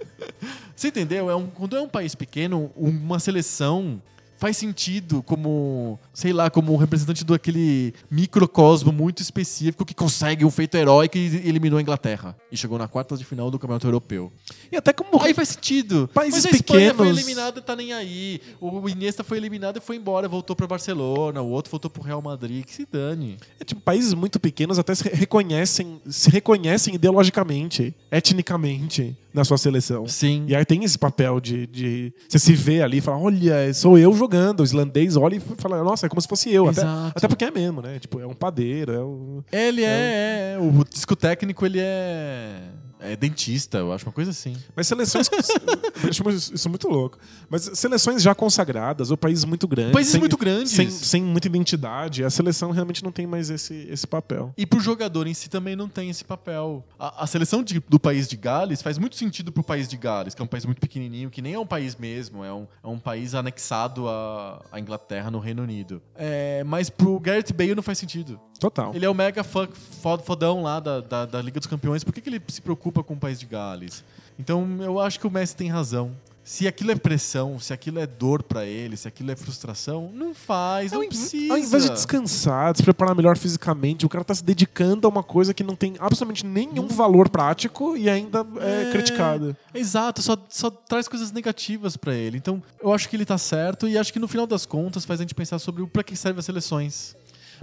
Você 0.74 0.88
entendeu? 0.88 1.28
É 1.28 1.36
um, 1.36 1.46
quando 1.46 1.76
é 1.76 1.82
um 1.82 1.88
país 1.90 2.14
pequeno, 2.14 2.70
uma 2.74 3.18
seleção 3.18 4.00
faz 4.42 4.56
sentido 4.56 5.22
como, 5.22 6.00
sei 6.12 6.32
lá, 6.32 6.50
como 6.50 6.74
um 6.74 6.76
representante 6.76 7.24
do 7.24 7.32
aquele 7.32 7.94
microcosmo 8.10 8.90
muito 8.90 9.22
específico 9.22 9.84
que 9.84 9.94
consegue 9.94 10.44
um 10.44 10.50
feito 10.50 10.76
heróico 10.76 11.16
e 11.16 11.48
eliminou 11.48 11.78
a 11.78 11.80
Inglaterra. 11.80 12.36
E 12.50 12.56
chegou 12.56 12.76
na 12.76 12.88
quarta 12.88 13.16
de 13.16 13.24
final 13.24 13.52
do 13.52 13.58
Campeonato 13.60 13.86
Europeu. 13.86 14.32
E 14.72 14.76
até 14.76 14.92
como. 14.92 15.22
Aí 15.22 15.32
faz 15.32 15.50
sentido. 15.50 16.10
Países 16.12 16.42
Mas 16.44 16.54
a 16.54 16.56
Espanha 16.56 16.92
foi 16.92 17.06
pequenos- 17.06 17.18
eliminada 17.22 17.60
e 17.60 17.62
tá 17.62 17.76
nem 17.76 17.92
aí. 17.92 18.40
O 18.60 18.88
Iniesta 18.88 19.22
foi 19.22 19.38
eliminado 19.38 19.76
e 19.76 19.80
foi 19.80 19.94
embora, 19.94 20.26
voltou 20.28 20.56
pra 20.56 20.66
Barcelona. 20.66 21.40
O 21.40 21.48
outro 21.48 21.70
voltou 21.70 21.88
pro 21.88 22.02
Real 22.02 22.20
Madrid. 22.20 22.64
Que 22.64 22.74
se 22.74 22.84
dane. 22.90 23.36
É, 23.60 23.64
tipo, 23.64 23.80
países 23.80 24.12
muito 24.12 24.40
pequenos 24.40 24.76
até 24.76 24.92
se 24.92 25.08
reconhecem, 25.08 26.00
se 26.10 26.28
reconhecem 26.30 26.96
ideologicamente, 26.96 27.94
etnicamente 28.10 29.16
na 29.32 29.44
sua 29.44 29.58
seleção. 29.58 30.06
Sim. 30.06 30.44
E 30.46 30.54
aí 30.54 30.64
tem 30.64 30.84
esse 30.84 30.98
papel 30.98 31.40
de, 31.40 31.66
de 31.66 32.12
você 32.28 32.38
se 32.38 32.52
vê 32.54 32.82
ali 32.82 32.98
e 32.98 33.00
fala, 33.00 33.18
olha, 33.18 33.72
sou 33.74 33.98
eu 33.98 34.12
jogando. 34.14 34.60
O 34.60 34.64
islandês 34.64 35.16
olha 35.16 35.36
e 35.36 35.40
fala, 35.40 35.82
nossa, 35.82 36.06
é 36.06 36.08
como 36.08 36.20
se 36.20 36.28
fosse 36.28 36.52
eu. 36.52 36.68
Até, 36.68 36.82
Exato. 36.82 37.12
até 37.16 37.28
porque 37.28 37.44
é 37.44 37.50
mesmo, 37.50 37.80
né? 37.80 37.98
Tipo, 37.98 38.20
é 38.20 38.26
um 38.26 38.34
padeiro, 38.34 38.92
é 38.92 39.04
um... 39.04 39.42
Ele 39.50 39.82
é, 39.82 40.54
é, 40.54 40.58
O 40.58 40.84
disco 40.84 41.16
técnico, 41.16 41.64
ele 41.64 41.78
é. 41.80 42.60
É 43.04 43.16
dentista, 43.16 43.78
eu 43.78 43.92
acho 43.92 44.06
uma 44.06 44.12
coisa 44.12 44.30
assim. 44.30 44.56
Mas 44.76 44.86
seleções. 44.86 45.28
acho 46.08 46.30
isso 46.54 46.68
muito 46.68 46.88
louco. 46.88 47.18
Mas 47.50 47.62
seleções 47.74 48.22
já 48.22 48.34
consagradas, 48.34 49.10
ou 49.10 49.16
países 49.16 49.44
muito 49.44 49.66
grandes. 49.66 49.92
Países 49.92 50.12
sem- 50.12 50.20
muito 50.20 50.36
grandes. 50.36 50.72
Sem, 50.72 50.90
sem 50.90 51.22
muita 51.22 51.48
identidade, 51.48 52.24
a 52.24 52.30
seleção 52.30 52.70
realmente 52.70 53.02
não 53.02 53.10
tem 53.12 53.26
mais 53.26 53.50
esse, 53.50 53.74
esse 53.90 54.06
papel. 54.06 54.52
E 54.56 54.64
pro 54.64 54.80
jogador 54.80 55.26
em 55.26 55.34
si 55.34 55.50
também 55.50 55.74
não 55.76 55.88
tem 55.88 56.10
esse 56.10 56.24
papel. 56.24 56.84
A, 56.98 57.24
a 57.24 57.26
seleção 57.26 57.62
de- 57.62 57.80
do 57.88 57.98
país 57.98 58.28
de 58.28 58.36
Gales 58.36 58.82
faz 58.82 58.98
muito 58.98 59.16
sentido 59.16 59.50
pro 59.52 59.62
país 59.62 59.88
de 59.88 59.96
Gales, 59.96 60.34
que 60.34 60.40
é 60.40 60.44
um 60.44 60.48
país 60.48 60.64
muito 60.64 60.80
pequenininho, 60.80 61.30
que 61.30 61.42
nem 61.42 61.54
é 61.54 61.58
um 61.58 61.66
país 61.66 61.96
mesmo, 61.96 62.44
é 62.44 62.52
um, 62.52 62.66
é 62.82 62.86
um 62.86 62.98
país 62.98 63.34
anexado 63.34 64.08
à, 64.08 64.62
à 64.72 64.78
Inglaterra, 64.80 65.30
no 65.30 65.38
Reino 65.38 65.62
Unido. 65.62 66.00
É, 66.14 66.62
mas 66.64 66.88
pro 66.88 67.18
Gareth 67.18 67.52
Bale 67.54 67.74
não 67.74 67.82
faz 67.82 67.98
sentido. 67.98 68.38
Total. 68.62 68.94
Ele 68.94 69.04
é 69.04 69.10
o 69.10 69.14
mega 69.14 69.42
fodão 69.44 70.62
lá 70.62 70.78
da, 70.80 71.00
da, 71.00 71.26
da 71.26 71.42
Liga 71.42 71.58
dos 71.60 71.66
Campeões. 71.66 72.04
Por 72.04 72.12
que, 72.14 72.20
que 72.20 72.28
ele 72.28 72.40
se 72.48 72.62
preocupa 72.62 73.02
com 73.02 73.14
o 73.14 73.16
país 73.18 73.38
de 73.38 73.46
Gales? 73.46 74.04
Então 74.38 74.66
eu 74.80 74.98
acho 75.00 75.18
que 75.20 75.26
o 75.26 75.30
Messi 75.30 75.54
tem 75.56 75.68
razão. 75.68 76.12
Se 76.44 76.66
aquilo 76.66 76.90
é 76.90 76.96
pressão, 76.96 77.56
se 77.60 77.72
aquilo 77.72 78.00
é 78.00 78.06
dor 78.06 78.42
pra 78.42 78.64
ele, 78.64 78.96
se 78.96 79.06
aquilo 79.06 79.30
é 79.30 79.36
frustração, 79.36 80.10
não 80.12 80.34
faz, 80.34 80.90
não 80.90 80.98
Ao 80.98 81.04
in- 81.04 81.08
precisa. 81.08 81.52
Ao 81.52 81.56
invés 81.58 81.84
de 81.84 81.90
descansar, 81.90 82.72
de 82.72 82.78
se 82.78 82.82
preparar 82.82 83.14
melhor 83.14 83.36
fisicamente, 83.36 84.04
o 84.04 84.08
cara 84.08 84.24
tá 84.24 84.34
se 84.34 84.42
dedicando 84.42 85.06
a 85.06 85.10
uma 85.10 85.22
coisa 85.22 85.54
que 85.54 85.62
não 85.62 85.76
tem 85.76 85.94
absolutamente 86.00 86.44
nenhum 86.44 86.88
valor 86.88 87.28
prático 87.28 87.96
e 87.96 88.10
ainda 88.10 88.44
é, 88.60 88.88
É. 88.88 88.90
criticada. 88.90 89.56
Exato, 89.72 90.20
só, 90.20 90.36
só 90.48 90.68
traz 90.68 91.06
coisas 91.06 91.30
negativas 91.30 91.96
pra 91.96 92.12
ele. 92.12 92.38
Então, 92.38 92.60
eu 92.82 92.92
acho 92.92 93.08
que 93.08 93.14
ele 93.14 93.24
tá 93.24 93.38
certo 93.38 93.86
e 93.86 93.96
acho 93.96 94.12
que 94.12 94.18
no 94.18 94.26
final 94.26 94.46
das 94.46 94.66
contas 94.66 95.04
faz 95.04 95.20
a 95.20 95.22
gente 95.22 95.36
pensar 95.36 95.60
sobre 95.60 95.80
o 95.80 95.86
pra 95.86 96.02
que 96.02 96.16
servem 96.16 96.40
as 96.40 96.44
seleções. 96.44 97.14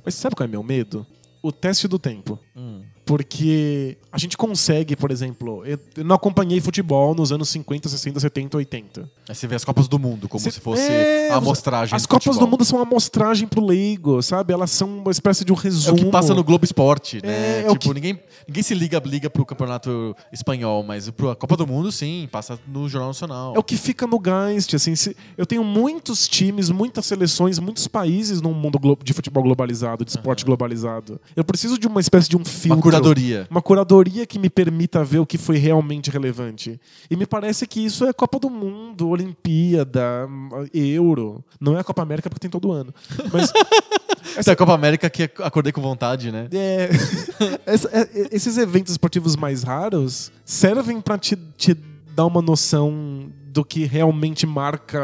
Mas 0.03 0.15
sabe 0.15 0.35
qual 0.35 0.45
é 0.45 0.49
meu 0.49 0.63
medo? 0.63 1.05
O 1.41 1.51
teste 1.51 1.88
do 1.88 1.97
tempo. 1.97 2.38
Hum. 2.55 2.81
Porque 3.05 3.97
a 4.11 4.17
gente 4.17 4.38
consegue, 4.38 4.95
por 4.95 5.09
exemplo, 5.09 5.65
eu 5.65 5.80
eu 5.95 6.03
não 6.03 6.15
acompanhei 6.15 6.59
futebol 6.61 7.15
nos 7.15 7.31
anos 7.31 7.49
50, 7.49 7.89
60, 7.89 8.19
70, 8.19 8.57
80. 8.57 9.11
Aí 9.30 9.35
você 9.35 9.45
vê 9.45 9.56
as 9.56 9.64
Copas 9.64 9.88
do 9.88 9.99
Mundo 9.99 10.27
como 10.27 10.43
Cê- 10.43 10.49
se 10.49 10.60
fosse 10.60 10.81
É, 10.81 11.30
a 11.31 11.35
amostragem 11.35 11.95
As 11.95 12.01
do 12.01 12.07
Copas 12.10 12.23
futebol. 12.23 12.47
do 12.47 12.51
Mundo 12.51 12.65
são 12.65 12.80
uma 12.80 12.85
amostragem 12.85 13.47
pro 13.47 13.64
leigo, 13.64 14.23
sabe? 14.23 14.51
Elas 14.51 14.72
são 14.72 14.88
uma 14.89 15.11
espécie 15.11 15.45
de 15.45 15.53
um 15.53 15.56
É 15.56 15.60
resumo. 15.60 15.95
o 16.01 16.06
que 16.06 16.11
passa 16.11 16.34
no 16.34 16.43
Globo 16.43 16.65
Esporte, 16.65 17.22
né? 17.23 17.30
É, 17.31 17.60
é 17.60 17.68
tipo, 17.68 17.77
que- 17.80 17.93
ninguém, 17.93 18.19
ninguém 18.47 18.64
se 18.64 18.73
liga, 18.73 18.99
liga 19.06 19.30
pro 19.30 19.45
campeonato 19.45 20.15
espanhol, 20.34 20.81
mas 20.81 21.07
pro 21.11 21.30
a 21.30 21.35
Copa 21.35 21.56
do 21.56 21.68
Mundo, 21.68 21.91
sim, 21.91 22.27
passa 22.31 22.60
no 22.68 22.89
Jornal 22.89 23.10
Nacional. 23.11 23.53
É 23.56 23.60
o 23.60 23.64
que 23.64 23.77
fica 23.77 24.07
no 24.07 24.19
Geist, 24.19 24.73
assim, 24.76 24.95
se- 24.95 25.15
eu 25.38 25.45
tenho 25.45 25.64
muitos 25.64 26.27
times, 26.27 26.72
muitas 26.72 27.06
seleções, 27.06 27.60
muitos 27.60 27.88
países 27.88 28.41
num 28.41 28.51
mundo 28.53 28.80
de 29.03 29.14
futebol 29.14 29.43
globalizado, 29.43 30.03
de 30.03 30.10
esporte 30.10 30.43
globalizado. 30.43 31.22
Eu 31.35 31.43
preciso 31.43 31.77
de 31.77 31.85
uma 31.85 31.99
espécie 32.01 32.27
de 32.27 32.35
um 32.35 32.43
filtro. 32.43 32.77
Uma 32.77 32.81
curadoria. 32.81 33.47
Uma 33.51 33.61
curadoria 33.61 34.26
que 34.26 34.39
me 34.39 34.49
permita 34.49 35.03
ver 35.03 35.19
o 35.19 35.26
que 35.26 35.38
foi 35.38 35.57
realmente 35.60 36.10
relevante. 36.10 36.81
E 37.11 37.15
me 37.15 37.27
parece 37.27 37.68
que 37.68 37.80
isso 37.80 38.06
é 38.06 38.11
Copa 38.11 38.39
do 38.39 38.49
Mundo, 38.49 39.18
Olimpíada, 39.23 40.27
Euro. 40.73 41.43
Não 41.59 41.75
é 41.77 41.81
a 41.81 41.83
Copa 41.83 42.01
América 42.01 42.29
porque 42.29 42.39
tem 42.41 42.49
todo 42.49 42.71
ano. 42.71 42.93
Mas 43.31 43.51
Essa 44.37 44.51
é 44.51 44.53
a 44.53 44.55
Copa 44.55 44.73
América 44.73 45.09
que 45.09 45.23
acordei 45.23 45.71
com 45.71 45.81
vontade, 45.81 46.31
né? 46.31 46.47
é, 46.51 46.89
essa- 47.65 47.89
é- 47.91 48.29
esses 48.35 48.57
eventos 48.57 48.91
esportivos 48.91 49.35
mais 49.35 49.63
raros 49.63 50.31
servem 50.45 51.01
pra 51.01 51.17
te, 51.17 51.35
te 51.57 51.73
dar 52.15 52.25
uma 52.25 52.41
noção 52.41 53.31
do 53.51 53.63
que 53.65 53.85
realmente 53.85 54.45
marca 54.45 54.99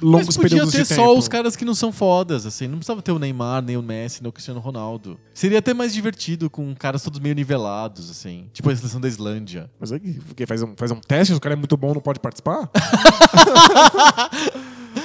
longos 0.00 0.26
Mas 0.26 0.36
podia 0.36 0.66
ter 0.66 0.84
só 0.84 1.16
os 1.16 1.28
caras 1.28 1.56
que 1.56 1.64
não 1.64 1.74
são 1.74 1.92
fodas, 1.92 2.46
assim. 2.46 2.66
Não 2.66 2.78
precisava 2.78 3.02
ter 3.02 3.12
o 3.12 3.18
Neymar, 3.18 3.62
nem 3.62 3.76
o 3.76 3.82
Messi, 3.82 4.22
nem 4.22 4.28
o 4.28 4.32
Cristiano 4.32 4.60
Ronaldo. 4.60 5.18
Seria 5.34 5.58
até 5.58 5.74
mais 5.74 5.92
divertido 5.92 6.50
com 6.50 6.74
caras 6.74 7.02
todos 7.02 7.20
meio 7.20 7.34
nivelados, 7.34 8.10
assim. 8.10 8.48
Tipo 8.52 8.70
a 8.70 8.76
seleção 8.76 9.00
da 9.00 9.08
Islândia. 9.08 9.70
Mas 9.78 9.92
aí, 9.92 10.20
porque 10.26 10.46
faz 10.46 10.62
um, 10.62 10.74
faz 10.76 10.90
um 10.90 11.00
teste, 11.00 11.34
o 11.34 11.40
cara 11.40 11.54
é 11.54 11.56
muito 11.56 11.76
bom, 11.76 11.94
não 11.94 12.00
pode 12.00 12.20
participar? 12.20 12.68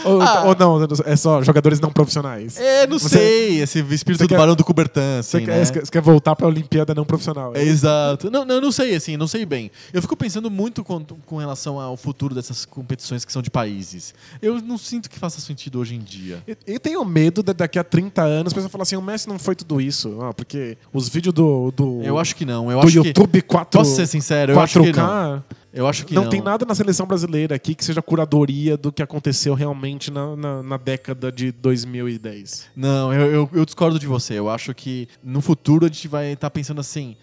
ou, 0.05 0.21
Ah. 0.21 0.43
ou 0.45 0.55
não, 0.55 0.87
é 1.05 1.15
só 1.15 1.41
jogadores 1.43 1.79
não 1.79 1.91
profissionais. 1.91 2.57
É, 2.57 2.85
não 2.87 2.99
Você- 2.99 3.09
sei. 3.09 3.61
Esse 3.61 3.79
espírito 3.79 4.19
você 4.19 4.23
do 4.25 4.29
quer- 4.29 4.37
Barão 4.37 4.55
do 4.55 4.63
Coubertin, 4.63 4.99
Você, 5.21 5.37
assim, 5.37 5.45
quer, 5.45 5.51
né? 5.57 5.65
você 5.65 5.73
quer- 5.73 5.85
você 5.85 5.91
quer 5.91 6.01
voltar 6.01 6.35
pra 6.35 6.47
Olimpíada 6.47 6.93
não 6.93 7.05
profissional. 7.05 7.53
É, 7.55 7.63
exato. 7.63 8.29
Não, 8.31 8.45
não, 8.45 8.55
eu 8.55 8.61
não 8.61 8.71
sei, 8.71 8.95
assim, 8.95 9.17
não 9.17 9.27
sei 9.27 9.45
bem. 9.45 9.71
Eu 9.91 10.01
fico 10.01 10.15
pensando 10.15 10.49
muito 10.51 10.83
com, 10.83 11.03
com 11.25 11.37
relação 11.37 11.79
ao 11.79 11.95
futuro 11.97 12.33
dessas 12.35 12.65
competições 12.65 13.25
que 13.25 13.31
são 13.31 13.41
de 13.41 13.49
países. 13.49 14.13
Eu 14.41 14.61
não 14.61 14.77
sinto 14.77 15.09
que 15.09 15.17
faça 15.19 15.39
sentido 15.41 15.79
hoje 15.79 15.95
em 15.95 15.99
dia. 15.99 16.41
E, 16.47 16.73
e 16.73 16.79
tenho 16.79 17.03
medo 17.05 17.41
de 17.43 17.53
daqui 17.53 17.77
a 17.79 17.83
30 17.83 18.21
anos 18.23 18.47
as 18.47 18.53
pessoas 18.53 18.71
falar 18.71 18.83
assim: 18.83 18.95
o 18.95 19.01
Messi 19.01 19.27
não 19.27 19.37
foi 19.39 19.55
tudo 19.55 19.79
isso. 19.81 20.17
Ah, 20.21 20.33
porque 20.33 20.77
os 20.93 21.09
vídeos 21.09 21.33
do, 21.33 21.71
do, 21.71 22.01
Eu 22.03 22.17
acho 22.17 22.35
que 22.35 22.45
não. 22.45 22.71
Eu 22.71 22.79
do 22.79 22.87
acho 22.87 23.01
que. 23.01 23.07
YouTube 23.07 23.41
4, 23.41 23.79
Posso 23.79 23.95
ser 23.95 24.07
sincero? 24.07 24.53
Eu 24.53 24.59
acho 24.59 24.81
que 24.81 24.91
não. 24.91 25.43
4K. 25.73 25.77
Eu 25.79 25.87
acho 25.87 26.05
que 26.05 26.13
não, 26.13 26.23
não. 26.23 26.29
tem 26.29 26.41
nada 26.41 26.65
na 26.65 26.75
seleção 26.75 27.05
brasileira 27.05 27.55
aqui 27.55 27.73
que 27.73 27.83
seja 27.83 28.01
curadoria 28.01 28.77
do 28.77 28.91
que 28.91 29.01
aconteceu 29.01 29.53
realmente 29.53 30.11
na, 30.11 30.35
na, 30.35 30.63
na 30.63 30.77
década 30.77 31.31
de 31.31 31.51
2010. 31.51 32.67
Não, 32.75 33.11
eu, 33.13 33.31
eu, 33.31 33.49
eu 33.53 33.65
discordo 33.65 33.97
de 33.97 34.07
você. 34.07 34.37
Eu 34.37 34.49
acho 34.49 34.73
que 34.73 35.07
no 35.23 35.41
futuro 35.41 35.85
a 35.85 35.87
gente 35.87 36.07
vai 36.07 36.33
estar 36.33 36.49
pensando 36.49 36.79
assim. 36.79 37.15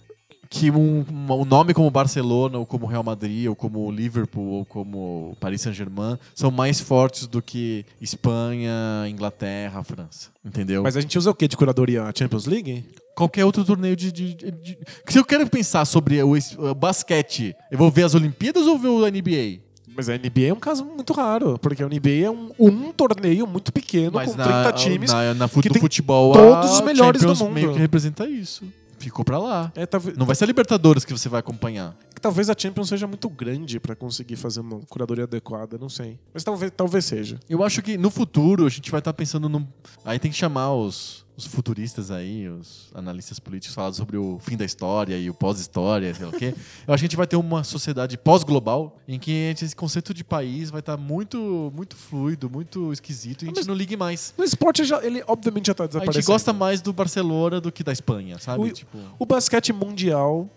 Que 0.52 0.68
um, 0.68 1.06
um 1.08 1.44
nome 1.44 1.72
como 1.72 1.88
Barcelona, 1.92 2.58
ou 2.58 2.66
como 2.66 2.84
Real 2.84 3.04
Madrid, 3.04 3.46
ou 3.46 3.54
como 3.54 3.88
Liverpool, 3.88 4.48
ou 4.48 4.64
como 4.64 5.36
Paris 5.38 5.60
Saint-Germain 5.60 6.18
são 6.34 6.50
mais 6.50 6.80
fortes 6.80 7.28
do 7.28 7.40
que 7.40 7.86
Espanha, 8.00 8.72
Inglaterra, 9.08 9.84
França. 9.84 10.30
Entendeu? 10.44 10.82
Mas 10.82 10.96
a 10.96 11.00
gente 11.00 11.16
usa 11.16 11.30
o 11.30 11.34
que 11.36 11.46
de 11.46 11.56
curadoria? 11.56 12.02
A 12.02 12.12
Champions 12.12 12.46
League? 12.46 12.84
Qualquer 13.14 13.44
outro 13.44 13.64
torneio 13.64 13.96
de, 13.96 14.10
de- 14.12 14.34
de- 14.34 14.78
Se 15.08 15.18
eu 15.18 15.24
quero 15.24 15.46
pensar 15.48 15.84
sobre 15.84 16.22
o, 16.22 16.32
o 16.34 16.74
basquete, 16.74 17.54
eu 17.70 17.78
vou 17.78 17.90
ver 17.90 18.04
as 18.04 18.14
Olimpíadas 18.14 18.66
ou 18.66 18.78
ver 18.78 18.88
o 18.88 19.00
NBA? 19.06 19.60
Mas 19.96 20.08
a 20.08 20.16
NBA 20.16 20.46
é 20.48 20.52
um 20.52 20.58
caso 20.60 20.84
muito 20.84 21.12
raro, 21.12 21.58
porque 21.58 21.82
a 21.82 21.86
NBA 21.86 22.24
é 22.24 22.30
um, 22.30 22.50
um 22.58 22.92
torneio 22.92 23.46
muito 23.46 23.72
pequeno 23.72 24.12
com 24.12 24.32
30 24.32 24.72
times. 24.74 25.12
Na, 25.12 25.34
na 25.34 25.48
fut- 25.48 25.62
que 25.62 25.68
do 25.68 25.72
tem 25.74 25.80
futebol, 25.82 26.32
todos 26.32 26.70
os 26.72 26.80
melhores 26.80 27.20
do 27.20 27.28
Champions 27.28 27.40
mundo. 27.42 27.52
meio 27.54 27.72
que 27.72 27.78
representa 27.78 28.26
isso. 28.28 28.64
Ficou 28.98 29.24
pra 29.24 29.38
lá. 29.38 29.72
É, 29.74 29.86
talvez, 29.86 30.16
Não 30.16 30.26
vai 30.26 30.36
ser 30.36 30.44
a 30.44 30.46
Libertadores 30.46 31.04
que 31.06 31.12
você 31.12 31.26
vai 31.28 31.40
acompanhar. 31.40 31.96
talvez 32.20 32.50
a 32.50 32.54
Champions 32.56 32.88
seja 32.90 33.06
muito 33.06 33.28
grande 33.30 33.80
pra 33.80 33.96
conseguir 33.96 34.36
fazer 34.36 34.60
uma 34.60 34.78
curadoria 34.90 35.24
adequada, 35.24 35.78
não 35.78 35.88
sei. 35.88 36.18
Mas 36.34 36.44
talvez, 36.44 36.70
talvez 36.76 37.04
seja. 37.06 37.40
Eu 37.48 37.64
acho 37.64 37.80
que 37.82 37.96
no 37.96 38.10
futuro 38.10 38.66
a 38.66 38.68
gente 38.68 38.90
vai 38.90 38.98
estar 39.00 39.12
pensando 39.14 39.48
num. 39.48 39.66
Aí 40.04 40.18
tem 40.18 40.30
que 40.30 40.36
chamar 40.36 40.74
os, 40.74 41.24
os 41.40 41.46
futuristas 41.46 42.10
aí, 42.10 42.48
os 42.48 42.90
analistas 42.94 43.38
políticos, 43.38 43.74
falar 43.74 43.92
sobre 43.92 44.16
o 44.16 44.38
fim 44.40 44.56
da 44.56 44.64
história 44.64 45.16
e 45.18 45.30
o 45.30 45.34
pós-história, 45.34 46.14
sei 46.14 46.26
lá 46.26 46.32
o 46.32 46.36
quê. 46.36 46.54
Eu 46.86 46.92
acho 46.94 47.00
que 47.00 47.06
a 47.06 47.08
gente 47.08 47.16
vai 47.16 47.26
ter 47.26 47.36
uma 47.36 47.64
sociedade 47.64 48.18
pós-global 48.18 48.98
em 49.08 49.18
que 49.18 49.48
a 49.48 49.50
esse 49.52 49.74
conceito 49.74 50.12
de 50.12 50.22
país 50.22 50.70
vai 50.70 50.80
estar 50.80 50.96
muito, 50.96 51.72
muito 51.74 51.96
fluido, 51.96 52.50
muito 52.50 52.92
esquisito 52.92 53.42
e 53.42 53.44
a 53.44 53.48
gente 53.48 53.56
Mas- 53.56 53.66
não 53.66 53.74
ligue 53.74 53.96
mais. 53.96 54.34
No 54.36 54.44
esporte, 54.44 54.84
já, 54.84 55.02
ele 55.04 55.22
obviamente 55.26 55.66
já 55.68 55.74
tá 55.74 55.84
A 55.84 55.86
desaparecendo. 55.86 56.22
gente 56.22 56.26
gosta 56.26 56.52
mais 56.52 56.80
do 56.82 56.92
Barcelona 56.92 57.60
do 57.60 57.72
que 57.72 57.82
da 57.82 57.92
Espanha, 57.92 58.38
sabe? 58.38 58.62
O- 58.64 58.70
Tipo, 58.72 58.98
O 59.18 59.26
basquete 59.26 59.72
mundial, 59.72 60.48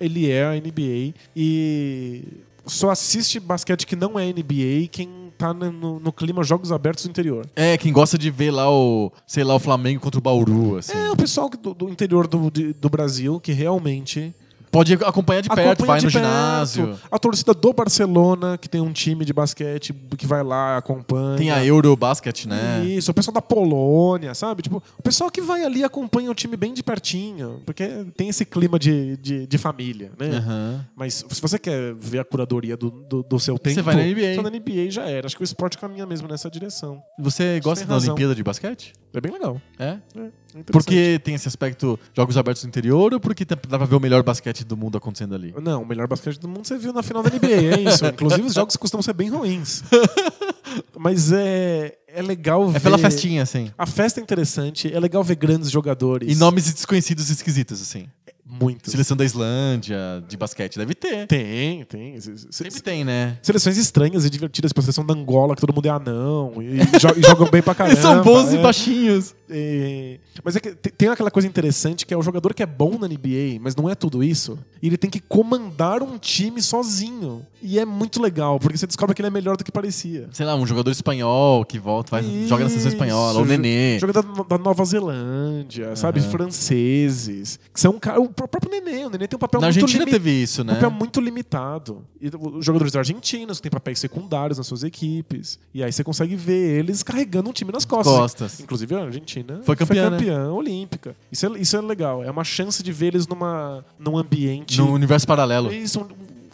ele 0.00 0.30
é 0.30 0.44
a 0.46 0.54
NBA 0.56 1.14
e 1.36 2.24
só 2.66 2.90
assiste 2.90 3.40
basquete 3.40 3.86
que 3.86 3.96
não 3.96 4.18
é 4.18 4.26
NBA 4.32 4.88
quem 4.90 5.08
tá 5.40 5.54
no, 5.54 5.98
no- 5.98 6.12
clima 6.12 6.42
Jogos 6.44 6.70
Abertos 6.70 7.04
do 7.04 7.10
interior. 7.10 7.46
é, 7.56 7.76
quem 7.78 7.92
gosta 7.92 8.16
de 8.18 8.30
ver 8.30 8.50
lá 8.50 8.70
o, 8.70 9.10
sei 9.26 9.42
lá, 9.42 9.54
o 9.54 9.58
Flamengo 9.58 10.00
contra 10.00 10.18
o 10.18 10.22
Bauru, 10.22 10.76
assim. 10.76 10.96
É 10.96 11.10
o 11.10 11.16
pessoal 11.16 11.48
do, 11.48 11.72
do 11.74 11.88
interior 11.88 12.26
do, 12.26 12.50
de- 12.50 12.72
do 12.74 12.88
Brasil 12.90 13.40
que 13.40 13.52
realmente 13.52 14.34
Pode 14.70 14.94
acompanhar 14.94 15.40
de 15.40 15.48
perto, 15.48 15.60
acompanha 15.82 15.86
vai 15.86 15.98
de 16.00 16.06
no 16.06 16.12
perto. 16.12 16.24
ginásio. 16.24 17.00
A 17.10 17.18
torcida 17.18 17.52
do 17.52 17.72
Barcelona, 17.72 18.56
que 18.56 18.68
tem 18.68 18.80
um 18.80 18.92
time 18.92 19.24
de 19.24 19.32
basquete 19.32 19.92
que 20.16 20.26
vai 20.26 20.42
lá, 20.44 20.76
acompanha. 20.76 21.36
Tem 21.36 21.50
a 21.50 21.64
Eurobasket, 21.64 22.46
né? 22.46 22.84
Isso, 22.84 23.10
o 23.10 23.14
pessoal 23.14 23.34
da 23.34 23.42
Polônia, 23.42 24.34
sabe? 24.34 24.62
Tipo, 24.62 24.82
o 24.98 25.02
pessoal 25.02 25.30
que 25.30 25.40
vai 25.40 25.64
ali 25.64 25.82
acompanha 25.82 26.30
o 26.30 26.34
time 26.34 26.56
bem 26.56 26.72
de 26.72 26.82
pertinho, 26.82 27.60
porque 27.66 27.88
tem 28.16 28.28
esse 28.28 28.44
clima 28.44 28.78
de, 28.78 29.16
de, 29.16 29.46
de 29.46 29.58
família, 29.58 30.12
né? 30.18 30.36
Aham. 30.36 30.86
Mas 30.94 31.24
se 31.28 31.40
você 31.40 31.58
quer 31.58 31.94
ver 31.98 32.20
a 32.20 32.24
curadoria 32.24 32.76
do, 32.76 32.90
do, 32.90 33.22
do 33.22 33.40
seu 33.40 33.58
tempo, 33.58 33.74
Você 33.74 33.82
vai 33.82 33.96
na 33.96 34.02
NBA. 34.02 34.34
Só 34.36 34.42
na 34.42 34.50
NBA 34.50 34.90
já 34.90 35.02
era. 35.02 35.26
Acho 35.26 35.36
que 35.36 35.42
o 35.42 35.44
esporte 35.44 35.76
caminha 35.78 36.06
mesmo 36.06 36.28
nessa 36.28 36.48
direção. 36.50 37.02
Você 37.18 37.58
gosta 37.60 37.84
da 37.84 37.94
razão. 37.94 38.10
Olimpíada 38.10 38.34
de 38.34 38.42
basquete? 38.42 38.92
É 39.12 39.20
bem 39.20 39.32
legal. 39.32 39.60
É? 39.78 39.98
É. 40.16 40.30
Porque 40.72 41.20
tem 41.22 41.34
esse 41.34 41.46
aspecto 41.48 41.98
Jogos 42.16 42.36
Abertos 42.36 42.62
do 42.62 42.68
Interior 42.68 43.12
ou 43.14 43.20
porque 43.20 43.44
dá 43.44 43.56
pra 43.56 43.84
ver 43.86 43.94
o 43.96 44.00
melhor 44.00 44.22
basquete 44.22 44.64
do 44.64 44.76
mundo 44.76 44.96
acontecendo 44.98 45.34
ali? 45.34 45.54
Não, 45.62 45.82
o 45.82 45.86
melhor 45.86 46.06
basquete 46.08 46.38
do 46.38 46.48
mundo 46.48 46.66
você 46.66 46.76
viu 46.78 46.92
na 46.92 47.02
final 47.02 47.22
da 47.22 47.30
NBA, 47.30 47.46
é 47.76 47.80
isso. 47.82 48.04
Inclusive 48.06 48.42
os 48.42 48.54
jogos 48.54 48.76
costumam 48.76 49.02
ser 49.02 49.12
bem 49.12 49.28
ruins. 49.30 49.82
Mas 50.98 51.32
é, 51.32 51.94
é 52.06 52.22
legal 52.22 52.68
ver. 52.68 52.76
É 52.76 52.80
pela 52.80 52.98
festinha, 52.98 53.42
assim. 53.42 53.70
A 53.76 53.86
festa 53.86 54.20
é 54.20 54.22
interessante, 54.22 54.92
é 54.92 55.00
legal 55.00 55.22
ver 55.24 55.34
grandes 55.36 55.70
jogadores. 55.70 56.30
E 56.30 56.38
nomes 56.38 56.72
desconhecidos 56.72 57.28
e 57.30 57.32
esquisitos, 57.32 57.80
assim. 57.82 58.06
Muitos. 58.52 58.90
Seleção 58.90 59.16
da 59.16 59.24
Islândia, 59.24 59.96
de 60.28 60.36
basquete, 60.36 60.76
deve 60.76 60.92
ter. 60.94 61.26
Tem, 61.28 61.84
tem. 61.84 62.20
Se- 62.20 62.36
se- 62.36 62.46
Sempre 62.50 62.80
tem, 62.82 63.04
né? 63.04 63.38
Seleções 63.42 63.76
estranhas 63.76 64.24
e 64.24 64.30
divertidas, 64.30 64.70
tipo 64.70 64.80
a 64.80 64.82
seleção 64.82 65.06
da 65.06 65.14
Angola, 65.14 65.54
que 65.54 65.60
todo 65.60 65.72
mundo 65.72 65.86
é 65.86 65.90
anão 65.90 66.54
e, 66.60 66.78
jo- 66.98 67.14
e 67.16 67.22
jogam 67.22 67.48
bem 67.48 67.62
pra 67.62 67.76
caramba. 67.76 67.94
Eles 67.94 68.02
são 68.02 68.22
bons 68.22 68.52
e 68.52 68.56
é. 68.56 68.60
baixinhos. 68.62 69.34
É, 69.50 70.18
Mas 70.44 70.56
é 70.56 70.60
que 70.60 70.70
te- 70.74 70.90
tem 70.90 71.08
aquela 71.08 71.30
coisa 71.30 71.46
interessante 71.48 72.06
que 72.06 72.14
é 72.14 72.16
o 72.16 72.22
jogador 72.22 72.54
que 72.54 72.62
é 72.62 72.66
bom 72.66 72.96
na 72.98 73.06
NBA, 73.08 73.58
mas 73.60 73.74
não 73.76 73.88
é 73.90 73.94
tudo 73.94 74.22
isso. 74.22 74.58
E 74.82 74.86
ele 74.86 74.96
tem 74.96 75.10
que 75.10 75.20
comandar 75.20 76.02
um 76.02 76.16
time 76.18 76.62
sozinho. 76.62 77.44
E 77.62 77.78
é 77.78 77.84
muito 77.84 78.22
legal, 78.22 78.58
porque 78.58 78.78
você 78.78 78.86
descobre 78.86 79.14
que 79.14 79.20
ele 79.20 79.26
é 79.28 79.30
melhor 79.30 79.56
do 79.56 79.62
que 79.64 79.70
parecia. 79.72 80.28
Sei 80.32 80.46
lá, 80.46 80.54
um 80.56 80.66
jogador 80.66 80.90
espanhol 80.90 81.64
que 81.64 81.78
volta, 81.78 82.10
vai, 82.12 82.22
joga 82.46 82.64
na 82.64 82.70
seleção 82.70 82.90
espanhola, 82.92 83.38
o 83.40 83.44
Nenê. 83.44 83.98
Jogador 83.98 84.22
da, 84.22 84.42
da 84.56 84.58
Nova 84.58 84.82
Zelândia, 84.84 85.94
sabe? 85.96 86.20
Aham. 86.20 86.30
Franceses. 86.30 87.58
Que 87.72 87.80
são 87.80 87.96
o 87.96 88.28
pró- 88.28 88.46
próprio 88.46 88.70
Nenê. 88.70 89.04
O 89.04 89.10
Nenê 89.10 89.26
tem 89.28 89.36
um 89.36 89.40
papel 89.40 89.60
Na 89.60 89.66
muito 89.66 89.76
Argentina 89.78 90.04
limi- 90.04 90.10
teve 90.12 90.30
isso, 90.42 90.62
um 90.62 90.64
né? 90.64 90.74
papel 90.74 90.90
muito 90.90 91.20
limitado. 91.20 92.04
E 92.20 92.28
os 92.28 92.64
jogadores 92.64 92.94
argentinos 92.96 93.60
têm 93.60 93.70
papéis 93.70 93.98
secundários 93.98 94.58
nas 94.58 94.66
suas 94.66 94.82
equipes. 94.82 95.58
E 95.74 95.82
aí 95.82 95.92
você 95.92 96.02
consegue 96.04 96.36
ver 96.36 96.78
eles 96.80 97.02
carregando 97.02 97.50
um 97.50 97.52
time 97.52 97.72
nas 97.72 97.84
costas. 97.84 98.14
Costas. 98.14 98.60
Inclusive 98.60 98.94
a 98.94 99.04
Argentina 99.04 99.39
Foi 99.64 99.76
campeã, 99.76 100.10
né? 100.10 100.18
campeã 100.18 100.50
olímpica. 100.52 101.16
Isso 101.30 101.46
é, 101.46 101.58
isso 101.58 101.76
é 101.76 101.80
legal. 101.80 102.22
É 102.24 102.30
uma 102.30 102.44
chance 102.44 102.82
de 102.82 102.92
ver 102.92 103.08
eles 103.08 103.26
numa, 103.26 103.84
num 103.98 104.16
ambiente. 104.18 104.78
No 104.78 104.92
universo 104.92 105.26
paralelo. 105.26 105.72
Isso, 105.72 106.06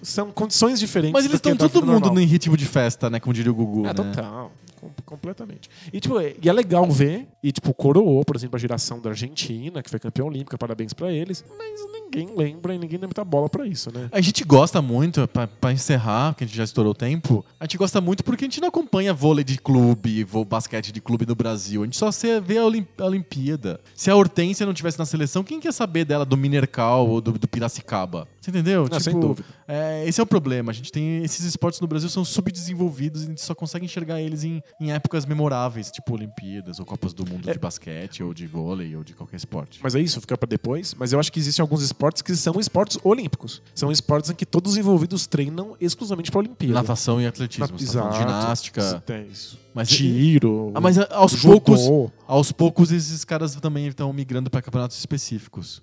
são 0.02 0.30
condições 0.30 0.78
diferentes. 0.78 1.12
Mas 1.12 1.24
eles 1.24 1.36
estão 1.36 1.54
da 1.56 1.68
todo 1.68 1.86
mundo 1.86 2.04
normal. 2.06 2.20
em 2.20 2.26
ritmo 2.26 2.56
de 2.56 2.64
festa, 2.66 3.10
né? 3.10 3.18
Como 3.20 3.32
diria 3.34 3.50
o 3.50 3.54
Gugu. 3.54 3.80
É, 3.80 3.88
né? 3.88 3.94
total. 3.94 4.52
Com- 4.80 4.90
Completamente. 5.04 5.68
E, 5.92 5.98
tipo, 6.00 6.18
é, 6.20 6.34
e 6.40 6.48
é 6.48 6.52
legal 6.52 6.88
ver. 6.90 7.26
E, 7.42 7.50
tipo, 7.50 7.72
coroou, 7.74 8.24
por 8.24 8.36
exemplo, 8.36 8.56
a 8.56 8.58
geração 8.58 9.00
da 9.00 9.10
Argentina, 9.10 9.82
que 9.82 9.90
foi 9.90 9.98
campeã 9.98 10.24
olímpica, 10.24 10.56
parabéns 10.58 10.92
pra 10.92 11.10
eles. 11.12 11.44
Mas 11.58 11.80
ninguém 12.06 12.34
lembra 12.36 12.74
e 12.74 12.78
ninguém 12.78 12.98
dá 12.98 13.06
muita 13.06 13.24
bola 13.24 13.48
pra 13.48 13.66
isso, 13.66 13.90
né? 13.92 14.08
A 14.12 14.20
gente 14.20 14.44
gosta 14.44 14.80
muito, 14.80 15.26
pra, 15.28 15.46
pra 15.46 15.72
encerrar, 15.72 16.34
que 16.34 16.44
a 16.44 16.46
gente 16.46 16.56
já 16.56 16.64
estourou 16.64 16.92
o 16.92 16.94
tempo, 16.94 17.44
a 17.60 17.64
gente 17.64 17.76
gosta 17.76 18.00
muito 18.00 18.24
porque 18.24 18.44
a 18.44 18.48
gente 18.48 18.60
não 18.60 18.68
acompanha 18.68 19.12
vôlei 19.12 19.44
de 19.44 19.58
clube, 19.58 20.24
vou 20.24 20.44
basquete 20.44 20.92
de 20.92 21.00
clube 21.00 21.26
no 21.26 21.34
Brasil. 21.34 21.82
A 21.82 21.84
gente 21.84 21.96
só 21.96 22.10
vê 22.42 22.58
a, 22.58 22.62
a 22.62 23.06
Olimpíada. 23.06 23.80
Se 23.94 24.10
a 24.10 24.16
Hortência 24.16 24.64
não 24.66 24.72
tivesse 24.74 24.98
na 24.98 25.04
seleção, 25.06 25.42
quem 25.44 25.60
quer 25.60 25.72
saber 25.72 26.04
dela 26.04 26.24
do 26.24 26.36
Minercal 26.36 27.08
ou 27.08 27.20
do, 27.20 27.32
do 27.32 27.48
Piracicaba? 27.48 28.26
Você 28.40 28.50
entendeu? 28.50 28.86
Não, 28.90 29.00
sem 29.00 29.18
dúvida. 29.18 29.46
é, 29.66 30.04
esse 30.06 30.20
é 30.20 30.22
o 30.22 30.26
problema. 30.26 30.70
A 30.70 30.74
gente 30.74 30.92
tem. 30.92 31.24
Esses 31.24 31.44
esportes 31.44 31.80
no 31.80 31.86
Brasil 31.88 32.08
são 32.08 32.24
subdesenvolvidos 32.24 33.22
e 33.22 33.24
a 33.24 33.28
gente 33.28 33.40
só 33.40 33.54
consegue 33.54 33.84
enxergar 33.84 34.20
eles 34.20 34.44
em, 34.44 34.62
em 34.80 34.92
épocas 34.92 35.26
memoráveis, 35.26 35.90
tipo 35.90 36.14
Olimpíadas, 36.14 36.78
ou 36.78 36.86
Copas 36.86 37.12
do 37.12 37.28
Mundo 37.28 37.48
É. 37.50 37.52
de 37.52 37.58
basquete, 37.58 38.22
ou 38.22 38.32
de 38.32 38.46
vôlei, 38.46 38.94
ou 38.94 39.02
de 39.02 39.14
qualquer 39.14 39.36
esporte. 39.36 39.80
Mas 39.82 39.94
é 39.96 40.00
isso, 40.00 40.20
fica 40.20 40.38
pra 40.38 40.46
depois. 40.46 40.94
Mas 40.94 41.12
eu 41.12 41.18
acho 41.18 41.32
que 41.32 41.40
existem 41.40 41.60
alguns 41.62 41.82
esportes 41.82 41.95
que 42.24 42.35
são 42.36 42.59
esportes 42.60 42.98
olímpicos. 43.02 43.62
São 43.74 43.90
esportes 43.90 44.31
em 44.31 44.35
que 44.35 44.44
todos 44.47 44.73
os 44.73 44.78
envolvidos 44.78 45.27
treinam 45.27 45.77
exclusivamente 45.81 46.31
pra 46.31 46.40
Olimpíada. 46.40 46.74
Natação 46.74 47.20
e 47.20 47.27
atletismo. 47.27 47.64
Na- 47.66 47.68
tá 47.73 47.78
falando 47.78 48.12
Exato. 48.12 48.16
ginástica. 48.31 49.02
É 49.09 49.23
isso. 49.23 49.59
Mas 49.74 49.89
Tiro. 49.89 50.73
Ah, 50.74 50.81
mas 50.81 50.98
aos 50.98 51.32
judô. 51.32 51.60
poucos, 51.60 52.12
aos 52.27 52.52
poucos 52.52 52.90
esses 52.93 53.24
caras 53.24 53.55
também 53.56 53.86
estão 53.86 54.12
migrando 54.12 54.51
para 54.51 54.62
campeonatos 54.62 54.98
específicos. 54.98 55.82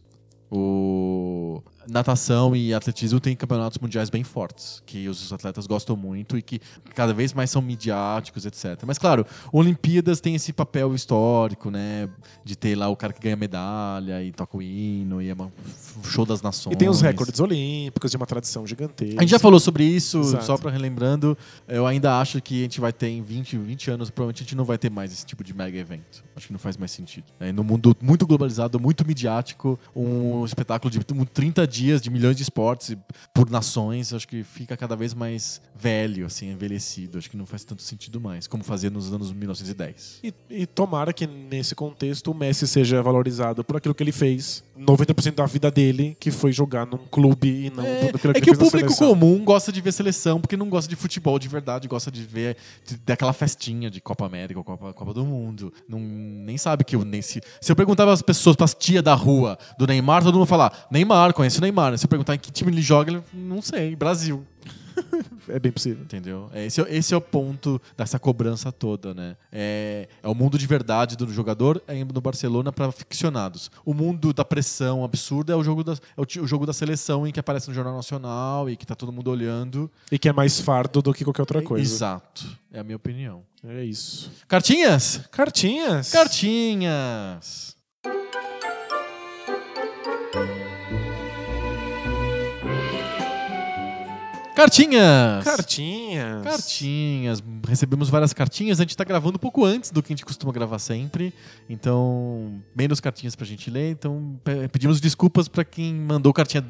O 0.52 1.61
natação 1.88 2.55
e 2.55 2.73
atletismo 2.73 3.19
têm 3.19 3.35
campeonatos 3.35 3.77
mundiais 3.77 4.10
bem 4.10 4.23
fortes, 4.23 4.81
que 4.85 5.07
os 5.07 5.31
atletas 5.31 5.68
gostam 5.68 5.95
muito 5.95 6.38
e 6.38 6.41
que 6.41 6.60
cada 6.95 7.14
vez 7.14 7.34
mais 7.34 7.49
são 7.49 7.61
midiáticos, 7.61 8.45
etc. 8.45 8.81
Mas 8.85 8.97
claro, 8.97 9.26
Olimpíadas 9.51 10.19
tem 10.19 10.35
esse 10.35 10.53
papel 10.53 10.93
histórico, 10.95 11.69
né, 11.69 12.10
de 12.43 12.55
ter 12.55 12.76
lá 12.76 12.89
o 12.89 12.95
cara 12.95 13.14
que 13.14 13.22
ganha 13.22 13.35
medalha 13.35 14.23
e 14.23 14.31
toca 14.31 14.57
o 14.57 14.61
hino 14.61 15.22
e 15.22 15.30
é 15.30 15.34
uma 15.34 15.51
show 16.03 16.26
das 16.26 16.41
nações. 16.41 16.73
E 16.73 16.77
tem 16.77 16.89
os 16.89 17.01
recordes 17.01 17.39
olímpicos 17.39 18.11
de 18.11 18.18
uma 18.18 18.26
tradição 18.26 18.65
gigantesca. 18.65 19.18
A 19.18 19.22
gente 19.22 19.31
já 19.31 19.39
falou 19.39 19.60
sobre 19.60 19.84
isso, 19.84 20.19
Exato. 20.19 20.45
só 20.45 20.57
pra 20.57 20.72
relembrando. 20.72 21.38
Eu 21.68 21.85
ainda 21.85 22.19
acho 22.19 22.41
que 22.41 22.60
a 22.60 22.64
gente 22.64 22.80
vai 22.80 22.93
ter 22.93 23.07
em 23.07 23.22
20, 23.22 23.57
20 23.57 23.91
anos, 23.91 24.10
provavelmente 24.10 24.41
a 24.41 24.43
gente 24.43 24.55
não 24.55 24.65
vai 24.65 24.77
ter 24.77 24.89
mais 24.89 25.11
esse 25.11 25.26
tipo 25.26 25.43
de 25.43 25.53
mega 25.53 25.77
evento. 25.77 26.23
Acho 26.35 26.47
que 26.47 26.53
não 26.53 26.60
faz 26.60 26.77
mais 26.77 26.91
sentido. 26.91 27.26
É, 27.39 27.51
no 27.51 27.64
mundo 27.64 27.95
muito 28.01 28.26
globalizado, 28.26 28.80
muito 28.80 29.05
midiático, 29.05 29.80
um 29.95 30.45
espetáculo 30.45 30.91
de 30.91 30.99
30 30.99 31.68
dias 31.73 32.01
de 32.01 32.09
milhões 32.09 32.35
de 32.35 32.43
esportes 32.43 32.95
por 33.33 33.49
nações, 33.49 34.13
acho 34.13 34.27
que 34.27 34.43
fica 34.43 34.77
cada 34.77 34.95
vez 34.95 35.13
mais 35.13 35.61
velho, 35.75 36.25
assim, 36.25 36.51
envelhecido. 36.51 37.17
Acho 37.17 37.29
que 37.29 37.37
não 37.37 37.45
faz 37.45 37.63
tanto 37.63 37.81
sentido 37.81 38.21
mais, 38.21 38.47
como 38.47 38.63
fazia 38.63 38.89
nos 38.89 39.11
anos 39.11 39.31
1910. 39.31 40.19
E, 40.23 40.33
e 40.49 40.65
tomara 40.65 41.11
que 41.11 41.25
nesse 41.25 41.73
contexto 41.75 42.31
o 42.31 42.33
Messi 42.33 42.67
seja 42.67 43.01
valorizado 43.01 43.63
por 43.63 43.77
aquilo 43.77 43.95
que 43.95 44.03
ele 44.03 44.11
fez 44.11 44.63
90% 44.77 45.35
da 45.35 45.45
vida 45.45 45.71
dele, 45.71 46.15
que 46.19 46.31
foi 46.31 46.51
jogar 46.51 46.85
num 46.85 46.97
clube 46.97 47.47
e 47.65 47.69
não 47.69 47.83
É, 47.83 48.07
por 48.07 48.15
aquilo 48.15 48.33
é 48.33 48.37
ele 48.37 48.45
que 48.45 48.51
o 48.51 48.57
público 48.57 48.95
comum 48.95 49.43
gosta 49.43 49.71
de 49.71 49.81
ver 49.81 49.91
seleção 49.91 50.39
porque 50.39 50.57
não 50.57 50.69
gosta 50.69 50.89
de 50.89 50.95
futebol 50.95 51.37
de 51.39 51.47
verdade, 51.47 51.87
gosta 51.87 52.11
de 52.11 52.23
ver 52.23 52.57
de- 52.85 52.97
daquela 52.97 53.33
festinha 53.33 53.89
de 53.89 53.99
Copa 54.01 54.25
América 54.25 54.59
ou 54.59 54.63
Copa, 54.63 54.93
Copa 54.93 55.13
do 55.13 55.25
Mundo. 55.25 55.73
Não, 55.87 55.99
nem 55.99 56.57
sabe 56.57 56.83
que 56.83 56.95
o 56.95 57.03
se, 57.21 57.41
se 57.61 57.71
eu 57.71 57.75
perguntar 57.75 58.03
para 58.03 58.13
as 58.13 58.21
pessoas, 58.21 58.55
para 58.55 58.65
as 58.65 58.73
tias 58.73 59.03
da 59.03 59.13
rua 59.13 59.57
do 59.77 59.85
Neymar, 59.87 60.23
todo 60.23 60.35
mundo 60.35 60.47
falar 60.47 60.87
Neymar, 60.91 61.33
conhece 61.33 61.59
Neymar. 61.64 61.98
Se 61.98 62.06
eu 62.06 62.10
perguntar 62.10 62.35
em 62.35 62.40
que 62.40 62.52
time 62.52 62.72
ele 62.72 62.81
joga, 62.81 63.11
ele 63.11 63.23
não 63.34 63.61
sei, 63.61 63.95
Brasil. 63.95 64.45
É 65.49 65.60
bem 65.60 65.72
possível. 65.72 66.03
Entendeu? 66.03 66.49
É, 66.53 66.65
Esse, 66.65 66.81
é- 66.81 66.95
esse 66.95 67.14
é 67.14 67.18
o 67.18 67.22
ponto 67.22 67.81
dessa 67.98 68.19
cobrança 68.19 68.72
toda, 68.72 69.14
né? 69.14 69.35
É, 69.52 70.07
é 70.22 70.27
o 70.27 70.35
mundo 70.35 70.57
de 70.57 70.65
verdade 70.68 71.18
do 71.18 71.27
jogador 71.34 71.81
é 71.88 72.03
no 72.03 72.22
Barcelona 72.22 72.72
para 72.72 72.91
ficcionados. 72.91 73.72
O 73.85 73.94
mundo 73.94 74.31
da 74.34 74.45
pressão 74.45 75.03
absurda 75.03 75.53
é 75.53 75.56
o 75.56 75.64
jogo 75.64 75.84
da, 75.84 75.94
é 75.94 76.22
o, 76.22 76.44
o 76.44 76.48
jogo 76.48 76.65
da 76.65 76.73
seleção 76.73 77.27
em 77.27 77.31
que 77.31 77.40
aparece 77.40 77.68
no 77.68 77.73
Jornal 77.73 77.95
Nacional 77.95 78.69
e 78.69 78.77
que 78.77 78.85
tá 78.85 78.95
todo 78.95 79.11
mundo 79.11 79.30
olhando. 79.31 79.90
E 80.11 80.19
que 80.19 80.30
é 80.30 80.34
mais 80.34 80.60
fardo 80.60 81.02
do 81.02 81.14
que 81.14 81.23
qualquer 81.23 81.41
outra 81.41 81.61
coisa. 81.61 81.84
Exato. 81.84 82.45
É 82.72 82.80
a 82.80 82.84
minha 82.84 82.95
opinião. 82.95 83.41
É 83.65 83.84
isso. 83.84 84.31
Cartinhas? 84.48 85.22
Cartinhas. 85.31 86.11
Cartinhas! 86.11 87.72
Cartinhas! 94.64 95.44
Cartinhas. 95.44 96.44
Cartinhas. 96.44 97.44
Recebemos 97.68 98.10
várias 98.10 98.31
cartinhas. 98.31 98.80
A 98.80 98.84
gente 98.84 98.95
tá 98.95 99.03
gravando 99.03 99.35
um 99.35 99.40
pouco 99.40 99.65
antes 99.65 99.91
do 99.91 100.02
que 100.02 100.14
a 100.14 100.15
gente 100.15 100.26
costuma 100.26 100.53
gravar 100.53 100.80
sempre. 100.80 101.34
Então, 101.69 102.61
menos 102.76 103.02
cartinhas 103.02 103.35
pra 103.35 103.45
gente 103.45 103.69
ler. 103.69 103.91
Então, 103.91 104.40
pe- 104.44 104.69
pedimos 104.69 105.02
desculpas 105.02 105.48
pra 105.49 105.65
quem 105.65 105.94
mandou 105.94 106.31
cartinha 106.34 106.64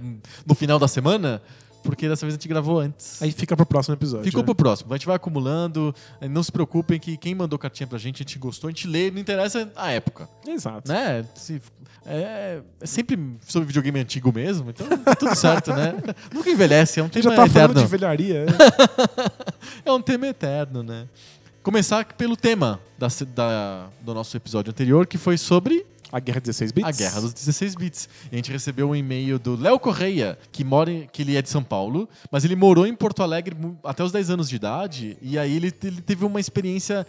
no 0.45 0.55
final 0.55 0.79
da 0.79 0.87
semana, 0.87 1.39
porque 1.83 2.07
dessa 2.09 2.25
vez 2.25 2.33
a 2.33 2.37
gente 2.37 2.47
gravou 2.47 2.79
antes. 2.79 3.21
Aí 3.21 3.31
fica 3.31 3.55
pro 3.55 3.65
próximo 3.65 3.95
episódio. 3.95 4.23
Ficou 4.25 4.41
né? 4.41 4.45
pro 4.45 4.55
próximo. 4.55 4.93
A 4.93 4.97
gente 4.97 5.05
vai 5.05 5.15
acumulando. 5.15 5.93
Não 6.29 6.41
se 6.41 6.51
preocupem 6.51 6.99
que 6.99 7.17
quem 7.17 7.35
mandou 7.35 7.59
cartinha 7.59 7.85
pra 7.85 7.97
gente, 7.99 8.17
a 8.17 8.23
gente 8.23 8.39
gostou, 8.39 8.67
a 8.69 8.71
gente 8.71 8.87
lê, 8.87 9.11
não 9.11 9.19
interessa 9.19 9.71
a 9.75 9.91
época. 9.91 10.27
Exato. 10.47 10.91
Né? 10.91 11.25
Se- 11.35 11.61
é, 12.05 12.61
é 12.81 12.85
sempre 12.85 13.17
sobre 13.47 13.67
videogame 13.67 13.99
antigo 13.99 14.31
mesmo, 14.33 14.69
então 14.69 14.85
tá 14.97 15.15
tudo 15.15 15.35
certo, 15.35 15.71
né? 15.71 15.95
Nunca 16.33 16.49
envelhece, 16.49 16.99
é 16.99 17.03
um 17.03 17.07
tema 17.07 17.23
já 17.29 17.35
tá 17.35 17.45
eterno. 17.45 17.73
falando 17.73 17.85
de 17.85 17.91
velharia. 17.91 18.45
É 19.85 19.91
um 19.91 20.01
tema 20.01 20.27
eterno, 20.27 20.83
né? 20.83 21.07
Começar 21.61 22.05
pelo 22.13 22.35
tema 22.35 22.79
da, 22.97 23.07
da- 23.33 23.87
do 24.01 24.13
nosso 24.13 24.35
episódio 24.35 24.69
anterior, 24.71 25.07
que 25.07 25.17
foi 25.17 25.37
sobre 25.37 25.85
A 26.13 26.19
Guerra 26.19 26.39
16 26.39 26.71
Bits. 26.71 26.87
a 26.87 26.91
Guerra 26.91 27.21
dos 27.21 27.33
16 27.33 27.73
Bits. 27.75 28.07
A 28.31 28.35
gente 28.35 28.51
recebeu 28.51 28.87
um 28.89 28.95
e-mail 28.95 29.39
do 29.39 29.55
Léo 29.59 29.79
Correia, 29.79 30.37
que 30.51 30.63
mora 30.63 30.91
em- 30.91 31.07
que 31.11 31.23
ele 31.23 31.35
é 31.35 31.41
de 31.41 31.49
São 31.49 31.63
Paulo, 31.63 32.07
mas 32.31 32.45
ele 32.45 32.55
morou 32.55 32.85
em 32.85 32.95
Porto 32.95 33.23
Alegre 33.23 33.57
até 33.83 34.03
os 34.03 34.11
10 34.11 34.29
anos 34.29 34.47
de 34.47 34.55
idade, 34.55 35.17
e 35.21 35.37
aí 35.39 35.55
ele, 35.55 35.73
ele 35.83 36.01
teve 36.01 36.23
uma 36.23 36.39
experiência 36.39 37.05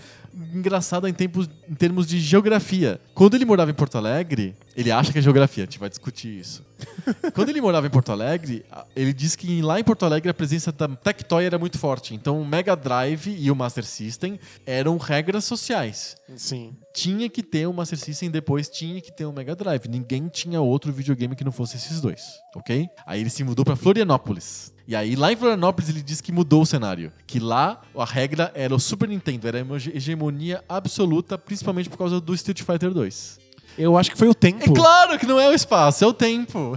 engraçada 0.54 1.08
em, 1.08 1.12
tempos, 1.12 1.48
em 1.70 1.74
termos 1.74 2.06
de 2.06 2.18
geografia. 2.18 3.00
Quando 3.14 3.34
ele 3.34 3.44
morava 3.44 3.70
em 3.70 3.74
Porto 3.74 3.98
Alegre, 3.98 4.54
ele 4.76 4.90
acha 4.90 5.12
que 5.12 5.18
é 5.18 5.22
geografia, 5.22 5.64
a 5.64 5.66
gente 5.66 5.78
vai 5.78 5.88
discutir 5.88 6.28
isso. 6.40 6.64
Quando 7.34 7.48
ele 7.48 7.60
morava 7.60 7.86
em 7.86 7.90
Porto 7.90 8.10
Alegre, 8.12 8.64
a- 8.70 8.84
ele 8.94 9.12
disse 9.12 9.38
que 9.38 9.62
lá 9.62 9.78
em 9.80 9.84
Porto 9.84 10.04
Alegre 10.04 10.28
a 10.30 10.34
presença 10.34 10.70
da 10.72 10.88
Tectoy 10.88 11.44
era 11.44 11.58
muito 11.58 11.78
forte. 11.78 12.14
Então 12.14 12.40
o 12.40 12.44
Mega 12.46 12.74
Drive 12.76 13.28
e 13.28 13.50
o 13.50 13.54
Master 13.56 13.84
System 13.84 14.38
eram 14.66 14.96
regras 14.98 15.44
sociais 15.44 16.16
Sim. 16.36 16.74
tinha 16.94 17.28
que 17.28 17.42
ter 17.42 17.66
um 17.68 17.72
Master 17.72 17.98
System, 17.98 18.30
depois 18.30 18.68
tinha 18.68 19.00
que 19.00 19.12
ter 19.12 19.24
um 19.26 19.32
Mega 19.32 19.54
Drive. 19.54 19.86
Ninguém 19.88 20.28
tinha 20.28 20.60
outro 20.60 20.92
videogame 20.92 21.36
que 21.36 21.44
não 21.44 21.52
fosse 21.52 21.76
esses 21.76 22.00
dois, 22.00 22.22
ok? 22.56 22.88
Aí 23.06 23.20
ele 23.20 23.30
se 23.30 23.44
mudou 23.44 23.64
pra 23.64 23.76
Florianópolis. 23.76 24.72
E 24.86 24.94
aí 24.94 25.16
lá 25.16 25.32
em 25.32 25.36
Florianópolis 25.36 25.88
ele 25.88 26.02
disse 26.02 26.22
que 26.22 26.30
mudou 26.30 26.60
o 26.62 26.66
cenário, 26.66 27.10
que 27.26 27.38
lá 27.40 27.80
a 27.96 28.04
regra 28.04 28.52
era 28.54 28.74
o 28.74 28.78
Super 28.78 29.08
Nintendo, 29.08 29.48
era 29.48 29.62
uma 29.64 29.76
hege- 29.76 29.92
hegemonia 29.94 30.62
absoluta, 30.68 31.38
principalmente 31.38 31.88
por 31.88 31.96
causa 31.96 32.20
do 32.20 32.34
Street 32.34 32.60
Fighter 32.62 32.90
2. 32.92 33.38
Eu 33.76 33.96
acho 33.98 34.10
que 34.10 34.16
foi 34.18 34.28
o 34.28 34.34
tempo. 34.34 34.62
É 34.64 34.68
claro 34.74 35.18
que 35.18 35.26
não 35.26 35.38
é 35.40 35.48
o 35.48 35.52
espaço, 35.54 36.04
é 36.04 36.06
o 36.06 36.12
tempo. 36.12 36.76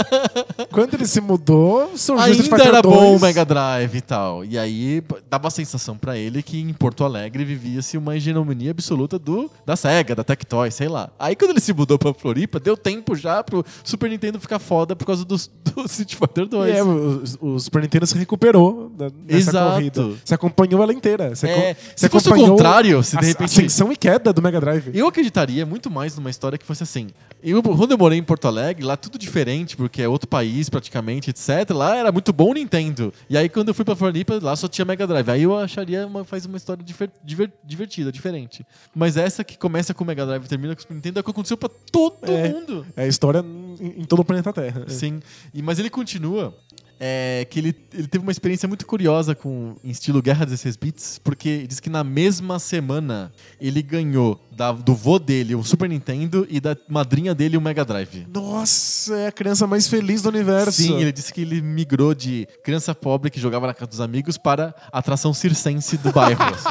Quando 0.70 0.94
ele 0.94 1.06
se 1.06 1.20
mudou, 1.20 1.90
surgiu 1.96 2.32
Street 2.34 2.52
Ainda 2.52 2.64
era 2.64 2.82
2. 2.82 2.94
bom 2.96 3.16
o 3.16 3.20
Mega 3.20 3.44
Drive 3.44 3.94
e 3.96 4.00
tal. 4.00 4.44
E 4.44 4.58
aí 4.58 5.02
dava 5.28 5.48
a 5.48 5.50
sensação 5.50 5.96
pra 5.96 6.16
ele 6.16 6.42
que 6.42 6.60
em 6.60 6.72
Porto 6.72 7.04
Alegre 7.04 7.44
vivia-se 7.44 7.96
uma 7.98 8.16
hegemonia 8.16 8.70
absoluta 8.70 9.18
do, 9.18 9.50
da 9.66 9.76
SEGA, 9.76 10.14
da 10.14 10.24
Tectoy, 10.24 10.70
sei 10.70 10.88
lá. 10.88 11.10
Aí 11.18 11.36
quando 11.36 11.50
ele 11.50 11.60
se 11.60 11.72
mudou 11.72 11.98
pra 11.98 12.14
Floripa, 12.14 12.58
deu 12.58 12.76
tempo 12.76 13.14
já 13.14 13.42
pro 13.42 13.64
Super 13.84 14.08
Nintendo 14.10 14.40
ficar 14.40 14.58
foda 14.58 14.96
por 14.96 15.04
causa 15.06 15.24
do, 15.24 15.36
do 15.36 15.84
Street 15.86 16.14
Fighter 16.14 16.46
2. 16.46 16.74
E 16.74 16.76
é, 16.78 16.82
o, 16.82 17.22
o 17.40 17.58
Super 17.60 17.82
Nintendo 17.82 18.06
se 18.06 18.16
recuperou 18.16 18.90
da- 18.96 19.10
nessa 19.26 19.50
Exato. 19.50 19.72
corrida. 19.72 20.10
Você 20.24 20.34
acompanhou 20.34 20.82
ela 20.82 20.92
inteira. 20.92 21.34
Você 21.34 21.46
É, 21.48 21.76
se 21.96 22.08
fosse 22.08 22.28
o 22.30 22.34
contrário, 22.34 23.02
se 23.02 23.12
de 23.16 23.24
a- 23.24 23.28
repente- 23.28 23.44
Ascensão 23.44 23.92
e 23.92 23.96
queda 23.96 24.32
do 24.32 24.40
Mega 24.40 24.60
Drive. 24.60 24.90
Eu 24.94 25.06
acreditaria 25.06 25.66
muito 25.66 25.90
mais 25.90 26.16
numa 26.22 26.30
história 26.30 26.56
que 26.56 26.64
fosse 26.64 26.82
assim. 26.82 27.08
Eu, 27.42 27.60
quando 27.62 27.90
eu 27.90 27.98
morei 27.98 28.18
em 28.18 28.22
Porto 28.22 28.46
Alegre, 28.46 28.84
lá 28.84 28.96
tudo 28.96 29.18
diferente, 29.18 29.76
porque 29.76 30.00
é 30.00 30.08
outro 30.08 30.28
país 30.28 30.70
praticamente, 30.70 31.30
etc. 31.30 31.70
Lá 31.74 31.96
era 31.96 32.12
muito 32.12 32.32
bom 32.32 32.50
o 32.50 32.54
Nintendo. 32.54 33.12
E 33.28 33.36
aí 33.36 33.48
quando 33.48 33.68
eu 33.68 33.74
fui 33.74 33.84
pra 33.84 33.96
Floripa, 33.96 34.38
lá 34.40 34.54
só 34.54 34.68
tinha 34.68 34.84
Mega 34.84 35.06
Drive. 35.06 35.28
Aí 35.28 35.42
eu 35.42 35.58
acharia 35.58 36.06
uma, 36.06 36.24
faz 36.24 36.46
uma 36.46 36.56
história 36.56 36.82
difer- 36.84 37.10
diver- 37.24 37.52
divertida, 37.64 38.12
diferente. 38.12 38.64
Mas 38.94 39.16
essa 39.16 39.42
que 39.42 39.58
começa 39.58 39.92
com 39.92 40.04
o 40.04 40.06
Mega 40.06 40.24
Drive 40.24 40.44
e 40.44 40.48
termina 40.48 40.76
com 40.76 40.82
o 40.88 40.94
Nintendo 40.94 41.18
é 41.18 41.20
o 41.20 41.24
que 41.24 41.30
aconteceu 41.30 41.56
pra 41.56 41.68
todo 41.90 42.16
É. 42.30 42.48
mundo. 42.48 42.86
É 42.96 43.02
a 43.02 43.08
história 43.08 43.44
em, 43.80 44.02
em 44.02 44.04
todo 44.04 44.20
o 44.20 44.24
planeta 44.24 44.52
Terra. 44.52 44.84
Sim. 44.88 45.20
E, 45.52 45.60
mas 45.62 45.78
ele 45.78 45.90
continua. 45.90 46.56
É, 47.04 47.44
que 47.50 47.58
ele, 47.58 47.74
ele 47.92 48.06
teve 48.06 48.22
uma 48.22 48.30
experiência 48.30 48.68
muito 48.68 48.86
curiosa 48.86 49.34
com 49.34 49.74
em 49.82 49.90
estilo 49.90 50.22
Guerra 50.22 50.44
16 50.44 50.76
Bits, 50.76 51.18
porque 51.24 51.66
diz 51.66 51.80
que 51.80 51.90
na 51.90 52.04
mesma 52.04 52.60
semana 52.60 53.32
ele 53.60 53.82
ganhou 53.82 54.40
da- 54.56 54.72
do 54.72 54.94
vô 54.94 55.18
dele 55.18 55.54
um 55.54 55.62
Super 55.62 55.88
Nintendo 55.88 56.46
e 56.50 56.60
da 56.60 56.76
madrinha 56.88 57.34
dele 57.34 57.56
um 57.56 57.60
Mega 57.60 57.84
Drive. 57.84 58.26
Nossa, 58.32 59.14
é 59.16 59.26
a 59.28 59.32
criança 59.32 59.66
mais 59.66 59.86
feliz 59.88 60.22
do 60.22 60.28
universo. 60.28 60.72
Sim, 60.82 60.98
ele 61.00 61.12
disse 61.12 61.32
que 61.32 61.40
ele 61.40 61.60
migrou 61.60 62.14
de 62.14 62.46
criança 62.64 62.94
pobre 62.94 63.30
que 63.30 63.40
jogava 63.40 63.66
na 63.66 63.74
casa 63.74 63.88
dos 63.90 64.00
amigos 64.00 64.36
para 64.38 64.74
atração 64.92 65.32
circense 65.34 65.96
do 65.96 66.12
bairro. 66.12 66.42
assim. 66.42 66.68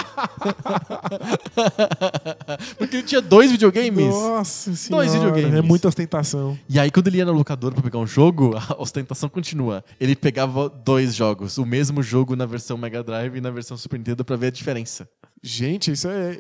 Porque 2.78 2.98
ele 2.98 3.04
tinha 3.04 3.22
dois 3.22 3.52
videogames. 3.52 4.08
Nossa 4.08 4.76
senhora, 4.76 5.06
Dois 5.06 5.14
videogames. 5.14 5.54
É 5.58 5.62
muita 5.62 5.88
ostentação. 5.88 6.58
E 6.70 6.80
aí, 6.80 6.90
quando 6.92 7.08
ele 7.08 7.18
ia 7.18 7.26
na 7.26 7.32
locadora 7.32 7.74
pra 7.74 7.84
pegar 7.84 8.00
um 8.00 8.08
jogo, 8.08 8.56
a 8.58 8.76
ostentação 8.82 9.30
continua. 9.30 9.84
Ele 10.00 10.16
pegava 10.16 10.70
dois 10.70 11.16
jogos, 11.16 11.58
o 11.58 11.66
mesmo 11.66 12.02
jogo 12.04 12.36
na 12.36 12.46
versão 12.46 12.78
Mega 12.78 13.04
Drive 13.04 13.36
e 13.38 13.42
na 13.42 13.50
versão 13.52 13.78
Super 13.78 13.98
Nintendo 13.98 14.24
pra 14.26 14.36
ver 14.36 14.48
a 14.48 14.52
diferença. 14.52 15.08
Gente, 15.44 15.92
isso 15.92 16.08
é. 16.08 16.38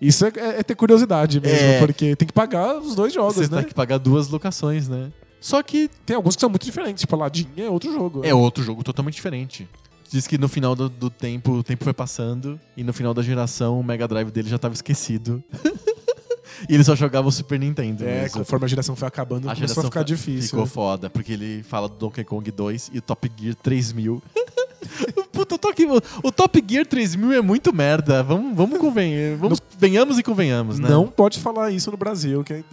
Isso 0.00 0.24
é, 0.24 0.32
é 0.36 0.62
ter 0.62 0.74
curiosidade 0.74 1.40
mesmo, 1.40 1.58
É. 1.66 1.78
porque 1.78 2.16
tem 2.16 2.26
que 2.26 2.32
pagar 2.32 2.78
os 2.78 2.94
dois 2.94 3.12
jogos, 3.12 3.34
Você 3.36 3.50
né? 3.50 3.58
tem 3.58 3.68
que 3.68 3.74
pagar 3.74 3.98
duas 3.98 4.28
locações, 4.28 4.88
né? 4.88 5.10
Só 5.40 5.62
que 5.62 5.90
Tem 6.06 6.16
alguns 6.16 6.34
que 6.36 6.40
são 6.40 6.50
muito 6.50 6.64
diferentes, 6.64 7.00
tipo 7.02 7.14
Aladdin 7.16 7.48
é 7.56 7.68
outro 7.68 7.92
jogo. 7.92 8.24
é 8.24 8.34
outro 8.34 8.62
jogo 8.62 8.82
totalmente 8.82 9.14
diferente. 9.14 9.68
Diz 10.10 10.26
que 10.26 10.36
no 10.36 10.48
final 10.48 10.74
do, 10.74 10.88
do 10.88 11.08
tempo, 11.08 11.52
o 11.52 11.62
tempo 11.62 11.84
foi 11.84 11.92
passando 11.92 12.58
e 12.76 12.82
no 12.82 12.92
final 12.92 13.14
da 13.14 13.22
geração 13.22 13.78
o 13.78 13.84
Mega 13.84 14.08
Drive 14.08 14.30
dele 14.30 14.48
já 14.48 14.58
tava 14.58 14.74
esquecido. 14.74 15.42
e 16.68 16.74
ele 16.74 16.82
só 16.82 16.96
jogava 16.96 17.28
o 17.28 17.32
Super 17.32 17.58
Nintendo. 17.60 18.04
É, 18.04 18.22
mesmo. 18.22 18.38
conforme 18.38 18.64
a 18.64 18.68
geração 18.68 18.96
foi 18.96 19.06
acabando, 19.06 19.48
A 19.48 19.54
começou 19.54 19.82
a 19.82 19.84
ficar 19.86 20.02
difícil. 20.02 20.48
Ficou 20.50 20.64
né? 20.64 20.70
foda, 20.70 21.08
porque 21.10 21.32
ele 21.32 21.62
fala 21.62 21.88
do 21.88 21.94
Donkey 21.94 22.24
Kong 22.24 22.50
2 22.50 22.90
e 22.92 22.98
o 22.98 23.02
Top 23.02 23.30
Gear 23.38 23.54
3000. 23.54 24.20
Puta, 25.40 25.54
o 25.54 25.58
Top, 25.58 25.86
o 26.22 26.32
Top 26.32 26.64
Gear 26.68 26.86
3000 26.86 27.32
é 27.32 27.40
muito 27.40 27.72
merda. 27.72 28.22
Vamos, 28.22 28.54
vamos 28.56 28.78
convencer. 28.78 29.36
Vamos, 29.36 29.58
venhamos 29.78 30.18
e 30.18 30.22
convenhamos, 30.22 30.78
né? 30.78 30.88
Não 30.88 31.06
pode 31.08 31.38
falar 31.38 31.70
isso 31.70 31.90
no 31.90 31.96
Brasil, 31.96 32.44
que 32.44 32.52
é- 32.54 32.64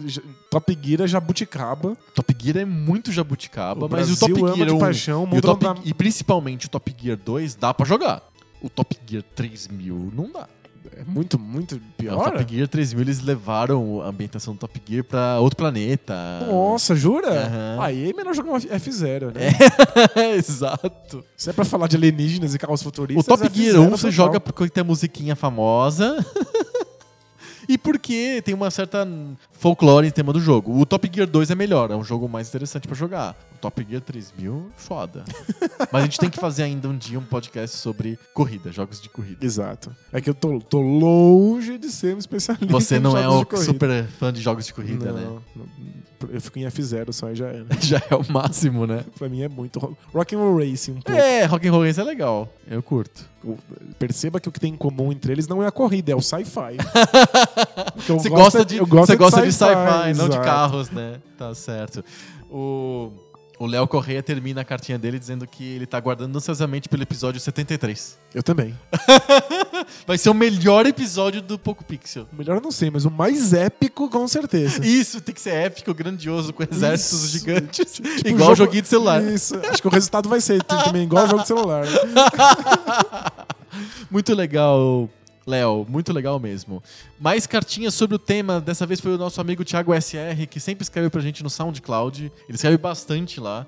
Top 0.50 0.78
Gear 0.82 1.02
é 1.02 1.06
jabuticaba. 1.06 1.96
Top 2.14 2.36
Gear 2.38 2.58
é 2.58 2.64
muito 2.64 3.10
jabuticaba, 3.12 3.86
O 3.86 3.88
mas 3.88 4.10
o 4.10 4.16
Brasil 4.16 4.16
Top 4.18 4.40
ama 4.40 4.54
Gear 4.56 4.68
de 4.68 4.74
1 4.74 4.78
paixão, 4.78 5.24
o 5.24 5.34
e, 5.34 5.38
o 5.38 5.42
Top- 5.42 5.64
dá- 5.64 5.76
e 5.84 5.94
principalmente 5.94 6.66
o 6.66 6.68
Top 6.68 6.94
Gear 7.00 7.16
2 7.24 7.54
dá 7.54 7.72
pra 7.72 7.86
jogar. 7.86 8.22
O 8.60 8.68
Top 8.68 8.96
Gear 9.08 9.22
3000 9.34 10.12
não 10.14 10.30
dá. 10.32 10.48
É 10.96 11.04
muito, 11.06 11.38
muito 11.38 11.76
O 11.76 11.80
pior. 11.96 12.32
Top 12.32 12.54
Gear 12.54 12.68
3000 12.68 13.00
eles 13.00 13.20
levaram 13.20 14.02
a 14.02 14.08
ambientação 14.08 14.54
do 14.54 14.60
Top 14.60 14.80
Gear 14.88 15.04
pra 15.04 15.38
outro 15.40 15.56
planeta. 15.56 16.14
Nossa, 16.46 16.94
jura? 16.94 17.28
Aham. 17.28 17.78
Aí 17.80 18.10
é 18.10 18.12
melhor 18.12 18.34
jogar 18.34 18.52
um 18.52 18.56
F0, 18.58 19.34
né? 19.34 19.50
Exato. 20.36 21.24
Se 21.36 21.50
é 21.50 21.52
pra 21.52 21.64
falar 21.64 21.86
de 21.88 21.96
alienígenas 21.96 22.54
e 22.54 22.58
carros 22.58 22.80
O 22.80 22.84
futuristas. 22.84 23.26
Top 23.26 23.42
F0 23.42 23.54
Gear 23.54 23.80
1 23.80 23.90
você 23.90 24.10
joga 24.10 24.40
porque 24.40 24.68
tem 24.68 24.80
a 24.80 24.84
musiquinha 24.84 25.36
famosa. 25.36 26.24
e 27.68 27.76
porque 27.76 28.40
tem 28.44 28.54
uma 28.54 28.70
certa 28.70 29.06
folclore 29.58 30.06
em 30.06 30.10
tema 30.10 30.32
do 30.32 30.40
jogo. 30.40 30.78
O 30.80 30.86
Top 30.86 31.10
Gear 31.12 31.26
2 31.28 31.50
é 31.50 31.54
melhor, 31.54 31.90
é 31.90 31.96
um 31.96 32.04
jogo 32.04 32.28
mais 32.28 32.48
interessante 32.48 32.86
pra 32.86 32.96
jogar. 32.96 33.36
O 33.54 33.58
Top 33.58 33.84
Gear 33.88 34.00
3000, 34.00 34.70
foda. 34.76 35.24
Mas 35.92 36.02
a 36.02 36.04
gente 36.04 36.18
tem 36.18 36.30
que 36.30 36.38
fazer 36.38 36.62
ainda 36.62 36.88
um 36.88 36.96
dia 36.96 37.18
um 37.18 37.24
podcast 37.24 37.76
sobre 37.76 38.18
corrida, 38.32 38.70
jogos 38.70 39.00
de 39.00 39.08
corrida. 39.08 39.44
Exato. 39.44 39.94
É 40.12 40.20
que 40.20 40.30
eu 40.30 40.34
tô, 40.34 40.60
tô 40.60 40.80
longe 40.80 41.76
de 41.78 41.90
ser 41.90 42.14
um 42.14 42.18
especialista. 42.18 42.66
Você 42.68 42.98
não 43.00 43.16
é 43.16 43.28
o 43.28 43.44
super 43.56 44.06
fã 44.06 44.32
de 44.32 44.40
jogos 44.40 44.66
de 44.66 44.72
corrida, 44.74 45.12
né? 45.12 45.22
não, 45.22 45.42
não. 45.56 45.66
Eu 46.30 46.40
fico 46.40 46.58
em 46.58 46.62
F0 46.64 47.12
só 47.12 47.30
e 47.30 47.36
já 47.36 47.46
era. 47.46 47.64
Já 47.80 48.02
é 48.10 48.14
o 48.16 48.24
máximo, 48.32 48.88
né? 48.88 49.04
pra 49.16 49.28
mim 49.28 49.42
é 49.42 49.48
muito. 49.48 49.78
ro- 49.78 49.96
Rock 50.12 50.34
and 50.34 50.38
Roll 50.40 50.58
Racing 50.58 50.90
um 50.90 51.00
pouco. 51.00 51.12
É, 51.12 51.44
Rock 51.44 51.68
and 51.68 51.70
Roll 51.70 51.84
Race 51.84 52.00
é 52.00 52.02
legal. 52.02 52.52
Eu 52.68 52.82
curto. 52.82 53.24
Perceba 54.00 54.40
que 54.40 54.48
o 54.48 54.52
que 54.52 54.58
tem 54.58 54.72
em 54.74 54.76
comum 54.76 55.12
entre 55.12 55.30
eles 55.30 55.46
não 55.46 55.62
é 55.62 55.68
a 55.68 55.70
corrida, 55.70 56.10
é 56.10 56.16
o 56.16 56.20
sci-fi. 56.20 56.76
Você 58.08 58.28
gosta 58.28 58.62
é- 58.62 58.64
de, 58.64 58.76
eu 58.78 58.86
gosto 58.86 59.06
você 59.06 59.12
é 59.12 59.16
gosta 59.16 59.42
de 59.42 59.47
sci-fi, 59.52 60.14
não 60.16 60.28
de 60.28 60.38
carros, 60.40 60.90
né? 60.90 61.20
Tá 61.36 61.54
certo. 61.54 62.04
O 62.50 63.12
o 63.58 63.66
Léo 63.66 63.88
Correia 63.88 64.22
termina 64.22 64.60
a 64.60 64.64
cartinha 64.64 64.96
dele 64.96 65.18
dizendo 65.18 65.44
que 65.44 65.64
ele 65.64 65.84
tá 65.84 65.96
aguardando 65.96 66.38
ansiosamente 66.38 66.88
pelo 66.88 67.02
episódio 67.02 67.40
73. 67.40 68.16
Eu 68.32 68.40
também. 68.40 68.72
Vai 70.06 70.16
ser 70.16 70.30
o 70.30 70.34
melhor 70.34 70.86
episódio 70.86 71.42
do 71.42 71.58
Poco 71.58 71.84
Pixel. 71.84 72.28
Melhor 72.32 72.58
eu 72.58 72.60
não 72.60 72.70
sei, 72.70 72.88
mas 72.88 73.04
o 73.04 73.10
mais 73.10 73.52
épico 73.52 74.08
com 74.08 74.28
certeza. 74.28 74.86
Isso, 74.86 75.20
tem 75.20 75.34
que 75.34 75.40
ser 75.40 75.54
épico, 75.54 75.92
grandioso, 75.92 76.52
com 76.52 76.62
exércitos 76.62 77.24
Isso. 77.24 77.38
gigantes. 77.38 77.98
Tipo, 77.98 78.28
igual 78.28 78.50
o 78.50 78.52
o 78.52 78.56
joguinho 78.56 78.82
de 78.82 78.88
celular. 78.88 79.22
Isso. 79.22 79.56
Acho 79.68 79.82
que 79.82 79.88
o 79.88 79.90
resultado 79.90 80.28
vai 80.28 80.40
ser 80.40 80.62
também 80.62 81.02
igual 81.02 81.26
jogo 81.26 81.42
de 81.42 81.48
celular. 81.48 81.84
Muito 84.10 84.34
legal, 84.34 85.10
Léo, 85.48 85.86
muito 85.88 86.12
legal 86.12 86.38
mesmo. 86.38 86.82
Mais 87.18 87.46
cartinhas 87.46 87.94
sobre 87.94 88.14
o 88.14 88.18
tema, 88.18 88.60
dessa 88.60 88.84
vez 88.84 89.00
foi 89.00 89.14
o 89.14 89.18
nosso 89.18 89.40
amigo 89.40 89.64
Thiago 89.64 89.92
SR, 89.98 90.46
que 90.48 90.60
sempre 90.60 90.82
escreve 90.82 91.08
pra 91.08 91.22
gente 91.22 91.42
no 91.42 91.48
SoundCloud. 91.48 92.24
Ele 92.46 92.54
escreve 92.54 92.76
bastante 92.76 93.40
lá. 93.40 93.66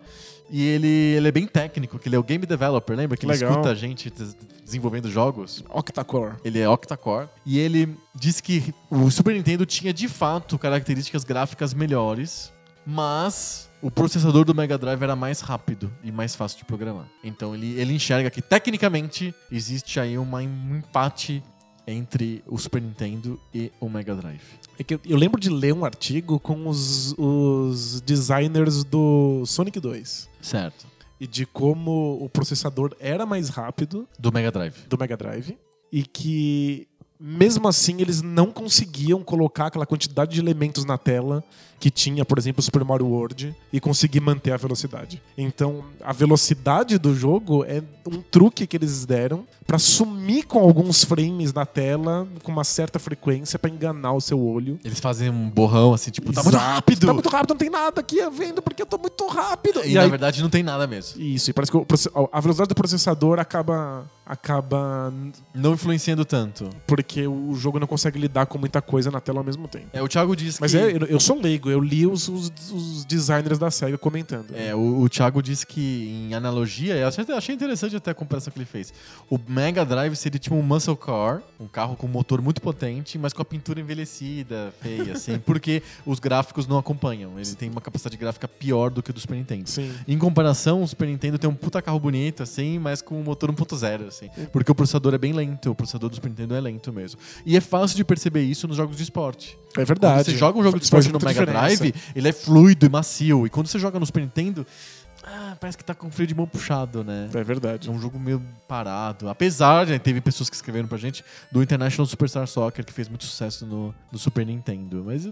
E 0.52 0.62
ele, 0.66 0.88
ele 0.88 1.28
é 1.28 1.30
bem 1.32 1.46
técnico, 1.46 1.96
que 1.98 2.08
ele 2.08 2.16
é 2.16 2.18
o 2.18 2.24
game 2.24 2.44
developer, 2.44 2.94
lembra? 2.96 3.16
Que 3.16 3.24
ele 3.24 3.32
escuta 3.32 3.70
a 3.70 3.74
gente 3.74 4.10
des- 4.10 4.36
desenvolvendo 4.64 5.08
jogos. 5.08 5.64
Octacore. 5.70 6.34
Ele 6.44 6.58
é 6.58 6.68
octa-core. 6.68 7.28
E 7.46 7.56
ele 7.58 7.96
disse 8.14 8.42
que 8.42 8.74
o 8.90 9.08
Super 9.12 9.34
Nintendo 9.34 9.64
tinha 9.64 9.92
de 9.94 10.08
fato 10.08 10.58
características 10.58 11.22
gráficas 11.22 11.72
melhores, 11.72 12.52
mas 12.84 13.70
o 13.80 13.90
processador 13.92 14.44
do 14.44 14.52
Mega 14.54 14.76
Drive 14.76 15.00
era 15.00 15.14
mais 15.14 15.40
rápido 15.40 15.90
e 16.02 16.10
mais 16.10 16.34
fácil 16.34 16.58
de 16.58 16.64
programar. 16.64 17.06
Então 17.22 17.54
ele, 17.54 17.78
ele 17.80 17.94
enxerga 17.94 18.28
que 18.28 18.42
tecnicamente 18.42 19.32
existe 19.52 20.00
aí 20.00 20.18
uma, 20.18 20.38
um 20.38 20.76
empate 20.78 21.42
entre 21.86 22.42
o 22.46 22.58
Super 22.58 22.80
Nintendo 22.80 23.38
e 23.54 23.72
o 23.80 23.88
Mega 23.88 24.14
Drive. 24.14 24.40
É 24.78 24.84
que 24.84 24.94
eu, 24.94 25.16
lembro 25.16 25.40
de 25.40 25.50
ler 25.50 25.74
um 25.74 25.84
artigo 25.84 26.38
com 26.38 26.68
os, 26.68 27.14
os 27.18 28.00
designers 28.00 28.84
do 28.84 29.44
Sonic 29.46 29.78
2 29.78 30.28
Certo. 30.40 30.86
e 31.20 31.26
de 31.26 31.44
como 31.44 32.18
o 32.22 32.28
processador 32.28 32.96
era 32.98 33.26
mais 33.26 33.48
rápido 33.48 34.08
Do 34.18 34.32
Mega 34.32 34.50
Drive. 34.50 34.74
do 34.88 34.98
Mega 34.98 35.16
Drive 35.16 35.58
e 35.92 36.02
que 36.02 36.88
mesmo 37.18 37.68
assim 37.68 38.00
eles 38.00 38.22
não 38.22 38.50
conseguiam 38.50 39.22
colocar 39.22 39.66
aquela 39.66 39.84
quantidade 39.84 40.32
de 40.32 40.40
elementos 40.40 40.86
na 40.86 40.96
tela 40.96 41.44
que 41.80 41.90
tinha, 41.90 42.24
por 42.26 42.38
exemplo, 42.38 42.60
o 42.60 42.62
Super 42.62 42.84
Mario 42.84 43.06
World 43.06 43.56
e 43.72 43.80
conseguir 43.80 44.20
manter 44.20 44.52
a 44.52 44.56
velocidade. 44.58 45.20
Então, 45.36 45.82
a 46.04 46.12
velocidade 46.12 46.98
do 46.98 47.14
jogo 47.14 47.64
é 47.64 47.82
um 48.06 48.20
truque 48.20 48.66
que 48.66 48.76
eles 48.76 49.06
deram 49.06 49.46
pra 49.66 49.78
sumir 49.78 50.44
com 50.46 50.58
alguns 50.58 51.04
frames 51.04 51.54
na 51.54 51.64
tela 51.64 52.28
com 52.42 52.52
uma 52.52 52.64
certa 52.64 52.98
frequência 52.98 53.58
pra 53.58 53.70
enganar 53.70 54.12
o 54.12 54.20
seu 54.20 54.38
olho. 54.38 54.78
Eles 54.84 55.00
fazem 55.00 55.30
um 55.30 55.48
borrão 55.48 55.94
assim, 55.94 56.10
tipo, 56.10 56.32
tá 56.32 56.42
muito 56.42 56.58
rápido! 56.58 57.06
Tá 57.06 57.14
muito 57.14 57.28
rápido, 57.28 57.50
não 57.50 57.56
tem 57.56 57.70
nada 57.70 58.00
aqui 58.00 58.18
vendo 58.30 58.60
porque 58.60 58.82
eu 58.82 58.86
tô 58.86 58.98
muito 58.98 59.26
rápido. 59.28 59.84
E, 59.84 59.94
na 59.94 60.06
verdade 60.06 60.42
não 60.42 60.50
tem 60.50 60.62
nada 60.62 60.86
mesmo. 60.86 61.20
Isso, 61.20 61.50
e 61.50 61.52
parece 61.54 61.70
que 61.70 61.78
o 61.78 61.86
a 62.32 62.40
velocidade 62.40 62.68
do 62.68 62.74
processador 62.74 63.38
acaba 63.38 64.06
acaba 64.26 65.12
Não 65.54 65.72
influenciando 65.74 66.24
tanto. 66.24 66.70
porque 66.86 67.26
o 67.26 67.54
jogo 67.54 67.78
não 67.80 67.86
consegue 67.86 68.18
lidar 68.18 68.46
com 68.46 68.58
muita 68.58 68.80
coisa 68.80 69.10
na 69.10 69.20
tela 69.20 69.38
ao 69.38 69.44
mesmo 69.44 69.66
tempo. 69.66 69.86
É, 69.92 70.02
o 70.02 70.08
Thiago 70.08 70.36
diz 70.36 70.58
Mas 70.60 70.72
que... 70.72 70.78
é, 70.78 70.92
eu, 70.96 71.06
eu 71.06 71.20
sou 71.20 71.40
leigo, 71.40 71.69
eu 71.70 71.80
li 71.80 72.06
os, 72.06 72.28
os, 72.28 72.52
os 72.70 73.04
designers 73.04 73.58
da 73.58 73.70
SEGA 73.70 73.96
comentando. 73.96 74.54
É, 74.54 74.74
o, 74.74 75.02
o 75.02 75.08
Thiago 75.08 75.42
disse 75.42 75.66
que, 75.66 76.26
em 76.28 76.34
analogia, 76.34 76.96
eu 76.96 77.08
achei, 77.08 77.24
achei 77.34 77.54
interessante 77.54 77.96
até 77.96 78.10
a 78.10 78.14
comparação 78.14 78.52
que 78.52 78.58
ele 78.58 78.66
fez. 78.66 78.92
O 79.28 79.38
Mega 79.48 79.84
Drive 79.84 80.14
seria 80.16 80.38
tipo 80.38 80.54
um 80.54 80.62
muscle 80.62 80.96
car, 80.96 81.42
um 81.58 81.66
carro 81.66 81.96
com 81.96 82.06
motor 82.06 82.42
muito 82.42 82.60
potente, 82.60 83.18
mas 83.18 83.32
com 83.32 83.42
a 83.42 83.44
pintura 83.44 83.80
envelhecida, 83.80 84.72
feia, 84.80 85.12
assim, 85.12 85.38
porque 85.44 85.82
os 86.04 86.18
gráficos 86.18 86.66
não 86.66 86.78
acompanham. 86.78 87.38
Ele 87.38 87.54
tem 87.54 87.70
uma 87.70 87.80
capacidade 87.80 88.16
gráfica 88.16 88.46
pior 88.46 88.90
do 88.90 89.02
que 89.02 89.10
o 89.10 89.14
do 89.14 89.20
Super 89.20 89.36
Nintendo. 89.36 89.68
Sim. 89.68 89.92
Em 90.06 90.18
comparação, 90.18 90.82
o 90.82 90.88
Super 90.88 91.06
Nintendo 91.06 91.38
tem 91.38 91.48
um 91.48 91.54
puta 91.54 91.80
carro 91.80 91.98
bonito, 91.98 92.42
assim, 92.42 92.78
mas 92.78 93.00
com 93.00 93.20
um 93.20 93.22
motor 93.22 93.52
1.0, 93.52 94.08
assim. 94.08 94.28
Porque 94.52 94.70
o 94.70 94.74
processador 94.74 95.14
é 95.14 95.18
bem 95.18 95.32
lento, 95.32 95.70
o 95.70 95.74
processador 95.74 96.08
do 96.08 96.14
Super 96.14 96.28
Nintendo 96.28 96.54
é 96.54 96.60
lento 96.60 96.92
mesmo. 96.92 97.18
E 97.44 97.56
é 97.56 97.60
fácil 97.60 97.96
de 97.96 98.04
perceber 98.04 98.42
isso 98.42 98.66
nos 98.66 98.76
jogos 98.76 98.96
de 98.96 99.02
esporte. 99.02 99.58
É 99.76 99.84
verdade. 99.84 100.14
Quando 100.14 100.24
você 100.26 100.36
joga 100.36 100.58
um 100.58 100.62
jogo 100.62 100.78
de 100.78 100.84
esporte 100.84 101.08
no 101.08 101.18
Mega 101.18 101.30
diferença. 101.30 101.59
Drive, 101.60 101.94
ele 102.14 102.28
é 102.28 102.32
fluido 102.32 102.86
e 102.86 102.88
macio. 102.88 103.46
E 103.46 103.50
quando 103.50 103.66
você 103.66 103.78
joga 103.78 103.98
no 103.98 104.06
Super 104.06 104.20
Nintendo, 104.20 104.66
ah, 105.22 105.56
parece 105.60 105.76
que 105.76 105.84
tá 105.84 105.94
com 105.94 106.08
o 106.08 106.10
freio 106.10 106.26
de 106.26 106.34
mão 106.34 106.46
puxado, 106.46 107.04
né? 107.04 107.28
É 107.32 107.44
verdade. 107.44 107.88
É 107.88 107.92
um 107.92 108.00
jogo 108.00 108.18
meio 108.18 108.42
parado. 108.66 109.28
Apesar, 109.28 109.86
né, 109.86 109.98
teve 109.98 110.20
pessoas 110.20 110.48
que 110.48 110.56
escreveram 110.56 110.88
pra 110.88 110.96
gente 110.96 111.24
do 111.52 111.62
International 111.62 112.06
Superstar 112.06 112.46
Soccer, 112.46 112.84
que 112.84 112.92
fez 112.92 113.08
muito 113.08 113.24
sucesso 113.24 113.66
no, 113.66 113.94
no 114.10 114.18
Super 114.18 114.46
Nintendo. 114.46 115.02
Mas 115.06 115.28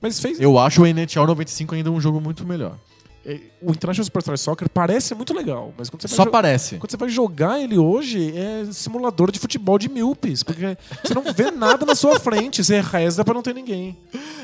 Mas 0.00 0.20
fez. 0.20 0.40
eu 0.40 0.58
acho 0.58 0.82
o 0.82 0.86
NHL 0.86 1.26
95 1.26 1.74
ainda 1.74 1.90
um 1.90 2.00
jogo 2.00 2.20
muito 2.20 2.44
melhor. 2.44 2.76
É, 3.24 3.40
O 3.60 3.70
International 3.70 4.04
Superstar 4.04 4.38
Soccer 4.38 4.68
parece 4.68 5.14
muito 5.14 5.34
legal, 5.34 5.74
mas 5.76 5.90
quando 5.90 6.02
você 6.02 6.08
vai 6.08 6.16
Só 6.16 6.30
parece. 6.30 6.76
Quando 6.76 6.90
você 6.90 6.96
vai 6.96 7.08
jogar 7.08 7.60
ele 7.60 7.76
hoje, 7.78 8.32
é 8.36 8.64
simulador 8.72 9.30
de 9.30 9.38
futebol 9.38 9.78
de 9.78 9.88
míopes. 9.88 10.42
Porque 10.42 10.76
você 11.04 11.14
não 11.14 11.32
vê 11.32 11.50
nada 11.50 11.84
na 11.84 11.94
sua 11.94 12.18
frente, 12.18 12.64
você 12.64 12.80
reza 12.80 13.24
pra 13.24 13.34
não 13.34 13.42
ter 13.42 13.54
ninguém. 13.54 13.98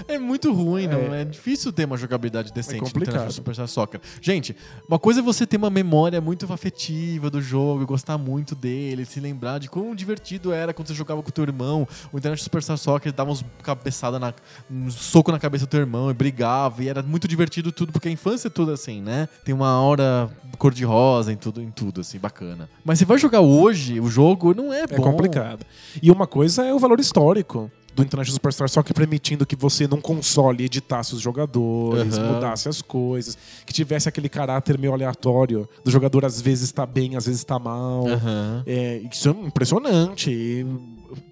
É 0.08 0.18
muito 0.18 0.52
ruim, 0.52 0.84
É. 0.84 0.88
não 0.88 1.14
é 1.14 1.24
difícil 1.24 1.72
ter 1.72 1.84
uma 1.84 1.96
jogabilidade 1.96 2.52
decente 2.52 2.80
no 2.80 2.86
complicado. 2.86 3.08
International 3.14 3.32
Superstar 3.32 3.68
Soccer. 3.68 4.00
Gente, 4.20 4.54
uma 4.88 4.98
coisa 4.98 5.20
é 5.20 5.22
você 5.22 5.46
ter 5.46 5.56
uma 5.56 5.70
memória 5.70 6.20
muito 6.20 6.50
afetiva 6.52 7.30
do 7.30 7.40
jogo, 7.40 7.86
gostar 7.86 8.18
muito 8.18 8.54
dele, 8.54 9.04
se 9.04 9.20
lembrar 9.20 9.58
de 9.58 9.68
quão 9.68 9.94
divertido 9.94 10.52
era 10.52 10.74
quando 10.74 10.88
você 10.88 10.94
jogava 10.94 11.22
com 11.22 11.28
o 11.28 11.32
teu 11.32 11.44
irmão. 11.44 11.88
O 12.12 12.18
International 12.18 12.44
Superstar 12.44 12.76
Soccer 12.76 13.12
dava 13.12 13.30
uns 13.30 13.44
cabeçada 13.62 14.18
na 14.18 14.34
um 14.70 14.90
soco 14.90 15.32
na 15.32 15.38
cabeça 15.38 15.66
do 15.66 15.68
teu 15.68 15.80
irmão 15.80 16.10
e 16.10 16.14
brigava 16.14 16.82
e 16.84 16.88
era 16.88 17.02
muito 17.02 17.26
divertido 17.26 17.72
tudo, 17.72 17.92
porque 17.92 18.08
a 18.08 18.10
infância 18.10 18.48
é 18.48 18.50
tudo 18.66 18.72
assim, 18.72 19.00
né? 19.00 19.28
Tem 19.44 19.54
uma 19.54 19.80
hora 19.80 20.28
cor-de-rosa 20.58 21.32
em 21.32 21.36
tudo, 21.36 21.62
em 21.62 21.70
tudo 21.70 22.00
assim, 22.00 22.18
bacana. 22.18 22.68
Mas 22.84 22.98
você 22.98 23.04
vai 23.04 23.18
jogar 23.18 23.40
hoje, 23.40 24.00
o 24.00 24.08
jogo 24.08 24.54
não 24.54 24.72
é, 24.72 24.82
É 24.82 24.86
bom. 24.86 25.02
complicado. 25.02 25.64
E 26.02 26.10
uma 26.10 26.26
coisa 26.26 26.64
é 26.64 26.74
o 26.74 26.78
valor 26.78 26.98
histórico 26.98 27.70
do 27.94 28.02
International 28.02 28.34
Superstar 28.34 28.68
Soccer 28.68 28.94
permitindo 28.94 29.46
que 29.46 29.56
você 29.56 29.86
num 29.86 30.00
console 30.02 30.64
editasse 30.64 31.14
os 31.14 31.20
jogadores, 31.22 32.18
Aham. 32.18 32.34
mudasse 32.34 32.68
as 32.68 32.82
coisas, 32.82 33.38
que 33.64 33.72
tivesse 33.72 34.06
aquele 34.06 34.28
caráter 34.28 34.76
meio 34.78 34.92
aleatório 34.92 35.66
do 35.82 35.90
jogador 35.90 36.24
às 36.26 36.38
vezes 36.40 36.70
tá 36.72 36.84
bem, 36.84 37.16
às 37.16 37.24
vezes 37.24 37.42
tá 37.42 37.58
mal. 37.58 38.06
Aham. 38.06 38.62
É, 38.66 39.00
isso 39.10 39.28
é 39.30 39.32
impressionante. 39.32 40.30
E 40.30 40.66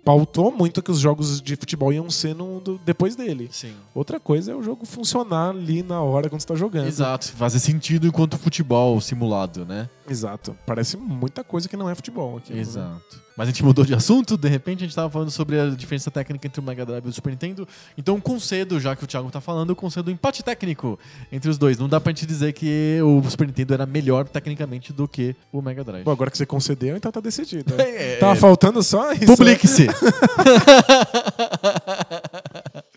pautou 0.05 0.51
muito 0.53 0.83
que 0.83 0.91
os 0.91 0.99
jogos 0.99 1.41
de 1.41 1.57
futebol 1.57 1.93
iam 1.93 2.11
ser 2.11 2.35
no- 2.35 2.61
do- 2.61 2.81
depois 2.85 3.17
dele. 3.17 3.49
Sim. 3.53 3.73
Outra 3.95 4.19
coisa 4.21 4.53
é 4.53 4.55
o 4.55 4.63
jogo 4.63 4.85
funcionar 4.85 5.51
ali 5.51 5.83
na 5.83 6.01
hora 6.01 6.29
quando 6.29 6.41
você 6.41 6.47
tá 6.47 6.55
jogando. 6.55 6.87
Exato, 6.87 7.33
fazer 7.33 7.59
sentido 7.59 8.07
enquanto 8.07 8.37
futebol 8.39 9.01
simulado, 9.01 9.65
né? 9.65 9.89
Exato. 10.09 10.57
Parece 10.67 10.97
muita 10.97 11.43
coisa 11.43 11.69
que 11.69 11.77
não 11.77 11.89
é 11.89 11.95
futebol 11.95 12.37
aqui. 12.37 12.53
Exato. 12.53 13.25
Mas 13.37 13.49
a 13.49 13.51
gente 13.51 13.65
mudou 13.65 13.85
de 13.85 13.93
assunto, 13.93 14.37
de 14.37 14.49
repente 14.49 14.85
a 14.85 14.87
gente 14.87 14.95
tava 14.95 15.11
falando 15.11 15.31
sobre 15.31 15.59
a 15.59 15.69
diferença 15.71 16.09
técnica 16.09 16.47
entre 16.47 16.61
o 16.61 16.63
Mega 16.63 16.87
Drive 16.87 17.05
e 17.05 17.09
o 17.09 17.13
Super 17.13 17.31
Nintendo. 17.31 17.67
Então 17.99 18.21
concedo, 18.21 18.79
já 18.79 18.95
que 18.95 19.03
o 19.03 19.07
Thiago 19.09 19.29
tá 19.31 19.41
falando, 19.41 19.71
eu 19.71 19.77
concedo 19.77 20.09
um 20.09 20.15
empate 20.15 20.43
técnico 20.45 20.99
entre 21.33 21.51
os 21.51 21.59
dois. 21.59 21.79
Não 21.79 21.89
dá 21.89 22.01
pra 22.01 22.13
gente 22.13 22.27
dizer 22.27 22.53
que 22.53 23.01
o 23.03 23.29
Super 23.29 23.49
Nintendo 23.49 23.75
era 23.75 23.87
melhor 23.87 24.29
tecnicamente 24.29 24.93
do 24.93 25.09
que 25.09 25.35
o 25.51 25.61
Mega 25.61 25.83
Drive. 25.83 26.05
Bom, 26.05 26.13
agora 26.13 26.31
que 26.31 26.39
você 26.39 26.47
concedeu, 26.47 26.97
então 26.97 27.11
tá 27.11 27.21
decidido. 27.21 27.75
É, 27.95 28.17
Tava 28.17 28.35
faltando 28.35 28.83
só 28.83 29.13
isso. 29.13 29.27
Publique-se! 29.27 29.87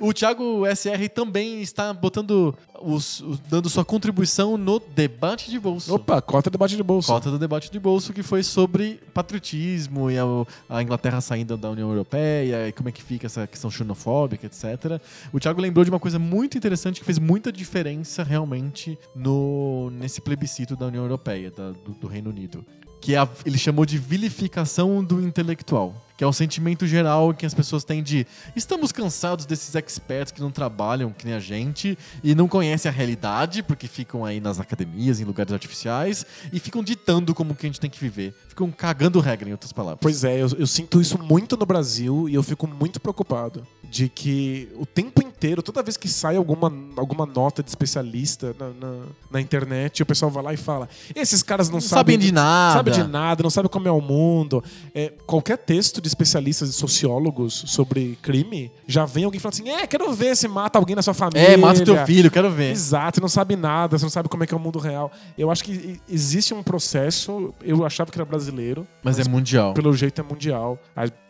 O 0.00 0.12
Thiago 0.12 0.64
SR 0.66 1.08
também 1.14 1.60
está 1.62 1.92
botando 1.92 2.54
os, 2.80 3.20
os- 3.20 3.38
dando 3.40 3.68
sua 3.68 3.84
contribuição 3.84 4.56
no 4.56 4.78
debate 4.78 5.50
de 5.50 5.58
bolso. 5.58 5.94
Opa, 5.94 6.20
cota 6.20 6.50
debate 6.50 6.76
de 6.76 6.82
bolsa. 6.82 7.12
Cota 7.12 7.30
do 7.30 7.38
debate 7.38 7.70
de 7.70 7.78
bolso 7.78 8.12
que 8.12 8.22
foi 8.22 8.42
sobre 8.42 9.00
patriotismo 9.14 10.10
e 10.10 10.18
a, 10.18 10.24
a 10.68 10.82
Inglaterra 10.82 11.20
saindo 11.20 11.56
da 11.56 11.70
União 11.70 11.88
Europeia 11.90 12.68
e 12.68 12.72
como 12.72 12.88
é 12.88 12.92
que 12.92 13.02
fica 13.02 13.26
essa 13.26 13.46
questão 13.46 13.70
xenofóbica, 13.70 14.46
etc. 14.46 15.00
O 15.32 15.38
Thiago 15.40 15.60
lembrou 15.60 15.84
de 15.84 15.90
uma 15.90 16.00
coisa 16.00 16.18
muito 16.18 16.56
interessante 16.56 17.00
que 17.00 17.06
fez 17.06 17.18
muita 17.18 17.50
diferença 17.52 18.22
realmente 18.22 18.98
no 19.14 19.90
nesse 19.92 20.20
plebiscito 20.20 20.76
da 20.76 20.86
União 20.86 21.02
Europeia, 21.04 21.50
da- 21.50 21.70
do, 21.72 21.92
do 21.92 22.06
Reino 22.06 22.30
Unido. 22.30 22.64
Que 23.00 23.14
é 23.14 23.18
a- 23.18 23.28
ele 23.44 23.58
chamou 23.58 23.84
de 23.86 23.98
vilificação 23.98 25.02
do 25.04 25.20
intelectual. 25.20 25.94
Que 26.16 26.24
é 26.24 26.26
o 26.26 26.32
sentimento 26.32 26.86
geral 26.86 27.34
que 27.34 27.44
as 27.44 27.52
pessoas 27.52 27.84
têm 27.84 28.02
de 28.02 28.26
estamos 28.56 28.90
cansados 28.90 29.44
desses 29.44 29.74
experts 29.74 30.32
que 30.32 30.40
não 30.40 30.50
trabalham 30.50 31.12
que 31.12 31.26
nem 31.26 31.34
a 31.34 31.38
gente 31.38 31.96
e 32.24 32.34
não 32.34 32.48
conhecem 32.48 32.88
a 32.88 32.92
realidade 32.92 33.62
porque 33.62 33.86
ficam 33.86 34.24
aí 34.24 34.40
nas 34.40 34.58
academias, 34.58 35.20
em 35.20 35.24
lugares 35.24 35.52
artificiais 35.52 36.24
e 36.50 36.58
ficam 36.58 36.82
ditando 36.82 37.34
como 37.34 37.54
que 37.54 37.66
a 37.66 37.68
gente 37.68 37.78
tem 37.78 37.90
que 37.90 38.00
viver. 38.00 38.34
Ficam 38.48 38.70
cagando 38.70 39.20
regra, 39.20 39.46
em 39.46 39.52
outras 39.52 39.74
palavras. 39.74 39.98
Pois 40.00 40.24
é, 40.24 40.40
eu, 40.40 40.48
eu 40.58 40.66
sinto 40.66 41.02
isso 41.02 41.18
muito 41.22 41.54
no 41.54 41.66
Brasil 41.66 42.30
e 42.30 42.34
eu 42.34 42.42
fico 42.42 42.66
muito 42.66 42.98
preocupado 42.98 43.66
de 43.84 44.08
que 44.08 44.70
o 44.76 44.86
tempo 44.86 45.20
inteiro, 45.36 45.62
toda 45.62 45.82
vez 45.82 45.96
que 45.96 46.08
sai 46.08 46.36
alguma, 46.36 46.72
alguma 46.96 47.26
nota 47.26 47.62
de 47.62 47.68
especialista 47.68 48.54
na, 48.58 48.68
na, 48.70 49.02
na 49.30 49.40
internet, 49.40 50.02
o 50.02 50.06
pessoal 50.06 50.30
vai 50.30 50.42
lá 50.42 50.54
e 50.54 50.56
fala: 50.56 50.88
esses 51.14 51.42
caras 51.42 51.68
não, 51.68 51.74
Não 51.74 51.80
sabem 51.80 52.14
sabem 52.14 52.18
de 52.18 52.32
nada." 52.32 52.74
sabe 52.76 52.90
de 52.90 53.02
nada, 53.04 53.42
não 53.42 53.50
sabem 53.50 53.70
como 53.70 53.86
é 53.86 53.90
o 53.90 54.00
mundo. 54.00 54.62
É, 54.94 55.12
qualquer 55.26 55.58
texto 55.58 56.00
de 56.00 56.08
especialistas 56.08 56.70
e 56.70 56.72
sociólogos 56.72 57.64
sobre 57.66 58.18
crime, 58.22 58.70
já 58.86 59.04
vem 59.04 59.24
alguém 59.24 59.38
falando 59.40 59.54
assim: 59.54 59.68
é, 59.68 59.86
quero 59.86 60.12
ver 60.12 60.36
se 60.36 60.48
mata 60.48 60.78
alguém 60.78 60.96
na 60.96 61.02
sua 61.02 61.14
família. 61.14 61.40
É, 61.48 61.56
mata 61.56 61.80
o 61.80 61.84
teu 61.84 62.06
filho, 62.06 62.30
quero 62.30 62.50
ver. 62.50 62.70
Exato, 62.72 63.20
não 63.20 63.28
sabe 63.28 63.56
nada, 63.56 63.98
você 63.98 64.04
não 64.04 64.10
sabe 64.10 64.28
como 64.28 64.42
é 64.42 64.46
que 64.46 64.54
é 64.54 64.56
o 64.56 64.60
mundo 64.60 64.78
real. 64.78 65.10
Eu 65.36 65.50
acho 65.50 65.62
que 65.64 66.00
existe 66.08 66.54
um 66.54 66.62
processo, 66.62 67.52
eu 67.62 67.84
achava 67.84 68.10
que 68.10 68.18
era 68.18 68.24
brasileiro, 68.24 68.86
Mas 69.02 69.18
é 69.18 69.24
mundial. 69.24 69.74
pelo 69.74 69.92
jeito 69.94 70.20
é 70.20 70.24
mundial. 70.24 70.78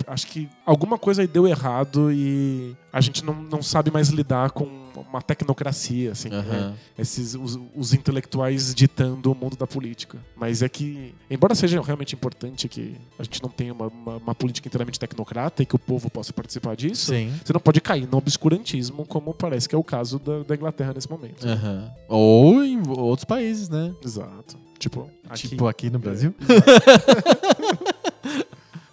Acho 0.06 0.26
que 0.28 0.48
alguma 0.66 0.98
coisa 0.98 1.22
aí 1.22 1.28
deu 1.28 1.46
errado 1.46 2.12
e 2.12 2.76
a 2.92 3.00
gente 3.00 3.24
não, 3.24 3.34
não 3.34 3.62
sabe 3.62 3.90
mais 3.90 4.08
lidar 4.08 4.50
com 4.50 4.86
uma 5.08 5.22
tecnocracia, 5.22 6.12
assim, 6.12 6.30
Aham. 6.30 6.42
né? 6.42 6.74
Esses, 6.98 7.34
os, 7.34 7.58
os 7.74 7.92
intelectuais 7.94 8.74
ditando 8.74 9.30
o 9.30 9.34
mundo 9.34 9.56
da 9.56 9.66
política. 9.66 10.18
Mas 10.34 10.62
é 10.62 10.68
que, 10.68 11.14
embora 11.30 11.54
seja 11.54 11.80
realmente 11.80 12.14
importante 12.14 12.68
que 12.68 12.96
a 13.18 13.22
gente 13.22 13.42
não 13.42 13.50
tenha 13.50 13.72
uma, 13.72 13.86
uma, 13.86 14.16
uma 14.16 14.34
política 14.34 14.66
inteiramente 14.66 14.98
tecnocrata 14.98 15.62
e 15.62 15.66
que 15.66 15.76
o 15.76 15.78
povo 15.78 16.10
possa 16.10 16.32
participar 16.32 16.74
disso, 16.74 17.12
Sim. 17.12 17.32
você 17.44 17.52
não 17.52 17.60
pode 17.60 17.80
cair 17.80 18.08
no 18.10 18.16
obscurantismo, 18.18 19.04
como 19.06 19.32
parece 19.34 19.68
que 19.68 19.74
é 19.74 19.78
o 19.78 19.84
caso 19.84 20.18
da, 20.18 20.42
da 20.42 20.54
Inglaterra 20.54 20.92
nesse 20.94 21.10
momento. 21.10 21.46
Aham. 21.46 21.90
Ou 22.08 22.64
em 22.64 22.82
outros 22.88 23.24
países, 23.24 23.68
né? 23.68 23.94
Exato. 24.02 24.58
Tipo, 24.78 25.10
aqui. 25.28 25.48
Tipo 25.48 25.66
aqui 25.68 25.90
no 25.90 25.98
Brasil. 25.98 26.34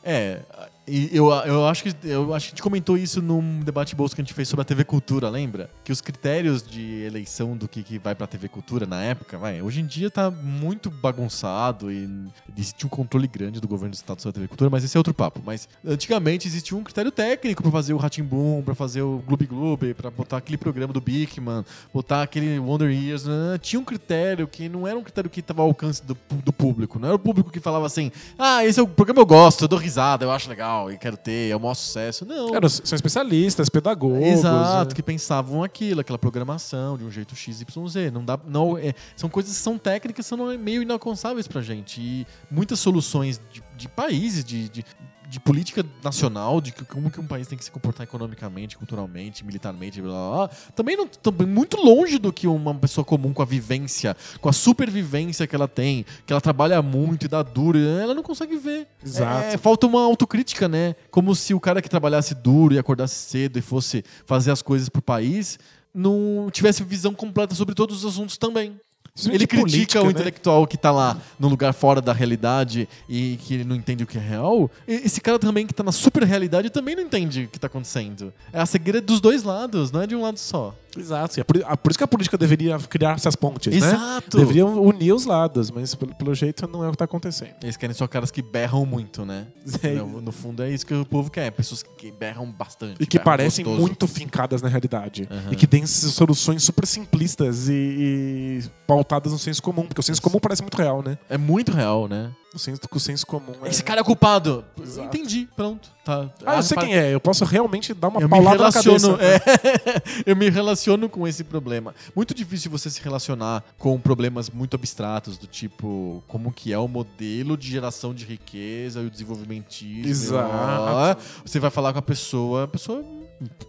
É, 0.05 0.41
e 0.85 1.09
eu, 1.13 1.31
eu, 1.31 1.65
acho 1.65 1.83
que, 1.83 1.95
eu 2.03 2.33
acho 2.33 2.47
que 2.47 2.49
a 2.49 2.55
gente 2.55 2.61
comentou 2.61 2.97
isso 2.97 3.21
num 3.21 3.61
debate 3.61 3.95
bolso 3.95 4.13
que 4.13 4.21
a 4.21 4.23
gente 4.23 4.33
fez 4.33 4.49
sobre 4.49 4.63
a 4.63 4.65
TV 4.65 4.83
Cultura, 4.83 5.29
lembra? 5.29 5.69
Que 5.81 5.93
os 5.93 6.01
critérios 6.01 6.61
de 6.61 7.03
eleição 7.03 7.55
do 7.55 7.69
que, 7.69 7.81
que 7.81 7.97
vai 7.97 8.13
pra 8.13 8.27
TV 8.27 8.49
Cultura 8.49 8.85
na 8.85 9.01
época, 9.01 9.37
vai, 9.37 9.61
hoje 9.61 9.79
em 9.79 9.85
dia 9.85 10.11
tá 10.11 10.29
muito 10.29 10.91
bagunçado 10.91 11.89
e 11.89 12.09
existe 12.57 12.85
um 12.85 12.89
controle 12.89 13.27
grande 13.27 13.61
do 13.61 13.67
governo 13.67 13.91
do 13.91 13.95
estado 13.95 14.21
sobre 14.21 14.31
a 14.31 14.33
TV 14.33 14.47
Cultura, 14.49 14.69
mas 14.69 14.83
esse 14.83 14.97
é 14.97 14.99
outro 14.99 15.13
papo. 15.13 15.41
Mas 15.45 15.69
antigamente 15.85 16.47
existia 16.49 16.77
um 16.77 16.83
critério 16.83 17.11
técnico 17.11 17.63
pra 17.63 17.71
fazer 17.71 17.93
o 17.93 17.97
Ratimbum, 17.97 18.61
pra 18.61 18.75
fazer 18.75 19.03
o 19.03 19.23
Gloob 19.25 19.45
Gloob, 19.45 19.93
pra 19.93 20.11
botar 20.11 20.35
aquele 20.35 20.57
programa 20.57 20.91
do 20.91 20.99
Bigman, 20.99 21.63
botar 21.93 22.23
aquele 22.23 22.59
Wonder 22.59 22.91
Years, 22.91 23.23
né? 23.23 23.57
tinha 23.61 23.79
um 23.79 23.85
critério 23.85 24.47
que 24.47 24.67
não 24.67 24.85
era 24.85 24.99
um 24.99 25.03
critério 25.03 25.29
que 25.29 25.41
tava 25.41 25.61
ao 25.61 25.69
alcance 25.69 26.03
do, 26.03 26.17
do 26.43 26.51
público, 26.51 26.99
não 26.99 27.07
era 27.07 27.15
o 27.15 27.19
público 27.19 27.49
que 27.49 27.61
falava 27.61 27.85
assim, 27.85 28.11
ah, 28.37 28.65
esse 28.65 28.81
é 28.81 28.83
o 28.83 28.87
programa 28.87 29.21
eu 29.21 29.25
gosto, 29.25 29.63
eu 29.63 29.67
dou 29.69 29.79
risada, 29.79 30.25
eu 30.25 30.31
acho 30.31 30.49
legal 30.49 30.72
e 30.91 30.97
quero 30.97 31.15
ter, 31.17 31.51
é 31.51 31.55
o 31.55 31.59
maior 31.59 31.73
sucesso. 31.73 32.25
Não. 32.25 32.53
Eram- 32.55 32.69
são 32.69 32.95
especialistas, 32.95 33.69
pedagogos. 33.69 34.17
Exato, 34.23 34.89
né? 34.89 34.95
que 34.95 35.03
pensavam 35.03 35.63
aquilo, 35.63 36.01
aquela 36.01 36.17
programação 36.19 36.97
de 36.97 37.03
um 37.03 37.11
jeito 37.11 37.35
XYZ. 37.35 38.11
Não 38.11 38.23
dá, 38.23 38.39
não, 38.47 38.77
é, 38.77 38.93
são 39.15 39.29
coisas 39.29 39.53
que 39.55 39.59
são 39.61 39.77
técnicas, 39.77 40.25
são 40.25 40.37
meio 40.57 40.81
inalcançáveis 40.81 41.47
pra 41.47 41.61
gente. 41.61 42.01
E 42.01 42.27
muitas 42.49 42.79
soluções 42.79 43.39
de, 43.51 43.63
de 43.75 43.87
países, 43.87 44.43
de, 44.43 44.69
de, 44.69 44.85
de 45.33 45.39
política 45.39 45.83
nacional, 46.03 46.61
de 46.61 46.71
que- 46.71 46.85
como 46.85 47.09
que 47.09 47.19
um 47.19 47.25
país 47.25 47.47
tem 47.47 47.57
que 47.57 47.63
se 47.65 47.71
comportar 47.71 48.03
economicamente, 48.03 48.77
culturalmente, 48.77 49.43
militarmente, 49.43 49.99
blá, 49.99 50.11
blá, 50.11 50.29
blá, 50.47 50.47
também 50.75 50.95
não 50.95 51.07
também 51.07 51.47
muito 51.47 51.75
longe 51.77 52.19
do 52.19 52.31
que 52.31 52.45
uma 52.45 52.71
pessoa 52.75 53.03
comum 53.03 53.33
com 53.33 53.41
a 53.41 53.45
vivência, 53.45 54.15
com 54.39 54.47
a 54.47 54.53
supervivência 54.53 55.47
que 55.47 55.55
ela 55.55 55.67
tem, 55.67 56.05
que 56.27 56.31
ela 56.31 56.39
trabalha 56.39 56.79
muito 56.83 57.25
e 57.25 57.27
dá 57.27 57.41
duro, 57.41 57.79
ela 57.79 58.13
não 58.13 58.21
consegue 58.21 58.57
ver. 58.57 58.87
Exato. 59.03 59.47
É, 59.47 59.57
falta 59.57 59.87
uma 59.87 60.01
autocrítica, 60.03 60.67
né? 60.67 60.95
Como 61.09 61.33
se 61.33 61.51
o 61.55 61.59
cara 61.59 61.81
que 61.81 61.89
trabalhasse 61.89 62.35
duro 62.35 62.75
e 62.75 62.77
acordasse 62.77 63.15
cedo 63.15 63.57
e 63.57 63.61
fosse 63.63 64.05
fazer 64.27 64.51
as 64.51 64.61
coisas 64.61 64.87
pro 64.87 65.01
país 65.01 65.57
não 65.91 66.47
tivesse 66.51 66.83
visão 66.83 67.15
completa 67.15 67.55
sobre 67.55 67.73
todos 67.73 68.03
os 68.03 68.13
assuntos 68.13 68.37
também. 68.37 68.79
Ele 69.27 69.45
critica 69.45 69.61
política, 69.61 70.01
o 70.01 70.05
né? 70.05 70.11
intelectual 70.11 70.65
que 70.65 70.75
tá 70.75 70.91
lá 70.91 71.21
num 71.39 71.47
lugar 71.47 71.71
fora 71.71 72.01
da 72.01 72.11
realidade 72.11 72.89
e 73.07 73.37
que 73.43 73.53
ele 73.53 73.63
não 73.63 73.75
entende 73.75 74.03
o 74.03 74.07
que 74.07 74.17
é 74.17 74.21
real. 74.21 74.71
E 74.87 74.93
esse 74.93 75.21
cara 75.21 75.37
também 75.37 75.67
que 75.67 75.73
tá 75.73 75.83
na 75.83 75.91
super 75.91 76.23
realidade 76.23 76.71
também 76.71 76.95
não 76.95 77.03
entende 77.03 77.43
o 77.43 77.47
que 77.47 77.59
tá 77.59 77.67
acontecendo. 77.67 78.33
É 78.51 78.59
a 78.59 78.65
cegueira 78.65 78.99
dos 78.99 79.21
dois 79.21 79.43
lados, 79.43 79.91
não 79.91 80.01
é 80.01 80.07
de 80.07 80.15
um 80.15 80.21
lado 80.23 80.39
só. 80.39 80.73
Exato. 80.99 81.39
É 81.39 81.43
por, 81.43 81.63
ah, 81.65 81.77
por 81.77 81.91
isso 81.91 81.97
que 81.97 82.03
a 82.03 82.07
política 82.07 82.37
deveria 82.37 82.77
criar 82.79 83.15
essas 83.15 83.35
pontes, 83.35 83.73
né? 83.73 83.87
Exato. 83.87 84.37
Deveriam 84.37 84.81
unir 84.81 85.13
os 85.13 85.25
lados, 85.25 85.71
mas 85.71 85.95
pelo, 85.95 86.13
pelo 86.15 86.35
jeito 86.35 86.67
não 86.67 86.83
é 86.83 86.87
o 86.87 86.91
que 86.91 86.95
está 86.95 87.05
acontecendo. 87.05 87.55
Eles 87.61 87.77
querem 87.77 87.95
só 87.95 88.07
caras 88.07 88.31
que 88.31 88.41
berram 88.41 88.85
muito, 88.85 89.25
né? 89.25 89.47
É. 89.81 89.93
No, 89.93 90.31
fundo 90.31 90.63
é 90.63 90.71
isso 90.71 90.85
que 90.85 90.93
o 90.93 91.05
povo 91.05 91.29
quer. 91.29 91.51
Pessoas 91.51 91.83
que 91.83 92.11
berram 92.11 92.49
bastante. 92.51 93.01
E 93.01 93.05
que 93.05 93.19
parecem 93.19 93.63
gostoso. 93.63 93.81
muito 93.81 94.07
fincadas 94.07 94.61
na 94.61 94.69
realidade. 94.69 95.27
Aham. 95.29 95.51
E 95.51 95.55
que 95.55 95.67
têm 95.67 95.85
soluções 95.85 96.63
super 96.63 96.85
simplistas 96.85 97.67
e, 97.69 97.73
e 97.73 98.63
pautadas 98.87 99.31
no 99.31 99.39
senso 99.39 99.61
comum. 99.61 99.85
Porque 99.85 99.99
o 99.99 100.03
senso 100.03 100.21
comum 100.21 100.39
parece 100.39 100.61
muito 100.61 100.77
real, 100.77 101.01
né? 101.01 101.17
É 101.29 101.37
muito 101.37 101.71
real, 101.71 102.07
né? 102.07 102.31
O 102.53 102.59
senso, 102.59 102.81
o 102.91 102.99
senso 102.99 103.25
comum 103.25 103.53
é... 103.63 103.69
Esse 103.69 103.83
cara 103.83 104.01
é 104.01 104.03
culpado. 104.03 104.63
Exato. 104.79 105.07
Entendi, 105.07 105.49
pronto. 105.55 105.89
Tá. 106.05 106.29
Ah, 106.45 106.57
eu 106.57 106.63
sei 106.63 106.77
quem 106.77 106.95
é. 106.95 107.13
Eu 107.13 107.19
posso 107.19 107.43
realmente 107.45 107.93
dar 107.93 108.09
uma 108.09 108.19
Eu 108.19 108.27
me 108.27 108.29
paulada 108.29 108.57
na 108.57 108.69
relaciono, 108.69 109.17
cabeça. 109.17 109.43
é, 109.47 110.23
eu 110.31 110.35
me 110.35 110.49
relaciono 110.49 111.09
com 111.09 111.27
esse 111.27 111.43
problema. 111.43 111.95
Muito 112.15 112.33
difícil 112.33 112.69
você 112.69 112.89
se 112.91 113.01
relacionar 113.01 113.63
com 113.77 113.99
problemas 113.99 114.49
muito 114.51 114.75
abstratos 114.75 115.37
do 115.37 115.47
tipo 115.47 116.23
como 116.27 116.51
que 116.51 116.71
é 116.71 116.77
o 116.77 116.87
modelo 116.87 117.57
de 117.57 117.69
geração 117.71 118.13
de 118.13 118.23
riqueza 118.25 119.01
e 119.01 119.07
o 119.07 119.09
desenvolvimentismo. 119.09 120.07
Exato. 120.07 121.21
Você 121.43 121.59
vai 121.59 121.71
falar 121.71 121.91
com 121.91 121.99
a 121.99 122.03
pessoa, 122.03 122.65
a 122.65 122.67
pessoa 122.67 123.03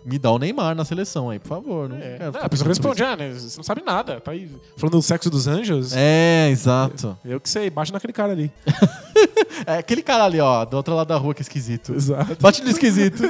me 0.05 0.19
dá 0.19 0.31
o 0.31 0.39
Neymar 0.39 0.75
na 0.75 0.85
seleção 0.85 1.31
aí, 1.31 1.39
por 1.39 1.49
favor. 1.49 1.89
Não 1.89 1.97
É. 1.97 2.19
Não, 2.19 2.33
ficar 2.33 2.47
a 2.47 2.49
pessoa 2.49 2.69
responde, 2.69 3.03
ah, 3.03 3.17
né, 3.17 3.33
você 3.33 3.57
não 3.57 3.65
sabe 3.65 3.83
nada. 3.83 4.21
Tá 4.21 4.33
aí 4.33 4.51
falando 4.77 4.95
do 4.95 5.03
sexo 5.03 5.31
dos 5.31 5.47
anjos. 5.47 5.93
É, 5.95 6.49
exato. 6.51 7.17
Eu 7.25 7.41
que 7.41 7.49
sei, 7.49 7.71
baixa 7.71 7.93
naquele 7.93 8.13
cara 8.13 8.33
ali. 8.33 8.53
É 9.67 9.79
aquele 9.79 10.03
cara 10.03 10.25
ali, 10.25 10.41
ó, 10.41 10.65
do 10.65 10.77
outro 10.77 10.95
lado 10.95 11.07
da 11.09 11.17
rua 11.17 11.33
que 11.33 11.41
é 11.41 11.45
esquisito. 11.45 11.95
Exato. 11.95 12.37
Bate 12.41 12.63
no 12.63 12.69
esquisito. 12.69 13.23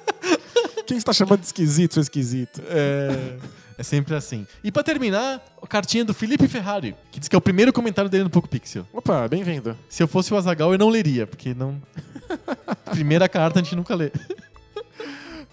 Quem 0.86 0.96
está 0.96 1.12
chamando 1.12 1.40
de 1.40 1.46
esquisito, 1.46 1.94
seu 1.94 2.02
esquisito? 2.02 2.60
É. 2.68 3.36
É 3.78 3.82
sempre 3.82 4.14
assim. 4.14 4.46
E 4.62 4.70
pra 4.70 4.82
terminar, 4.82 5.42
a 5.60 5.66
cartinha 5.66 6.04
do 6.04 6.14
Felipe 6.14 6.46
Ferrari, 6.46 6.94
que 7.10 7.18
diz 7.18 7.28
que 7.28 7.34
é 7.34 7.38
o 7.38 7.40
primeiro 7.40 7.72
comentário 7.72 8.10
dele 8.10 8.24
no 8.24 8.30
Poco 8.30 8.48
Pixel. 8.48 8.86
Opa, 8.92 9.26
bem-vindo. 9.26 9.76
Se 9.88 10.02
eu 10.02 10.08
fosse 10.08 10.32
o 10.32 10.36
Azagal, 10.36 10.72
eu 10.72 10.78
não 10.78 10.88
leria, 10.88 11.26
porque 11.26 11.54
não. 11.54 11.80
Primeira 12.90 13.28
carta 13.28 13.58
a 13.58 13.62
gente 13.62 13.74
nunca 13.74 13.94
lê. 13.94 14.12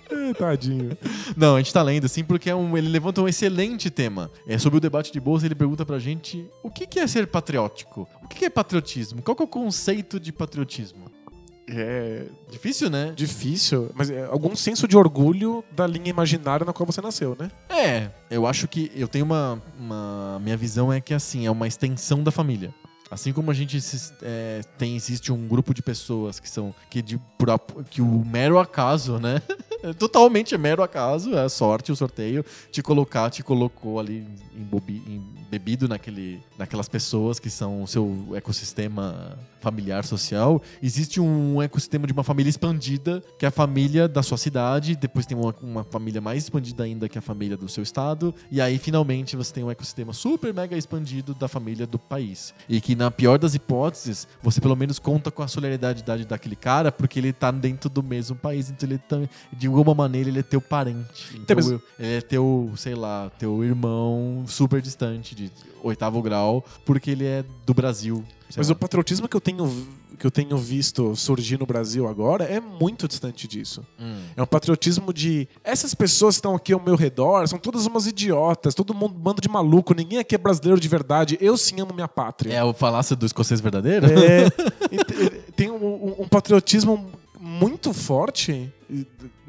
Tadinho. 0.38 0.98
Não, 1.38 1.56
a 1.56 1.60
gente 1.60 1.74
tá 1.74 1.82
lendo, 1.82 2.06
assim, 2.06 2.24
porque 2.24 2.50
é 2.50 2.56
um- 2.56 2.78
ele 2.78 2.88
levanta 2.90 3.22
um 3.22 3.28
excelente 3.28 3.90
tema. 3.90 4.30
É 4.48 4.58
sobre 4.58 4.78
o 4.78 4.80
debate 4.82 5.12
de 5.12 5.20
bolsa, 5.20 5.46
ele 5.46 5.56
pergunta 5.56 5.86
pra 5.86 6.00
gente 6.00 6.46
o 6.64 6.70
que 6.70 6.86
que 6.88 7.00
é 7.00 7.08
ser 7.08 7.28
patriótico? 7.28 8.08
O 8.24 8.28
que 8.28 8.38
que 8.40 8.46
é 8.46 8.50
patriotismo? 8.50 9.22
Qual 9.22 9.36
que 9.36 9.42
é 9.44 9.46
o 9.46 9.48
conceito 9.48 10.20
de 10.20 10.32
patriotismo? 10.32 11.06
É 11.72 12.26
Difícil, 12.50 12.90
né? 12.90 13.14
difícil, 13.16 13.92
mas 13.94 14.10
é 14.10 14.26
algum 14.26 14.56
senso 14.56 14.88
de 14.88 14.98
orgulho 14.98 15.64
da 15.72 15.86
linha 15.86 16.10
imaginária 16.10 16.66
na 16.66 16.74
qual 16.74 16.84
você 16.88 17.00
nasceu, 17.00 17.38
né? 17.40 17.52
É, 17.70 18.10
eu 18.32 18.48
acho 18.48 18.68
que 18.68 18.92
eu 18.96 19.08
tenho 19.08 19.24
uma, 19.24 19.62
uma- 19.80 20.40
Minha 20.42 20.58
visão 20.58 20.92
é 20.92 21.00
que 21.00 21.14
assim, 21.14 21.46
é 21.46 21.52
uma 21.52 21.68
extensão 21.68 22.24
da 22.24 22.32
família. 22.32 22.74
Assim 23.12 23.34
como 23.34 23.50
a 23.50 23.54
gente 23.54 23.78
é, 24.22 24.62
tem, 24.78 24.96
existe 24.96 25.32
um 25.32 25.48
grupo 25.48 25.74
de 25.74 25.82
pessoas 25.82 26.40
que 26.40 26.48
são. 26.48 26.74
que, 26.90 27.02
de, 27.02 27.20
que 27.90 28.02
o 28.02 28.24
mero 28.26 28.60
acaso, 28.60 29.18
né? 29.18 29.42
Totalmente 29.98 30.56
mero 30.58 30.84
acaso, 30.84 31.36
é 31.36 31.50
sorte, 31.50 31.92
o 31.92 31.96
sorteio, 31.96 32.46
te 32.72 32.84
colocar, 32.84 33.30
te 33.30 33.42
colocou 33.42 34.00
ali 34.00 34.28
em, 34.56 34.64
bobi, 34.64 35.02
em 35.08 35.39
bebido 35.50 35.88
naquele, 35.88 36.42
naquelas 36.58 36.88
pessoas 36.88 37.40
que 37.40 37.50
são 37.50 37.84
o 37.84 37.88
seu 37.88 38.28
ecossistema 38.36 39.38
familiar, 39.62 40.06
social. 40.06 40.62
Existe 40.82 41.20
um 41.20 41.62
ecossistema 41.62 42.08
de 42.08 42.14
uma 42.14 42.24
família 42.24 42.50
expandida, 42.50 43.22
que 43.38 43.46
é 43.46 43.50
a 43.50 43.52
família 43.52 44.08
da 44.08 44.24
sua 44.24 44.38
cidade, 44.38 44.96
depois 44.96 45.26
tem 45.26 45.38
uma, 45.38 45.54
uma 45.62 45.84
família 45.84 46.22
mais 46.22 46.44
expandida 46.44 46.84
ainda, 46.84 47.10
que 47.10 47.18
é 47.18 47.20
a 47.20 47.22
família 47.22 47.58
do 47.58 47.68
seu 47.68 47.84
estado, 47.84 48.34
e 48.50 48.62
aí 48.62 48.78
finalmente 48.78 49.36
você 49.36 49.54
tem 49.54 49.64
um 49.64 49.72
ecossistema 49.72 50.14
super 50.14 50.54
mega 50.54 50.78
expandido 50.78 51.34
da 51.34 51.48
família 51.48 51.86
do 51.86 52.00
país. 52.00 52.54
E 52.70 52.80
que 52.80 52.96
na 52.96 53.12
pior 53.12 53.38
das 53.38 53.54
hipóteses, 53.54 54.28
você 54.42 54.62
pelo 54.62 54.76
menos 54.76 54.98
conta 55.00 55.30
com 55.30 55.44
a 55.44 55.48
solidariedade 55.48 56.26
daquele 56.26 56.56
cara, 56.56 56.92
porque 56.92 57.20
ele 57.20 57.34
tá 57.34 57.52
dentro 57.52 57.90
do 57.90 58.02
mesmo 58.02 58.36
país, 58.36 58.70
então 58.70 58.88
ele 58.88 58.98
tá, 58.98 59.18
de 59.52 59.68
alguma 59.68 59.94
maneira 59.94 60.30
ele 60.30 60.40
é 60.40 60.44
teu 60.44 60.62
parente. 60.62 61.36
Então, 61.36 61.56
mas- 61.56 61.68
ele 61.68 61.82
é 62.00 62.22
teu, 62.22 62.72
sei 62.78 62.96
lá, 62.96 63.30
teu 63.38 63.64
irmão 63.64 64.44
super 64.48 64.82
distante, 64.82 65.36
de 65.46 65.52
oitavo 65.84 66.22
grau, 66.22 66.64
porque 66.86 67.12
ele 67.12 67.26
é 67.26 67.44
do 67.66 67.74
Brasil. 67.74 68.24
Mas 68.58 68.68
lá. 68.68 68.74
o 68.74 68.76
patriotismo 68.76 69.28
que 69.28 69.36
eu 69.36 69.42
tenho 69.42 69.88
que 70.18 70.28
eu 70.28 70.32
tenho 70.32 70.58
visto 70.58 71.16
surgir 71.16 71.58
no 71.58 71.66
Brasil 71.66 72.06
agora 72.06 72.44
é 72.44 72.60
muito 72.60 73.08
distante 73.08 73.48
disso. 73.48 73.86
Hum. 73.98 74.18
É 74.36 74.44
um 74.44 74.46
patriotismo 74.46 75.14
de 75.14 75.48
essas 75.64 75.94
pessoas 75.96 76.36
que 76.36 76.40
estão 76.40 76.56
aqui 76.56 76.74
ao 76.74 76.80
meu 76.84 76.96
redor 76.98 77.48
são 77.48 77.58
todas 77.58 77.86
umas 77.86 78.06
idiotas, 78.06 78.76
todo 78.76 78.94
mundo 78.94 79.14
bando 79.14 79.40
de 79.42 79.48
maluco, 79.48 79.94
ninguém 79.94 80.20
aqui 80.20 80.36
é 80.36 80.38
brasileiro 80.38 80.78
de 80.78 80.88
verdade. 80.90 81.38
Eu 81.40 81.56
sim 81.56 81.80
amo 81.80 81.94
minha 81.94 82.08
pátria. 82.10 82.54
É 82.54 82.62
o 82.62 82.74
falácio 82.74 83.16
do 83.16 83.26
escocês 83.26 83.62
verdadeiro? 83.62 84.08
É, 84.08 84.50
te- 85.06 85.30
tem 85.56 85.72
um, 85.72 85.86
um- 85.86 86.16
um 86.24 86.28
patriotismo 86.28 87.06
muito 87.40 87.94
forte 87.94 88.70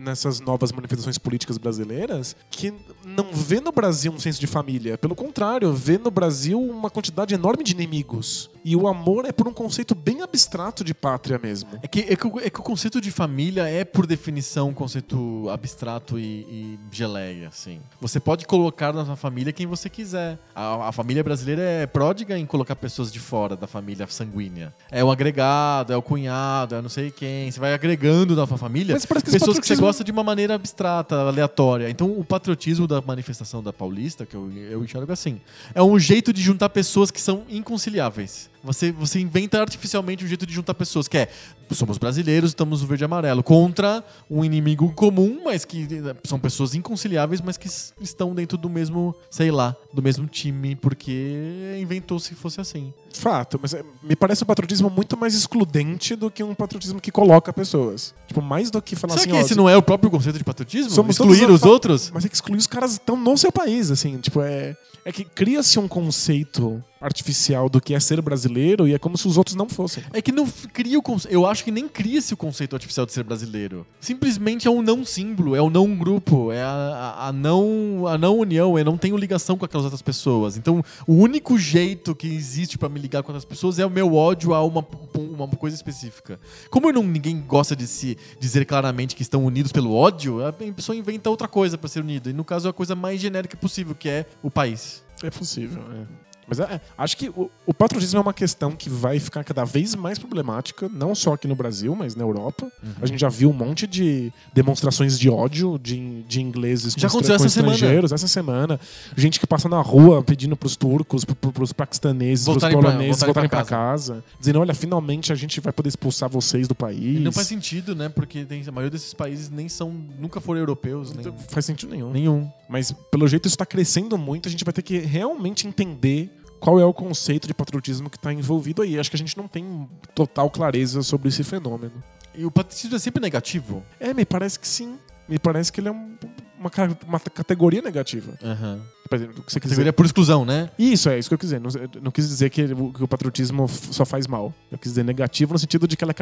nessas 0.00 0.40
novas 0.40 0.72
manifestações 0.72 1.18
políticas 1.18 1.58
brasileiras 1.58 2.34
que 2.50 2.72
não 3.04 3.32
vê 3.32 3.60
no 3.60 3.70
Brasil 3.72 4.12
um 4.12 4.18
senso 4.18 4.40
de 4.40 4.46
família. 4.46 4.96
Pelo 4.98 5.14
contrário, 5.14 5.72
vê 5.72 5.98
no 5.98 6.10
Brasil 6.10 6.60
uma 6.60 6.90
quantidade 6.90 7.34
enorme 7.34 7.62
de 7.64 7.72
inimigos. 7.72 8.50
E 8.64 8.76
o 8.76 8.86
amor 8.88 9.24
é 9.24 9.32
por 9.32 9.48
um 9.48 9.52
conceito 9.54 9.94
bem 9.94 10.20
abstrato 10.22 10.84
de 10.84 10.92
pátria 10.92 11.38
mesmo. 11.38 11.70
É 11.82 11.88
que, 11.88 12.00
é, 12.00 12.16
que, 12.16 12.26
o- 12.26 12.40
é 12.40 12.50
que 12.50 12.60
o 12.60 12.62
conceito 12.62 13.00
de 13.00 13.10
família 13.10 13.66
é, 13.68 13.84
por 13.84 14.06
definição, 14.06 14.68
um 14.68 14.74
conceito 14.74 15.48
abstrato 15.50 16.18
e, 16.18 16.22
e 16.22 16.78
geleia, 16.92 17.48
assim. 17.48 17.80
Você 18.00 18.20
pode 18.20 18.46
colocar 18.46 18.92
na 18.92 19.04
sua 19.06 19.16
família 19.16 19.52
quem 19.52 19.66
você 19.66 19.88
quiser. 19.88 20.38
A, 20.54 20.88
a 20.88 20.92
família 20.92 21.24
brasileira 21.24 21.62
é 21.62 21.86
pródiga 21.86 22.38
em 22.38 22.44
colocar 22.44 22.76
pessoas 22.76 23.10
de 23.12 23.18
fora 23.18 23.56
da 23.56 23.66
família 23.66 24.06
sanguínea. 24.08 24.74
É 24.90 25.02
o 25.02 25.10
agregado, 25.10 25.92
é 25.92 25.96
o 25.96 26.02
cunhado, 26.02 26.74
é 26.74 26.82
não 26.82 26.88
sei 26.88 27.10
quem. 27.10 27.50
Você 27.50 27.58
vai 27.60 27.72
agregando 27.72 28.36
na 28.36 28.46
sua 28.46 28.58
família 28.58 28.94
Mas 28.94 29.06
parece 29.06 29.24
que 29.24 29.30
esse 29.30 29.38
pessoas 29.38 29.58
que 29.58 29.66
você 29.66 29.74
patriotismo- 29.74 29.86
gosta 29.90 30.04
de 30.04 30.12
uma 30.12 30.22
maneira 30.22 30.54
abstrata, 30.54 31.16
aleatória. 31.16 31.90
Então, 31.90 32.16
o 32.16 32.24
patriotismo 32.24 32.86
da 32.86 33.00
manifestação 33.00 33.60
da 33.60 33.72
Paulista, 33.72 34.24
que 34.24 34.36
eu, 34.36 34.48
eu 34.70 34.84
enxergo 34.84 35.12
assim, 35.12 35.40
é 35.74 35.82
um 35.82 35.98
jeito 35.98 36.32
de 36.32 36.40
juntar 36.40 36.68
pessoas 36.68 37.10
que 37.10 37.20
são 37.20 37.42
inconciliáveis. 37.48 38.48
Você, 38.62 38.92
você 38.92 39.18
inventa 39.18 39.60
artificialmente 39.60 40.24
um 40.24 40.28
jeito 40.28 40.46
de 40.46 40.54
juntar 40.54 40.74
pessoas, 40.74 41.08
que 41.08 41.18
é 41.18 41.28
somos 41.74 41.98
brasileiros, 41.98 42.50
estamos 42.50 42.82
no 42.82 42.88
verde 42.88 43.04
e 43.04 43.06
amarelo, 43.06 43.42
contra 43.42 44.04
um 44.30 44.44
inimigo 44.44 44.92
comum, 44.92 45.40
mas 45.44 45.64
que 45.64 45.82
eh, 45.90 46.14
são 46.24 46.38
pessoas 46.38 46.74
inconciliáveis, 46.74 47.40
mas 47.40 47.56
que 47.56 47.68
estão 48.00 48.34
dentro 48.34 48.56
do 48.58 48.68
mesmo, 48.68 49.14
sei 49.30 49.50
lá, 49.50 49.74
do 49.92 50.02
mesmo 50.02 50.26
time, 50.26 50.74
porque 50.76 51.78
inventou 51.80 52.18
se 52.18 52.34
fosse 52.34 52.60
assim. 52.60 52.92
Fato, 53.12 53.58
mas 53.60 53.74
é- 53.74 53.84
me 54.02 54.14
parece 54.14 54.44
um 54.44 54.46
patriotismo 54.46 54.88
muito 54.88 55.16
mais 55.16 55.34
excludente 55.34 56.14
do 56.14 56.30
que 56.30 56.42
um 56.42 56.54
patriotismo 56.54 57.00
que 57.00 57.10
coloca 57.10 57.52
pessoas. 57.52 58.14
Tipo, 58.26 58.40
mais 58.40 58.70
do 58.70 58.80
que 58.80 58.94
falar 58.94 59.14
Será 59.14 59.22
assim, 59.22 59.30
que 59.30 59.36
ó, 59.36 59.40
esse 59.40 59.54
não 59.56 59.68
é 59.68 59.76
o 59.76 59.82
próprio 59.82 60.10
conceito 60.10 60.38
de 60.38 60.44
patriotismo? 60.44 60.90
Somos 60.90 61.16
Excluir 61.16 61.50
os 61.50 61.64
outros? 61.64 62.10
Mas 62.14 62.24
é 62.24 62.28
que 62.28 62.34
excluir 62.34 62.56
os 62.58 62.66
caras 62.66 62.92
estão 62.92 63.16
no 63.16 63.36
seu 63.36 63.50
país, 63.50 63.90
assim, 63.90 64.18
tipo, 64.18 64.40
é. 64.40 64.76
É 65.04 65.10
que 65.10 65.24
cria-se 65.24 65.78
um 65.78 65.88
conceito 65.88 66.82
artificial 67.00 67.68
do 67.68 67.80
que 67.80 67.94
é 67.94 68.00
ser 68.00 68.20
brasileiro 68.20 68.86
e 68.86 68.92
é 68.94 68.98
como 68.98 69.16
se 69.16 69.26
os 69.26 69.36
outros 69.38 69.56
não 69.56 69.68
fossem. 69.68 70.04
É 70.12 70.20
que 70.20 70.30
não 70.30 70.46
cria 70.72 70.98
o 70.98 71.02
conceito. 71.02 71.32
Eu 71.32 71.46
acho 71.46 71.64
que 71.64 71.70
nem 71.70 71.88
cria-se 71.88 72.34
o 72.34 72.36
conceito 72.36 72.76
artificial 72.76 73.06
de 73.06 73.12
ser 73.12 73.24
brasileiro. 73.24 73.86
Simplesmente 74.00 74.68
é 74.68 74.70
um 74.70 74.82
não 74.82 75.04
símbolo, 75.04 75.56
é 75.56 75.62
o 75.62 75.70
não 75.70 75.96
grupo, 75.96 76.52
é 76.52 76.62
a, 76.62 76.68
a- 76.68 77.28
a 77.28 77.32
não, 77.32 78.06
a 78.06 78.18
não 78.18 78.38
união, 78.38 78.78
eu 78.78 78.84
não 78.84 78.98
tenho 78.98 79.16
ligação 79.16 79.56
com 79.56 79.64
aquelas 79.64 79.84
outras 79.84 80.02
pessoas. 80.02 80.56
Então, 80.56 80.84
o 81.06 81.14
único 81.14 81.56
jeito 81.58 82.14
que 82.14 82.26
existe 82.26 82.76
pra 82.76 82.88
me 82.88 83.00
ligar 83.00 83.22
com 83.22 83.32
outras 83.32 83.44
pessoas 83.44 83.78
é 83.78 83.86
o 83.86 83.90
meu 83.90 84.14
ódio 84.14 84.52
a 84.54 84.62
uma, 84.62 84.86
uma 85.16 85.48
coisa 85.48 85.74
específica. 85.76 86.38
Como 86.70 86.90
não, 86.92 87.02
ninguém 87.02 87.40
gosta 87.40 87.74
de 87.74 87.86
se 87.86 88.18
dizer 88.38 88.64
claramente 88.66 89.16
que 89.16 89.22
estão 89.22 89.44
unidos 89.44 89.72
pelo 89.72 89.94
ódio, 89.94 90.46
a 90.46 90.52
pessoa 90.52 90.94
inventa 90.96 91.30
outra 91.30 91.48
coisa 91.48 91.78
pra 91.78 91.88
ser 91.88 92.00
unida. 92.00 92.28
E 92.30 92.32
no 92.32 92.44
caso, 92.44 92.66
é 92.68 92.70
a 92.70 92.74
coisa 92.74 92.94
mais 92.94 93.20
genérica 93.20 93.56
possível, 93.56 93.94
que 93.94 94.08
é 94.08 94.26
o 94.42 94.50
país. 94.50 95.02
É 95.22 95.30
possível, 95.30 95.82
é. 95.92 96.29
Mas 96.50 96.60
é, 96.60 96.64
é, 96.64 96.80
acho 96.98 97.16
que 97.16 97.28
o, 97.30 97.50
o 97.64 97.72
patriotismo 97.72 98.18
é 98.18 98.20
uma 98.22 98.34
questão 98.34 98.72
que 98.72 98.90
vai 98.90 99.18
ficar 99.18 99.42
cada 99.44 99.64
vez 99.64 99.94
mais 99.94 100.18
problemática, 100.18 100.88
não 100.92 101.14
só 101.14 101.32
aqui 101.34 101.46
no 101.48 101.54
Brasil, 101.54 101.94
mas 101.94 102.14
na 102.16 102.24
Europa. 102.24 102.70
Uhum. 102.82 102.90
A 103.00 103.06
gente 103.06 103.20
já 103.20 103.28
viu 103.28 103.48
um 103.50 103.52
monte 103.54 103.86
de 103.86 104.32
demonstrações 104.52 105.18
de 105.18 105.30
ódio 105.30 105.78
de, 105.78 106.22
de 106.24 106.42
ingleses 106.42 106.94
com, 106.94 107.00
Já 107.00 107.06
estra- 107.06 107.18
aconteceu 107.18 107.38
com 107.38 107.44
essa 107.44 107.54
semana. 107.54 107.74
estrangeiros 107.74 108.12
essa 108.12 108.28
semana. 108.28 108.80
Gente 109.16 109.38
que 109.40 109.46
passa 109.46 109.68
na 109.68 109.80
rua 109.80 110.22
pedindo 110.22 110.56
pros 110.56 110.76
turcos, 110.76 111.24
pro, 111.24 111.34
pro, 111.36 111.52
pros 111.52 111.72
paquistaneses, 111.72 112.46
Voltarem 112.46 112.76
pros 112.76 112.84
pra- 112.84 112.92
poloneses 112.92 113.20
voltarem 113.22 113.48
voltarem 113.48 113.48
pra 113.48 113.58
pra 113.64 113.88
casa. 113.92 114.24
Dizendo, 114.38 114.58
olha, 114.60 114.74
finalmente 114.74 115.32
a 115.32 115.36
gente 115.36 115.60
vai 115.60 115.72
poder 115.72 115.88
expulsar 115.88 116.28
vocês 116.28 116.66
do 116.66 116.74
país. 116.74 117.16
E 117.16 117.20
não 117.20 117.32
faz 117.32 117.46
sentido, 117.46 117.94
né? 117.94 118.08
Porque 118.08 118.44
tem, 118.44 118.62
a 118.66 118.72
maioria 118.72 118.90
desses 118.90 119.14
países 119.14 119.48
nem 119.50 119.68
são, 119.68 119.94
nunca 120.18 120.40
foram 120.40 120.58
europeus, 120.60 121.12
nem, 121.12 121.24
Não 121.24 121.36
faz 121.48 121.64
sentido 121.64 121.90
nenhum. 121.92 122.10
nenhum. 122.10 122.50
Mas, 122.68 122.92
pelo 123.10 123.26
jeito, 123.28 123.46
isso 123.46 123.54
está 123.54 123.66
crescendo 123.66 124.16
muito. 124.16 124.48
A 124.48 124.50
gente 124.50 124.64
vai 124.64 124.72
ter 124.72 124.82
que 124.82 124.98
realmente 124.98 125.66
entender 125.66 126.39
qual 126.60 126.78
é 126.78 126.84
o 126.84 126.92
conceito 126.94 127.48
de 127.48 127.54
patriotismo 127.54 128.08
que 128.10 128.16
está 128.16 128.32
envolvido 128.32 128.82
aí. 128.82 128.98
Acho 128.98 129.10
que 129.10 129.16
a 129.16 129.18
gente 129.18 129.36
não 129.36 129.48
tem 129.48 129.88
total 130.14 130.48
clareza 130.50 131.02
sobre 131.02 131.28
esse 131.28 131.42
fenômeno. 131.42 132.02
E 132.34 132.44
o 132.44 132.50
patriotismo 132.50 132.94
é 132.96 132.98
sempre 132.98 133.20
negativo. 133.20 133.82
É, 133.98 134.12
me 134.14 134.24
parece 134.24 134.60
que 134.60 134.68
sim. 134.68 134.98
Me 135.28 135.38
parece 135.38 135.72
que 135.72 135.80
ele 135.80 135.88
é 135.88 135.92
um- 135.92 136.16
uma, 136.58 136.70
uma 137.06 137.20
categoria 137.20 137.80
negativa. 137.82 138.34
Aham. 138.42 138.80
Você 139.18 139.58
quiser. 139.58 139.60
Categoria 139.60 139.92
por 139.92 140.06
exclusão, 140.06 140.44
né? 140.44 140.70
Isso, 140.78 141.08
é 141.08 141.18
isso 141.18 141.28
que 141.28 141.34
eu 141.34 141.38
quis 141.38 141.48
dizer. 141.50 141.60
Não, 141.60 141.70
não 142.02 142.10
quis 142.12 142.28
dizer 142.28 142.48
que 142.50 142.62
o, 142.64 142.92
que 142.92 143.02
o 143.04 143.08
patriotismo 143.08 143.68
só 143.68 144.04
faz 144.04 144.26
mal. 144.26 144.54
Eu 144.70 144.78
quis 144.78 144.92
dizer 144.92 145.04
negativo 145.04 145.52
no 145.52 145.58
sentido 145.58 145.88
de 145.88 145.96
que 145.96 146.04
ela, 146.04 146.14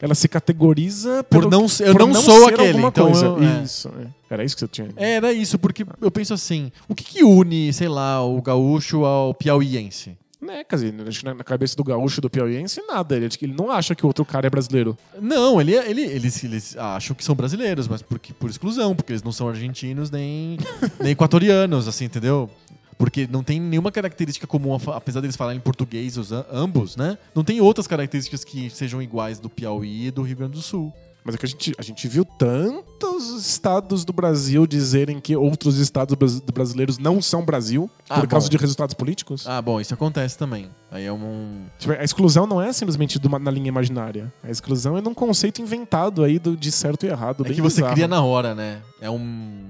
ela 0.00 0.14
se 0.14 0.28
categoriza 0.28 1.24
Por 1.24 1.38
pelo- 1.40 1.50
não 1.50 1.66
ser- 1.68 1.88
eu 1.88 1.92
por 1.94 2.06
não 2.06 2.14
sou 2.22 2.44
ser 2.46 2.54
aquele, 2.54 2.78
então 2.82 3.06
coisa. 3.06 3.26
eu- 3.26 3.42
é. 3.42 3.62
Isso, 3.62 3.88
é. 3.88 4.06
Era 4.34 4.44
isso 4.44 4.54
que 4.56 4.60
você 4.60 4.68
tinha. 4.68 4.88
É, 4.96 5.12
era 5.14 5.32
isso, 5.32 5.58
porque 5.58 5.86
eu 6.00 6.10
penso 6.10 6.34
assim: 6.34 6.70
o 6.88 6.94
que, 6.94 7.02
que 7.04 7.24
une, 7.24 7.72
sei 7.72 7.88
lá, 7.88 8.22
o 8.22 8.42
gaúcho 8.42 9.04
ao 9.04 9.32
piauiense? 9.32 10.16
Né, 10.40 10.62
quer 10.62 10.76
dizer, 10.76 10.94
acho 11.08 11.18
que 11.18 11.24
na 11.24 11.34
cabeça 11.42 11.74
do 11.74 11.82
gaúcho 11.82 12.20
do 12.20 12.30
piauiense, 12.30 12.80
nada. 12.86 13.16
Ele, 13.16 13.28
ele 13.42 13.54
não 13.54 13.72
acha 13.72 13.94
que 13.94 14.04
o 14.04 14.06
outro 14.06 14.24
cara 14.24 14.46
é 14.46 14.50
brasileiro. 14.50 14.96
Não, 15.20 15.60
ele, 15.60 15.74
ele, 15.74 16.02
eles, 16.02 16.44
eles 16.44 16.76
acham 16.76 17.16
que 17.16 17.24
são 17.24 17.34
brasileiros, 17.34 17.88
mas 17.88 18.02
porque, 18.02 18.32
por 18.32 18.48
exclusão, 18.48 18.94
porque 18.94 19.12
eles 19.12 19.22
não 19.22 19.32
são 19.32 19.48
argentinos 19.48 20.12
nem, 20.12 20.56
nem 21.00 21.10
equatorianos, 21.10 21.88
assim, 21.88 22.04
entendeu? 22.04 22.48
Porque 22.96 23.28
não 23.30 23.42
tem 23.42 23.60
nenhuma 23.60 23.90
característica 23.90 24.46
comum, 24.46 24.76
apesar 24.94 25.20
deles 25.20 25.36
falarem 25.36 25.60
português, 25.60 26.16
os 26.16 26.30
ambos, 26.32 26.96
né? 26.96 27.18
Não 27.34 27.42
tem 27.42 27.60
outras 27.60 27.86
características 27.86 28.44
que 28.44 28.70
sejam 28.70 29.02
iguais 29.02 29.40
do 29.40 29.48
Piauí 29.48 30.06
e 30.06 30.10
do 30.10 30.22
Rio 30.22 30.36
Grande 30.36 30.52
do 30.52 30.62
Sul. 30.62 30.92
Mas 31.28 31.34
é 31.34 31.38
que 31.38 31.44
a 31.44 31.48
gente, 31.48 31.74
a 31.78 31.82
gente 31.82 32.08
viu 32.08 32.24
tantos 32.24 33.28
estados 33.46 34.02
do 34.02 34.14
Brasil 34.14 34.66
dizerem 34.66 35.20
que 35.20 35.36
outros 35.36 35.76
estados 35.78 36.14
bras- 36.14 36.40
brasileiros 36.40 36.96
não 36.96 37.20
são 37.20 37.44
Brasil 37.44 37.90
Ah, 38.08 38.20
por 38.20 38.26
causa 38.28 38.46
bom. 38.46 38.50
de 38.50 38.56
resultados 38.56 38.94
políticos. 38.94 39.46
Ah, 39.46 39.60
bom, 39.60 39.78
isso 39.78 39.92
acontece 39.92 40.38
também. 40.38 40.70
Aí 40.90 41.04
é 41.04 41.12
um. 41.12 41.66
Tipo, 41.78 41.92
a 41.92 42.02
exclusão 42.02 42.46
não 42.46 42.62
é 42.62 42.72
simplesmente 42.72 43.18
uma- 43.26 43.38
na 43.38 43.50
linha 43.50 43.68
imaginária. 43.68 44.32
A 44.42 44.50
exclusão 44.50 44.96
é 44.96 45.02
num 45.02 45.12
conceito 45.12 45.60
inventado 45.60 46.24
aí 46.24 46.38
do, 46.38 46.56
de 46.56 46.72
certo 46.72 47.04
e 47.04 47.10
errado. 47.10 47.44
É 47.46 47.50
que 47.52 47.60
você 47.60 47.76
bizarro. 47.82 47.92
cria 47.92 48.08
na 48.08 48.22
hora, 48.22 48.54
né? 48.54 48.80
É 49.00 49.10
um. 49.10 49.66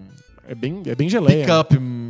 É 0.47 0.55
bem, 0.55 0.81
é 0.87 0.95
bem 0.95 1.09
geleia. 1.11 1.41
Pick-up. 1.45 1.77
hum, 1.77 2.08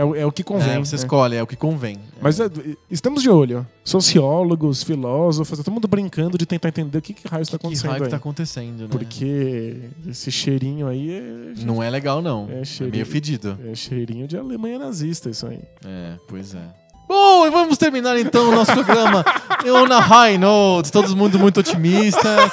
É, 0.00 0.04
o- 0.04 0.14
é 0.16 0.24
o 0.24 0.32
que 0.32 0.42
convém. 0.42 0.76
É, 0.76 0.78
você 0.78 0.96
né? 0.96 1.02
escolhe, 1.02 1.36
é 1.36 1.42
o 1.42 1.46
que 1.46 1.56
convem. 1.56 1.98
Mas 2.22 2.40
é, 2.40 2.48
estamos 2.90 3.22
de 3.22 3.28
olho. 3.28 3.66
Sociólogos, 3.84 4.82
filósofos, 4.82 5.58
todo 5.58 5.70
mundo 5.72 5.86
brincando 5.86 6.38
de 6.38 6.46
tentar 6.46 6.68
entender 6.68 6.96
o 6.96 7.02
que, 7.02 7.12
que 7.12 7.28
raio 7.28 7.42
está 7.42 7.56
acontecendo 7.56 7.90
raio 7.90 8.00
que 8.00 8.04
aí. 8.06 8.10
tá 8.10 8.16
acontecendo, 8.16 8.82
né? 8.84 8.88
Porque 8.90 9.76
esse 10.08 10.30
cheirinho 10.30 10.86
aí 10.88 11.10
é, 11.12 11.62
Não 11.64 11.82
é 11.82 11.90
legal, 11.90 12.22
não. 12.22 12.48
É 12.50 12.60
É, 12.60 12.64
cheirinho. 12.64 12.92
meio 12.94 13.06
fedido. 13.06 13.58
é 13.70 13.74
cheirinho 13.74 14.26
de 14.26 14.38
Alemanha 14.38 14.78
nazista 14.78 15.28
isso 15.28 15.46
aí. 15.46 15.60
É, 15.84 16.14
pois 16.26 16.54
é. 16.54 16.62
Bom, 17.06 17.46
e 17.46 17.50
vamos 17.50 17.76
terminar 17.76 18.18
então 18.18 18.48
o 18.48 18.52
nosso 18.54 18.72
programa 18.72 19.22
Eu 19.66 19.86
na 19.86 19.98
high 19.98 20.38
note, 20.38 20.90
todos 20.92 21.12
mundo 21.12 21.38
muito 21.38 21.60
otimistas. 21.60 22.22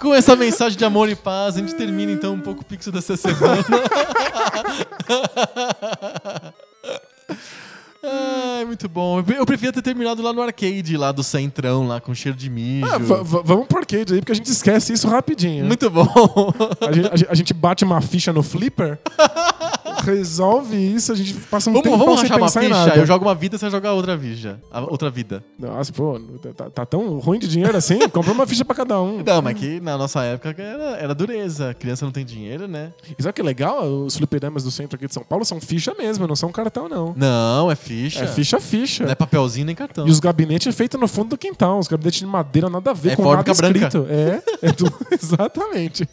Com 0.00 0.14
essa 0.14 0.34
mensagem 0.34 0.78
de 0.78 0.84
amor 0.84 1.10
e 1.10 1.14
paz, 1.14 1.56
a 1.56 1.60
gente 1.60 1.74
termina 1.74 2.10
então 2.10 2.32
um 2.32 2.40
pouco 2.40 2.62
o 2.62 2.64
pixel 2.64 2.90
dessa 2.90 3.18
semana. 3.18 3.62
Ai, 8.02 8.64
muito 8.64 8.88
bom. 8.88 9.18
Eu 9.18 9.24
pre- 9.24 9.38
Eu 9.38 9.46
preferia 9.46 9.72
ter 9.72 9.82
terminado 9.82 10.22
lá 10.22 10.32
no 10.32 10.40
arcade, 10.42 10.96
lá 10.96 11.12
do 11.12 11.22
centrão, 11.22 11.86
lá 11.86 12.00
com 12.00 12.14
cheiro 12.14 12.36
de 12.36 12.48
mijo. 12.48 12.86
Ah, 12.86 12.98
va- 12.98 13.22
va- 13.22 13.42
vamos 13.44 13.66
pro 13.66 13.78
arcade 13.78 14.14
aí, 14.14 14.20
porque 14.20 14.32
a 14.32 14.34
gente 14.34 14.50
esquece 14.50 14.92
isso 14.92 15.06
rapidinho. 15.08 15.64
Muito 15.66 15.88
bom. 15.90 16.06
A 16.80 16.92
gente, 16.92 17.08
a 17.28 17.34
gente- 17.34 17.52
a 17.52 17.56
bate 17.56 17.84
uma 17.84 18.00
ficha 18.00 18.32
no 18.32 18.42
flipper 18.42 18.98
Resolve 20.04 20.76
isso, 20.76 21.12
a 21.12 21.14
gente 21.14 21.34
passa 21.34 21.68
um 21.68 21.74
Vamos, 21.74 21.84
tempo 21.84 21.98
vamos 21.98 22.20
sem 22.20 22.24
achar 22.26 22.36
uma 22.38 22.46
pensar 22.46 22.64
em 22.64 22.68
ficha? 22.68 22.96
Eu 22.98 23.04
jogo 23.06 23.24
uma 23.26 23.34
vida, 23.34 23.58
você 23.58 23.68
joga 23.68 23.92
outra 23.92 24.16
vida. 24.16 24.58
A- 24.70 24.80
Outra 24.80 25.10
vida. 25.10 25.44
Nossa, 25.58 25.92
pô, 25.92 26.18
tá, 26.56 26.70
tá 26.70 26.86
tão 26.86 27.18
ruim 27.18 27.38
de 27.38 27.46
dinheiro 27.46 27.76
assim? 27.76 27.98
Compra 28.08 28.32
uma 28.32 28.46
ficha 28.46 28.64
pra 28.64 28.74
cada 28.74 29.00
um. 29.00 29.22
Não, 29.22 29.42
mas 29.42 29.58
que 29.58 29.78
na 29.80 29.98
nossa 29.98 30.22
época 30.22 30.54
era, 30.62 30.96
era 30.96 31.14
dureza. 31.14 31.74
Criança 31.74 32.04
não 32.06 32.12
tem 32.12 32.24
dinheiro, 32.24 32.66
né? 32.66 32.92
E 33.18 33.22
sabe 33.22 33.34
que 33.34 33.40
é 33.42 33.44
legal? 33.44 33.84
Os 33.84 34.16
fliperamas 34.16 34.64
do 34.64 34.70
centro 34.70 34.96
aqui 34.96 35.06
de 35.06 35.12
São 35.12 35.22
Paulo 35.22 35.44
são 35.44 35.60
ficha 35.60 35.94
mesmo, 35.98 36.26
não 36.26 36.36
são 36.36 36.50
cartão, 36.50 36.88
não. 36.88 37.12
Não, 37.16 37.70
é 37.70 37.74
ficha. 37.76 37.89
É 38.22 38.26
ficha, 38.26 38.60
ficha. 38.60 39.04
Não 39.04 39.10
é 39.12 39.14
papelzinho 39.14 39.66
nem 39.66 39.74
cartão. 39.74 40.06
E 40.06 40.10
os 40.10 40.20
gabinetes 40.20 40.66
é 40.66 40.72
feito 40.72 40.96
no 40.98 41.06
fundo 41.08 41.30
do 41.30 41.38
quintal. 41.38 41.78
Os 41.78 41.88
gabinetes 41.88 42.20
de 42.20 42.26
madeira 42.26 42.68
nada 42.70 42.90
a 42.90 42.94
ver 42.94 43.12
É 43.12 43.16
com 43.16 43.22
nada 43.34 43.52
branca. 43.54 43.66
escrito. 43.66 44.06
É, 44.08 44.42
é 44.68 44.72
tudo, 44.72 44.94
exatamente. 45.10 46.08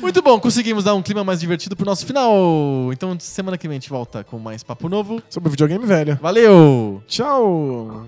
Muito 0.00 0.22
bom, 0.22 0.38
conseguimos 0.38 0.84
dar 0.84 0.94
um 0.94 1.02
clima 1.02 1.24
mais 1.24 1.40
divertido 1.40 1.74
pro 1.74 1.84
nosso 1.86 2.06
final. 2.06 2.92
Então, 2.92 3.16
semana 3.18 3.58
que 3.58 3.66
vem 3.66 3.76
a 3.76 3.80
gente 3.80 3.90
volta 3.90 4.22
com 4.22 4.38
mais 4.38 4.62
papo 4.62 4.88
novo. 4.88 5.20
Sobre 5.28 5.50
videogame 5.50 5.84
velho. 5.86 6.18
Valeu! 6.20 7.02
Tchau! 7.06 8.06